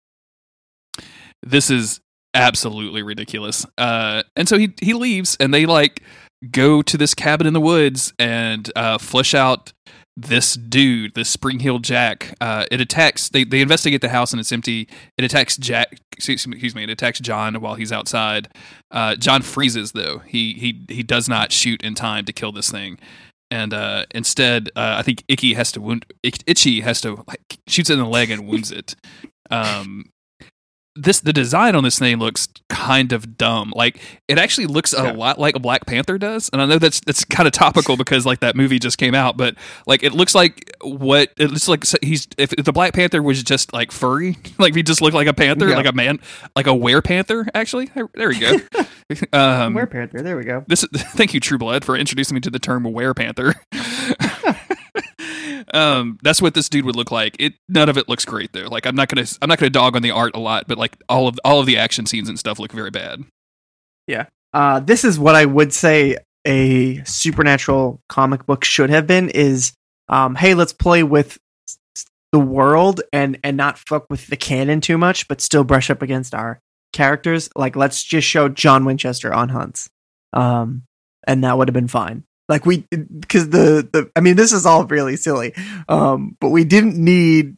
this 1.45 1.69
is 1.69 2.01
absolutely 2.33 3.03
ridiculous. 3.03 3.65
Uh, 3.77 4.23
and 4.35 4.49
so 4.49 4.57
he 4.57 4.73
he 4.81 4.93
leaves, 4.93 5.37
and 5.39 5.53
they 5.53 5.65
like 5.65 6.01
go 6.51 6.81
to 6.81 6.97
this 6.97 7.13
cabin 7.13 7.47
in 7.47 7.53
the 7.53 7.61
woods 7.61 8.13
and 8.19 8.71
uh, 8.75 8.97
out 9.33 9.73
this 10.17 10.53
dude, 10.53 11.13
this 11.13 11.29
Spring 11.29 11.59
Hill 11.59 11.79
Jack. 11.79 12.35
Uh, 12.39 12.65
it 12.71 12.81
attacks. 12.81 13.29
They 13.29 13.43
they 13.43 13.61
investigate 13.61 14.01
the 14.01 14.09
house 14.09 14.31
and 14.31 14.39
it's 14.39 14.51
empty. 14.51 14.87
It 15.17 15.25
attacks 15.25 15.57
Jack. 15.57 15.99
Excuse 16.13 16.47
me. 16.47 16.55
Excuse 16.55 16.75
me. 16.75 16.83
It 16.83 16.89
attacks 16.89 17.19
John 17.19 17.55
while 17.61 17.75
he's 17.75 17.91
outside. 17.91 18.47
Uh, 18.91 19.15
John 19.15 19.41
freezes 19.41 19.91
though. 19.91 20.19
He 20.19 20.53
he 20.53 20.85
he 20.93 21.03
does 21.03 21.27
not 21.27 21.51
shoot 21.51 21.81
in 21.83 21.95
time 21.95 22.25
to 22.25 22.33
kill 22.33 22.51
this 22.51 22.69
thing. 22.69 22.97
And 23.51 23.73
uh, 23.73 24.05
instead, 24.11 24.69
uh, 24.75 24.95
I 24.97 25.01
think 25.03 25.23
Icky 25.27 25.53
has 25.53 25.71
to 25.73 25.81
wound. 25.81 26.05
Itchy 26.23 26.81
has 26.81 27.01
to 27.01 27.23
like, 27.27 27.59
shoots 27.67 27.89
it 27.89 27.93
in 27.93 27.99
the 27.99 28.05
leg 28.05 28.31
and 28.31 28.47
wounds 28.47 28.71
it. 28.71 28.95
Um, 29.51 30.05
this 30.95 31.19
the 31.19 31.33
design 31.33 31.75
on 31.75 31.83
this 31.83 31.99
thing 31.99 32.17
looks 32.17 32.47
kind 32.69 33.11
of 33.11 33.37
dumb. 33.37 33.73
Like 33.75 33.99
it 34.27 34.37
actually 34.37 34.67
looks 34.67 34.93
a 34.93 35.03
Yeah. 35.03 35.11
lot 35.11 35.37
like 35.39 35.55
a 35.55 35.59
Black 35.59 35.85
Panther 35.85 36.17
does, 36.17 36.49
and 36.53 36.61
I 36.61 36.65
know 36.65 36.79
that's 36.79 37.01
that's 37.01 37.25
kind 37.25 37.47
of 37.47 37.53
topical 37.53 37.97
because 37.97 38.25
like 38.25 38.39
that 38.39 38.55
movie 38.55 38.79
just 38.79 38.97
came 38.97 39.13
out, 39.13 39.35
but 39.37 39.55
like 39.85 40.03
it 40.03 40.13
looks 40.13 40.33
like 40.33 40.71
what 40.81 41.31
it 41.37 41.51
looks 41.51 41.67
like 41.67 41.83
he's 42.01 42.27
if, 42.37 42.53
if 42.53 42.63
the 42.65 42.71
Black 42.71 42.93
Panther 42.93 43.21
was 43.21 43.43
just 43.43 43.73
like 43.73 43.91
furry, 43.91 44.37
like 44.59 44.73
he 44.73 44.83
just 44.83 45.01
looked 45.01 45.15
like 45.15 45.27
a 45.27 45.33
panther, 45.33 45.67
Yeah. 45.67 45.75
like 45.75 45.85
a 45.87 45.91
man, 45.93 46.19
like 46.55 46.67
a 46.67 46.73
were 46.73 47.01
panther. 47.01 47.45
Actually, 47.53 47.91
there, 47.93 48.07
we 48.29 48.39
go. 48.39 48.53
um, 49.33 49.73
Panther? 49.87 50.21
There 50.21 50.37
we 50.37 50.43
go. 50.45 50.63
this 50.67 50.85
thank 50.93 51.33
you, 51.33 51.39
True 51.39 51.57
Blood, 51.57 51.83
for 51.83 51.95
introducing 51.97 52.35
me 52.35 52.41
to 52.41 52.49
the 52.49 52.59
term 52.59 52.83
"were 52.83 53.13
panther." 53.13 53.55
Um, 55.73 56.17
that's 56.21 56.41
what 56.41 56.53
this 56.53 56.69
dude 56.69 56.85
would 56.85 56.95
look 56.95 57.11
like. 57.11 57.35
It 57.39 57.53
none 57.67 57.89
of 57.89 57.97
it 57.97 58.07
looks 58.07 58.25
great 58.25 58.53
though. 58.53 58.67
Like 58.67 58.85
I'm 58.85 58.95
not 58.95 59.09
gonna 59.09 59.27
I'm 59.41 59.49
not 59.49 59.59
gonna 59.59 59.69
dog 59.69 59.95
on 59.95 60.01
the 60.01 60.11
art 60.11 60.35
a 60.35 60.39
lot, 60.39 60.67
but 60.67 60.77
like 60.77 60.97
all 61.09 61.27
of 61.27 61.39
all 61.43 61.59
of 61.59 61.65
the 61.65 61.77
action 61.77 62.05
scenes 62.05 62.29
and 62.29 62.37
stuff 62.37 62.59
look 62.59 62.71
very 62.71 62.91
bad. 62.91 63.23
Yeah. 64.07 64.27
Uh, 64.53 64.79
this 64.79 65.03
is 65.03 65.19
what 65.19 65.35
I 65.35 65.45
would 65.45 65.73
say 65.73 66.17
a 66.45 67.03
supernatural 67.03 67.99
comic 68.07 68.45
book 68.45 68.63
should 68.63 68.89
have 68.89 69.07
been: 69.07 69.29
is 69.29 69.73
um, 70.07 70.35
hey, 70.35 70.53
let's 70.53 70.73
play 70.73 71.03
with 71.03 71.37
the 72.31 72.39
world 72.39 73.01
and 73.11 73.39
and 73.43 73.57
not 73.57 73.77
fuck 73.77 74.05
with 74.09 74.27
the 74.27 74.37
canon 74.37 74.81
too 74.81 74.97
much, 74.97 75.27
but 75.27 75.41
still 75.41 75.63
brush 75.63 75.89
up 75.89 76.01
against 76.01 76.35
our 76.35 76.59
characters. 76.93 77.49
Like, 77.55 77.75
let's 77.75 78.03
just 78.03 78.27
show 78.27 78.49
John 78.49 78.85
Winchester 78.85 79.33
on 79.33 79.49
hunts, 79.49 79.89
um, 80.33 80.83
and 81.27 81.43
that 81.43 81.57
would 81.57 81.67
have 81.67 81.73
been 81.73 81.87
fine. 81.87 82.23
Like 82.47 82.65
we, 82.65 82.85
because 82.89 83.49
the 83.49 83.87
the 83.91 84.11
I 84.15 84.21
mean, 84.21 84.35
this 84.35 84.53
is 84.53 84.65
all 84.65 84.85
really 84.85 85.17
silly, 85.17 85.53
um, 85.89 86.37
but 86.39 86.49
we 86.49 86.63
didn't 86.63 86.95
need 86.95 87.55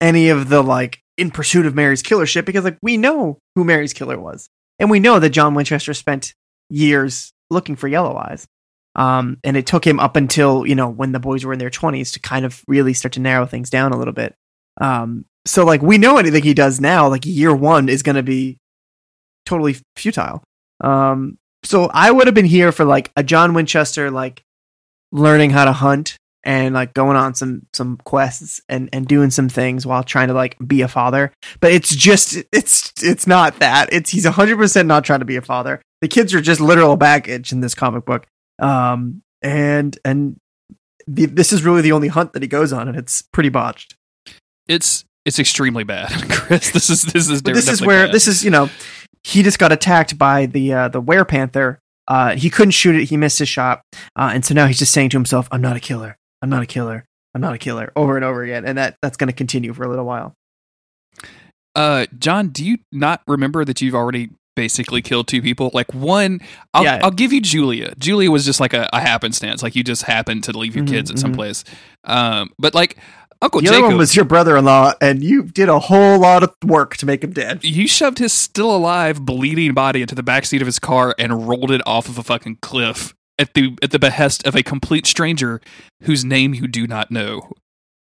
any 0.00 0.28
of 0.28 0.48
the 0.48 0.62
like 0.62 1.00
in 1.16 1.30
pursuit 1.30 1.66
of 1.66 1.74
Mary's 1.74 2.02
killer 2.02 2.26
shit 2.26 2.44
because 2.44 2.64
like 2.64 2.78
we 2.82 2.96
know 2.96 3.38
who 3.54 3.64
Mary's 3.64 3.92
killer 3.92 4.18
was. 4.18 4.48
And 4.78 4.90
we 4.90 5.00
know 5.00 5.18
that 5.18 5.30
John 5.30 5.54
Winchester 5.54 5.94
spent 5.94 6.34
years 6.70 7.32
looking 7.50 7.76
for 7.76 7.88
Yellow 7.88 8.16
Eyes. 8.16 8.46
Um, 8.94 9.38
and 9.44 9.56
it 9.56 9.66
took 9.66 9.86
him 9.86 10.00
up 10.00 10.16
until, 10.16 10.66
you 10.66 10.74
know, 10.74 10.88
when 10.88 11.12
the 11.12 11.20
boys 11.20 11.44
were 11.44 11.52
in 11.52 11.58
their 11.58 11.70
20s 11.70 12.12
to 12.14 12.20
kind 12.20 12.44
of 12.44 12.62
really 12.66 12.94
start 12.94 13.12
to 13.12 13.20
narrow 13.20 13.46
things 13.46 13.70
down 13.70 13.92
a 13.92 13.96
little 13.96 14.12
bit. 14.12 14.34
Um, 14.80 15.24
so, 15.46 15.64
like, 15.64 15.82
we 15.82 15.98
know 15.98 16.18
anything 16.18 16.42
he 16.42 16.54
does 16.54 16.80
now, 16.80 17.08
like, 17.08 17.24
year 17.24 17.54
one 17.54 17.88
is 17.88 18.02
going 18.02 18.16
to 18.16 18.22
be 18.22 18.58
totally 19.46 19.76
futile. 19.96 20.42
Um, 20.80 21.38
so 21.64 21.90
I 21.92 22.10
would 22.10 22.26
have 22.26 22.34
been 22.34 22.44
here 22.44 22.72
for, 22.72 22.84
like, 22.84 23.10
a 23.16 23.22
John 23.22 23.54
Winchester, 23.54 24.10
like, 24.10 24.42
learning 25.12 25.50
how 25.50 25.64
to 25.64 25.72
hunt 25.72 26.16
and, 26.44 26.74
like, 26.74 26.94
going 26.94 27.16
on 27.16 27.34
some, 27.34 27.66
some 27.72 27.96
quests 28.04 28.60
and, 28.68 28.88
and 28.92 29.06
doing 29.06 29.30
some 29.30 29.48
things 29.48 29.86
while 29.86 30.02
trying 30.02 30.28
to, 30.28 30.34
like, 30.34 30.56
be 30.66 30.82
a 30.82 30.88
father. 30.88 31.32
But 31.60 31.72
it's 31.72 31.94
just 31.94 32.36
it's 32.52 32.92
it's 33.02 33.26
not 33.26 33.58
that. 33.58 33.88
It's 33.92 34.10
he's 34.10 34.24
100% 34.26 34.86
not 34.86 35.04
trying 35.04 35.20
to 35.20 35.24
be 35.24 35.36
a 35.36 35.42
father. 35.42 35.82
The 36.00 36.08
kids 36.08 36.32
are 36.34 36.40
just 36.40 36.60
literal 36.60 36.96
baggage 36.96 37.52
in 37.52 37.60
this 37.60 37.74
comic 37.74 38.04
book. 38.04 38.26
Um 38.60 39.22
and 39.42 39.98
and 40.04 40.36
the, 41.06 41.26
this 41.26 41.52
is 41.52 41.64
really 41.64 41.80
the 41.80 41.92
only 41.92 42.08
hunt 42.08 42.32
that 42.34 42.42
he 42.42 42.48
goes 42.48 42.72
on 42.72 42.88
and 42.88 42.96
it's 42.96 43.22
pretty 43.22 43.48
botched. 43.48 43.96
It's 44.66 45.04
it's 45.24 45.38
extremely 45.38 45.84
bad, 45.84 46.10
Chris. 46.30 46.70
This 46.70 46.90
is 46.90 47.02
this 47.02 47.28
is 47.28 47.42
this 47.42 47.68
is 47.68 47.82
where 47.82 48.06
bad. 48.06 48.14
this 48.14 48.26
is 48.28 48.44
you 48.44 48.50
know 48.50 48.70
he 49.24 49.42
just 49.42 49.58
got 49.58 49.72
attacked 49.72 50.16
by 50.18 50.46
the 50.46 50.72
uh 50.72 50.88
the 50.88 51.00
were 51.00 51.24
panther 51.24 51.78
uh 52.08 52.34
he 52.36 52.48
couldn't 52.50 52.72
shoot 52.72 52.94
it 52.96 53.04
he 53.06 53.16
missed 53.16 53.38
his 53.38 53.48
shot 53.48 53.82
uh 54.16 54.30
and 54.32 54.44
so 54.44 54.54
now 54.54 54.66
he's 54.66 54.78
just 54.78 54.92
saying 54.92 55.10
to 55.10 55.16
himself 55.16 55.48
i'm 55.52 55.60
not 55.60 55.76
a 55.76 55.80
killer 55.80 56.16
i'm 56.42 56.48
not 56.50 56.62
a 56.62 56.66
killer 56.66 57.04
i'm 57.34 57.40
not 57.40 57.54
a 57.54 57.58
killer 57.58 57.92
over 57.96 58.16
and 58.16 58.24
over 58.24 58.42
again 58.42 58.64
and 58.64 58.78
that 58.78 58.96
that's 59.02 59.16
going 59.16 59.28
to 59.28 59.32
continue 59.34 59.72
for 59.74 59.84
a 59.84 59.88
little 59.88 60.04
while 60.06 60.34
Uh, 61.74 62.06
John, 62.18 62.48
do 62.48 62.64
you 62.64 62.78
not 62.90 63.22
remember 63.28 63.64
that 63.64 63.80
you've 63.80 63.94
already 63.94 64.30
basically 64.56 65.00
killed 65.00 65.28
two 65.28 65.40
people? 65.40 65.70
Like 65.72 65.94
one, 65.94 66.40
I'll, 66.74 66.82
Yeah. 66.82 66.98
I'll 67.04 67.12
give 67.12 67.32
you 67.32 67.40
Julia. 67.40 67.94
Julia 67.98 68.30
was 68.32 68.44
just 68.44 68.58
like 68.58 68.72
a, 68.72 68.88
a 68.92 69.00
happenstance. 69.00 69.62
Like 69.62 69.76
you 69.76 69.84
just 69.84 70.02
happened 70.02 70.42
to 70.44 70.58
leave 70.58 70.74
your 70.74 70.84
Mhm, 70.84 70.88
kids 70.88 71.10
at 71.10 71.18
some 71.20 71.32
mhm. 71.32 71.36
place. 71.36 71.62
Um, 72.04 72.50
but 72.58 72.74
like 72.74 72.96
Uncle 73.40 73.60
the 73.60 73.66
Jacob, 73.66 73.78
other 73.84 73.88
one 73.88 73.98
was 73.98 74.16
your 74.16 74.24
brother-in-law 74.24 74.94
and 75.00 75.22
you 75.22 75.44
did 75.44 75.68
a 75.68 75.78
whole 75.78 76.18
lot 76.18 76.42
of 76.42 76.52
work 76.64 76.96
to 76.96 77.06
make 77.06 77.22
him 77.22 77.32
dead 77.32 77.62
you 77.64 77.86
shoved 77.86 78.18
his 78.18 78.32
still 78.32 78.74
alive, 78.74 79.24
bleeding 79.24 79.74
body 79.74 80.02
into 80.02 80.14
the 80.16 80.22
backseat 80.24 80.60
of 80.60 80.66
his 80.66 80.78
car 80.80 81.14
and 81.18 81.48
rolled 81.48 81.70
it 81.70 81.80
off 81.86 82.08
of 82.08 82.18
a 82.18 82.22
fucking 82.22 82.56
cliff 82.62 83.14
at 83.38 83.54
the 83.54 83.76
at 83.82 83.92
the 83.92 83.98
behest 84.00 84.44
of 84.46 84.56
a 84.56 84.62
complete 84.64 85.06
stranger 85.06 85.60
whose 86.02 86.24
name 86.24 86.52
you 86.54 86.66
do 86.66 86.86
not 86.88 87.10
know. 87.12 87.52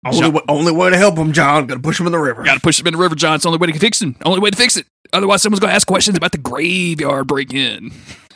Only, 0.06 0.20
John- 0.20 0.34
wa- 0.34 0.42
only 0.50 0.74
way 0.74 0.90
to 0.90 0.98
help 0.98 1.18
him, 1.18 1.32
John. 1.32 1.66
Got 1.68 1.76
to 1.76 1.80
push 1.80 1.98
him 1.98 2.06
in 2.08 2.12
the 2.12 2.20
river. 2.20 2.44
Got 2.44 2.56
to 2.56 2.60
push 2.60 2.78
him 2.78 2.88
in 2.88 2.92
the 2.94 3.00
river, 3.00 3.16
John. 3.16 3.36
It's 3.36 3.44
the 3.44 3.48
only 3.50 3.60
way 3.60 3.68
to 3.72 3.80
fix 3.80 4.02
him. 4.02 4.18
Only 4.26 4.42
way 4.42 4.50
to 4.50 4.58
fix 4.58 4.76
it. 4.76 4.86
Otherwise, 5.14 5.42
someone's 5.42 5.62
going 5.62 5.70
to 5.72 5.76
ask 5.76 5.88
questions 5.88 6.18
about 6.18 6.34
the 6.34 6.38
graveyard 6.40 7.28
break 7.28 7.54
in. 7.54 7.92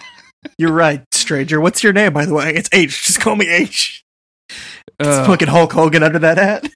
You're 0.57 0.71
right, 0.71 1.03
stranger. 1.11 1.59
What's 1.59 1.83
your 1.83 1.91
name, 1.91 2.13
by 2.13 2.25
the 2.25 2.33
way? 2.33 2.53
It's 2.53 2.69
H. 2.71 3.03
Just 3.07 3.19
call 3.19 3.35
me 3.35 3.49
H. 3.49 4.01
It's 4.49 5.09
Uh, 5.09 5.25
fucking 5.25 5.49
Hulk 5.49 5.73
Hogan 5.73 6.03
under 6.03 6.19
that 6.19 6.37
hat. 6.37 6.69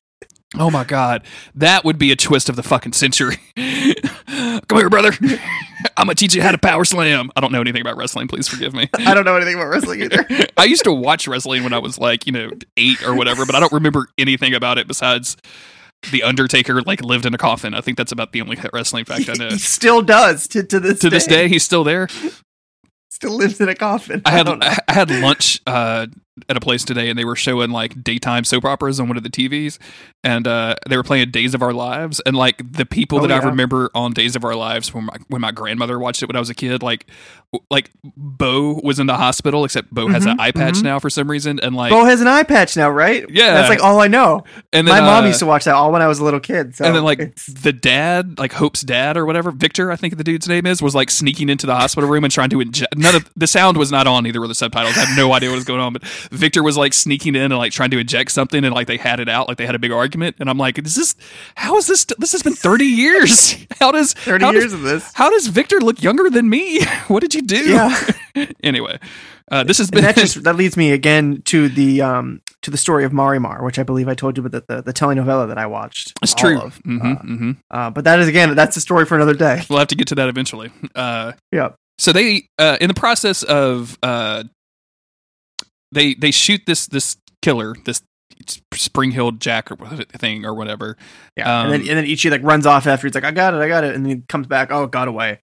Oh 0.57 0.69
my 0.69 0.83
god, 0.83 1.23
that 1.55 1.83
would 1.83 1.97
be 1.97 2.11
a 2.11 2.15
twist 2.15 2.49
of 2.49 2.55
the 2.55 2.63
fucking 2.63 2.93
century. 2.93 3.37
Come 4.67 4.77
here, 4.77 4.89
brother. 4.89 5.11
I'm 5.97 6.07
gonna 6.07 6.15
teach 6.15 6.35
you 6.35 6.41
how 6.41 6.51
to 6.51 6.57
power 6.57 6.85
slam. 6.85 7.31
I 7.35 7.41
don't 7.41 7.51
know 7.51 7.61
anything 7.61 7.81
about 7.81 7.97
wrestling. 7.97 8.27
Please 8.27 8.47
forgive 8.47 8.73
me. 8.73 8.89
I 8.93 9.13
don't 9.13 9.25
know 9.25 9.35
anything 9.35 9.55
about 9.55 9.67
wrestling 9.67 10.01
either. 10.01 10.25
I 10.57 10.65
used 10.65 10.83
to 10.83 10.93
watch 10.93 11.27
wrestling 11.27 11.63
when 11.63 11.73
I 11.73 11.79
was 11.79 11.97
like, 11.97 12.25
you 12.25 12.31
know, 12.31 12.51
eight 12.77 13.03
or 13.05 13.15
whatever, 13.15 13.45
but 13.45 13.55
I 13.55 13.59
don't 13.59 13.71
remember 13.71 14.07
anything 14.17 14.53
about 14.53 14.77
it 14.77 14.87
besides 14.87 15.37
the 16.11 16.23
Undertaker 16.23 16.81
like 16.81 17.01
lived 17.01 17.25
in 17.25 17.33
a 17.33 17.37
coffin. 17.37 17.73
I 17.73 17.81
think 17.81 17.97
that's 17.97 18.11
about 18.11 18.31
the 18.31 18.41
only 18.41 18.57
wrestling 18.73 19.05
fact 19.05 19.29
I 19.29 19.33
know. 19.33 19.49
He 19.49 19.57
still 19.57 20.01
does 20.01 20.47
to, 20.49 20.63
to 20.63 20.79
this 20.79 20.99
to 20.99 21.09
this 21.09 21.25
day, 21.25 21.47
he's 21.47 21.63
still 21.63 21.83
there. 21.83 22.07
Still 23.09 23.35
lives 23.35 23.61
in 23.61 23.69
a 23.69 23.75
coffin. 23.75 24.21
I 24.25 24.31
had 24.31 24.45
don't 24.45 24.59
know. 24.59 24.73
I 24.87 24.93
had 24.93 25.11
lunch 25.11 25.61
uh, 25.67 26.07
at 26.49 26.55
a 26.55 26.59
place 26.61 26.83
today, 26.85 27.09
and 27.09 27.19
they 27.19 27.25
were 27.25 27.35
showing 27.35 27.71
like 27.71 28.03
daytime 28.03 28.43
soap 28.45 28.63
operas 28.65 28.99
on 28.99 29.07
one 29.07 29.17
of 29.17 29.23
the 29.23 29.29
TVs, 29.29 29.77
and 30.23 30.47
uh, 30.47 30.75
they 30.89 30.95
were 30.95 31.03
playing 31.03 31.29
Days 31.31 31.53
of 31.53 31.61
Our 31.61 31.73
Lives, 31.73 32.21
and 32.25 32.35
like 32.35 32.61
the 32.71 32.85
people 32.85 33.19
Oh, 33.19 33.27
that 33.27 33.31
I 33.43 33.45
remember 33.45 33.91
on 33.93 34.13
Days 34.13 34.35
of 34.35 34.45
Our 34.45 34.55
Lives 34.55 34.93
when 34.93 35.05
my 35.05 35.15
when 35.27 35.41
my 35.41 35.51
grandmother 35.51 35.99
watched 35.99 36.23
it 36.23 36.27
when 36.27 36.35
I 36.35 36.39
was 36.39 36.49
a 36.49 36.55
kid, 36.55 36.81
like 36.83 37.05
like 37.69 37.91
Bo 38.05 38.79
was 38.81 38.97
in 38.99 39.07
the 39.07 39.17
hospital, 39.17 39.65
except 39.65 39.93
Bo 39.93 40.07
has 40.07 40.25
an 40.25 40.37
Mhm, 40.37 40.39
eye 40.39 40.51
patch 40.51 40.75
mhm. 40.75 40.83
now 40.83 40.99
for 40.99 41.09
some 41.09 41.29
reason, 41.29 41.59
and 41.59 41.75
like 41.75 41.91
Bo 41.91 42.05
has 42.05 42.21
an 42.21 42.27
eye 42.27 42.43
patch 42.43 42.77
now, 42.77 42.89
right? 42.89 43.25
Yeah. 43.29 43.53
that's 43.55 43.69
like 43.69 43.83
all 43.83 43.99
I 43.99 44.07
know. 44.07 44.45
and 44.71 44.87
then, 44.87 44.95
My 44.95 45.01
mom 45.01 45.25
uh, 45.25 45.27
used 45.27 45.39
to 45.39 45.45
watch 45.45 45.65
that 45.65 45.75
all 45.75 45.91
when 45.91 46.01
I 46.01 46.07
was 46.07 46.19
a 46.19 46.23
little 46.23 46.39
kid. 46.39 46.75
So 46.77 46.85
and 46.85 46.95
then 46.95 47.03
like 47.03 47.19
it's- 47.19 47.45
the 47.47 47.73
dad, 47.73 48.39
like 48.39 48.53
Hope's 48.53 48.81
dad 48.81 49.17
or 49.17 49.25
whatever, 49.25 49.51
Victor, 49.51 49.91
I 49.91 49.97
think 49.97 50.15
the 50.15 50.23
dude's 50.23 50.47
name 50.47 50.65
is, 50.65 50.81
was 50.81 50.95
like 50.95 51.11
sneaking 51.11 51.49
into 51.49 51.65
the 51.67 51.75
hospital 51.75 52.09
room 52.09 52.23
and 52.23 52.31
trying 52.31 52.49
to 52.51 52.61
inject. 52.61 52.95
None 52.97 53.15
of 53.15 53.29
the 53.35 53.47
sound 53.47 53.75
was 53.75 53.91
not 53.91 54.07
on 54.07 54.25
either 54.25 54.39
with 54.39 54.49
the 54.49 54.55
subtitles. 54.55 54.97
I 54.97 55.01
have 55.03 55.17
no 55.17 55.33
idea 55.33 55.49
what 55.49 55.55
was 55.55 55.65
going 55.65 55.81
on, 55.81 55.91
but 55.91 56.03
Victor 56.31 56.61
was 56.63 56.77
like 56.77 56.93
sneaking 56.93 57.35
in 57.35 57.43
and 57.51 57.57
like 57.57 57.71
trying 57.71 57.91
to 57.91 57.97
inject 57.99 58.31
something, 58.31 58.63
and 58.63 58.73
like 58.73 58.87
they 58.87 58.97
had 58.97 59.19
it 59.19 59.29
out, 59.29 59.47
like 59.47 59.57
they 59.57 59.65
had 59.65 59.75
a 59.75 59.79
big 59.79 59.91
argument, 59.91 60.35
and 60.39 60.49
I'm 60.49 60.57
like, 60.57 60.77
is 60.77 60.95
this? 60.95 61.15
How 61.55 61.77
is 61.77 61.87
this? 61.87 62.05
This 62.17 62.31
has 62.33 62.43
been 62.43 62.53
30 62.55 62.85
years. 62.85 63.57
How 63.79 63.91
does 63.91 64.13
30 64.13 64.45
how 64.45 64.51
years 64.51 64.63
Does, 64.65 64.73
of 64.73 64.81
this. 64.81 65.11
how 65.13 65.29
does 65.31 65.47
Victor 65.47 65.79
look 65.79 66.03
younger 66.03 66.29
than 66.29 66.47
me? 66.49 66.81
What 67.07 67.21
did 67.21 67.33
you 67.33 67.41
do? 67.41 67.57
Yeah. 67.71 68.11
anyway, 68.63 68.99
uh, 69.51 69.63
this 69.63 69.79
has 69.79 69.87
And 69.87 69.95
been 69.95 70.03
that 70.03 70.15
just 70.15 70.43
that 70.43 70.55
leads 70.55 70.77
me 70.77 70.91
again 70.91 71.41
to 71.45 71.67
the 71.67 72.01
um 72.01 72.41
to 72.61 72.69
the 72.71 72.77
story 72.77 73.03
of 73.05 73.11
Marimar, 73.11 73.63
which 73.63 73.79
I 73.79 73.83
believe 73.83 74.07
I 74.07 74.13
told 74.13 74.37
you 74.37 74.45
about 74.45 74.67
the 74.67 74.75
the, 74.75 74.81
the 74.83 74.93
telenovela 74.93 75.47
that 75.47 75.57
I 75.57 75.65
watched. 75.65 76.13
it's 76.21 76.33
true. 76.35 76.59
of. 76.59 76.75
hmm 76.85 76.99
Uh, 77.01 77.15
hmm 77.15 77.51
uh, 77.71 77.89
but 77.89 78.03
that 78.03 78.19
is 78.19 78.27
again 78.27 78.55
that's 78.55 78.77
a 78.77 78.81
story 78.81 79.05
for 79.05 79.15
another 79.15 79.33
day. 79.33 79.63
We'll 79.69 79.79
have 79.79 79.87
to 79.89 79.95
get 79.95 80.07
to 80.09 80.15
that 80.15 80.29
eventually. 80.29 80.69
Uh, 80.95 81.33
Yep. 81.51 81.75
so 81.97 82.11
they 82.13 82.47
uh, 82.59 82.77
in 82.79 82.87
the 82.87 82.93
process 82.93 83.41
of 83.43 83.97
uh, 84.03 84.43
they 85.91 86.13
they 86.13 86.31
shoot 86.31 86.61
this 86.65 86.87
this 86.87 87.17
killer 87.41 87.75
this 87.85 88.01
Spring 88.73 89.11
Hill 89.11 89.31
Jack 89.33 89.71
or 89.71 89.75
thing 90.17 90.45
or 90.45 90.53
whatever. 90.55 90.97
Yeah. 91.37 91.63
and 91.63 91.71
then 91.71 91.81
Um, 91.81 91.87
and 91.89 91.97
then 91.99 92.05
Ichi 92.05 92.29
like 92.29 92.41
runs 92.43 92.65
off 92.65 92.87
after 92.87 93.07
he's 93.07 93.13
like, 93.15 93.23
I 93.23 93.31
got 93.31 93.53
it, 93.53 93.57
I 93.57 93.67
got 93.67 93.83
it, 93.83 93.93
and 93.95 94.05
then 94.05 94.15
he 94.17 94.23
comes 94.27 94.47
back. 94.47 94.71
Oh, 94.71 94.83
it 94.85 94.91
got 94.91 95.07
away. 95.07 95.39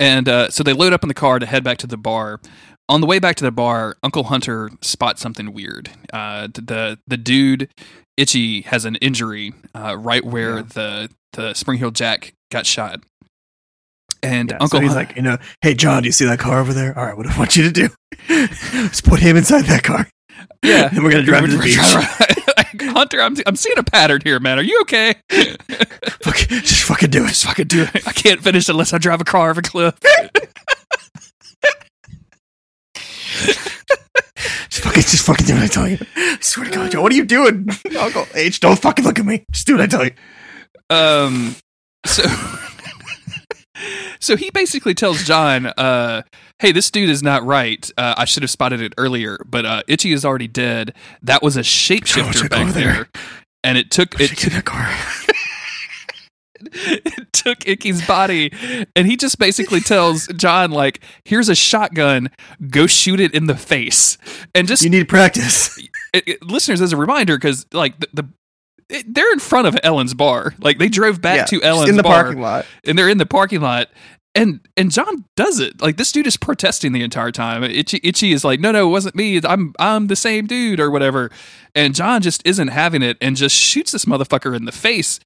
And 0.00 0.28
uh, 0.28 0.50
so 0.50 0.62
they 0.62 0.72
load 0.72 0.92
up 0.92 1.02
in 1.04 1.08
the 1.08 1.14
car 1.14 1.38
to 1.38 1.46
head 1.46 1.62
back 1.62 1.78
to 1.78 1.86
the 1.86 1.96
bar. 1.96 2.40
On 2.88 3.00
the 3.00 3.06
way 3.06 3.18
back 3.18 3.36
to 3.36 3.44
the 3.44 3.52
bar, 3.52 3.96
Uncle 4.02 4.24
Hunter 4.24 4.70
spots 4.82 5.22
something 5.22 5.52
weird. 5.52 5.90
Uh, 6.12 6.48
the 6.52 6.98
the 7.06 7.16
dude 7.16 7.68
Itchy 8.16 8.62
has 8.62 8.84
an 8.84 8.96
injury 8.96 9.52
uh, 9.74 9.96
right 9.98 10.24
where 10.24 10.56
Yeah. 10.56 10.62
the 10.62 11.10
the 11.32 11.54
Spring 11.54 11.78
Hill 11.78 11.90
Jack 11.90 12.34
got 12.50 12.66
shot. 12.66 13.00
And 14.24 14.50
Yeah, 14.50 14.56
Uncle 14.60 14.78
so 14.78 14.80
he's 14.80 14.90
Hun- 14.92 14.96
like, 14.96 15.16
you 15.16 15.22
know, 15.22 15.38
hey 15.62 15.74
John, 15.74 16.02
do 16.02 16.08
you 16.08 16.12
see 16.12 16.24
that 16.24 16.38
car 16.38 16.58
over 16.60 16.72
there? 16.72 16.96
All 16.98 17.04
right, 17.04 17.16
what 17.16 17.26
do 17.26 17.32
I 17.32 17.38
want 17.38 17.56
you 17.56 17.64
to 17.64 17.70
do? 17.70 17.88
Let's 18.74 19.00
put 19.00 19.20
him 19.20 19.36
inside 19.36 19.64
that 19.66 19.82
car. 19.82 20.08
Yeah. 20.62 20.88
and 20.92 21.02
we're 21.04 21.10
gonna 21.10 21.22
drive 21.22 21.44
to 21.44 21.50
the 21.50 21.58
We're 21.58 21.64
beach. 21.64 21.76
Hunter, 22.94 23.20
I'm 23.20 23.36
I'm 23.46 23.56
seeing 23.56 23.78
a 23.78 23.82
pattern 23.84 24.20
here, 24.24 24.40
man. 24.40 24.58
Are 24.58 24.62
you 24.62 24.80
okay? 24.82 25.14
Fuck, 26.22 26.36
just 26.48 26.82
fucking 26.84 27.10
do 27.10 27.24
it. 27.24 27.28
Just 27.28 27.44
fucking 27.44 27.66
do 27.68 27.82
it. 27.82 28.06
I 28.06 28.12
can't 28.12 28.40
finish 28.40 28.68
unless 28.68 28.92
I 28.92 28.98
drive 28.98 29.20
a 29.20 29.24
car 29.24 29.50
off 29.50 29.58
a 29.58 29.62
cliff. 29.62 29.94
Just 34.70 34.82
fucking, 34.84 35.02
just 35.02 35.24
fucking 35.26 35.46
do 35.46 35.54
what 35.54 35.62
I 35.62 35.66
tell 35.68 35.88
you. 35.88 35.98
I 36.16 36.38
swear 36.40 36.66
to 36.66 36.72
God, 36.72 36.90
Joe, 36.90 37.02
what 37.02 37.12
are 37.12 37.14
you 37.14 37.24
doing, 37.24 37.68
Uncle 37.98 38.26
H? 38.34 38.60
Don't 38.60 38.78
fucking 38.78 39.04
look 39.04 39.18
at 39.18 39.24
me. 39.24 39.44
Just 39.52 39.66
do 39.66 39.74
what 39.74 39.82
I 39.82 39.86
tell 39.86 40.04
you. 40.04 40.12
Um, 40.90 41.56
so 42.04 42.22
so 44.20 44.36
he 44.36 44.50
basically 44.50 44.94
tells 44.94 45.24
John, 45.24 45.66
uh, 45.66 46.22
"Hey, 46.58 46.72
this 46.72 46.90
dude 46.90 47.10
is 47.10 47.22
not 47.22 47.44
right. 47.44 47.90
Uh, 47.96 48.14
I 48.16 48.24
should 48.24 48.42
have 48.42 48.50
spotted 48.50 48.80
it 48.80 48.92
earlier, 48.98 49.38
but 49.46 49.64
uh, 49.66 49.82
Itchy 49.88 50.12
is 50.12 50.24
already 50.24 50.48
dead. 50.48 50.94
That 51.22 51.42
was 51.42 51.56
a 51.56 51.60
shapeshifter 51.60 52.48
back 52.48 52.72
there." 52.74 52.92
there. 52.94 53.08
And 53.62 53.78
it 53.78 53.90
took 53.90 54.20
it, 54.20 54.64
car. 54.66 54.88
it 56.60 57.32
took 57.32 57.66
Icky's 57.66 58.06
body, 58.06 58.52
and 58.94 59.06
he 59.06 59.16
just 59.16 59.38
basically 59.38 59.80
tells 59.80 60.26
John, 60.28 60.70
like, 60.70 61.00
"Here's 61.24 61.48
a 61.48 61.54
shotgun. 61.54 62.30
Go 62.70 62.86
shoot 62.86 63.20
it 63.20 63.34
in 63.34 63.46
the 63.46 63.56
face." 63.56 64.18
And 64.54 64.68
just 64.68 64.82
You 64.82 64.90
need 64.90 65.08
practice. 65.08 65.78
it, 66.12 66.24
it- 66.28 66.42
listeners 66.42 66.80
as 66.80 66.92
a 66.92 66.96
reminder 66.96 67.36
because 67.36 67.66
like 67.72 67.98
the, 68.00 68.08
the 68.14 68.28
it, 68.88 69.12
they're 69.14 69.32
in 69.32 69.38
front 69.38 69.66
of 69.66 69.76
Ellen's 69.82 70.14
bar. 70.14 70.54
Like 70.60 70.78
they 70.78 70.88
drove 70.88 71.20
back 71.20 71.36
Yeah, 71.36 71.58
to 71.58 71.62
Ellen's 71.62 71.90
in 71.90 71.96
the 71.96 72.02
bar 72.02 72.22
parking 72.24 72.40
lot. 72.40 72.66
and 72.86 72.98
they're 72.98 73.08
in 73.08 73.18
the 73.18 73.26
parking 73.26 73.60
lot. 73.60 73.88
And 74.36 74.60
and 74.76 74.90
John 74.90 75.24
does 75.36 75.60
it. 75.60 75.80
Like 75.80 75.96
this 75.96 76.10
dude 76.10 76.26
is 76.26 76.36
protesting 76.36 76.92
the 76.92 77.02
entire 77.02 77.30
time. 77.30 77.62
Itchy 77.62 78.00
Itchy 78.02 78.32
is 78.32 78.44
like, 78.44 78.58
no, 78.58 78.72
no, 78.72 78.88
it 78.88 78.90
wasn't 78.90 79.14
me. 79.14 79.40
I'm 79.44 79.72
I'm 79.78 80.08
the 80.08 80.16
same 80.16 80.46
dude 80.46 80.80
or 80.80 80.90
whatever. 80.90 81.30
And 81.74 81.94
John 81.94 82.20
just 82.20 82.42
isn't 82.44 82.68
having 82.68 83.00
it 83.02 83.16
and 83.20 83.36
just 83.36 83.54
shoots 83.54 83.92
this 83.92 84.06
motherfucker 84.06 84.56
in 84.56 84.64
the 84.64 84.72
face. 84.72 85.20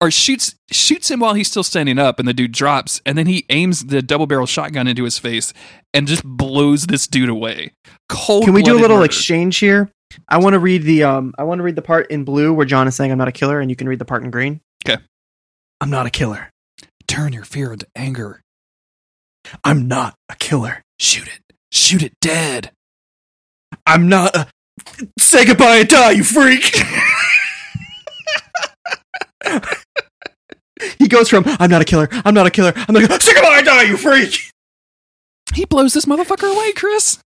Or 0.00 0.10
shoots 0.10 0.54
shoots 0.72 1.10
him 1.10 1.20
while 1.20 1.34
he's 1.34 1.48
still 1.48 1.62
standing 1.62 1.98
up, 1.98 2.18
and 2.18 2.26
the 2.26 2.34
dude 2.34 2.52
drops, 2.52 3.00
and 3.06 3.16
then 3.16 3.26
he 3.26 3.46
aims 3.48 3.86
the 3.86 4.02
double 4.02 4.26
barrel 4.26 4.44
shotgun 4.44 4.88
into 4.88 5.04
his 5.04 5.18
face 5.18 5.52
and 5.94 6.08
just 6.08 6.24
blows 6.24 6.86
this 6.86 7.06
dude 7.06 7.28
away. 7.28 7.70
Cold. 8.08 8.44
Can 8.44 8.54
we 8.54 8.62
do 8.62 8.76
a 8.76 8.80
little 8.80 9.02
exchange 9.02 9.58
here? 9.58 9.90
I 10.28 10.38
want 10.38 10.54
to 10.54 10.58
read 10.58 10.82
the 10.82 11.04
um. 11.04 11.34
I 11.38 11.44
want 11.44 11.58
to 11.58 11.62
read 11.62 11.76
the 11.76 11.82
part 11.82 12.10
in 12.10 12.24
blue 12.24 12.52
where 12.52 12.66
John 12.66 12.86
is 12.88 12.94
saying 12.94 13.12
I'm 13.12 13.18
not 13.18 13.28
a 13.28 13.32
killer, 13.32 13.60
and 13.60 13.70
you 13.70 13.76
can 13.76 13.88
read 13.88 13.98
the 13.98 14.04
part 14.04 14.22
in 14.24 14.30
green. 14.30 14.60
'Kay. 14.84 14.96
I'm 15.80 15.90
not 15.90 16.06
a 16.06 16.10
killer. 16.10 16.50
Turn 17.06 17.32
your 17.32 17.44
fear 17.44 17.72
into 17.72 17.86
anger. 17.94 18.40
I'm 19.62 19.86
not 19.88 20.14
a 20.28 20.36
killer. 20.36 20.82
Shoot 20.98 21.28
it. 21.28 21.40
Shoot 21.72 22.02
it 22.02 22.12
dead. 22.20 22.70
I'm 23.86 24.08
not 24.08 24.34
a. 24.34 24.46
Say 25.18 25.44
goodbye 25.44 25.76
and 25.76 25.88
die, 25.88 26.10
you 26.12 26.24
freak. 26.24 26.64
he 30.98 31.08
goes 31.08 31.28
from 31.28 31.44
I'm 31.46 31.70
not 31.70 31.82
a 31.82 31.84
killer. 31.84 32.08
I'm 32.24 32.34
not 32.34 32.46
a 32.46 32.50
killer. 32.50 32.72
I'm 32.76 32.94
not. 32.94 33.02
A, 33.04 33.20
Say 33.20 33.34
goodbye 33.34 33.58
and 33.58 33.66
die, 33.66 33.82
you 33.84 33.96
freak. 33.96 34.50
He 35.54 35.64
blows 35.64 35.94
this 35.94 36.04
motherfucker 36.06 36.52
away, 36.52 36.72
Chris. 36.72 37.18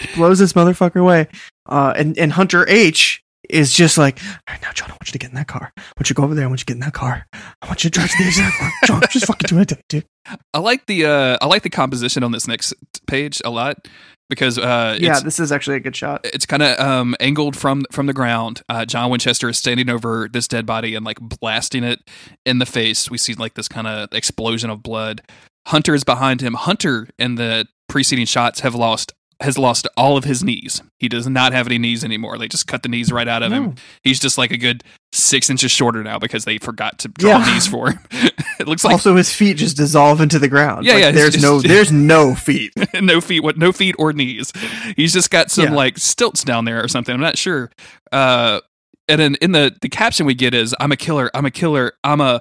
He 0.00 0.14
blows 0.14 0.38
this 0.38 0.52
motherfucker 0.52 1.00
away. 1.00 1.28
Uh, 1.66 1.92
and, 1.96 2.18
and 2.18 2.32
Hunter 2.32 2.68
H 2.68 3.22
is 3.50 3.72
just 3.72 3.98
like, 3.98 4.18
all 4.24 4.32
right, 4.48 4.62
now, 4.62 4.72
John, 4.72 4.90
I 4.90 4.92
want 4.94 5.08
you 5.08 5.12
to 5.12 5.18
get 5.18 5.30
in 5.30 5.36
that 5.36 5.48
car. 5.48 5.72
I 5.76 5.80
want 5.96 6.00
you 6.00 6.04
to 6.04 6.14
go 6.14 6.24
over 6.24 6.34
there. 6.34 6.44
I 6.44 6.48
want 6.48 6.60
you 6.60 6.64
to 6.64 6.66
get 6.66 6.74
in 6.74 6.80
that 6.80 6.94
car. 6.94 7.26
I 7.32 7.66
want 7.66 7.84
you 7.84 7.90
to 7.90 7.98
drive 7.98 8.10
to 8.10 8.16
the 8.18 8.46
of 8.46 8.52
car. 8.54 8.70
John, 8.86 9.02
just 9.10 9.26
fucking 9.26 9.46
do 9.48 9.58
it, 9.58 9.72
dude. 9.88 10.06
I 10.54 10.58
like 10.58 10.86
the 10.86 11.04
uh 11.04 11.36
I 11.42 11.46
like 11.46 11.62
the 11.62 11.70
composition 11.70 12.24
on 12.24 12.32
this 12.32 12.48
next 12.48 12.72
page 13.06 13.42
a 13.44 13.50
lot 13.50 13.86
because 14.30 14.56
uh 14.58 14.96
Yeah, 14.98 15.20
this 15.20 15.38
is 15.38 15.52
actually 15.52 15.76
a 15.76 15.80
good 15.80 15.94
shot. 15.94 16.22
it's 16.24 16.46
kind 16.46 16.62
of 16.62 16.80
um 16.80 17.14
angled 17.20 17.56
from 17.56 17.84
from 17.92 18.06
the 18.06 18.14
ground. 18.14 18.62
Uh 18.70 18.86
John 18.86 19.10
Winchester 19.10 19.50
is 19.50 19.58
standing 19.58 19.90
over 19.90 20.30
this 20.32 20.48
dead 20.48 20.64
body 20.64 20.94
and 20.94 21.04
like 21.04 21.18
blasting 21.20 21.84
it 21.84 22.00
in 22.46 22.58
the 22.58 22.64
face. 22.66 23.10
We 23.10 23.18
see 23.18 23.34
like 23.34 23.52
this 23.52 23.68
kind 23.68 23.86
of 23.86 24.08
explosion 24.12 24.70
of 24.70 24.82
blood. 24.82 25.20
Hunter 25.66 25.94
is 25.94 26.04
behind 26.04 26.40
him. 26.40 26.54
Hunter 26.54 27.08
in 27.18 27.34
the 27.34 27.66
preceding 27.88 28.24
shots 28.26 28.60
have 28.60 28.74
lost 28.74 29.12
has 29.44 29.56
lost 29.56 29.86
all 29.96 30.16
of 30.16 30.24
his 30.24 30.42
knees. 30.42 30.82
He 30.98 31.08
does 31.08 31.28
not 31.28 31.52
have 31.52 31.66
any 31.66 31.78
knees 31.78 32.02
anymore. 32.04 32.36
They 32.38 32.48
just 32.48 32.66
cut 32.66 32.82
the 32.82 32.88
knees 32.88 33.12
right 33.12 33.28
out 33.28 33.42
of 33.42 33.52
him. 33.52 33.76
He's 34.02 34.18
just 34.18 34.36
like 34.38 34.50
a 34.50 34.56
good 34.56 34.82
six 35.12 35.48
inches 35.48 35.70
shorter 35.70 36.02
now 36.02 36.18
because 36.18 36.44
they 36.44 36.58
forgot 36.58 36.98
to 37.00 37.08
draw 37.08 37.38
Yeah. 37.38 37.52
knees 37.54 37.66
for 37.66 37.90
him. 37.90 38.00
it 38.58 38.66
looks 38.66 38.82
like 38.84 38.92
also, 38.94 39.14
his 39.16 39.32
feet 39.32 39.56
just 39.56 39.76
dissolve 39.76 40.20
into 40.20 40.38
the 40.40 40.48
ground. 40.48 40.84
Yeah, 40.84 40.94
Like, 40.94 41.02
yeah, 41.02 41.10
There's 41.12 41.34
just- 41.34 41.42
no, 41.44 41.60
there's 41.62 41.92
no 41.92 42.34
feet. 42.34 42.72
no 43.00 43.20
feet, 43.20 43.40
what? 43.44 43.56
No 43.56 43.70
feet 43.70 43.94
or 43.98 44.12
knees. 44.12 44.52
He's 44.96 45.12
just 45.12 45.30
got 45.30 45.50
some 45.50 45.66
Yeah. 45.66 45.72
like 45.74 45.98
stilts 45.98 46.42
down 46.42 46.64
there 46.64 46.82
or 46.82 46.88
something. 46.88 47.14
I'm 47.14 47.20
not 47.20 47.38
sure. 47.38 47.70
Uh, 48.10 48.60
and 49.06 49.20
then 49.20 49.34
in 49.36 49.52
the 49.52 49.76
the 49.82 49.88
caption 49.90 50.24
we 50.24 50.32
get 50.34 50.54
is 50.54 50.74
"I'm 50.80 50.90
a 50.90 50.96
killer. 50.96 51.30
I'm 51.34 51.44
a 51.44 51.50
killer. 51.50 51.92
I'm 52.02 52.20
a." 52.22 52.40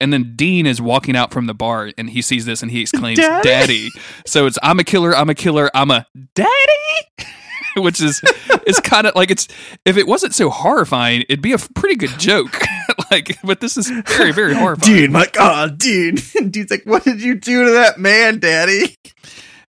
And 0.00 0.12
then 0.12 0.34
Dean 0.36 0.66
is 0.66 0.82
walking 0.82 1.16
out 1.16 1.32
from 1.32 1.46
the 1.46 1.54
bar 1.54 1.90
and 1.96 2.10
he 2.10 2.20
sees 2.20 2.44
this 2.44 2.62
and 2.62 2.70
he 2.70 2.82
exclaims, 2.82 3.18
Daddy? 3.18 3.48
"Daddy!" 3.48 3.90
So 4.26 4.46
it's 4.46 4.58
"I'm 4.62 4.78
a 4.78 4.84
killer. 4.84 5.16
I'm 5.16 5.30
a 5.30 5.34
killer. 5.34 5.70
I'm 5.74 5.90
a 5.90 6.06
daddy." 6.34 7.28
Which 7.76 8.00
is 8.00 8.20
it's 8.66 8.80
kind 8.80 9.06
of 9.06 9.14
like 9.16 9.30
it's 9.30 9.48
if 9.84 9.96
it 9.96 10.06
wasn't 10.06 10.34
so 10.34 10.50
horrifying, 10.50 11.22
it'd 11.22 11.42
be 11.42 11.52
a 11.52 11.58
pretty 11.58 11.96
good 11.96 12.18
joke. 12.18 12.60
like, 13.10 13.38
but 13.42 13.60
this 13.60 13.76
is 13.76 13.88
very 14.06 14.32
very 14.32 14.54
horrifying. 14.56 14.96
Dude, 14.96 15.10
my 15.10 15.26
God, 15.32 15.78
dude. 15.78 16.22
Dude's 16.50 16.70
like, 16.70 16.84
what 16.84 17.04
did 17.04 17.22
you 17.22 17.34
do 17.34 17.64
to 17.64 17.70
that 17.72 17.98
man, 17.98 18.38
daddy? 18.38 18.96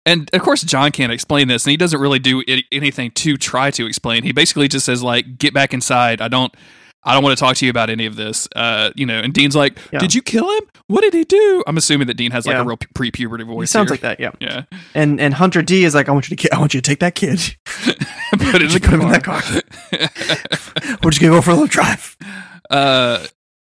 And 0.06 0.30
of 0.34 0.42
course, 0.42 0.64
John 0.64 0.92
can't 0.92 1.12
explain 1.12 1.48
this, 1.48 1.66
and 1.66 1.72
he 1.72 1.78
doesn't 1.78 2.00
really 2.00 2.18
do 2.18 2.44
anything 2.72 3.12
to 3.12 3.38
try 3.38 3.70
to 3.72 3.86
explain. 3.86 4.24
He 4.24 4.32
basically 4.32 4.68
just 4.68 4.86
says 4.86 5.04
like, 5.04 5.38
"Get 5.38 5.54
back 5.54 5.74
inside. 5.74 6.22
I 6.22 6.28
don't, 6.28 6.52
I 7.04 7.14
don't 7.14 7.24
want 7.24 7.38
to 7.38 7.44
talk 7.44 7.56
to 7.58 7.66
you 7.66 7.70
about 7.72 7.90
any 7.90 8.06
of 8.06 8.16
this." 8.16 8.48
Uh, 8.56 8.92
you 8.96 9.06
know. 9.06 9.20
And 9.20 9.34
Dean's 9.34 9.56
like, 9.56 9.78
Yeah. 9.92 10.00
"Did 10.00 10.14
you 10.14 10.22
kill 10.22 10.50
him? 10.50 10.64
What 10.88 11.02
did 11.02 11.14
he 11.14 11.24
do?" 11.24 11.64
I'm 11.68 11.78
assuming 11.78 12.08
that 12.08 12.16
Dean 12.16 12.32
has 12.32 12.46
like 12.46 12.56
Yeah. 12.56 12.62
a 12.62 12.66
real 12.66 12.78
pre-puberty 12.94 13.44
voice. 13.44 13.70
He 13.70 13.72
sounds 13.72 13.90
here. 13.90 13.94
like 13.94 14.02
that, 14.02 14.20
yeah. 14.20 14.32
Yeah. 14.40 14.64
And 14.94 15.20
and 15.20 15.34
Hunter 15.34 15.62
D 15.62 15.84
is 15.84 15.96
like, 15.96 16.10
I 16.10 16.12
want 16.12 16.30
you 16.30 16.36
to, 16.36 16.42
ki- 16.44 16.52
I 16.52 16.60
want 16.60 16.74
you 16.74 16.82
to 16.82 16.88
take 16.90 17.00
that 17.00 17.16
kid. 17.16 17.40
Put 18.32 18.62
it 18.62 18.74
in 18.74 18.80
put 18.82 18.94
him 18.94 19.02
in 19.02 19.12
that 19.12 19.24
car. 19.24 19.42
We're 21.04 21.10
just 21.12 21.22
gonna 21.22 21.34
go 21.34 21.42
for 21.42 21.52
a 21.52 21.54
little 21.54 21.68
drive. 21.68 22.16
uh, 22.70 23.26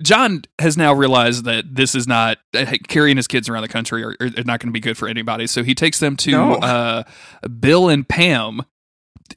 John 0.04 0.44
has 0.60 0.78
now 0.78 0.94
realized 0.94 1.46
that 1.46 1.76
this 1.76 1.94
is 1.94 2.08
not 2.08 2.40
uh, 2.56 2.66
carrying 2.88 3.18
his 3.18 3.28
kids 3.28 3.48
around 3.48 3.62
the 3.62 3.68
country 3.68 4.04
are, 4.04 4.16
are 4.20 4.44
not 4.44 4.60
going 4.60 4.68
to 4.68 4.72
be 4.72 4.80
good 4.80 4.98
for 4.98 5.08
anybody. 5.08 5.46
So 5.46 5.64
he 5.64 5.76
takes 5.76 6.00
them 6.00 6.18
to 6.18 6.32
No. 6.32 6.54
uh, 6.56 7.04
Bill 7.60 7.88
and 7.88 8.08
Pam, 8.08 8.64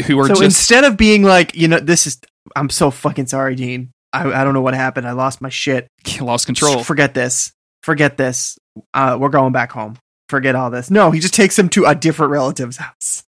who 0.07 0.19
are 0.19 0.25
so 0.29 0.29
just 0.35 0.43
instead 0.43 0.85
of 0.85 0.97
being 0.97 1.23
like, 1.23 1.55
you 1.55 1.69
know, 1.69 1.81
this 1.81 2.07
is, 2.07 2.19
I'm 2.57 2.71
so 2.71 2.91
fucking 2.91 3.27
sorry, 3.27 3.55
Dean. 3.55 3.91
I, 4.13 4.31
I 4.41 4.45
don't 4.45 4.55
know 4.55 4.63
what 4.63 4.75
happened. 4.75 5.07
I 5.09 5.13
lost 5.13 5.41
my 5.41 5.49
shit. 5.49 5.89
lost 6.21 6.47
control. 6.47 6.83
Forget 6.85 7.15
this. 7.15 7.53
Forget 7.83 8.17
this. 8.17 8.57
Uh, 8.93 9.17
we're 9.21 9.29
going 9.29 9.53
back 9.53 9.73
home. 9.73 9.97
Forget 10.29 10.55
all 10.55 10.71
this. 10.71 10.91
No, 10.91 11.11
he 11.11 11.21
just 11.21 11.35
takes 11.35 11.59
him 11.59 11.69
to 11.71 11.85
a 11.85 11.95
different 11.95 12.33
relative's 12.33 12.77
house. 12.79 13.25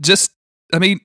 just 0.00 0.30
I 0.72 0.78
mean, 0.80 1.00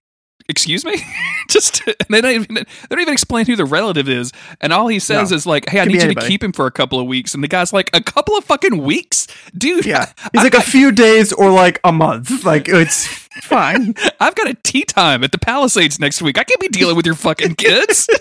excuse 0.49 0.83
me, 0.83 0.95
just 1.49 1.83
they 2.09 2.21
don't 2.21 2.31
even 2.33 2.55
they 2.55 2.63
don't 2.89 2.99
even 3.01 3.13
explain 3.13 3.45
who 3.45 3.55
the 3.55 3.65
relative 3.65 4.09
is, 4.09 4.31
and 4.59 4.73
all 4.73 4.87
he 4.87 4.97
says 4.99 5.29
No. 5.29 5.35
is 5.37 5.45
like, 5.45 5.69
"Hey, 5.69 5.79
I 5.79 5.85
need 5.85 6.01
you 6.01 6.13
to 6.13 6.21
keep 6.27 6.43
him 6.43 6.51
for 6.51 6.65
a 6.65 6.71
couple 6.71 6.99
of 6.99 7.05
weeks," 7.05 7.35
and 7.35 7.43
the 7.43 7.47
guy's 7.47 7.71
like, 7.71 7.89
"A 7.93 8.01
couple 8.01 8.35
of 8.35 8.43
fucking 8.45 8.81
weeks, 8.83 9.27
dude? 9.55 9.85
Yeah. 9.85 10.11
He's 10.33 10.43
like 10.43 10.55
a 10.55 10.61
few 10.61 10.91
days 10.91 11.31
or 11.31 11.51
like 11.51 11.79
a 11.83 11.91
month. 11.91 12.43
Like 12.43 12.67
it's 12.67 13.29
fine. 13.41 13.93
I've 14.19 14.35
got 14.35 14.49
a 14.49 14.53
tea 14.63 14.83
time 14.83 15.23
at 15.23 15.31
the 15.31 15.39
Palisades 15.39 15.99
next 15.99 16.21
week. 16.21 16.37
I 16.37 16.43
can't 16.43 16.59
be 16.59 16.67
dealing 16.67 16.95
with 16.95 17.05
your 17.05 17.15
fucking 17.15 17.55
kids." 17.55 18.07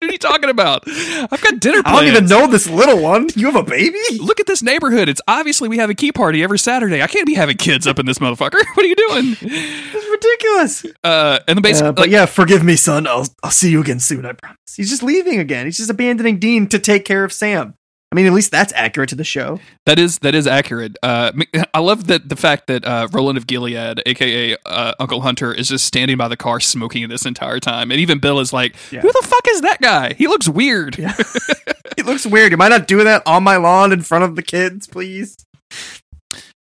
What 0.00 0.08
are 0.08 0.12
you 0.12 0.18
talking 0.18 0.48
about? 0.48 0.84
I've 0.88 1.42
got 1.42 1.60
dinner 1.60 1.82
I 1.84 1.92
don't 1.92 2.06
even 2.08 2.24
know 2.26 2.46
this 2.46 2.66
little 2.70 3.00
one. 3.02 3.28
You 3.36 3.50
have 3.50 3.56
a 3.56 3.62
baby? 3.62 3.98
Look 4.18 4.40
at 4.40 4.46
this 4.46 4.62
neighborhood. 4.62 5.10
It's 5.10 5.20
obviously 5.28 5.68
we 5.68 5.76
have 5.76 5.90
a 5.90 5.94
key 5.94 6.10
party 6.10 6.42
every 6.42 6.58
Saturday. 6.58 7.02
I 7.02 7.06
can't 7.06 7.26
be 7.26 7.34
having 7.34 7.58
kids 7.58 7.86
up 7.86 7.98
in 7.98 8.06
this 8.06 8.18
motherfucker. 8.18 8.62
What 8.74 8.84
are 8.86 8.88
you 8.88 8.96
doing? 8.96 9.36
It's 9.42 10.10
ridiculous. 10.10 10.86
Uh, 11.04 11.40
and 11.46 11.58
then 11.58 11.62
basically, 11.62 11.88
Uh, 11.88 11.92
but 11.92 12.00
like, 12.02 12.10
yeah, 12.10 12.24
forgive 12.24 12.62
me, 12.64 12.76
son. 12.76 13.06
I'll 13.06 13.26
I'll 13.42 13.50
see 13.50 13.70
you 13.70 13.82
again 13.82 14.00
soon. 14.00 14.24
I 14.24 14.32
promise. 14.32 14.56
He's 14.74 14.88
just 14.88 15.02
leaving 15.02 15.38
again. 15.38 15.66
He's 15.66 15.76
just 15.76 15.90
abandoning 15.90 16.38
Dean 16.38 16.66
to 16.68 16.78
take 16.78 17.04
care 17.04 17.22
of 17.22 17.30
Sam. 17.32 17.74
I 18.12 18.16
mean, 18.16 18.26
at 18.26 18.32
least 18.32 18.50
that's 18.50 18.72
accurate 18.74 19.08
to 19.10 19.14
the 19.14 19.22
show. 19.24 19.60
That 19.86 19.98
is 19.98 20.18
that 20.20 20.34
is 20.34 20.46
accurate. 20.46 20.96
Uh, 21.02 21.30
I 21.74 21.78
love 21.78 22.08
that 22.08 22.28
the 22.28 22.36
fact 22.36 22.66
that 22.66 22.84
uh, 22.84 23.06
Roland 23.12 23.38
of 23.38 23.46
Gilead, 23.46 24.02
aka 24.04 24.56
uh, 24.66 24.92
Uncle 24.98 25.20
Hunter, 25.20 25.54
is 25.54 25.68
just 25.68 25.84
standing 25.84 26.16
by 26.16 26.26
the 26.28 26.36
car 26.36 26.58
smoking 26.58 27.08
this 27.08 27.24
entire 27.24 27.60
time, 27.60 27.90
and 27.92 28.00
even 28.00 28.18
Bill 28.18 28.40
is 28.40 28.52
like, 28.52 28.74
Yeah. 28.90 29.00
"Who 29.02 29.12
the 29.12 29.26
fuck 29.26 29.46
is 29.50 29.60
that 29.60 29.80
guy? 29.80 30.14
He 30.14 30.26
looks 30.26 30.48
weird." 30.48 30.98
Yeah. 30.98 31.14
It 31.98 32.06
looks 32.06 32.24
weird. 32.24 32.54
Am 32.54 32.62
I 32.62 32.68
not 32.68 32.86
doing 32.88 33.04
that 33.04 33.22
on 33.26 33.42
my 33.42 33.56
lawn 33.56 33.92
in 33.92 34.00
front 34.00 34.24
of 34.24 34.34
the 34.34 34.42
kids, 34.42 34.86
please? 34.86 35.36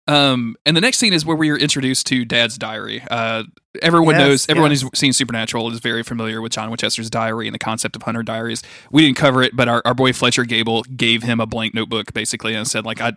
Um, 0.07 0.55
and 0.65 0.77
the 0.77 0.81
next 0.81 0.97
scene 0.99 1.13
is 1.13 1.25
where 1.25 1.35
we 1.35 1.49
are 1.49 1.57
introduced 1.57 2.05
to 2.07 2.25
Dad's 2.25 2.57
diary. 2.59 3.01
Uh, 3.09 3.43
everyone 3.81 4.13
Yes, 4.15 4.19
knows, 4.27 4.49
everyone 4.49 4.69
yes. 4.71 4.81
who's 4.81 4.91
seen 4.93 5.13
Supernatural 5.13 5.71
is 5.71 5.79
very 5.79 6.03
familiar 6.03 6.41
with 6.41 6.51
John 6.51 6.69
Winchester's 6.69 7.09
diary 7.09 7.47
and 7.47 7.55
the 7.55 7.59
concept 7.59 7.95
of 7.95 8.03
Hunter 8.03 8.21
diaries. 8.21 8.61
We 8.91 9.01
didn't 9.03 9.17
cover 9.17 9.41
it, 9.41 9.55
but 9.55 9.67
our, 9.67 9.81
our 9.83 9.95
boy 9.95 10.13
Fletcher 10.13 10.43
Gable 10.45 10.83
gave 10.83 11.23
him 11.23 11.39
a 11.39 11.47
blank 11.47 11.73
notebook 11.73 12.13
basically 12.13 12.53
and 12.53 12.67
said, 12.67 12.85
like, 12.85 13.01
I, 13.01 13.13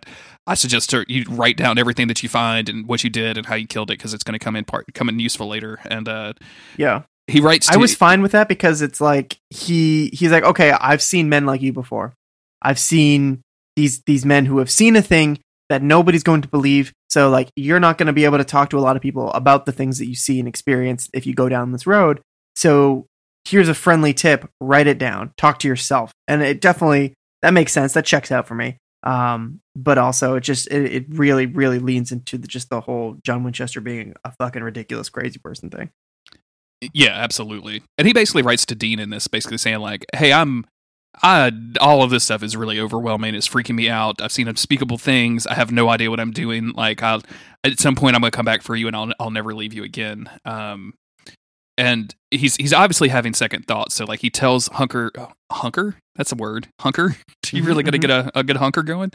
I 0.47 0.55
suggest 0.55 0.89
to- 0.89 1.05
you 1.07 1.25
write 1.29 1.57
down 1.57 1.77
everything 1.77 2.07
that 2.07 2.23
you 2.23 2.29
find 2.29 2.67
and 2.69 2.87
what 2.87 3.03
you 3.03 3.11
did 3.11 3.37
and 3.37 3.45
how 3.45 3.53
you 3.55 3.67
killed 3.67 3.91
it 3.91 3.99
because 3.99 4.15
it's 4.15 4.23
going 4.23 4.37
to 4.37 4.43
come 4.43 4.55
in 4.55 4.65
part, 4.65 4.91
come 4.95 5.09
in 5.09 5.19
useful 5.19 5.47
later. 5.47 5.79
And 5.85 6.09
uh, 6.09 6.33
Yeah. 6.75 7.03
he 7.27 7.39
writes. 7.39 7.69
I 7.69 7.77
was 7.77 7.93
fine 7.93 8.23
with 8.23 8.31
that 8.31 8.47
because 8.47 8.81
it's 8.81 8.99
like 8.99 9.37
he 9.51 10.09
he's 10.11 10.31
like, 10.31 10.43
okay, 10.43 10.71
I've 10.71 11.03
seen 11.03 11.29
men 11.29 11.45
like 11.45 11.61
you 11.61 11.71
before. 11.71 12.15
I've 12.63 12.79
seen 12.79 13.41
these 13.75 14.01
these 14.07 14.25
men 14.25 14.45
who 14.47 14.57
have 14.57 14.71
seen 14.71 14.95
a 14.95 15.01
thing 15.03 15.37
that 15.69 15.81
nobody's 15.83 16.23
going 16.23 16.41
to 16.41 16.47
believe. 16.47 16.91
So 17.09 17.29
like 17.29 17.49
you're 17.55 17.79
not 17.79 17.97
going 17.97 18.07
to 18.07 18.13
be 18.13 18.25
able 18.25 18.39
to 18.39 18.43
talk 18.43 18.69
to 18.71 18.77
a 18.77 18.81
lot 18.81 18.95
of 18.95 19.01
people 19.01 19.31
about 19.31 19.65
the 19.65 19.71
things 19.71 19.99
that 19.99 20.07
you 20.07 20.15
see 20.15 20.39
and 20.39 20.47
experience 20.47 21.09
if 21.13 21.25
you 21.25 21.33
go 21.33 21.47
down 21.47 21.71
this 21.71 21.87
road. 21.87 22.21
So 22.55 23.05
here's 23.45 23.69
a 23.69 23.73
friendly 23.73 24.13
tip, 24.13 24.49
write 24.59 24.87
it 24.87 24.97
down. 24.97 25.33
Talk 25.37 25.59
to 25.59 25.67
yourself. 25.67 26.11
And 26.27 26.41
it 26.41 26.59
definitely 26.61 27.13
that 27.41 27.53
makes 27.53 27.71
sense. 27.71 27.93
That 27.93 28.05
checks 28.05 28.31
out 28.31 28.47
for 28.47 28.55
me. 28.55 28.77
Um 29.03 29.61
but 29.75 29.97
also 29.97 30.35
it 30.35 30.41
just 30.41 30.67
it, 30.67 30.91
it 30.91 31.05
really 31.09 31.45
really 31.45 31.79
leans 31.79 32.11
into 32.11 32.37
the, 32.37 32.47
just 32.47 32.69
the 32.69 32.81
whole 32.81 33.17
John 33.23 33.43
Winchester 33.43 33.79
being 33.79 34.13
a 34.25 34.31
fucking 34.33 34.63
ridiculous 34.63 35.09
crazy 35.09 35.39
person 35.39 35.69
thing. 35.69 35.89
Yeah, 36.93 37.11
absolutely. 37.11 37.83
And 37.97 38.07
he 38.07 38.13
basically 38.13 38.41
writes 38.41 38.65
to 38.67 38.75
Dean 38.75 38.99
in 38.99 39.09
this, 39.09 39.27
basically 39.27 39.57
saying 39.57 39.79
like, 39.79 40.05
"Hey, 40.15 40.31
I'm, 40.31 40.65
I 41.21 41.51
all 41.81 42.03
of 42.03 42.11
this 42.11 42.23
stuff 42.23 42.43
is 42.43 42.55
really 42.55 42.79
overwhelming. 42.79 43.35
It's 43.35 43.47
freaking 43.47 43.75
me 43.75 43.89
out. 43.89 44.21
I've 44.21 44.31
seen 44.31 44.47
unspeakable 44.47 44.97
things. 44.97 45.45
I 45.47 45.55
have 45.55 45.71
no 45.71 45.89
idea 45.89 46.09
what 46.09 46.19
I'm 46.19 46.31
doing. 46.31 46.71
Like, 46.71 47.03
I'll 47.03 47.21
at 47.63 47.79
some 47.79 47.95
point 47.95 48.15
I'm 48.15 48.21
gonna 48.21 48.31
come 48.31 48.45
back 48.45 48.61
for 48.61 48.75
you, 48.75 48.87
and 48.87 48.95
I'll 48.95 49.11
I'll 49.19 49.31
never 49.31 49.53
leave 49.53 49.73
you 49.73 49.83
again." 49.83 50.29
Um, 50.45 50.93
and 51.77 52.13
he's 52.31 52.55
he's 52.57 52.73
obviously 52.73 53.09
having 53.09 53.33
second 53.33 53.65
thoughts. 53.65 53.95
So 53.95 54.05
like 54.05 54.19
he 54.21 54.29
tells 54.29 54.67
Hunker, 54.67 55.11
oh, 55.17 55.31
Hunker, 55.51 55.95
that's 56.15 56.31
a 56.31 56.35
word, 56.35 56.67
Hunker. 56.81 57.15
you 57.51 57.63
really 57.63 57.83
gonna 57.83 57.97
Mhm, 57.97 58.01
get 58.01 58.09
a, 58.11 58.31
a 58.39 58.43
good 58.43 58.57
hunker 58.57 58.83
going? 58.83 59.11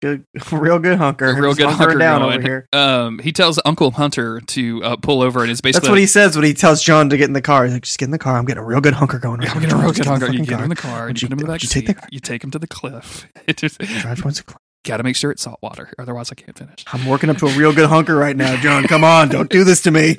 Good, 0.00 0.24
real 0.52 0.78
good 0.78 0.98
hunker, 0.98 1.26
A 1.26 1.34
real 1.34 1.50
Just 1.54 1.58
good 1.58 1.68
hunker 1.70 1.98
down 1.98 2.20
going. 2.20 2.34
over 2.34 2.42
here. 2.42 2.68
Um, 2.72 3.18
he 3.18 3.32
tells 3.32 3.58
Uncle 3.64 3.90
Hunter 3.90 4.40
to 4.40 4.82
uh, 4.84 4.96
pull 4.96 5.22
over, 5.22 5.42
and 5.42 5.50
is 5.50 5.60
basically 5.60 5.86
That's 5.86 5.90
what 5.90 5.98
he 5.98 6.06
says 6.06 6.36
when 6.36 6.44
he 6.44 6.54
tells 6.54 6.82
John 6.82 7.08
to 7.10 7.16
get 7.16 7.24
in 7.28 7.32
the 7.32 7.42
car. 7.42 7.64
He's 7.64 7.72
like, 7.74 7.82
"Just 7.82 7.98
get 7.98 8.06
in 8.06 8.10
the 8.10 8.18
car. 8.18 8.36
I'm 8.36 8.44
getting 8.44 8.62
a 8.62 8.66
real 8.66 8.80
good 8.80 8.94
hunker 8.94 9.18
going. 9.18 9.42
Yeah, 9.42 9.52
I'm 9.52 9.62
now. 9.62 9.70
gonna 9.70 9.82
real 9.84 9.92
good 9.92 10.06
hunker. 10.06 10.30
You 10.32 10.44
get 10.44 10.54
car. 10.56 10.62
in 10.64 10.70
the 10.70 10.76
car 10.76 11.08
and 11.08 11.20
you 11.20 11.28
put 11.28 11.32
him 11.32 11.38
in 11.40 11.46
the 11.46 11.52
back 11.52 11.62
you 11.62 11.68
seat. 11.68 11.80
take 11.80 11.86
the 11.88 11.94
car? 11.94 12.08
You 12.10 12.20
take 12.20 12.42
him 12.44 12.50
to 12.50 12.58
the 12.58 12.66
cliff. 12.66 13.26
Drive 13.46 14.20
towards 14.20 14.42
the 14.42 14.44
cl- 14.50 14.60
got 14.84 14.96
to 14.96 15.02
make 15.02 15.14
sure 15.16 15.30
it's 15.30 15.42
salt 15.42 15.58
water, 15.62 15.92
otherwise 15.98 16.32
I 16.32 16.34
can't 16.34 16.56
finish. 16.56 16.84
I'm 16.92 17.04
working 17.06 17.28
up 17.28 17.36
to 17.38 17.46
a 17.46 17.52
real 17.52 17.72
good 17.74 17.88
hunker 17.90 18.16
right 18.16 18.36
now, 18.36 18.56
John. 18.62 18.84
Come 18.84 19.04
on, 19.04 19.28
don't 19.28 19.50
do 19.50 19.62
this 19.62 19.82
to 19.82 19.90
me. 19.90 20.16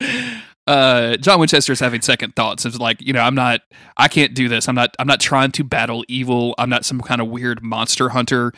uh, 0.66 1.16
John 1.16 1.40
Winchester 1.40 1.72
is 1.72 1.80
having 1.80 2.00
second 2.00 2.34
thoughts. 2.36 2.64
It's 2.64 2.78
like 2.78 3.00
you 3.00 3.12
know, 3.12 3.20
I'm 3.20 3.34
not, 3.34 3.60
I 3.96 4.08
can't 4.08 4.34
do 4.34 4.48
this. 4.48 4.68
I'm 4.68 4.74
not, 4.74 4.94
I'm 4.98 5.06
not 5.06 5.20
trying 5.20 5.52
to 5.52 5.64
battle 5.64 6.04
evil. 6.08 6.54
I'm 6.58 6.70
not 6.70 6.84
some 6.84 7.00
kind 7.00 7.20
of 7.20 7.28
weird 7.28 7.62
monster 7.62 8.10
hunter. 8.10 8.52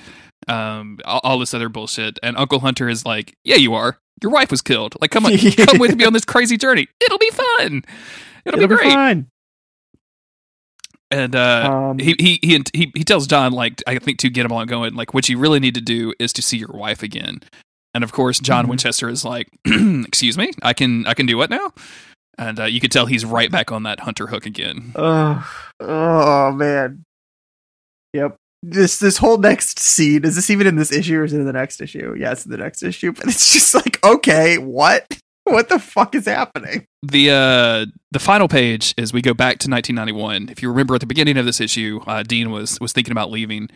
Um, 0.49 0.99
all, 1.05 1.20
all 1.22 1.38
this 1.38 1.55
other 1.55 1.68
bullshit. 1.68 2.18
And 2.22 2.36
Uncle 2.36 2.61
Hunter 2.61 2.88
is 2.88 3.05
like, 3.07 3.34
yeah, 3.45 3.57
you 3.57 3.74
are. 3.74 3.99
Your 4.22 4.32
wife 4.32 4.51
was 4.51 4.61
killed. 4.62 4.95
Like, 5.01 5.11
come 5.11 5.26
on, 5.26 5.32
come 5.66 5.78
with 5.78 5.97
me 5.97 6.05
on 6.05 6.12
this 6.12 6.24
crazy 6.24 6.57
journey. 6.57 6.86
It'll 7.01 7.18
be 7.18 7.30
fun. 7.30 7.84
It'll, 8.45 8.61
It'll 8.61 8.68
be 8.68 8.74
great. 8.76 8.93
fine. 8.93 9.26
And 11.11 11.36
uh, 11.36 11.70
Um, 11.90 11.99
he, 11.99 12.14
he 12.18 12.38
he 12.43 12.62
he 12.72 12.93
he 12.95 13.05
tells 13.05 13.26
John 13.26 13.53
like 13.53 13.82
I 13.86 13.99
think 13.99 14.18
to 14.20 14.30
get 14.30 14.47
him 14.47 14.53
on 14.53 14.66
going 14.66 14.95
like 14.95 15.12
what 15.12 15.28
you 15.28 15.38
really 15.38 15.61
need 15.61 15.74
to 15.74 15.80
do 15.82 16.14
is 16.18 16.32
to 16.34 16.43
see 16.43 16.57
your 16.57 16.70
wife 16.72 17.03
again. 17.03 17.40
And 17.95 18.03
of 18.03 18.12
course, 18.12 18.40
John 18.40 18.64
Mhm. 18.64 18.70
Winchester 18.70 19.09
is 19.11 19.22
like, 19.24 19.49
"Excuse 19.66 20.38
me, 20.38 20.53
I 20.62 20.72
can 20.72 21.07
I 21.07 21.12
can 21.14 21.26
do 21.26 21.36
what 21.36 21.51
now?" 21.51 21.72
And 22.38 22.59
uh, 22.61 22.64
you 22.64 22.80
could 22.80 22.90
tell 22.90 23.05
he's 23.05 23.26
right 23.26 23.51
back 23.51 23.70
on 23.70 23.82
that 23.82 24.01
hunter 24.01 24.28
hook 24.28 24.47
again. 24.47 24.93
Oh, 24.97 25.47
oh 25.80 26.53
man. 26.53 27.05
Yep. 28.14 28.36
This 28.63 28.99
this 28.99 29.17
whole 29.17 29.39
next 29.39 29.79
scene 29.79 30.25
is 30.25 30.37
this 30.37 30.49
even 30.51 30.67
in 30.67 30.77
this 30.77 30.93
issue 30.93 31.19
or 31.19 31.25
is 31.25 31.33
it 31.33 31.41
in 31.41 31.47
the 31.47 31.53
next 31.53 31.81
issue? 31.81 32.15
Yeah, 32.19 32.33
it's 32.33 32.45
in 32.45 32.53
the 32.53 32.59
next 32.59 32.83
issue. 32.83 33.13
But 33.13 33.27
it's 33.27 33.53
just 33.53 33.75
like, 33.75 34.03
okay, 34.05 34.59
what? 34.59 35.19
What 35.45 35.69
the 35.69 35.81
fuck 35.81 36.15
is 36.15 36.27
happening? 36.27 36.87
The 37.03 37.31
uh, 37.31 37.87
the 38.13 38.21
final 38.21 38.47
page 38.47 38.95
is 38.97 39.13
we 39.13 39.21
go 39.21 39.35
back 39.35 39.59
to 39.59 39.69
1991. 39.69 40.49
If 40.51 40.63
you 40.63 40.69
remember 40.69 40.95
at 40.95 41.01
the 41.01 41.07
beginning 41.07 41.37
of 41.37 41.45
this 41.45 41.61
issue, 41.61 42.01
uh, 42.07 42.23
Dean 42.23 42.53
was 42.53 42.81
was 42.81 42.93
thinking 42.93 43.11
about 43.11 43.33
leaving. 43.33 43.69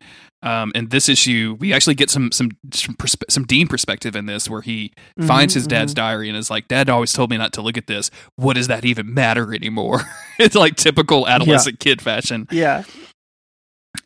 Um, 0.45 0.71
in 0.77 0.91
this 0.91 1.09
issue, 1.09 1.57
we 1.59 1.73
actually 1.73 1.97
get 1.97 2.09
some 2.09 2.31
some 2.31 2.53
some, 2.73 2.95
perspe- 2.95 3.29
some 3.29 3.45
Dean 3.47 3.67
perspective 3.67 4.15
in 4.15 4.27
this, 4.27 4.49
where 4.49 4.61
he 4.61 4.93
finds 5.27 5.55
his 5.55 5.67
dad's 5.67 5.93
diary 5.93 6.29
and 6.29 6.39
is 6.39 6.51
like, 6.51 6.69
"Dad 6.69 6.89
always 6.89 7.13
told 7.13 7.31
me 7.31 7.37
not 7.37 7.53
to 7.55 7.63
look 7.63 7.77
at 7.77 7.89
this. 7.89 8.13
What 8.37 8.55
does 8.55 8.69
that 8.69 8.85
even 8.85 9.13
matter 9.13 9.53
anymore?" 9.53 10.03
it's 10.39 10.55
like 10.55 10.77
typical 10.77 11.27
adolescent 11.27 11.81
kid 11.81 12.01
fashion. 12.01 12.47
Yeah. 12.53 12.85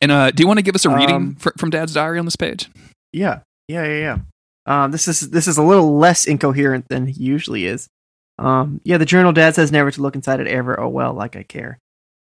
And 0.01 0.11
uh, 0.11 0.31
do 0.31 0.43
you 0.43 0.47
want 0.47 0.59
to 0.59 0.63
give 0.63 0.75
us 0.75 0.85
a 0.85 0.91
reading 0.91 1.17
Um, 1.17 1.35
fr- 1.37 1.51
from 1.59 1.71
Dad's 1.71 1.95
diary 1.95 2.19
on 2.19 2.25
this 2.25 2.37
page? 2.37 2.71
Yeah, 3.13 3.41
yeah, 3.69 3.85
yeah, 3.85 3.99
yeah. 3.99 4.19
Um, 4.67 4.91
this 4.93 5.09
is 5.09 5.31
this 5.31 5.49
is 5.49 5.59
a 5.59 5.63
little 5.63 5.99
less 5.99 6.27
incoherent 6.27 6.89
than 6.89 7.07
he 7.07 7.23
usually 7.23 7.67
is. 7.67 7.89
Um, 8.39 8.81
yeah, 8.85 8.99
the 8.99 9.05
journal 9.05 9.33
dad 9.33 9.55
says 9.55 9.71
never 9.73 9.91
to 9.91 10.01
look 10.03 10.15
inside 10.15 10.41
it 10.41 10.47
ever. 10.47 10.79
Oh 10.79 10.89
well, 10.89 11.13
like 11.13 11.37
I 11.37 11.43
care. 11.43 11.79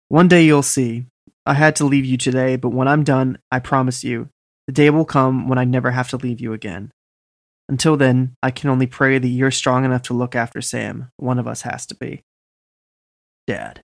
One 0.09 0.27
day 0.27 0.43
you'll 0.43 0.63
see. 0.63 1.05
I 1.45 1.53
had 1.53 1.75
to 1.77 1.85
leave 1.85 2.05
you 2.05 2.17
today, 2.17 2.55
but 2.55 2.69
when 2.69 2.87
I'm 2.87 3.03
done, 3.03 3.37
I 3.51 3.59
promise 3.59 4.03
you, 4.03 4.29
the 4.67 4.73
day 4.73 4.89
will 4.89 5.05
come 5.05 5.47
when 5.47 5.57
I 5.57 5.63
never 5.63 5.91
have 5.91 6.09
to 6.09 6.17
leave 6.17 6.39
you 6.39 6.53
again. 6.53 6.91
Until 7.69 7.95
then, 7.95 8.35
I 8.43 8.51
can 8.51 8.69
only 8.69 8.87
pray 8.87 9.17
that 9.17 9.27
you're 9.27 9.51
strong 9.51 9.85
enough 9.85 10.03
to 10.03 10.13
look 10.13 10.35
after 10.35 10.61
Sam. 10.61 11.09
One 11.17 11.39
of 11.39 11.47
us 11.47 11.61
has 11.61 11.85
to 11.87 11.95
be. 11.95 12.23
Dad. 13.47 13.81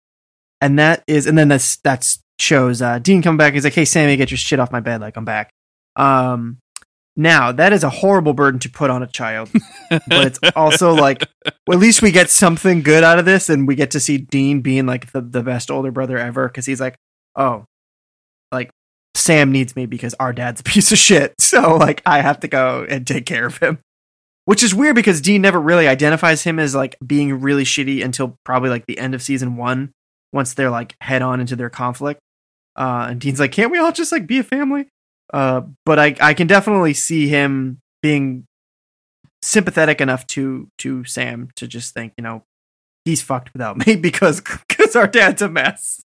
And 0.59 0.77
that 0.77 1.03
is, 1.07 1.25
and 1.25 1.37
then 1.37 1.47
that's 1.47 1.77
that's 1.77 2.19
shows 2.39 2.81
uh, 2.81 2.99
Dean 2.99 3.21
coming 3.21 3.37
back. 3.37 3.53
He's 3.53 3.63
like, 3.63 3.73
"Hey, 3.73 3.85
Sammy, 3.85 4.15
get 4.15 4.31
your 4.31 4.37
shit 4.37 4.59
off 4.59 4.71
my 4.71 4.79
bed. 4.79 5.01
Like 5.01 5.17
I'm 5.17 5.25
back." 5.25 5.51
Um, 5.95 6.59
now 7.15 7.51
that 7.51 7.73
is 7.73 7.83
a 7.83 7.89
horrible 7.89 8.33
burden 8.33 8.59
to 8.61 8.69
put 8.69 8.89
on 8.89 9.01
a 9.01 9.07
child, 9.07 9.49
but 9.89 10.27
it's 10.27 10.39
also 10.55 10.93
like, 10.93 11.23
well, 11.65 11.77
at 11.77 11.81
least 11.81 12.01
we 12.01 12.11
get 12.11 12.29
something 12.29 12.83
good 12.83 13.03
out 13.03 13.19
of 13.19 13.25
this, 13.25 13.49
and 13.49 13.67
we 13.67 13.75
get 13.75 13.91
to 13.91 13.99
see 13.99 14.19
Dean 14.19 14.61
being 14.61 14.85
like 14.85 15.11
the, 15.11 15.21
the 15.21 15.43
best 15.43 15.71
older 15.71 15.91
brother 15.91 16.17
ever 16.17 16.47
because 16.47 16.67
he's 16.67 16.79
like, 16.79 16.95
oh, 17.35 17.65
like 18.51 18.69
Sam 19.15 19.51
needs 19.51 19.75
me 19.75 19.87
because 19.87 20.13
our 20.19 20.31
dad's 20.31 20.61
a 20.61 20.63
piece 20.63 20.91
of 20.91 20.99
shit, 20.99 21.33
so 21.39 21.75
like 21.75 22.01
I 22.05 22.21
have 22.21 22.39
to 22.41 22.47
go 22.47 22.85
and 22.87 23.05
take 23.05 23.25
care 23.25 23.47
of 23.47 23.57
him. 23.57 23.79
Which 24.45 24.63
is 24.63 24.73
weird 24.73 24.95
because 24.95 25.19
Dean 25.19 25.41
never 25.41 25.59
really 25.59 25.89
identifies 25.89 26.43
him 26.43 26.57
as 26.57 26.73
like 26.73 26.95
being 27.05 27.41
really 27.41 27.65
shitty 27.65 28.01
until 28.01 28.37
probably 28.45 28.69
like 28.69 28.85
the 28.85 28.97
end 28.97 29.13
of 29.13 29.21
season 29.21 29.57
one, 29.57 29.91
once 30.31 30.53
they're 30.53 30.69
like 30.69 30.95
head 31.01 31.21
on 31.21 31.41
into 31.41 31.57
their 31.57 31.69
conflict. 31.69 32.21
Uh, 32.77 33.07
and 33.09 33.19
Dean's 33.19 33.39
like, 33.39 33.51
can't 33.51 33.71
we 33.71 33.79
all 33.79 33.91
just 33.91 34.11
like 34.11 34.27
be 34.27 34.39
a 34.39 34.43
family? 34.43 34.87
Uh, 35.33 35.61
but 35.85 35.99
I 35.99 36.15
I 36.21 36.33
can 36.33 36.47
definitely 36.47 36.93
see 36.93 37.27
him 37.27 37.79
being 38.01 38.45
sympathetic 39.41 39.99
enough 40.01 40.25
to 40.27 40.69
to 40.79 41.03
Sam 41.05 41.49
to 41.55 41.67
just 41.67 41.93
think, 41.93 42.13
you 42.17 42.23
know, 42.23 42.43
he's 43.05 43.21
fucked 43.21 43.53
without 43.53 43.85
me 43.85 43.95
because 44.01 44.41
because 44.41 44.95
our 44.95 45.07
dad's 45.07 45.41
a 45.41 45.49
mess. 45.49 46.01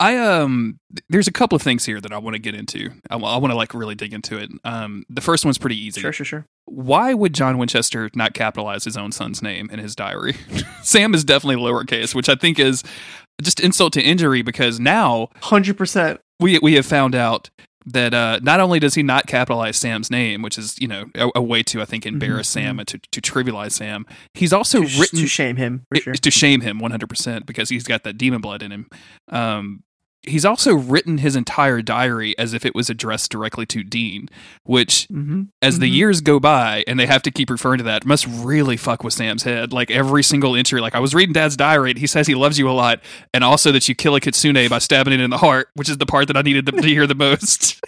I 0.00 0.18
um, 0.18 0.78
there's 1.08 1.28
a 1.28 1.32
couple 1.32 1.54
of 1.54 1.62
things 1.62 1.84
here 1.84 2.00
that 2.00 2.12
I 2.12 2.18
want 2.18 2.34
to 2.34 2.40
get 2.40 2.54
into. 2.54 2.90
I, 3.08 3.16
want 3.16 3.46
to 3.46 3.54
like 3.54 3.74
really 3.74 3.94
dig 3.94 4.12
into 4.12 4.36
it. 4.38 4.50
Um, 4.64 5.04
the 5.08 5.20
first 5.20 5.44
one's 5.44 5.56
pretty 5.56 5.78
easy. 5.78 6.00
Sure, 6.00 6.12
sure, 6.12 6.26
sure. 6.26 6.46
Why 6.64 7.14
would 7.14 7.32
John 7.32 7.58
Winchester 7.58 8.10
not 8.14 8.34
capitalize 8.34 8.84
his 8.84 8.96
own 8.96 9.12
son's 9.12 9.40
name 9.40 9.70
in 9.70 9.78
his 9.78 9.94
diary? 9.94 10.34
Sam 10.82 11.14
is 11.14 11.22
definitely 11.24 11.62
lowercase, 11.62 12.12
which 12.12 12.28
I 12.28 12.34
think 12.34 12.58
is 12.58 12.82
just 13.42 13.60
insult 13.60 13.92
to 13.94 14.02
injury 14.02 14.42
because 14.42 14.78
now 14.80 15.28
Hundred 15.42 15.76
percent. 15.76 16.20
we 16.40 16.58
we 16.60 16.74
have 16.74 16.86
found 16.86 17.14
out 17.14 17.50
that 17.86 18.14
uh, 18.14 18.40
not 18.42 18.60
only 18.60 18.78
does 18.78 18.94
he 18.94 19.02
not 19.02 19.26
capitalize 19.26 19.76
Sam's 19.76 20.10
name, 20.10 20.40
which 20.40 20.56
is 20.56 20.78
you 20.80 20.88
know 20.88 21.04
a, 21.14 21.30
a 21.34 21.42
way 21.42 21.62
to 21.64 21.82
I 21.82 21.84
think 21.84 22.06
embarrass 22.06 22.48
Mhm, 22.48 22.52
Sam 22.52 22.78
and 22.78 22.88
to, 22.88 22.98
to 22.98 23.20
trivialize 23.20 23.72
Sam, 23.72 24.06
he's 24.32 24.52
also 24.54 24.82
To, 24.82 25.00
written 25.00 25.18
to 25.18 25.26
shame 25.26 25.56
him 25.56 25.84
for 26.02 26.10
it- 26.12 26.22
to 26.22 26.30
shame 26.30 26.62
him 26.62 26.80
100% 26.80 27.44
because 27.44 27.68
he's 27.68 27.84
got 27.84 28.04
that 28.04 28.16
demon 28.16 28.40
blood 28.40 28.62
in 28.62 28.70
him. 28.70 28.88
Um, 29.28 29.82
he's 30.26 30.44
also 30.44 30.74
written 30.74 31.18
his 31.18 31.36
entire 31.36 31.82
diary 31.82 32.36
as 32.38 32.52
if 32.54 32.64
it 32.64 32.74
was 32.74 32.88
addressed 32.90 33.30
directly 33.30 33.66
to 33.66 33.82
Dean, 33.82 34.28
which, 34.64 35.06
Mm-hmm. 35.12 35.42
as 35.62 35.78
the 35.78 35.90
Mhm. 35.90 35.94
years 35.94 36.20
go 36.20 36.40
by 36.40 36.84
and 36.86 36.98
they 36.98 37.06
have 37.06 37.22
to 37.22 37.30
keep 37.30 37.50
referring 37.50 37.78
to 37.78 37.84
that, 37.84 38.04
must 38.04 38.26
really 38.28 38.76
fuck 38.76 39.04
with 39.04 39.14
Sam's 39.14 39.42
head. 39.42 39.72
Like 39.72 39.90
every 39.90 40.22
single 40.22 40.56
entry, 40.56 40.80
like 40.80 40.94
I 40.94 41.00
was 41.00 41.14
reading 41.14 41.32
Dad's 41.32 41.56
diary, 41.56 41.90
and 41.90 41.98
he 41.98 42.06
says 42.06 42.26
he 42.26 42.34
loves 42.34 42.58
you 42.58 42.68
a 42.68 42.72
lot, 42.72 43.00
and 43.32 43.44
also 43.44 43.70
that 43.72 43.88
you 43.88 43.94
kill 43.94 44.14
a 44.14 44.20
kitsune 44.20 44.68
by 44.68 44.78
stabbing 44.78 45.12
it 45.12 45.20
in 45.20 45.30
the 45.30 45.38
heart, 45.38 45.68
which 45.74 45.88
is 45.88 45.98
the 45.98 46.06
part 46.06 46.26
that 46.28 46.36
I 46.36 46.42
needed 46.42 46.66
to 46.66 46.82
hear 46.82 47.06
the 47.06 47.14
most. 47.26 47.80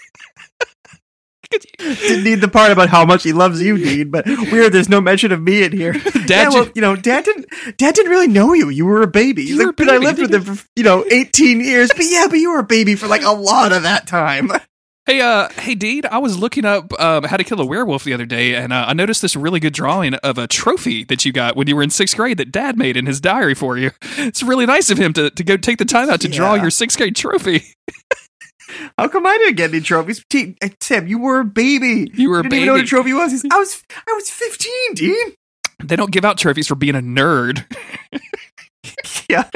Didn't 1.78 2.24
need 2.24 2.40
the 2.40 2.48
part 2.48 2.72
about 2.72 2.88
how 2.88 3.04
much 3.04 3.22
he 3.22 3.32
loves 3.32 3.60
you, 3.62 3.76
Dean, 3.78 4.10
but 4.10 4.26
weird. 4.26 4.72
There's 4.72 4.88
no 4.88 5.00
mention 5.00 5.32
of 5.32 5.40
me 5.40 5.64
in 5.64 5.72
here. 5.72 5.92
Dad, 6.26 6.28
yeah, 6.28 6.48
well, 6.48 6.68
you 6.74 6.82
know, 6.82 6.96
Dad 6.96 7.24
didn't. 7.24 7.46
Dad 7.76 7.94
didn't 7.94 8.10
really 8.10 8.28
know 8.28 8.52
you. 8.52 8.68
You 8.68 8.86
were 8.86 9.02
a 9.02 9.06
baby. 9.06 9.44
You 9.44 9.58
were 9.58 9.64
like, 9.66 9.80
a 9.80 9.84
but 9.84 9.88
I 9.88 9.98
lived 9.98 10.18
with 10.20 10.34
him 10.34 10.42
for 10.42 10.66
you 10.76 10.84
know 10.84 11.04
18 11.10 11.60
years. 11.60 11.90
But 11.94 12.06
yeah, 12.06 12.26
but 12.28 12.36
you 12.36 12.50
were 12.50 12.58
a 12.58 12.64
baby 12.64 12.96
for 12.96 13.06
like 13.06 13.22
a 13.22 13.32
lot 13.32 13.72
of 13.72 13.82
that 13.84 14.06
time. 14.06 14.50
Hey, 15.08 15.20
uh, 15.20 15.48
hey, 15.50 15.76
Dean. 15.76 16.02
I 16.10 16.18
was 16.18 16.36
looking 16.36 16.64
up 16.64 16.92
um, 16.98 17.22
how 17.22 17.36
to 17.36 17.44
kill 17.44 17.60
a 17.60 17.64
werewolf 17.64 18.02
the 18.02 18.12
other 18.12 18.26
day, 18.26 18.56
and 18.56 18.72
uh, 18.72 18.86
I 18.88 18.92
noticed 18.92 19.22
this 19.22 19.36
really 19.36 19.60
good 19.60 19.72
drawing 19.72 20.14
of 20.14 20.36
a 20.36 20.48
trophy 20.48 21.04
that 21.04 21.24
you 21.24 21.32
got 21.32 21.54
when 21.54 21.68
you 21.68 21.76
were 21.76 21.84
in 21.84 21.90
sixth 21.90 22.16
grade 22.16 22.38
that 22.38 22.50
Dad 22.50 22.76
made 22.76 22.96
in 22.96 23.06
his 23.06 23.20
diary 23.20 23.54
for 23.54 23.78
you. 23.78 23.92
It's 24.18 24.42
really 24.42 24.66
nice 24.66 24.90
of 24.90 24.98
him 24.98 25.12
to, 25.12 25.30
to 25.30 25.44
go 25.44 25.56
take 25.56 25.78
the 25.78 25.84
time 25.84 26.10
out 26.10 26.22
to 26.22 26.28
draw 26.28 26.54
your 26.54 26.70
sixth 26.70 26.98
grade 26.98 27.14
trophy. 27.14 27.62
How 28.98 29.08
come 29.08 29.26
I 29.26 29.36
didn't 29.38 29.56
get 29.56 29.70
any 29.70 29.80
trophies? 29.80 30.24
T- 30.28 30.56
uh, 30.62 30.68
Tim, 30.80 31.06
you 31.06 31.18
were 31.18 31.40
a 31.40 31.44
baby. 31.44 32.10
You 32.14 32.30
were 32.30 32.40
a 32.40 32.42
didn't 32.42 32.54
even 32.54 32.66
know 32.66 32.72
what 32.74 32.82
a 32.82 32.86
trophy 32.86 33.12
was. 33.12 33.32
He's, 33.32 33.44
I 33.50 33.56
was. 33.58 33.82
I 34.08 34.12
was 34.14 34.28
15, 34.30 34.72
Dean. 34.94 35.32
They 35.84 35.94
don't 35.96 36.10
give 36.10 36.24
out 36.24 36.38
trophies 36.38 36.66
for 36.66 36.74
being 36.74 36.94
a 36.96 37.00
nerd. 37.00 37.64
Yeah, 39.28 39.48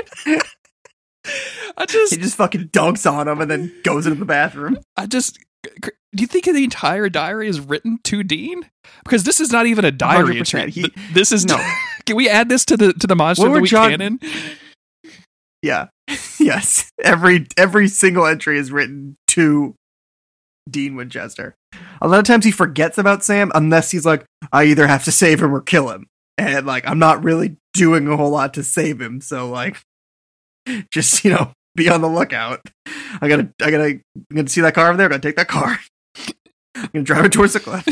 I 1.76 1.86
just, 1.86 2.12
he 2.12 2.18
just 2.20 2.34
fucking 2.36 2.68
dunks 2.70 3.10
on 3.10 3.28
him 3.28 3.40
and 3.40 3.48
then 3.48 3.72
goes 3.84 4.04
into 4.06 4.18
the 4.18 4.24
bathroom. 4.24 4.78
I 4.96 5.06
just. 5.06 5.38
Do 5.72 5.90
you 6.22 6.26
think 6.26 6.46
the 6.46 6.64
entire 6.64 7.08
diary 7.08 7.46
is 7.46 7.60
written 7.60 7.98
to 8.04 8.24
Dean? 8.24 8.68
Because 9.04 9.22
this 9.22 9.38
is 9.40 9.52
not 9.52 9.66
even 9.66 9.84
a 9.84 9.92
diary 9.92 10.36
100%. 10.36 10.38
entry. 10.38 10.70
He- 10.72 10.92
this 11.12 11.30
is 11.30 11.44
No. 11.46 11.62
Can 12.06 12.16
we 12.16 12.28
add 12.28 12.48
this 12.48 12.64
to 12.66 12.76
the 12.76 12.92
to 12.94 13.06
the 13.06 13.14
monster 13.14 13.46
of 13.46 13.52
the 13.52 13.60
week 13.60 13.70
John- 13.70 13.90
canon? 13.90 14.20
Yeah. 15.62 15.88
yes. 16.40 16.90
Every 17.02 17.46
every 17.56 17.88
single 17.88 18.26
entry 18.26 18.58
is 18.58 18.72
written 18.72 19.16
to 19.28 19.74
Dean 20.68 20.96
Winchester. 20.96 21.56
A 22.00 22.08
lot 22.08 22.18
of 22.18 22.24
times 22.24 22.44
he 22.44 22.50
forgets 22.50 22.98
about 22.98 23.24
Sam 23.24 23.50
unless 23.54 23.90
he's 23.90 24.06
like, 24.06 24.24
I 24.52 24.64
either 24.64 24.86
have 24.86 25.04
to 25.04 25.12
save 25.12 25.42
him 25.42 25.54
or 25.54 25.60
kill 25.60 25.90
him. 25.90 26.06
And 26.38 26.66
like 26.66 26.86
I'm 26.88 26.98
not 26.98 27.22
really 27.22 27.56
doing 27.74 28.08
a 28.08 28.16
whole 28.16 28.30
lot 28.30 28.54
to 28.54 28.62
save 28.62 29.00
him, 29.00 29.20
so 29.20 29.48
like 29.48 29.80
just, 30.90 31.24
you 31.24 31.30
know, 31.30 31.52
be 31.74 31.88
on 31.88 32.00
the 32.00 32.08
lookout. 32.08 32.60
I 33.20 33.28
gotta 33.28 33.52
I 33.60 33.70
gotta 33.70 33.84
I'm 33.84 34.02
gonna 34.34 34.48
see 34.48 34.60
that 34.62 34.74
car 34.74 34.88
over 34.88 34.96
there, 34.96 35.06
I 35.06 35.10
gotta 35.10 35.22
take 35.22 35.36
that 35.36 35.48
car. 35.48 35.78
I'm 36.76 36.88
gonna 36.92 37.04
drive 37.04 37.24
it 37.26 37.32
towards 37.32 37.52
the 37.52 37.60
cliff. 37.60 37.84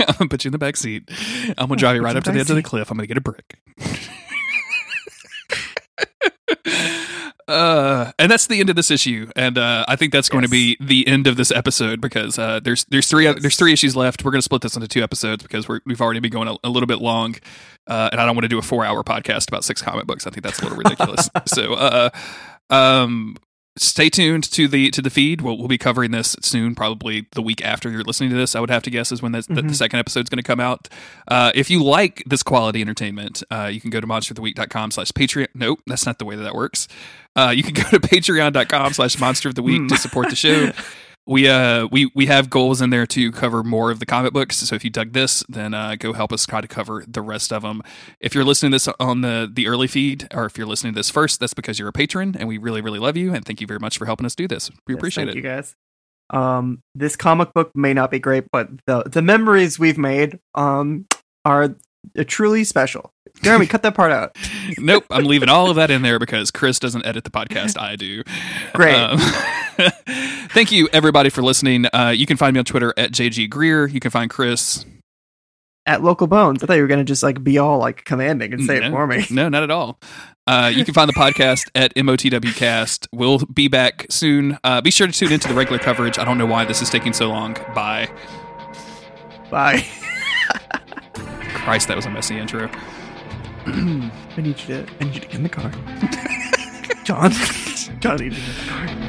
I'm 0.00 0.14
gonna 0.18 0.28
put 0.28 0.44
you 0.44 0.48
in 0.48 0.52
the 0.52 0.58
back 0.58 0.76
seat. 0.76 1.08
I'm 1.56 1.68
gonna 1.68 1.76
drive 1.76 1.96
you 1.96 2.02
right 2.02 2.16
up 2.16 2.24
to 2.24 2.30
the 2.30 2.34
the 2.34 2.40
edge 2.40 2.50
of 2.50 2.56
the 2.56 2.62
cliff. 2.62 2.90
I'm 2.90 2.96
gonna 2.96 3.06
get 3.06 3.16
a 3.16 3.20
brick. 3.20 3.58
Uh, 7.48 8.12
and 8.18 8.30
that's 8.30 8.46
the 8.46 8.60
end 8.60 8.70
of 8.70 8.76
this 8.76 8.90
issue, 8.90 9.30
and 9.36 9.58
uh, 9.58 9.84
I 9.88 9.96
think 9.96 10.12
that's 10.12 10.28
going 10.28 10.42
to 10.42 10.48
be 10.48 10.76
the 10.80 11.06
end 11.06 11.26
of 11.26 11.36
this 11.36 11.50
episode 11.50 12.00
because 12.00 12.38
uh, 12.38 12.60
there's 12.62 12.84
there's 12.86 13.06
three 13.08 13.24
Yes. 13.24 13.36
there's 13.40 13.56
three 13.56 13.72
issues 13.72 13.94
left. 13.96 14.24
We're 14.24 14.30
going 14.30 14.40
to 14.40 14.44
split 14.44 14.62
this 14.62 14.76
into 14.76 14.88
two 14.88 15.02
episodes 15.02 15.42
because 15.42 15.68
we're, 15.68 15.80
we've 15.86 16.00
already 16.00 16.20
been 16.20 16.30
going 16.32 16.48
a, 16.48 16.56
a 16.64 16.68
little 16.68 16.86
bit 16.86 16.98
long, 16.98 17.34
uh, 17.86 18.08
and 18.12 18.20
I 18.20 18.26
don't 18.26 18.34
want 18.34 18.44
to 18.44 18.48
do 18.48 18.58
a 18.58 18.62
four 18.62 18.84
hour 18.84 19.02
podcast 19.02 19.48
about 19.48 19.64
six 19.64 19.82
comic 19.82 20.06
books. 20.06 20.26
I 20.26 20.30
think 20.30 20.42
that's 20.44 20.58
a 20.60 20.62
little 20.64 20.78
ridiculous. 20.78 21.28
so, 21.46 21.74
uh, 21.74 22.10
um, 22.70 23.36
stay 23.76 24.08
tuned 24.08 24.44
to 24.52 24.68
the 24.68 24.90
to 24.90 25.02
the 25.02 25.10
feed. 25.10 25.40
We'll, 25.40 25.58
we'll 25.58 25.68
be 25.68 25.78
covering 25.78 26.10
this 26.12 26.36
soon, 26.42 26.74
probably 26.74 27.26
the 27.32 27.42
week 27.42 27.64
after 27.64 27.90
you're 27.90 28.04
listening 28.04 28.30
to 28.30 28.36
this. 28.36 28.54
I 28.54 28.60
would 28.60 28.70
have 28.70 28.82
to 28.84 28.90
guess 28.90 29.10
is 29.10 29.20
when 29.22 29.32
that's, 29.32 29.46
that 29.48 29.54
the 29.54 29.62
Mhm. 29.62 29.74
second 29.74 30.00
is 30.06 30.14
going 30.14 30.24
to 30.36 30.42
come 30.42 30.60
out. 30.60 30.88
Uh, 31.26 31.50
if 31.54 31.70
you 31.70 31.82
like 31.82 32.22
this 32.26 32.42
quality 32.42 32.80
entertainment, 32.80 33.42
uh, 33.50 33.68
you 33.72 33.80
can 33.80 33.90
go 33.90 34.00
to 34.00 34.06
monsteroftheweek.com 34.06 34.90
slash 34.92 35.10
Patreon. 35.12 35.48
Nope, 35.54 35.80
that's 35.86 36.06
not 36.06 36.18
the 36.18 36.24
way 36.24 36.36
that 36.36 36.42
that 36.42 36.54
works. 36.54 36.86
Uh, 37.36 37.52
you 37.54 37.62
can 37.64 37.74
go 37.74 37.82
to 37.90 37.98
patreon.com 38.08 38.92
slash 38.92 39.18
monster 39.18 39.48
of 39.48 39.54
the 39.56 39.62
week 39.62 39.88
to 39.88 39.96
support 39.96 40.30
the 40.30 40.36
show. 40.36 40.70
We 41.26 41.48
uh 41.48 41.86
we 41.86 42.10
we 42.14 42.26
have 42.26 42.50
goals 42.50 42.82
in 42.82 42.90
there 42.90 43.06
to 43.06 43.32
cover 43.32 43.62
more 43.62 43.90
of 43.90 43.98
the 43.98 44.04
comic 44.04 44.34
books. 44.34 44.56
So 44.58 44.74
if 44.74 44.84
you 44.84 44.90
dug 44.90 45.12
this, 45.14 45.42
then 45.48 45.72
uh, 45.72 45.96
go 45.98 46.12
help 46.12 46.32
us 46.34 46.44
try 46.44 46.60
to 46.60 46.68
cover 46.68 47.02
the 47.08 47.22
rest 47.22 47.50
of 47.50 47.62
them. 47.62 47.80
If 48.20 48.34
you're 48.34 48.44
listening 48.44 48.72
to 48.72 48.74
this 48.74 48.88
on 49.00 49.22
the 49.22 49.50
the 49.50 49.66
early 49.66 49.86
feed, 49.86 50.28
or 50.34 50.44
if 50.44 50.58
you're 50.58 50.66
listening 50.66 50.92
to 50.92 50.98
this 50.98 51.08
first, 51.10 51.40
that's 51.40 51.54
because 51.54 51.78
you're 51.78 51.88
a 51.88 51.92
patron, 51.92 52.36
and 52.38 52.46
we 52.46 52.58
really 52.58 52.82
really 52.82 52.98
love 52.98 53.16
you, 53.16 53.32
and 53.34 53.42
thank 53.44 53.62
you 53.62 53.66
very 53.66 53.80
much 53.80 53.96
for 53.96 54.04
helping 54.04 54.26
us 54.26 54.34
do 54.34 54.46
this. 54.46 54.70
We 54.86 54.94
Yes, 54.94 54.98
appreciate 55.00 55.24
thank 55.26 55.30
it. 55.30 55.36
you 55.36 55.42
guys. 55.42 55.74
Um, 56.30 56.80
this 56.94 57.16
comic 57.16 57.54
book 57.54 57.70
may 57.74 57.94
not 57.94 58.10
be 58.10 58.18
great, 58.18 58.44
but 58.52 58.68
the 58.86 59.04
the 59.04 59.22
memories 59.22 59.78
we've 59.78 59.98
made 59.98 60.38
um 60.54 61.06
are 61.46 61.74
truly 62.26 62.64
special. 62.64 63.13
Jeremy, 63.42 63.66
cut 63.66 63.82
that 63.82 63.94
part 63.94 64.12
out. 64.12 64.36
nope, 64.78 65.04
I'm 65.10 65.24
leaving 65.24 65.48
all 65.48 65.68
of 65.68 65.76
that 65.76 65.90
in 65.90 66.02
there 66.02 66.18
because 66.18 66.50
Chris 66.50 66.78
doesn't 66.78 67.04
edit 67.04 67.24
the 67.24 67.30
podcast. 67.30 67.78
I 67.78 67.96
do. 67.96 68.22
Great. 68.72 68.94
Um, 68.94 69.18
thank 70.50 70.72
you, 70.72 70.88
everybody, 70.92 71.30
for 71.30 71.42
listening. 71.42 71.86
Uh, 71.86 72.12
you 72.16 72.26
can 72.26 72.36
find 72.36 72.54
me 72.54 72.58
on 72.58 72.64
Twitter 72.64 72.94
at 72.96 73.12
JG 73.12 73.50
Greer. 73.50 73.86
You 73.86 74.00
can 74.00 74.10
find 74.10 74.30
Chris. 74.30 74.84
At 75.86 76.02
local 76.02 76.26
bones, 76.26 76.62
I 76.62 76.66
thought 76.66 76.76
you 76.76 76.82
were 76.82 76.88
gonna 76.88 77.04
just 77.04 77.22
like 77.22 77.44
be 77.44 77.58
all 77.58 77.78
like 77.78 78.06
commanding 78.06 78.54
and 78.54 78.64
say 78.64 78.80
no, 78.80 78.86
it 78.86 78.90
for 78.90 79.06
me. 79.06 79.26
No, 79.30 79.50
not 79.50 79.62
at 79.62 79.70
all. 79.70 80.00
Uh, 80.46 80.72
you 80.74 80.82
can 80.84 80.94
find 80.94 81.08
the 81.08 81.14
podcast 81.14 81.70
at 81.74 81.94
MOTWcast. 81.94 83.08
We'll 83.12 83.38
be 83.40 83.68
back 83.68 84.06
soon. 84.08 84.58
Uh, 84.64 84.80
be 84.80 84.90
sure 84.90 85.06
to 85.06 85.12
tune 85.12 85.32
into 85.32 85.48
the 85.48 85.54
regular 85.54 85.78
coverage. 85.78 86.18
I 86.18 86.24
don't 86.24 86.38
know 86.38 86.46
why 86.46 86.64
this 86.64 86.80
is 86.80 86.88
taking 86.88 87.12
so 87.12 87.28
long. 87.28 87.54
Bye. 87.74 88.10
Bye. 89.50 89.84
Christ, 91.54 91.88
that 91.88 91.96
was 91.96 92.06
a 92.06 92.10
messy 92.10 92.38
intro. 92.38 92.70
I 93.66 94.40
need 94.42 94.60
you 94.60 94.66
to. 94.66 94.86
I 95.00 95.04
need 95.04 95.14
you 95.14 95.20
to 95.20 95.26
get 95.26 95.34
in 95.36 95.42
the 95.42 95.48
car. 95.48 95.70
John. 97.04 97.32
John, 98.00 98.20
I 98.20 98.24
need 98.24 98.34
you 98.34 98.40
to 98.42 98.46
get 98.46 98.48
in 98.48 98.66
the 98.66 98.70
car. 98.70 99.04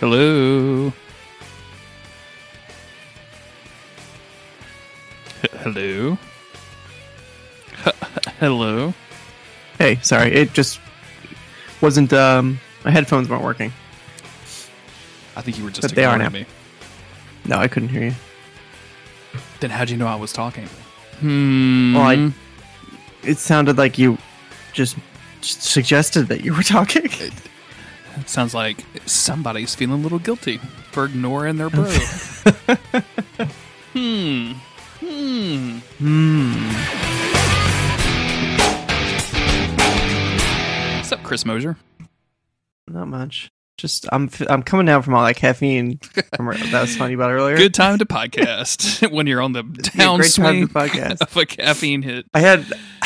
Hello. 0.00 0.92
Hello. 5.62 6.16
Hello. 8.40 8.94
Hey, 9.78 9.98
sorry, 10.02 10.32
it 10.32 10.52
just 10.52 10.80
wasn't. 11.80 12.12
Um, 12.12 12.60
my 12.84 12.90
headphones 12.90 13.28
weren't 13.28 13.42
working. 13.44 13.72
I 15.36 15.42
think 15.42 15.58
you 15.58 15.64
were 15.64 15.70
just 15.70 15.82
But 15.82 15.94
they 15.94 16.04
are 16.04 16.14
ignoring 16.16 16.32
now. 16.32 16.38
me. 16.40 16.46
No, 17.46 17.56
I 17.58 17.68
couldn't 17.68 17.88
hear 17.90 18.02
you. 18.04 18.14
Then 19.60 19.70
how'd 19.70 19.90
you 19.90 19.96
know 19.96 20.06
I 20.06 20.14
was 20.16 20.32
talking? 20.32 20.66
Hmm. 21.20 21.94
Well, 21.94 22.04
I- 22.04 22.32
It 23.22 23.38
sounded 23.38 23.76
like 23.78 23.98
you 23.98 24.18
just 24.72 24.96
just 25.42 25.62
suggested 25.62 26.28
that 26.28 26.42
you 26.44 26.54
were 26.54 26.62
talking. 26.62 27.04
It 27.04 28.28
sounds 28.28 28.52
like 28.54 28.84
somebody's 29.06 29.74
feeling 29.74 30.00
a 30.00 30.02
little 30.02 30.18
guilty 30.18 30.58
for 30.92 31.04
ignoring 31.06 31.56
their 31.56 31.70
bro. 31.70 31.84
hmm. 33.94 34.52
Hmm. 36.00 36.54
up, 41.12 41.22
Chris 41.24 41.44
Mosier. 41.44 41.76
Not 42.88 43.08
much. 43.08 43.50
Just 43.76 44.06
I'm 44.10 44.24
f- 44.32 44.48
I'm 44.48 44.62
coming 44.62 44.86
down 44.86 45.02
from 45.02 45.12
all 45.14 45.24
that 45.26 45.36
caffeine 45.36 45.98
from, 45.98 46.46
that 46.70 46.80
was 46.80 46.96
funny 46.96 47.12
about 47.14 47.32
earlier. 47.32 47.56
Good 47.58 47.74
time 47.74 47.98
to 47.98 48.06
podcast 48.06 49.10
when 49.12 49.26
you're 49.26 49.42
on 49.42 49.52
the 49.52 49.60
It'd 49.60 49.72
be 49.74 49.80
a 49.80 49.98
down 49.98 50.20
great 50.20 50.32
time 50.32 50.44
swing 50.44 50.68
to 50.68 50.72
podcast. 50.74 51.20
of 51.20 51.36
a 51.36 51.44
caffeine 51.44 52.00
hit. 52.00 52.24
I 52.32 52.40
had 52.40 52.64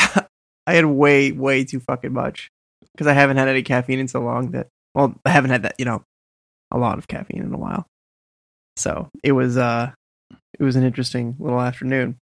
I 0.67 0.75
had 0.75 0.85
way 0.87 1.33
way 1.33 1.65
too 1.65 1.81
fucking 1.81 2.13
much 2.13 2.49
because 2.93 3.09
I 3.09 3.13
haven't 3.13 3.39
had 3.39 3.49
any 3.49 3.63
caffeine 3.63 3.99
in 3.99 4.07
so 4.07 4.21
long 4.21 4.53
that 4.53 4.69
well 4.95 5.15
I 5.25 5.31
haven't 5.31 5.51
had 5.51 5.63
that 5.65 5.75
you 5.79 5.85
know 5.85 6.05
a 6.71 6.79
lot 6.79 6.99
of 6.99 7.09
caffeine 7.09 7.43
in 7.43 7.53
a 7.55 7.59
while. 7.59 7.87
So 8.77 9.09
it 9.25 9.33
was 9.33 9.57
uh 9.57 9.91
it 10.61 10.63
was 10.63 10.77
an 10.77 10.85
interesting 10.85 11.35
little 11.41 11.61
afternoon. 11.61 12.19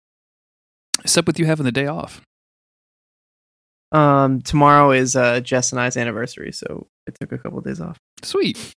Except 1.01 1.27
with 1.27 1.39
you 1.39 1.45
having 1.45 1.65
the 1.65 1.71
day 1.71 1.87
off. 1.87 2.21
Um, 3.91 4.41
tomorrow 4.41 4.91
is 4.91 5.15
uh 5.15 5.41
Jess 5.41 5.71
and 5.71 5.81
I's 5.81 5.97
anniversary, 5.97 6.51
so 6.51 6.87
I 7.07 7.11
took 7.19 7.31
a 7.31 7.37
couple 7.37 7.59
of 7.59 7.65
days 7.65 7.81
off. 7.81 7.97
Sweet. 8.23 8.73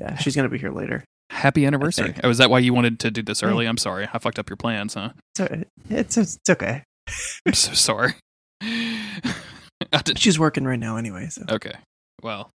Yeah, 0.00 0.16
she's 0.16 0.34
gonna 0.34 0.48
be 0.48 0.58
here 0.58 0.72
later. 0.72 1.04
Happy 1.30 1.64
anniversary. 1.64 2.14
Oh, 2.22 2.30
is 2.30 2.38
that 2.38 2.50
why 2.50 2.58
you 2.58 2.74
wanted 2.74 2.98
to 3.00 3.10
do 3.10 3.22
this 3.22 3.42
early? 3.42 3.66
I'm 3.66 3.76
sorry. 3.76 4.08
I 4.12 4.18
fucked 4.18 4.38
up 4.38 4.48
your 4.50 4.56
plans, 4.56 4.94
huh? 4.94 5.10
It's 5.38 6.16
it's, 6.16 6.16
it's 6.16 6.50
okay. 6.50 6.82
I'm 7.46 7.54
so 7.54 7.72
sorry. 7.72 8.14
She's 10.16 10.38
working 10.38 10.64
right 10.64 10.78
now 10.78 10.96
anyway. 10.96 11.28
So 11.30 11.42
okay. 11.50 11.74
Well, 12.22 12.50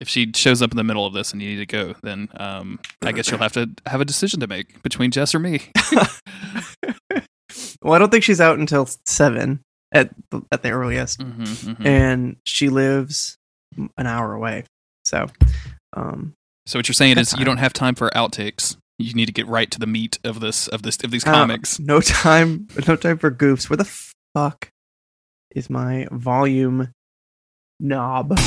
if 0.00 0.08
she 0.08 0.30
shows 0.34 0.60
up 0.60 0.70
in 0.70 0.76
the 0.76 0.84
middle 0.84 1.06
of 1.06 1.14
this 1.14 1.32
and 1.32 1.40
you 1.40 1.50
need 1.50 1.56
to 1.56 1.66
go, 1.66 1.94
then 2.02 2.28
um, 2.36 2.78
I 3.02 3.12
guess 3.12 3.30
you'll 3.30 3.40
have 3.40 3.52
to 3.52 3.70
have 3.86 4.00
a 4.00 4.04
decision 4.04 4.40
to 4.40 4.46
make 4.46 4.82
between 4.82 5.10
Jess 5.10 5.34
or 5.34 5.38
me. 5.38 5.62
well, 7.84 7.92
I 7.92 7.98
don't 7.98 8.10
think 8.10 8.24
she's 8.24 8.40
out 8.40 8.58
until 8.58 8.88
seven 9.06 9.60
at 9.92 10.10
the, 10.30 10.42
at 10.50 10.62
the 10.62 10.70
earliest, 10.70 11.22
hmm 11.22 11.44
hmm 11.44 11.86
and 11.86 12.36
she 12.44 12.68
lives 12.68 13.36
an 13.96 14.06
hour 14.06 14.32
away. 14.34 14.64
So, 15.04 15.28
um, 15.92 16.32
So 16.66 16.78
what 16.78 16.88
you're 16.88 16.94
saying 16.94 17.18
is 17.18 17.32
you 17.34 17.44
don't 17.44 17.58
have 17.58 17.72
time 17.72 17.94
for 17.94 18.10
outtakes. 18.10 18.76
You 18.98 19.12
need 19.14 19.26
to 19.26 19.32
get 19.32 19.46
right 19.46 19.70
to 19.70 19.78
the 19.78 19.86
meat 19.86 20.18
of 20.24 20.40
this 20.40 20.66
of 20.68 20.82
this 20.82 20.96
of 21.04 21.10
these 21.10 21.26
uh, 21.26 21.30
comics. 21.32 21.78
no 21.78 22.00
time, 22.00 22.68
no 22.88 22.96
time 22.96 23.18
for 23.18 23.30
goofs. 23.30 23.68
Where 23.68 23.76
the 23.76 24.08
fuck 24.34 24.70
is 25.50 25.68
my 25.68 26.06
volume 26.10 26.90
knob? 27.80 28.38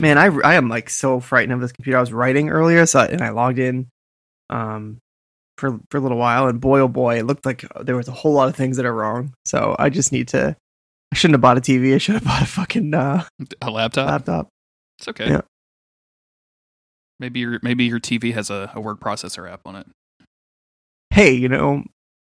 Man, 0.00 0.16
I, 0.16 0.26
I 0.44 0.54
am 0.54 0.68
like 0.68 0.88
so 0.90 1.18
frightened 1.18 1.52
of 1.52 1.60
this 1.60 1.72
computer. 1.72 1.98
I 1.98 2.00
was 2.00 2.12
writing 2.12 2.50
earlier, 2.50 2.86
so 2.86 3.00
I, 3.00 3.06
and 3.06 3.20
I 3.20 3.30
logged 3.30 3.58
in, 3.58 3.88
um, 4.48 4.98
for 5.58 5.78
for 5.90 5.98
a 5.98 6.00
little 6.00 6.16
while, 6.18 6.46
and 6.48 6.60
boy 6.60 6.80
oh 6.80 6.88
boy, 6.88 7.18
it 7.18 7.26
looked 7.26 7.44
like 7.44 7.64
there 7.80 7.96
was 7.96 8.08
a 8.08 8.12
whole 8.12 8.32
lot 8.32 8.48
of 8.48 8.56
things 8.56 8.76
that 8.78 8.86
are 8.86 8.94
wrong. 8.94 9.34
So 9.44 9.76
I 9.78 9.90
just 9.90 10.12
need 10.12 10.28
to. 10.28 10.56
I 11.12 11.16
shouldn't 11.16 11.34
have 11.34 11.40
bought 11.40 11.58
a 11.58 11.60
TV. 11.60 11.94
I 11.94 11.98
should 11.98 12.14
have 12.14 12.24
bought 12.32 12.42
a 12.42 12.46
fucking 12.46 12.94
uh, 12.94 13.24
A 13.62 13.70
laptop. 13.70 14.08
laptop. 14.08 14.48
It's 14.98 15.08
okay. 15.08 15.28
Yeah. 15.28 15.40
Maybe 17.20 17.40
your 17.40 17.58
maybe 17.62 17.84
your 17.84 17.98
TV 18.00 18.32
has 18.34 18.48
a, 18.50 18.70
a 18.74 18.80
word 18.80 19.00
processor 19.00 19.50
app 19.50 19.62
on 19.66 19.74
it. 19.76 19.86
Hey, 21.10 21.32
you 21.32 21.48
know, 21.48 21.82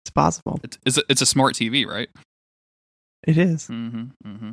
it's 0.05 0.11
possible. 0.11 0.59
It's 0.65 0.79
it's 0.85 0.99
a, 0.99 1.03
it's 1.09 1.23
a 1.23 1.27
smart 1.27 1.55
TV, 1.55 1.87
right? 1.87 2.09
It 3.25 3.39
is. 3.39 3.69
Mm-hmm. 3.69 4.05
Mm-hmm. 4.27 4.53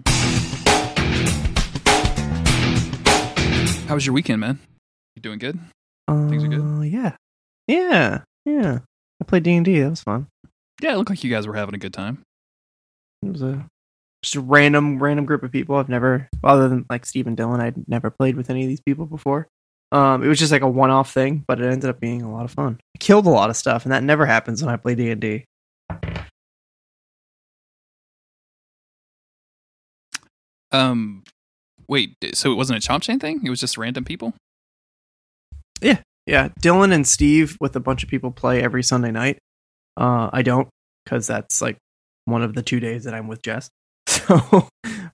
How 3.87 3.95
was 3.95 4.05
your 4.05 4.13
weekend, 4.13 4.39
man? 4.39 4.59
You 5.15 5.21
doing 5.23 5.39
good? 5.39 5.57
Things 6.07 6.43
are 6.43 6.47
good? 6.47 6.61
Uh, 6.61 6.81
Yeah, 6.81 7.15
yeah, 7.67 8.19
yeah. 8.45 8.79
I 9.21 9.25
played 9.25 9.43
D 9.43 9.55
and 9.55 9.65
D. 9.65 9.79
That 9.79 9.89
was 9.89 10.01
fun. 10.01 10.27
Yeah, 10.81 10.93
it 10.93 10.97
looked 10.97 11.09
like 11.09 11.23
you 11.23 11.31
guys 11.31 11.45
were 11.45 11.55
having 11.55 11.75
a 11.75 11.79
good 11.79 11.93
time. 11.93 12.23
It 13.21 13.31
was 13.31 13.41
a 13.41 13.65
just 14.21 14.35
a 14.35 14.41
random, 14.41 15.01
random 15.01 15.25
group 15.25 15.43
of 15.43 15.51
people. 15.51 15.75
I've 15.75 15.89
never, 15.89 16.29
other 16.43 16.67
than 16.67 16.85
like 16.89 17.05
Steve 17.05 17.27
and 17.27 17.37
Dylan, 17.37 17.59
I'd 17.59 17.87
never 17.87 18.09
played 18.09 18.35
with 18.35 18.49
any 18.49 18.63
of 18.63 18.69
these 18.69 18.81
people 18.81 19.05
before. 19.05 19.47
Um, 19.91 20.23
it 20.23 20.27
was 20.27 20.37
just 20.37 20.51
like 20.51 20.61
a 20.61 20.69
one-off 20.69 21.11
thing, 21.11 21.43
but 21.47 21.59
it 21.59 21.65
ended 21.65 21.89
up 21.89 21.99
being 21.99 22.21
a 22.21 22.31
lot 22.31 22.45
of 22.45 22.51
fun. 22.51 22.79
I 22.95 22.97
killed 22.99 23.25
a 23.25 23.29
lot 23.29 23.49
of 23.49 23.55
stuff, 23.55 23.83
and 23.85 23.91
that 23.91 24.03
never 24.03 24.25
happens 24.25 24.61
when 24.61 24.73
I 24.73 24.77
play 24.77 24.95
D 24.95 25.09
and 25.09 25.21
D. 25.21 25.45
Um, 30.71 31.23
wait, 31.87 32.15
so 32.33 32.51
it 32.51 32.55
wasn't 32.55 32.85
a 32.85 32.87
chomp 32.87 33.01
chain 33.01 33.19
thing? 33.19 33.41
It 33.43 33.49
was 33.49 33.59
just 33.59 33.77
random 33.77 34.05
people? 34.05 34.33
Yeah, 35.81 36.01
Dylan 36.61 36.93
and 36.93 37.07
Steve 37.07 37.57
with 37.59 37.75
a 37.75 37.79
bunch 37.79 38.03
of 38.03 38.09
people 38.09 38.31
play 38.31 38.61
every 38.61 38.83
Sunday 38.83 39.11
night. 39.11 39.39
Uh, 39.97 40.29
I 40.31 40.41
don't 40.43 40.69
because 41.03 41.27
that's 41.27 41.61
like 41.61 41.77
one 42.25 42.43
of 42.43 42.53
the 42.53 42.61
two 42.61 42.79
days 42.79 43.05
that 43.05 43.13
I'm 43.13 43.27
with 43.27 43.41
Jess. 43.41 43.69
So, 44.07 44.67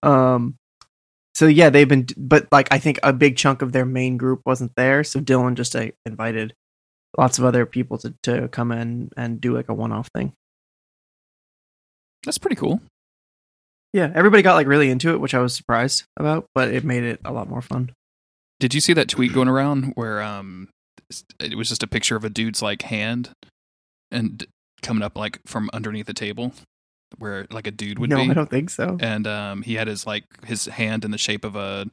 um, 0.04 0.56
so 1.36 1.48
yeah, 1.48 1.70
they've 1.70 1.88
been, 1.88 2.08
but 2.18 2.48
like 2.52 2.68
I 2.72 2.80
think 2.80 3.00
a 3.04 3.12
big 3.12 3.38
chunk 3.38 3.62
of 3.62 3.72
their 3.72 3.86
main 3.86 4.18
group 4.18 4.42
wasn't 4.46 4.72
there. 4.76 5.04
So 5.04 5.20
Dylan 5.20 5.56
just 5.56 5.76
uh, 5.76 5.88
invited 6.06 6.54
lots 7.18 7.38
of 7.38 7.46
other 7.46 7.66
people 7.66 7.98
to 8.00 8.14
to 8.24 8.48
come 8.48 8.72
in 8.72 9.10
and 9.18 9.40
do 9.40 9.54
like 9.54 9.70
a 9.70 9.74
one 9.74 9.92
off 9.92 10.10
thing. 10.16 10.34
That's 12.26 12.38
pretty 12.38 12.56
cool. 12.56 12.82
Yeah, 13.94 14.12
everybody 14.14 14.44
got 14.44 14.56
like 14.56 14.68
really 14.68 14.90
into 14.90 15.12
it, 15.12 15.20
which 15.20 15.34
I 15.34 15.40
was 15.40 15.56
surprised 15.56 16.04
about, 16.18 16.46
but 16.54 16.74
it 16.74 16.84
made 16.84 17.04
it 17.04 17.22
a 17.24 17.32
lot 17.32 17.50
more 17.50 17.62
fun. 17.62 17.92
Did 18.60 18.74
you 18.74 18.82
see 18.82 18.94
that 18.94 19.10
tweet 19.10 19.34
going 19.34 19.48
around 19.48 19.94
where 19.96 20.22
um 20.22 20.70
it 21.40 21.56
was 21.56 21.70
just 21.70 21.84
a 21.84 21.88
picture 21.88 22.16
of 22.16 22.24
a 22.24 22.30
dude's 22.30 22.62
like 22.62 22.84
hand 22.84 23.30
and 24.12 24.46
coming 24.82 25.04
up 25.04 25.18
like 25.18 25.40
from 25.46 25.70
underneath 25.74 26.06
the 26.06 26.14
table 26.14 26.54
where 27.18 27.48
like 27.52 27.68
a 27.68 27.72
dude 27.72 28.00
would 28.00 28.10
no, 28.10 28.18
be 28.18 28.30
I 28.30 28.34
don't 28.34 28.50
think 28.50 28.70
so. 28.70 28.98
and 29.00 29.26
um 29.28 29.62
he 29.62 29.76
had 29.76 29.88
his 29.88 30.06
like 30.06 30.24
his 30.46 30.66
hand 30.66 31.06
in 31.06 31.12
the 31.12 31.18
shape 31.18 31.46
of 31.46 31.56
a 31.56 31.86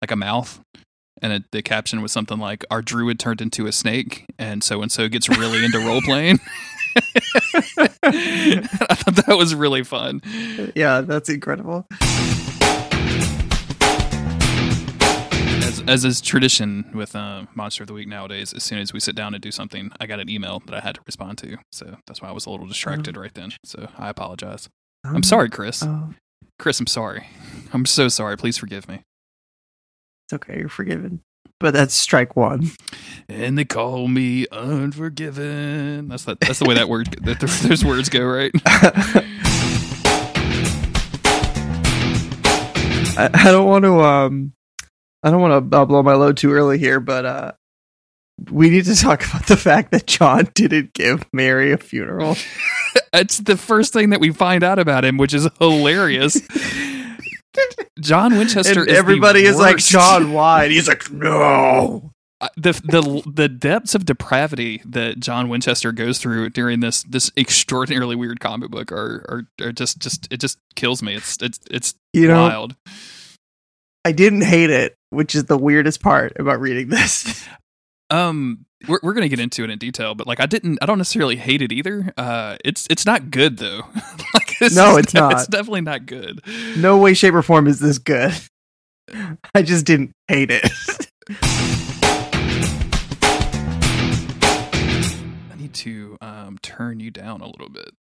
like 0.00 0.10
a 0.10 0.16
mouth 0.16 0.60
and 1.20 1.32
it, 1.32 1.44
the 1.52 1.62
caption 1.62 2.02
was 2.02 2.10
something 2.10 2.38
like 2.38 2.64
our 2.70 2.82
druid 2.82 3.18
turned 3.18 3.40
into 3.40 3.66
a 3.66 3.72
snake 3.72 4.24
and 4.38 4.64
so 4.64 4.82
and 4.82 4.90
so 4.90 5.08
gets 5.08 5.28
really 5.28 5.64
into 5.64 5.78
role 5.78 6.00
playing 6.02 6.40
i 8.04 8.94
thought 8.94 9.16
that 9.26 9.36
was 9.38 9.54
really 9.54 9.82
fun 9.82 10.20
yeah, 10.74 11.00
that's 11.00 11.28
incredible. 11.28 11.86
As 15.88 16.04
is 16.04 16.20
tradition 16.20 16.90
with 16.94 17.14
uh, 17.16 17.44
monster 17.54 17.82
of 17.82 17.86
the 17.88 17.92
week 17.92 18.06
nowadays 18.08 18.52
as 18.52 18.62
soon 18.62 18.78
as 18.78 18.92
we 18.92 19.00
sit 19.00 19.14
down 19.16 19.34
and 19.34 19.42
do 19.42 19.50
something 19.50 19.90
i 20.00 20.06
got 20.06 20.20
an 20.20 20.28
email 20.28 20.62
that 20.66 20.74
i 20.74 20.80
had 20.80 20.94
to 20.94 21.00
respond 21.06 21.38
to. 21.38 21.56
So 21.72 21.96
that's 22.06 22.22
why 22.22 22.28
i 22.28 22.32
was 22.32 22.46
a 22.46 22.50
little 22.50 22.66
distracted 22.66 23.16
right 23.16 23.32
then. 23.34 23.52
So 23.64 23.88
i 23.98 24.08
apologize. 24.08 24.68
I'm 25.04 25.16
Um, 25.16 25.22
sorry 25.22 25.50
chris. 25.50 25.82
Oh, 25.82 26.14
chris 26.58 26.78
i'm 26.80 26.86
sorry. 26.86 27.26
I'm 27.72 27.86
so 27.86 28.08
sorry. 28.08 28.36
Please 28.36 28.56
forgive 28.58 28.88
me. 28.88 29.02
It's 30.26 30.34
okay. 30.34 30.58
You're 30.58 30.68
forgiven. 30.68 31.20
But 31.58 31.74
that's 31.74 31.94
strike 31.94 32.36
one. 32.36 32.70
and 33.28 33.56
they 33.58 33.64
call 33.64 34.08
me 34.08 34.46
unforgiven. 34.52 36.08
That's 36.08 36.24
that 36.24 36.40
that's 36.40 36.58
the 36.58 36.64
way 36.64 36.74
that 36.74 36.88
word 36.88 37.08
that 37.22 37.40
those 37.68 37.84
words 37.84 38.08
go 38.08 38.24
right? 38.24 38.52
I, 43.14 43.28
I 43.34 43.44
don't 43.52 43.66
want 43.66 43.84
to 43.84 44.00
um 44.00 44.52
I 45.22 45.30
don't 45.30 45.40
want 45.40 45.70
to 45.70 45.86
blow 45.86 46.02
my 46.02 46.14
load 46.14 46.36
too 46.36 46.52
early 46.52 46.78
here, 46.78 47.00
but 47.00 47.24
uh 47.24 47.52
we 48.50 48.70
need 48.70 48.86
to 48.86 48.96
talk 48.96 49.24
about 49.28 49.46
the 49.46 49.56
fact 49.56 49.92
that 49.92 50.06
John 50.06 50.48
didn't 50.54 50.94
give 50.94 51.24
Mary 51.32 51.72
a 51.72 51.78
funeral. 51.78 52.36
It's 53.14 53.38
the 53.38 53.58
first 53.58 53.92
thing 53.92 54.08
that 54.10 54.20
we 54.20 54.32
find 54.32 54.64
out 54.64 54.78
about 54.78 55.04
him, 55.04 55.18
which 55.18 55.34
is 55.34 55.46
hilarious. 55.58 56.40
John 58.00 58.38
Winchester 58.38 58.80
and 58.80 58.88
is 58.88 58.94
the 58.94 58.98
everybody 58.98 59.44
is 59.44 59.58
like. 59.58 59.76
John, 59.76 60.32
why? 60.32 60.64
And 60.64 60.72
he's 60.72 60.88
like, 60.88 61.10
no. 61.10 62.10
Uh, 62.40 62.48
the 62.56 62.72
the 62.72 63.22
the 63.30 63.48
depths 63.48 63.94
of 63.94 64.06
depravity 64.06 64.80
that 64.86 65.20
John 65.20 65.50
Winchester 65.50 65.92
goes 65.92 66.18
through 66.18 66.50
during 66.50 66.80
this 66.80 67.02
this 67.02 67.30
extraordinarily 67.36 68.16
weird 68.16 68.40
comic 68.40 68.70
book 68.70 68.90
are 68.90 69.46
are, 69.60 69.66
are 69.66 69.72
just 69.72 69.98
just 69.98 70.26
it 70.32 70.40
just 70.40 70.58
kills 70.74 71.02
me. 71.02 71.14
It's 71.14 71.36
it's 71.42 71.60
it's 71.70 71.94
You 72.14 72.28
know, 72.28 72.42
wild. 72.42 72.76
I 74.04 74.12
didn't 74.12 74.42
hate 74.42 74.70
it, 74.70 74.96
which 75.10 75.34
is 75.34 75.44
the 75.44 75.56
weirdest 75.56 76.02
part 76.02 76.32
about 76.38 76.60
reading 76.60 76.88
this. 76.88 77.46
Um, 78.10 78.66
we're 78.88 78.98
we're 79.02 79.14
gonna 79.14 79.30
get 79.30 79.40
into 79.40 79.64
it 79.64 79.70
in 79.70 79.78
detail, 79.78 80.14
but 80.14 80.26
like 80.26 80.38
I 80.38 80.44
didn't, 80.44 80.78
I 80.82 80.86
don't 80.86 80.98
necessarily 80.98 81.36
hate 81.36 81.62
it 81.62 81.72
either. 81.72 82.12
Uh, 82.18 82.58
it's 82.62 82.86
it's 82.90 83.06
not 83.06 83.30
good 83.30 83.56
though. 83.56 83.80
like 84.34 84.54
it's 84.60 84.76
No, 84.76 84.98
it's 84.98 85.14
not. 85.14 85.32
It's 85.32 85.46
definitely 85.46 85.80
not 85.80 86.04
good. 86.04 86.42
no 86.76 86.98
way, 86.98 87.14
shape, 87.14 87.32
or 87.32 87.40
form 87.40 87.66
is 87.66 87.80
this 87.80 87.96
good. 87.96 88.34
I 89.54 89.62
just 89.62 89.86
didn't 89.86 90.12
hate 90.28 90.50
it. 90.50 90.70
I 95.50 95.54
need 95.56 95.72
to 95.72 96.18
um 96.20 96.58
turn 96.60 97.00
you 97.00 97.10
down 97.10 97.40
a 97.40 97.46
little 97.46 97.70
bit. 97.70 97.92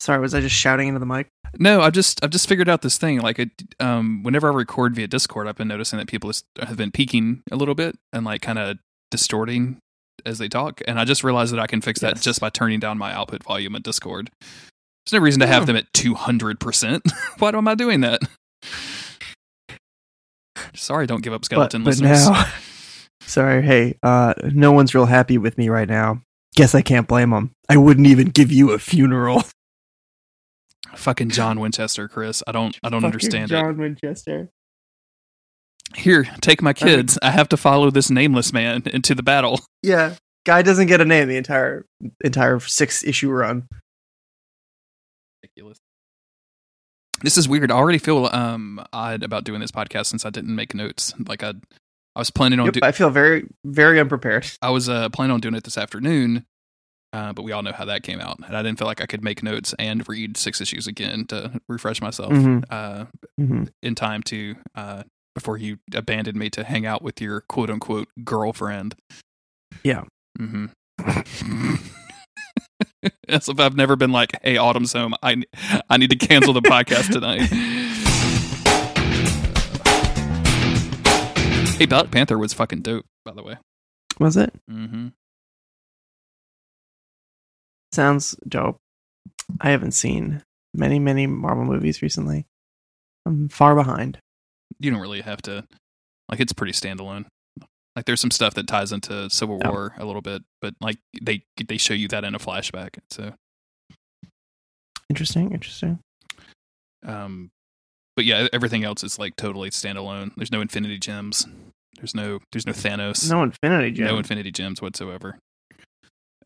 Sorry, 0.00 0.20
was 0.20 0.34
I 0.34 0.40
just 0.40 0.54
shouting 0.54 0.88
into 0.88 1.00
the 1.00 1.06
mic? 1.06 1.28
No, 1.58 1.80
I've 1.80 1.92
just 1.92 2.22
I've 2.24 2.30
just 2.30 2.48
figured 2.48 2.68
out 2.68 2.82
this 2.82 2.98
thing. 2.98 3.20
Like, 3.20 3.38
it, 3.38 3.50
um, 3.80 4.22
whenever 4.22 4.50
I 4.50 4.54
record 4.54 4.94
via 4.96 5.06
Discord, 5.06 5.46
I've 5.46 5.56
been 5.56 5.68
noticing 5.68 5.98
that 5.98 6.08
people 6.08 6.30
have 6.60 6.76
been 6.76 6.90
peaking 6.90 7.42
a 7.50 7.56
little 7.56 7.74
bit 7.76 7.96
and 8.12 8.24
like 8.24 8.42
kind 8.42 8.58
of 8.58 8.78
distorting 9.10 9.78
as 10.26 10.38
they 10.38 10.48
talk. 10.48 10.80
And 10.88 10.98
I 10.98 11.04
just 11.04 11.22
realized 11.24 11.52
that 11.52 11.60
I 11.60 11.66
can 11.66 11.80
fix 11.80 12.00
that 12.00 12.16
Yes. 12.16 12.24
just 12.24 12.40
by 12.40 12.50
turning 12.50 12.80
down 12.80 12.98
my 12.98 13.12
output 13.12 13.44
volume 13.44 13.76
in 13.76 13.82
Discord. 13.82 14.30
There's 14.40 15.12
no 15.12 15.18
reason 15.20 15.40
to 15.40 15.46
have 15.46 15.62
Oh. 15.62 15.66
them 15.66 15.76
at 15.76 15.92
200%. 15.92 17.02
Why 17.38 17.48
am 17.50 17.68
I 17.68 17.74
doing 17.74 18.00
that? 18.00 18.20
Sorry, 20.74 21.06
don't 21.06 21.22
give 21.22 21.32
up 21.32 21.42
But, 21.42 21.46
skeleton 21.46 21.84
but 21.84 21.90
listeners. 21.90 22.28
now, 22.28 22.44
sorry, 23.22 23.62
hey, 23.62 23.96
uh, 24.02 24.34
no 24.52 24.72
one's 24.72 24.94
real 24.94 25.06
happy 25.06 25.38
with 25.38 25.58
me 25.58 25.68
right 25.68 25.88
now. 25.88 26.20
Guess 26.56 26.74
I 26.74 26.82
can't 26.82 27.06
blame 27.08 27.30
them. 27.30 27.50
I 27.68 27.76
wouldn't 27.76 28.06
even 28.06 28.28
give 28.28 28.50
you 28.52 28.72
a 28.72 28.78
funeral. 28.78 29.42
Fucking 30.96 31.30
John 31.30 31.60
Winchester, 31.60 32.08
Chris. 32.08 32.42
I 32.46 32.52
don't 32.52 32.78
I 32.82 32.88
don't 32.88 33.00
Fucking 33.00 33.06
understand 33.14 33.44
it. 33.52 33.54
John 33.60 33.76
Winchester. 33.78 34.50
Here, 35.94 36.24
take 36.40 36.60
my 36.62 36.72
Perfect. 36.72 36.88
kids. 36.96 37.18
I 37.22 37.30
have 37.30 37.48
to 37.50 37.56
follow 37.56 37.90
this 37.90 38.10
nameless 38.10 38.52
man 38.52 38.82
into 38.92 39.14
the 39.14 39.22
battle. 39.22 39.60
Yeah, 39.82 40.14
guy 40.46 40.62
doesn't 40.62 40.86
get 40.88 41.00
a 41.00 41.04
name 41.04 41.28
the 41.28 41.36
entire 41.36 41.86
entire 42.24 42.58
six 42.60 43.04
issue 43.04 43.30
run. 43.30 43.68
Ridiculous. 45.42 45.78
This 47.22 47.36
is 47.38 47.48
weird. 47.48 47.70
I 47.70 47.76
already 47.76 47.98
feel 47.98 48.26
um 48.32 48.84
odd 48.92 49.22
about 49.22 49.44
doing 49.44 49.60
this 49.60 49.70
podcast 49.70 50.06
since 50.06 50.24
I 50.24 50.30
didn't 50.30 50.54
make 50.54 50.74
notes. 50.74 51.14
Like 51.28 51.42
I 51.42 51.52
I 52.16 52.20
was 52.20 52.30
planning 52.30 52.58
on 52.60 52.66
Yep, 52.66 52.74
do- 52.74 52.80
I 52.82 52.92
feel 52.92 53.10
very 53.10 53.46
very 53.64 54.00
unprepared. 54.00 54.46
I 54.62 54.70
was 54.70 54.88
uh, 54.88 55.08
planning 55.10 55.32
on 55.34 55.40
doing 55.40 55.54
it 55.54 55.64
this 55.64 55.78
afternoon, 55.78 56.44
uh, 57.14 57.32
but 57.32 57.42
we 57.42 57.52
all 57.52 57.62
know 57.62 57.72
how 57.72 57.84
that 57.86 58.02
came 58.02 58.20
out, 58.20 58.38
and 58.44 58.54
I 58.56 58.62
didn't 58.62 58.78
feel 58.78 58.86
like 58.88 59.00
I 59.00 59.06
could 59.06 59.22
make 59.24 59.42
notes 59.42 59.74
and 59.78 60.06
read 60.08 60.36
six 60.36 60.60
issues 60.60 60.86
again 60.86 61.24
to 61.28 61.60
refresh 61.68 62.00
myself 62.02 62.32
Mhm. 62.32 62.64
uh, 62.70 63.06
Mhm. 63.40 63.68
in 63.82 63.94
time 63.94 64.22
to 64.24 64.56
uh, 64.74 65.04
before 65.34 65.56
you 65.56 65.78
abandoned 65.94 66.36
me 66.36 66.50
to 66.50 66.64
hang 66.64 66.84
out 66.86 67.02
with 67.02 67.20
your 67.20 67.40
quote 67.48 67.70
unquote 67.70 68.08
girlfriend. 68.24 68.94
Yeah. 69.82 70.04
Mm-hmm. 70.38 70.66
As 73.28 73.48
if 73.48 73.58
I've 73.60 73.76
never 73.76 73.96
been 73.96 74.12
like, 74.12 74.32
"Hey, 74.42 74.56
Autumn's 74.56 74.92
home. 74.92 75.14
I 75.22 75.42
I 75.90 75.96
need 75.96 76.10
to 76.10 76.16
cancel 76.16 76.52
the 76.52 76.62
podcast 76.62 77.12
tonight." 77.12 77.42
hey, 81.78 81.86
Black 81.86 82.10
Panther 82.10 82.38
was 82.38 82.52
fucking 82.54 82.82
dope, 82.82 83.04
by 83.24 83.32
the 83.32 83.42
way. 83.42 83.56
Was 84.18 84.36
it? 84.36 84.52
hmm 84.68 85.08
Sounds 87.94 88.36
dope. 88.48 88.76
I 89.60 89.70
haven't 89.70 89.92
seen 89.92 90.42
many 90.74 90.98
many 90.98 91.26
Marvel 91.26 91.64
movies 91.64 92.02
recently. 92.02 92.44
I'm 93.26 93.48
far 93.48 93.74
behind. 93.74 94.18
you 94.80 94.90
don't 94.90 95.00
really 95.00 95.20
have 95.22 95.40
to 95.42 95.64
like 96.28 96.40
it's 96.40 96.52
pretty 96.52 96.72
standalone 96.72 97.24
like 97.96 98.04
there's 98.06 98.20
some 98.20 98.30
stuff 98.32 98.54
that 98.54 98.66
ties 98.66 98.90
into 98.92 99.30
civil 99.30 99.60
Oh. 99.64 99.70
war 99.70 99.94
a 99.98 100.04
little 100.04 100.20
bit 100.22 100.42
but 100.60 100.74
like 100.80 100.98
they 101.22 101.42
they 101.68 101.76
show 101.78 101.94
you 101.94 102.08
that 102.08 102.24
in 102.24 102.34
a 102.34 102.38
flashback 102.38 102.98
so 103.10 103.32
Interesting. 105.10 105.52
Interesting. 105.52 105.98
um 107.06 107.50
but 108.16 108.24
yeah 108.24 108.48
everything 108.52 108.84
else 108.84 109.04
is 109.04 109.18
like 109.18 109.36
totally 109.36 109.70
standalone 109.70 110.34
there's 110.36 110.50
no 110.52 110.60
infinity 110.60 110.98
gems 110.98 111.46
there's 111.96 112.14
no 112.14 112.40
there's 112.52 112.66
no 112.66 112.72
thanos 112.72 113.30
No 113.30 113.42
Infinity 113.42 113.92
Gems. 113.92 114.10
no 114.10 114.18
infinity 114.18 114.50
gems 114.50 114.82
whatsoever 114.82 115.38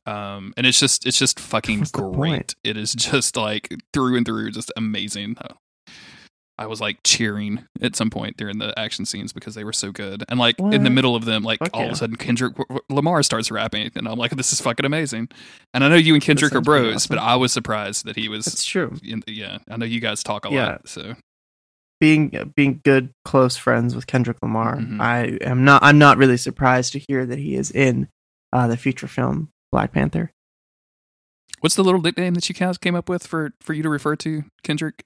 um 0.08 0.52
and 0.56 0.66
it's 0.66 0.80
just 0.80 1.06
it's 1.06 1.18
just 1.18 1.38
fucking 1.38 1.80
What's 1.80 1.90
great 1.90 2.54
it 2.64 2.76
is 2.76 2.94
just 2.94 3.36
like 3.36 3.68
through 3.92 4.16
and 4.16 4.24
through 4.26 4.50
just 4.52 4.72
amazing 4.76 5.36
Uh, 5.40 5.54
I 6.60 6.66
was 6.66 6.80
like 6.80 6.98
cheering 7.04 7.66
at 7.80 7.94
some 7.94 8.10
point 8.10 8.36
during 8.36 8.58
the 8.58 8.76
action 8.76 9.04
scenes 9.04 9.32
because 9.32 9.54
they 9.54 9.62
were 9.62 9.72
so 9.72 9.92
good. 9.92 10.24
And 10.28 10.40
like 10.40 10.58
in 10.58 10.82
the 10.82 10.90
middle 10.90 11.14
of 11.14 11.24
them, 11.24 11.44
like 11.44 11.60
Fuck 11.60 11.70
all 11.72 11.84
of 11.86 11.92
a 11.92 11.94
sudden 11.94 12.16
Kendrick 12.16 12.56
Lamar 12.90 13.22
starts 13.22 13.52
rapping, 13.52 13.92
and 13.94 14.08
I'm 14.08 14.18
like, 14.18 14.32
this 14.32 14.52
is 14.52 14.60
fucking 14.60 14.84
amazing. 14.84 15.28
And 15.72 15.84
I 15.84 15.88
know 15.88 15.94
you 15.94 16.14
and 16.14 16.22
Kendrick 16.22 16.52
are 16.56 16.60
bros, 16.60 16.96
awesome. 16.96 17.14
but 17.14 17.22
I 17.22 17.36
was 17.36 17.52
surprised 17.52 18.06
that 18.06 18.16
he 18.16 18.28
was. 18.28 18.44
That's 18.44 18.64
true. 18.64 18.96
In, 19.04 19.22
yeah, 19.28 19.58
I 19.70 19.76
know 19.76 19.86
you 19.86 20.00
guys 20.00 20.24
talk 20.24 20.46
a 20.46 20.50
Yeah. 20.50 20.66
lot, 20.66 20.88
so 20.88 21.14
Being 22.00 22.52
being 22.56 22.80
good 22.84 23.10
close 23.24 23.56
friends 23.56 23.94
with 23.94 24.08
Kendrick 24.08 24.38
Lamar, 24.42 24.78
Mhm. 24.78 25.00
I 25.00 25.38
am 25.48 25.64
not. 25.64 25.84
I'm 25.84 25.98
not 25.98 26.18
really 26.18 26.36
surprised 26.38 26.92
to 26.94 26.98
hear 27.08 27.24
that 27.24 27.38
he 27.38 27.54
is 27.54 27.70
in 27.70 28.08
uh, 28.52 28.66
the 28.66 28.76
feature 28.76 29.06
film 29.06 29.50
Black 29.72 29.92
Panther. 29.92 30.32
what's 31.60 31.74
the 31.74 31.82
little 31.84 32.00
nickname 32.00 32.34
that 32.34 32.48
you 32.48 32.54
guys 32.54 32.78
came 32.78 32.94
up 32.94 33.08
with 33.08 33.26
for 33.26 33.52
for 33.60 33.72
you 33.72 33.82
to 33.82 33.88
refer 33.88 34.16
to 34.16 34.44
Kendrick 34.62 35.04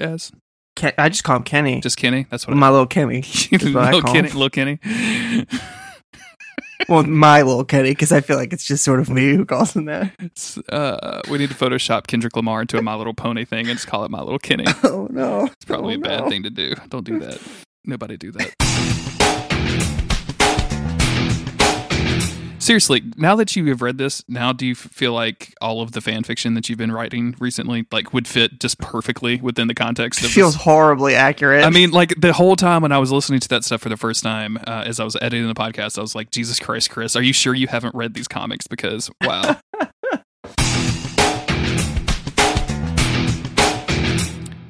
as? 0.00 0.30
Ken, 0.76 0.92
I 0.96 1.08
just 1.08 1.24
call 1.24 1.36
him 1.36 1.42
Kenny. 1.42 1.80
Just 1.80 1.96
Kenny. 1.96 2.26
That's 2.30 2.46
what 2.46 2.56
my 2.56 2.70
little 2.70 2.86
Kenny. 2.86 3.24
I, 3.52 3.56
what 3.72 3.76
I 3.76 3.90
little 3.92 4.12
Kenny. 4.12 4.28
Little 4.30 4.48
Kenny. 4.50 4.78
well, 6.88 7.02
my 7.02 7.42
little 7.42 7.64
Kenny, 7.64 7.90
because 7.90 8.12
I 8.12 8.20
feel 8.20 8.36
like 8.36 8.52
it's 8.52 8.64
just 8.64 8.84
sort 8.84 9.00
of 9.00 9.10
me 9.10 9.34
who 9.34 9.44
calls 9.44 9.74
him 9.74 9.86
that. 9.86 10.12
Uh, 10.68 11.20
we 11.28 11.38
need 11.38 11.48
to 11.50 11.56
Photoshop 11.56 12.06
Kendrick 12.06 12.36
Lamar 12.36 12.60
into 12.60 12.78
a 12.78 12.82
My 12.82 12.94
Little 12.94 13.12
Pony 13.14 13.44
thing 13.44 13.68
and 13.68 13.76
just 13.76 13.88
call 13.88 14.04
it 14.04 14.10
My 14.12 14.20
Little 14.20 14.38
Kenny. 14.38 14.66
Oh 14.84 15.08
no! 15.10 15.46
It's 15.46 15.64
probably 15.64 15.94
Oh, 15.96 15.98
a 15.98 16.02
bad 16.02 16.20
no. 16.20 16.28
thing 16.30 16.44
to 16.44 16.50
do. 16.50 16.74
Don't 16.90 17.04
do 17.04 17.18
that. 17.18 17.40
Nobody 17.84 18.16
do 18.16 18.30
that. 18.32 19.14
Seriously, 22.68 23.02
now 23.16 23.34
that 23.36 23.56
you 23.56 23.64
have 23.70 23.80
read 23.80 23.96
this, 23.96 24.22
now 24.28 24.52
do 24.52 24.66
you 24.66 24.74
feel 24.74 25.14
like 25.14 25.54
all 25.58 25.80
of 25.80 25.92
the 25.92 26.02
fan 26.02 26.22
fiction 26.22 26.52
that 26.52 26.68
you've 26.68 26.76
been 26.76 26.92
writing 26.92 27.34
recently 27.40 27.86
like 27.90 28.12
would 28.12 28.28
fit 28.28 28.60
just 28.60 28.78
perfectly 28.78 29.40
within 29.40 29.68
the 29.68 29.74
context 29.74 30.20
It 30.20 30.26
of 30.26 30.32
feels 30.32 30.52
this? 30.52 30.62
horribly 30.64 31.14
accurate. 31.14 31.64
I 31.64 31.70
mean, 31.70 31.92
like 31.92 32.20
the 32.20 32.34
whole 32.34 32.56
time 32.56 32.82
when 32.82 32.92
I 32.92 32.98
was 32.98 33.10
listening 33.10 33.40
to 33.40 33.48
that 33.48 33.64
stuff 33.64 33.80
for 33.80 33.88
the 33.88 33.96
first 33.96 34.22
time, 34.22 34.58
uh, 34.66 34.84
as 34.84 35.00
I 35.00 35.04
was 35.04 35.16
editing 35.16 35.48
the 35.48 35.54
podcast, 35.54 35.96
I 35.96 36.02
was 36.02 36.14
like, 36.14 36.30
"Jesus 36.30 36.60
Christ, 36.60 36.90
Chris, 36.90 37.16
are 37.16 37.22
you 37.22 37.32
sure 37.32 37.54
you 37.54 37.68
haven't 37.68 37.94
read 37.94 38.12
these 38.12 38.28
comics?" 38.28 38.66
Because 38.66 39.08
wow. 39.24 39.56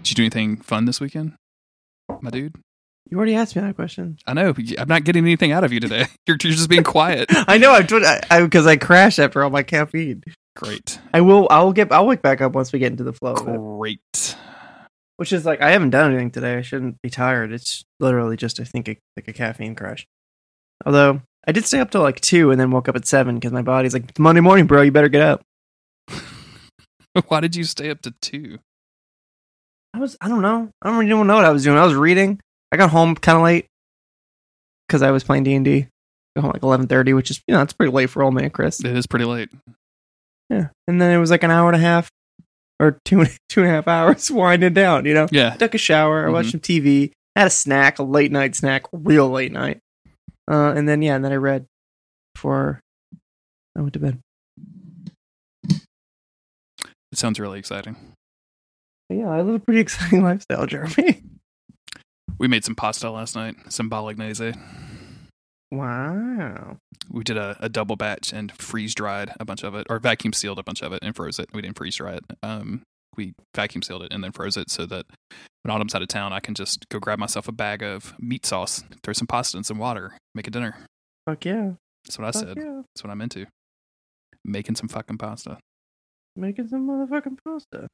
Did 0.04 0.10
you 0.10 0.14
do 0.14 0.22
anything 0.22 0.58
fun 0.58 0.84
this 0.84 1.00
weekend, 1.00 1.34
my 2.20 2.30
dude? 2.30 2.54
You 3.10 3.16
already 3.16 3.34
asked 3.34 3.56
me 3.56 3.62
that 3.62 3.74
question. 3.74 4.18
I 4.26 4.34
know 4.34 4.54
I'm 4.78 4.88
not 4.88 5.04
getting 5.04 5.24
anything 5.24 5.52
out 5.52 5.64
of 5.64 5.72
you 5.72 5.80
today. 5.80 6.06
You're, 6.26 6.36
you're 6.42 6.52
just 6.52 6.68
being 6.68 6.84
quiet. 6.84 7.26
I 7.30 7.56
know. 7.56 7.72
I'm 7.72 7.86
doing 7.86 8.04
I 8.04 8.42
because 8.42 8.66
I, 8.66 8.76
crashed 8.76 9.18
after 9.18 9.42
all 9.42 9.50
my 9.50 9.62
caffeine. 9.62 10.22
Great, 10.54 11.00
I 11.14 11.22
will. 11.22 11.46
I 11.50 11.62
will 11.62 11.72
get. 11.72 11.90
I'll 11.90 12.06
wake 12.06 12.20
back 12.20 12.40
up 12.40 12.52
once 12.52 12.72
we 12.72 12.78
get 12.78 12.92
into 12.92 13.04
the 13.04 13.14
flow. 13.14 13.34
great. 13.34 14.36
Which 15.16 15.32
is 15.32 15.46
like 15.46 15.62
I 15.62 15.70
haven't 15.70 15.90
done 15.90 16.10
anything 16.10 16.30
today. 16.30 16.56
I 16.56 16.62
shouldn't 16.62 17.00
be 17.02 17.08
tired. 17.08 17.52
It's 17.52 17.82
literally 17.98 18.36
just 18.36 18.60
I 18.60 18.64
think 18.64 18.88
a, 18.88 18.98
like 19.16 19.26
a 19.26 19.32
caffeine 19.32 19.74
crash. 19.74 20.06
Although 20.84 21.22
I 21.46 21.52
did 21.52 21.64
stay 21.64 21.80
up 21.80 21.90
till 21.90 22.02
like 22.02 22.20
two 22.20 22.50
and 22.50 22.60
then 22.60 22.70
woke 22.70 22.88
up 22.88 22.96
at 22.96 23.06
seven 23.06 23.36
because 23.36 23.52
my 23.52 23.62
body's 23.62 23.94
like 23.94 24.10
it's 24.10 24.18
Monday 24.18 24.42
morning, 24.42 24.66
bro. 24.66 24.82
You 24.82 24.92
better 24.92 25.08
get 25.08 25.22
up. 25.22 25.42
Why 27.28 27.40
did 27.40 27.56
you 27.56 27.64
stay 27.64 27.88
up 27.90 28.02
to 28.02 28.12
two? 28.20 28.58
I 29.94 29.98
was. 29.98 30.16
I 30.20 30.28
don't 30.28 30.42
know. 30.42 30.70
I 30.82 30.88
don't 30.90 30.98
really 30.98 31.24
know 31.24 31.36
what 31.36 31.44
I 31.46 31.50
was 31.50 31.64
doing. 31.64 31.78
I 31.78 31.84
was 31.86 31.94
reading. 31.94 32.38
I 32.72 32.76
got 32.76 32.90
home 32.90 33.14
kind 33.14 33.36
of 33.36 33.44
late 33.44 33.66
because 34.86 35.02
I 35.02 35.10
was 35.10 35.24
playing 35.24 35.44
D 35.44 35.54
and 35.54 35.64
D. 35.64 35.86
Got 36.36 36.42
home 36.42 36.52
like 36.52 36.62
eleven 36.62 36.86
thirty, 36.86 37.12
which 37.12 37.30
is 37.30 37.40
you 37.48 37.54
know 37.54 37.62
it's 37.62 37.72
pretty 37.72 37.92
late 37.92 38.10
for 38.10 38.22
old 38.22 38.34
man 38.34 38.50
Chris. 38.50 38.80
It 38.84 38.96
is 38.96 39.06
pretty 39.06 39.24
late. 39.24 39.48
Yeah, 40.50 40.68
and 40.86 41.00
then 41.00 41.10
it 41.14 41.18
was 41.18 41.30
like 41.30 41.42
an 41.42 41.50
hour 41.50 41.68
and 41.68 41.76
a 41.76 41.80
half 41.80 42.10
or 42.80 42.98
two 43.04 43.24
two 43.48 43.62
and 43.62 43.70
a 43.70 43.72
half 43.74 43.88
hours 43.88 44.30
winding 44.30 44.74
down. 44.74 45.04
You 45.04 45.14
know, 45.14 45.28
Yeah, 45.30 45.54
took 45.56 45.74
a 45.74 45.78
shower, 45.78 46.26
I 46.26 46.30
watched 46.30 46.52
some 46.52 46.60
TV, 46.60 47.12
had 47.36 47.46
a 47.46 47.50
snack, 47.50 47.98
a 47.98 48.02
late 48.02 48.32
night 48.32 48.54
snack, 48.54 48.84
real 48.92 49.28
late 49.30 49.52
night, 49.52 49.80
uh, 50.50 50.72
and 50.76 50.88
then 50.88 51.02
yeah, 51.02 51.16
and 51.16 51.24
then 51.24 51.32
I 51.32 51.36
read 51.36 51.66
before 52.34 52.80
I 53.76 53.80
went 53.80 53.94
to 53.94 53.98
bed. 53.98 54.18
it 55.70 57.16
sounds 57.18 57.40
really 57.40 57.58
exciting. 57.58 57.96
But 59.08 59.18
yeah, 59.18 59.28
I 59.30 59.40
live 59.40 59.54
a 59.54 59.58
pretty 59.58 59.80
exciting 59.86 60.22
lifestyle, 60.22 60.66
Jeremy. 60.66 61.22
We 62.38 62.48
made 62.48 62.64
some 62.64 62.74
pasta 62.74 63.10
last 63.10 63.34
night, 63.34 63.56
some 63.68 63.88
bolognese. 63.88 64.52
Wow. 65.70 66.76
We 67.10 67.24
did 67.24 67.36
a, 67.36 67.56
a 67.60 67.68
double 67.68 67.96
batch 67.96 68.32
and 68.32 68.52
freeze 68.52 68.94
dried 68.94 69.32
a 69.40 69.44
bunch 69.44 69.64
of 69.64 69.74
it, 69.74 69.86
or 69.90 69.98
vacuum 69.98 70.32
sealed 70.32 70.58
a 70.58 70.62
bunch 70.62 70.82
of 70.82 70.92
it 70.92 71.00
and 71.02 71.14
froze 71.14 71.38
it. 71.38 71.48
We 71.52 71.62
didn't 71.62 71.76
freeze 71.76 71.96
dry 71.96 72.12
it. 72.14 72.24
Um, 72.42 72.82
we 73.16 73.34
vacuum 73.54 73.82
sealed 73.82 74.02
it 74.02 74.12
and 74.12 74.22
then 74.22 74.32
froze 74.32 74.56
it 74.56 74.70
so 74.70 74.86
that 74.86 75.04
when 75.62 75.74
Autumn's 75.74 75.94
out 75.94 76.02
of 76.02 76.08
town, 76.08 76.32
I 76.32 76.40
can 76.40 76.54
just 76.54 76.88
go 76.88 76.98
grab 77.00 77.18
myself 77.18 77.48
a 77.48 77.52
bag 77.52 77.82
of 77.82 78.14
meat 78.20 78.46
sauce, 78.46 78.84
throw 79.02 79.12
some 79.12 79.26
pasta 79.26 79.56
and 79.56 79.66
some 79.66 79.78
water, 79.78 80.16
make 80.34 80.46
a 80.46 80.50
dinner. 80.50 80.76
Fuck 81.28 81.44
yeah. 81.44 81.72
That's 82.04 82.18
what 82.18 82.28
I 82.28 82.30
Fuck 82.32 82.40
said. 82.48 82.56
yeah. 82.56 82.82
That's 82.94 83.02
what 83.04 83.10
I'm 83.10 83.20
into. 83.20 83.46
Making 84.44 84.76
some 84.76 84.88
fucking 84.88 85.18
pasta. 85.18 85.58
Making 86.36 86.68
some 86.68 86.88
motherfucking 86.88 87.38
pasta. 87.44 87.88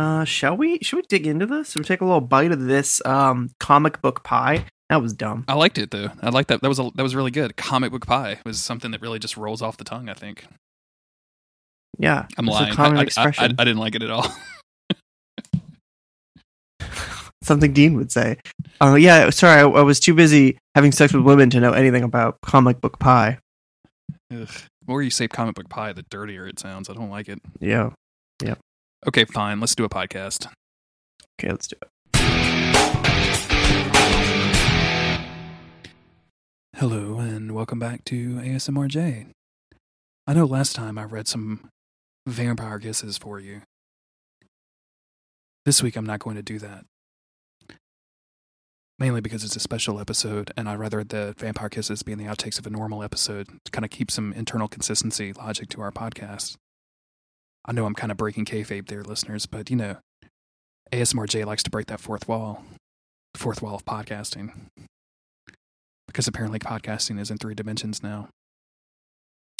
Uh, 0.00 0.24
shall 0.24 0.56
we? 0.56 0.78
Should 0.80 0.96
we 0.96 1.02
dig 1.02 1.26
into 1.26 1.44
this? 1.44 1.72
Should 1.72 1.80
we 1.80 1.84
take 1.84 2.00
a 2.00 2.04
little 2.06 2.22
bite 2.22 2.52
of 2.52 2.60
this 2.64 3.04
um 3.04 3.50
comic 3.60 4.00
book 4.00 4.24
pie? 4.24 4.64
That 4.88 5.02
was 5.02 5.12
dumb. 5.12 5.44
I 5.46 5.52
liked 5.54 5.76
it 5.76 5.90
though. 5.90 6.08
I 6.22 6.30
liked 6.30 6.48
that. 6.48 6.62
That 6.62 6.68
was 6.68 6.78
a, 6.78 6.90
that 6.94 7.02
was 7.02 7.14
really 7.14 7.30
good. 7.30 7.54
Comic 7.58 7.92
book 7.92 8.06
pie 8.06 8.38
was 8.46 8.62
something 8.62 8.92
that 8.92 9.02
really 9.02 9.18
just 9.18 9.36
rolls 9.36 9.60
off 9.60 9.76
the 9.76 9.84
tongue. 9.84 10.08
I 10.08 10.14
think. 10.14 10.46
Yeah, 11.98 12.26
I'm 12.38 12.46
lying. 12.46 12.72
common 12.74 12.96
I, 12.96 13.00
I- 13.00 13.02
I- 13.02 13.04
expression. 13.04 13.44
I, 13.58 13.62
I 13.62 13.64
didn't 13.66 13.78
like 13.80 13.94
it 13.94 14.02
at 14.02 14.10
all. 14.10 14.26
Something 17.42 17.72
Dean 17.72 17.94
would 17.96 18.10
say. 18.12 18.38
Oh 18.80 18.94
yeah, 18.94 19.28
sorry, 19.30 19.60
I, 19.60 19.64
I 19.64 19.82
was 19.82 20.00
too 20.00 20.14
busy 20.14 20.56
having 20.74 20.92
sex 20.92 21.12
with 21.12 21.24
women 21.24 21.50
to 21.50 21.60
know 21.60 21.72
anything 21.72 22.04
about 22.04 22.38
comic 22.42 22.80
book 22.80 22.98
pie. 22.98 23.38
Ugh. 24.32 24.48
more 24.86 25.02
you 25.02 25.10
say 25.10 25.28
comic 25.28 25.56
book 25.56 25.68
pie, 25.68 25.92
the 25.92 26.04
dirtier 26.10 26.46
it 26.48 26.58
sounds. 26.58 26.88
I 26.88 26.94
don't 26.94 27.10
like 27.10 27.28
it. 27.28 27.40
Yeah, 27.58 27.90
yeah. 28.42 28.54
Okay, 29.08 29.24
fine. 29.24 29.60
Let's 29.60 29.74
do 29.74 29.84
a 29.84 29.88
podcast. 29.88 30.46
Okay, 31.40 31.50
let's 31.50 31.66
do 31.66 31.76
it. 31.80 31.88
Hello, 36.76 37.18
and 37.18 37.54
welcome 37.54 37.78
back 37.78 38.04
to 38.06 38.34
ASMRJ. 38.34 39.28
I 40.26 40.34
know 40.34 40.44
last 40.44 40.76
time 40.76 40.98
I 40.98 41.04
read 41.04 41.28
some 41.28 41.70
vampire 42.26 42.78
kisses 42.78 43.16
for 43.16 43.40
you. 43.40 43.62
This 45.64 45.82
week 45.82 45.96
I'm 45.96 46.06
not 46.06 46.20
going 46.20 46.36
to 46.36 46.42
do 46.42 46.58
that. 46.58 46.84
Mainly 48.98 49.22
because 49.22 49.44
it's 49.44 49.56
a 49.56 49.60
special 49.60 49.98
episode, 49.98 50.52
and 50.58 50.68
I'd 50.68 50.78
rather 50.78 51.02
the 51.04 51.34
vampire 51.38 51.70
kisses 51.70 52.02
be 52.02 52.12
in 52.12 52.18
the 52.18 52.26
outtakes 52.26 52.58
of 52.58 52.66
a 52.66 52.70
normal 52.70 53.02
episode 53.02 53.48
to 53.64 53.70
kind 53.72 53.86
of 53.86 53.90
keep 53.90 54.10
some 54.10 54.34
internal 54.34 54.68
consistency, 54.68 55.32
logic 55.32 55.70
to 55.70 55.80
our 55.80 55.90
podcast. 55.90 56.56
I 57.64 57.72
know 57.72 57.86
I'm 57.86 57.94
kind 57.94 58.10
of 58.10 58.16
breaking 58.16 58.46
kayfabe 58.46 58.88
there, 58.88 59.02
listeners, 59.02 59.46
but 59.46 59.70
you 59.70 59.76
know, 59.76 59.96
ASMRJ 60.92 61.44
likes 61.44 61.62
to 61.64 61.70
break 61.70 61.86
that 61.86 62.00
fourth 62.00 62.26
wall, 62.28 62.64
fourth 63.34 63.62
wall 63.62 63.74
of 63.74 63.84
podcasting 63.84 64.52
because 66.06 66.26
apparently 66.26 66.58
podcasting 66.58 67.20
is 67.20 67.30
in 67.30 67.38
three 67.38 67.54
dimensions 67.54 68.02
now. 68.02 68.28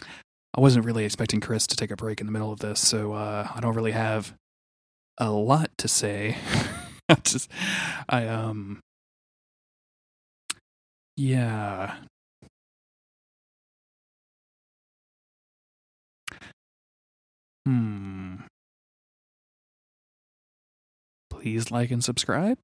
I 0.03 0.61
wasn't 0.61 0.85
really 0.85 1.05
expecting 1.05 1.41
Chris 1.41 1.67
to 1.69 1.77
take 1.77 1.93
a 1.93 1.97
break 1.97 2.21
in 2.21 2.27
the 2.27 2.33
middle 2.33 2.53
of 2.53 2.59
this, 2.59 2.81
so 2.81 3.13
uh, 3.13 3.49
I 3.55 3.61
don't 3.61 3.77
really 3.77 3.93
have 3.93 4.35
a 5.19 5.31
lot 5.31 5.71
to 5.79 5.87
say. 5.87 6.37
I 7.09 7.15
just, 7.23 7.49
I 8.09 8.27
um, 8.27 8.81
yeah. 11.17 11.97
Hmm. 17.71 18.35
Please 21.31 21.71
like 21.71 21.93
and 21.93 22.03
subscribe. 22.03 22.59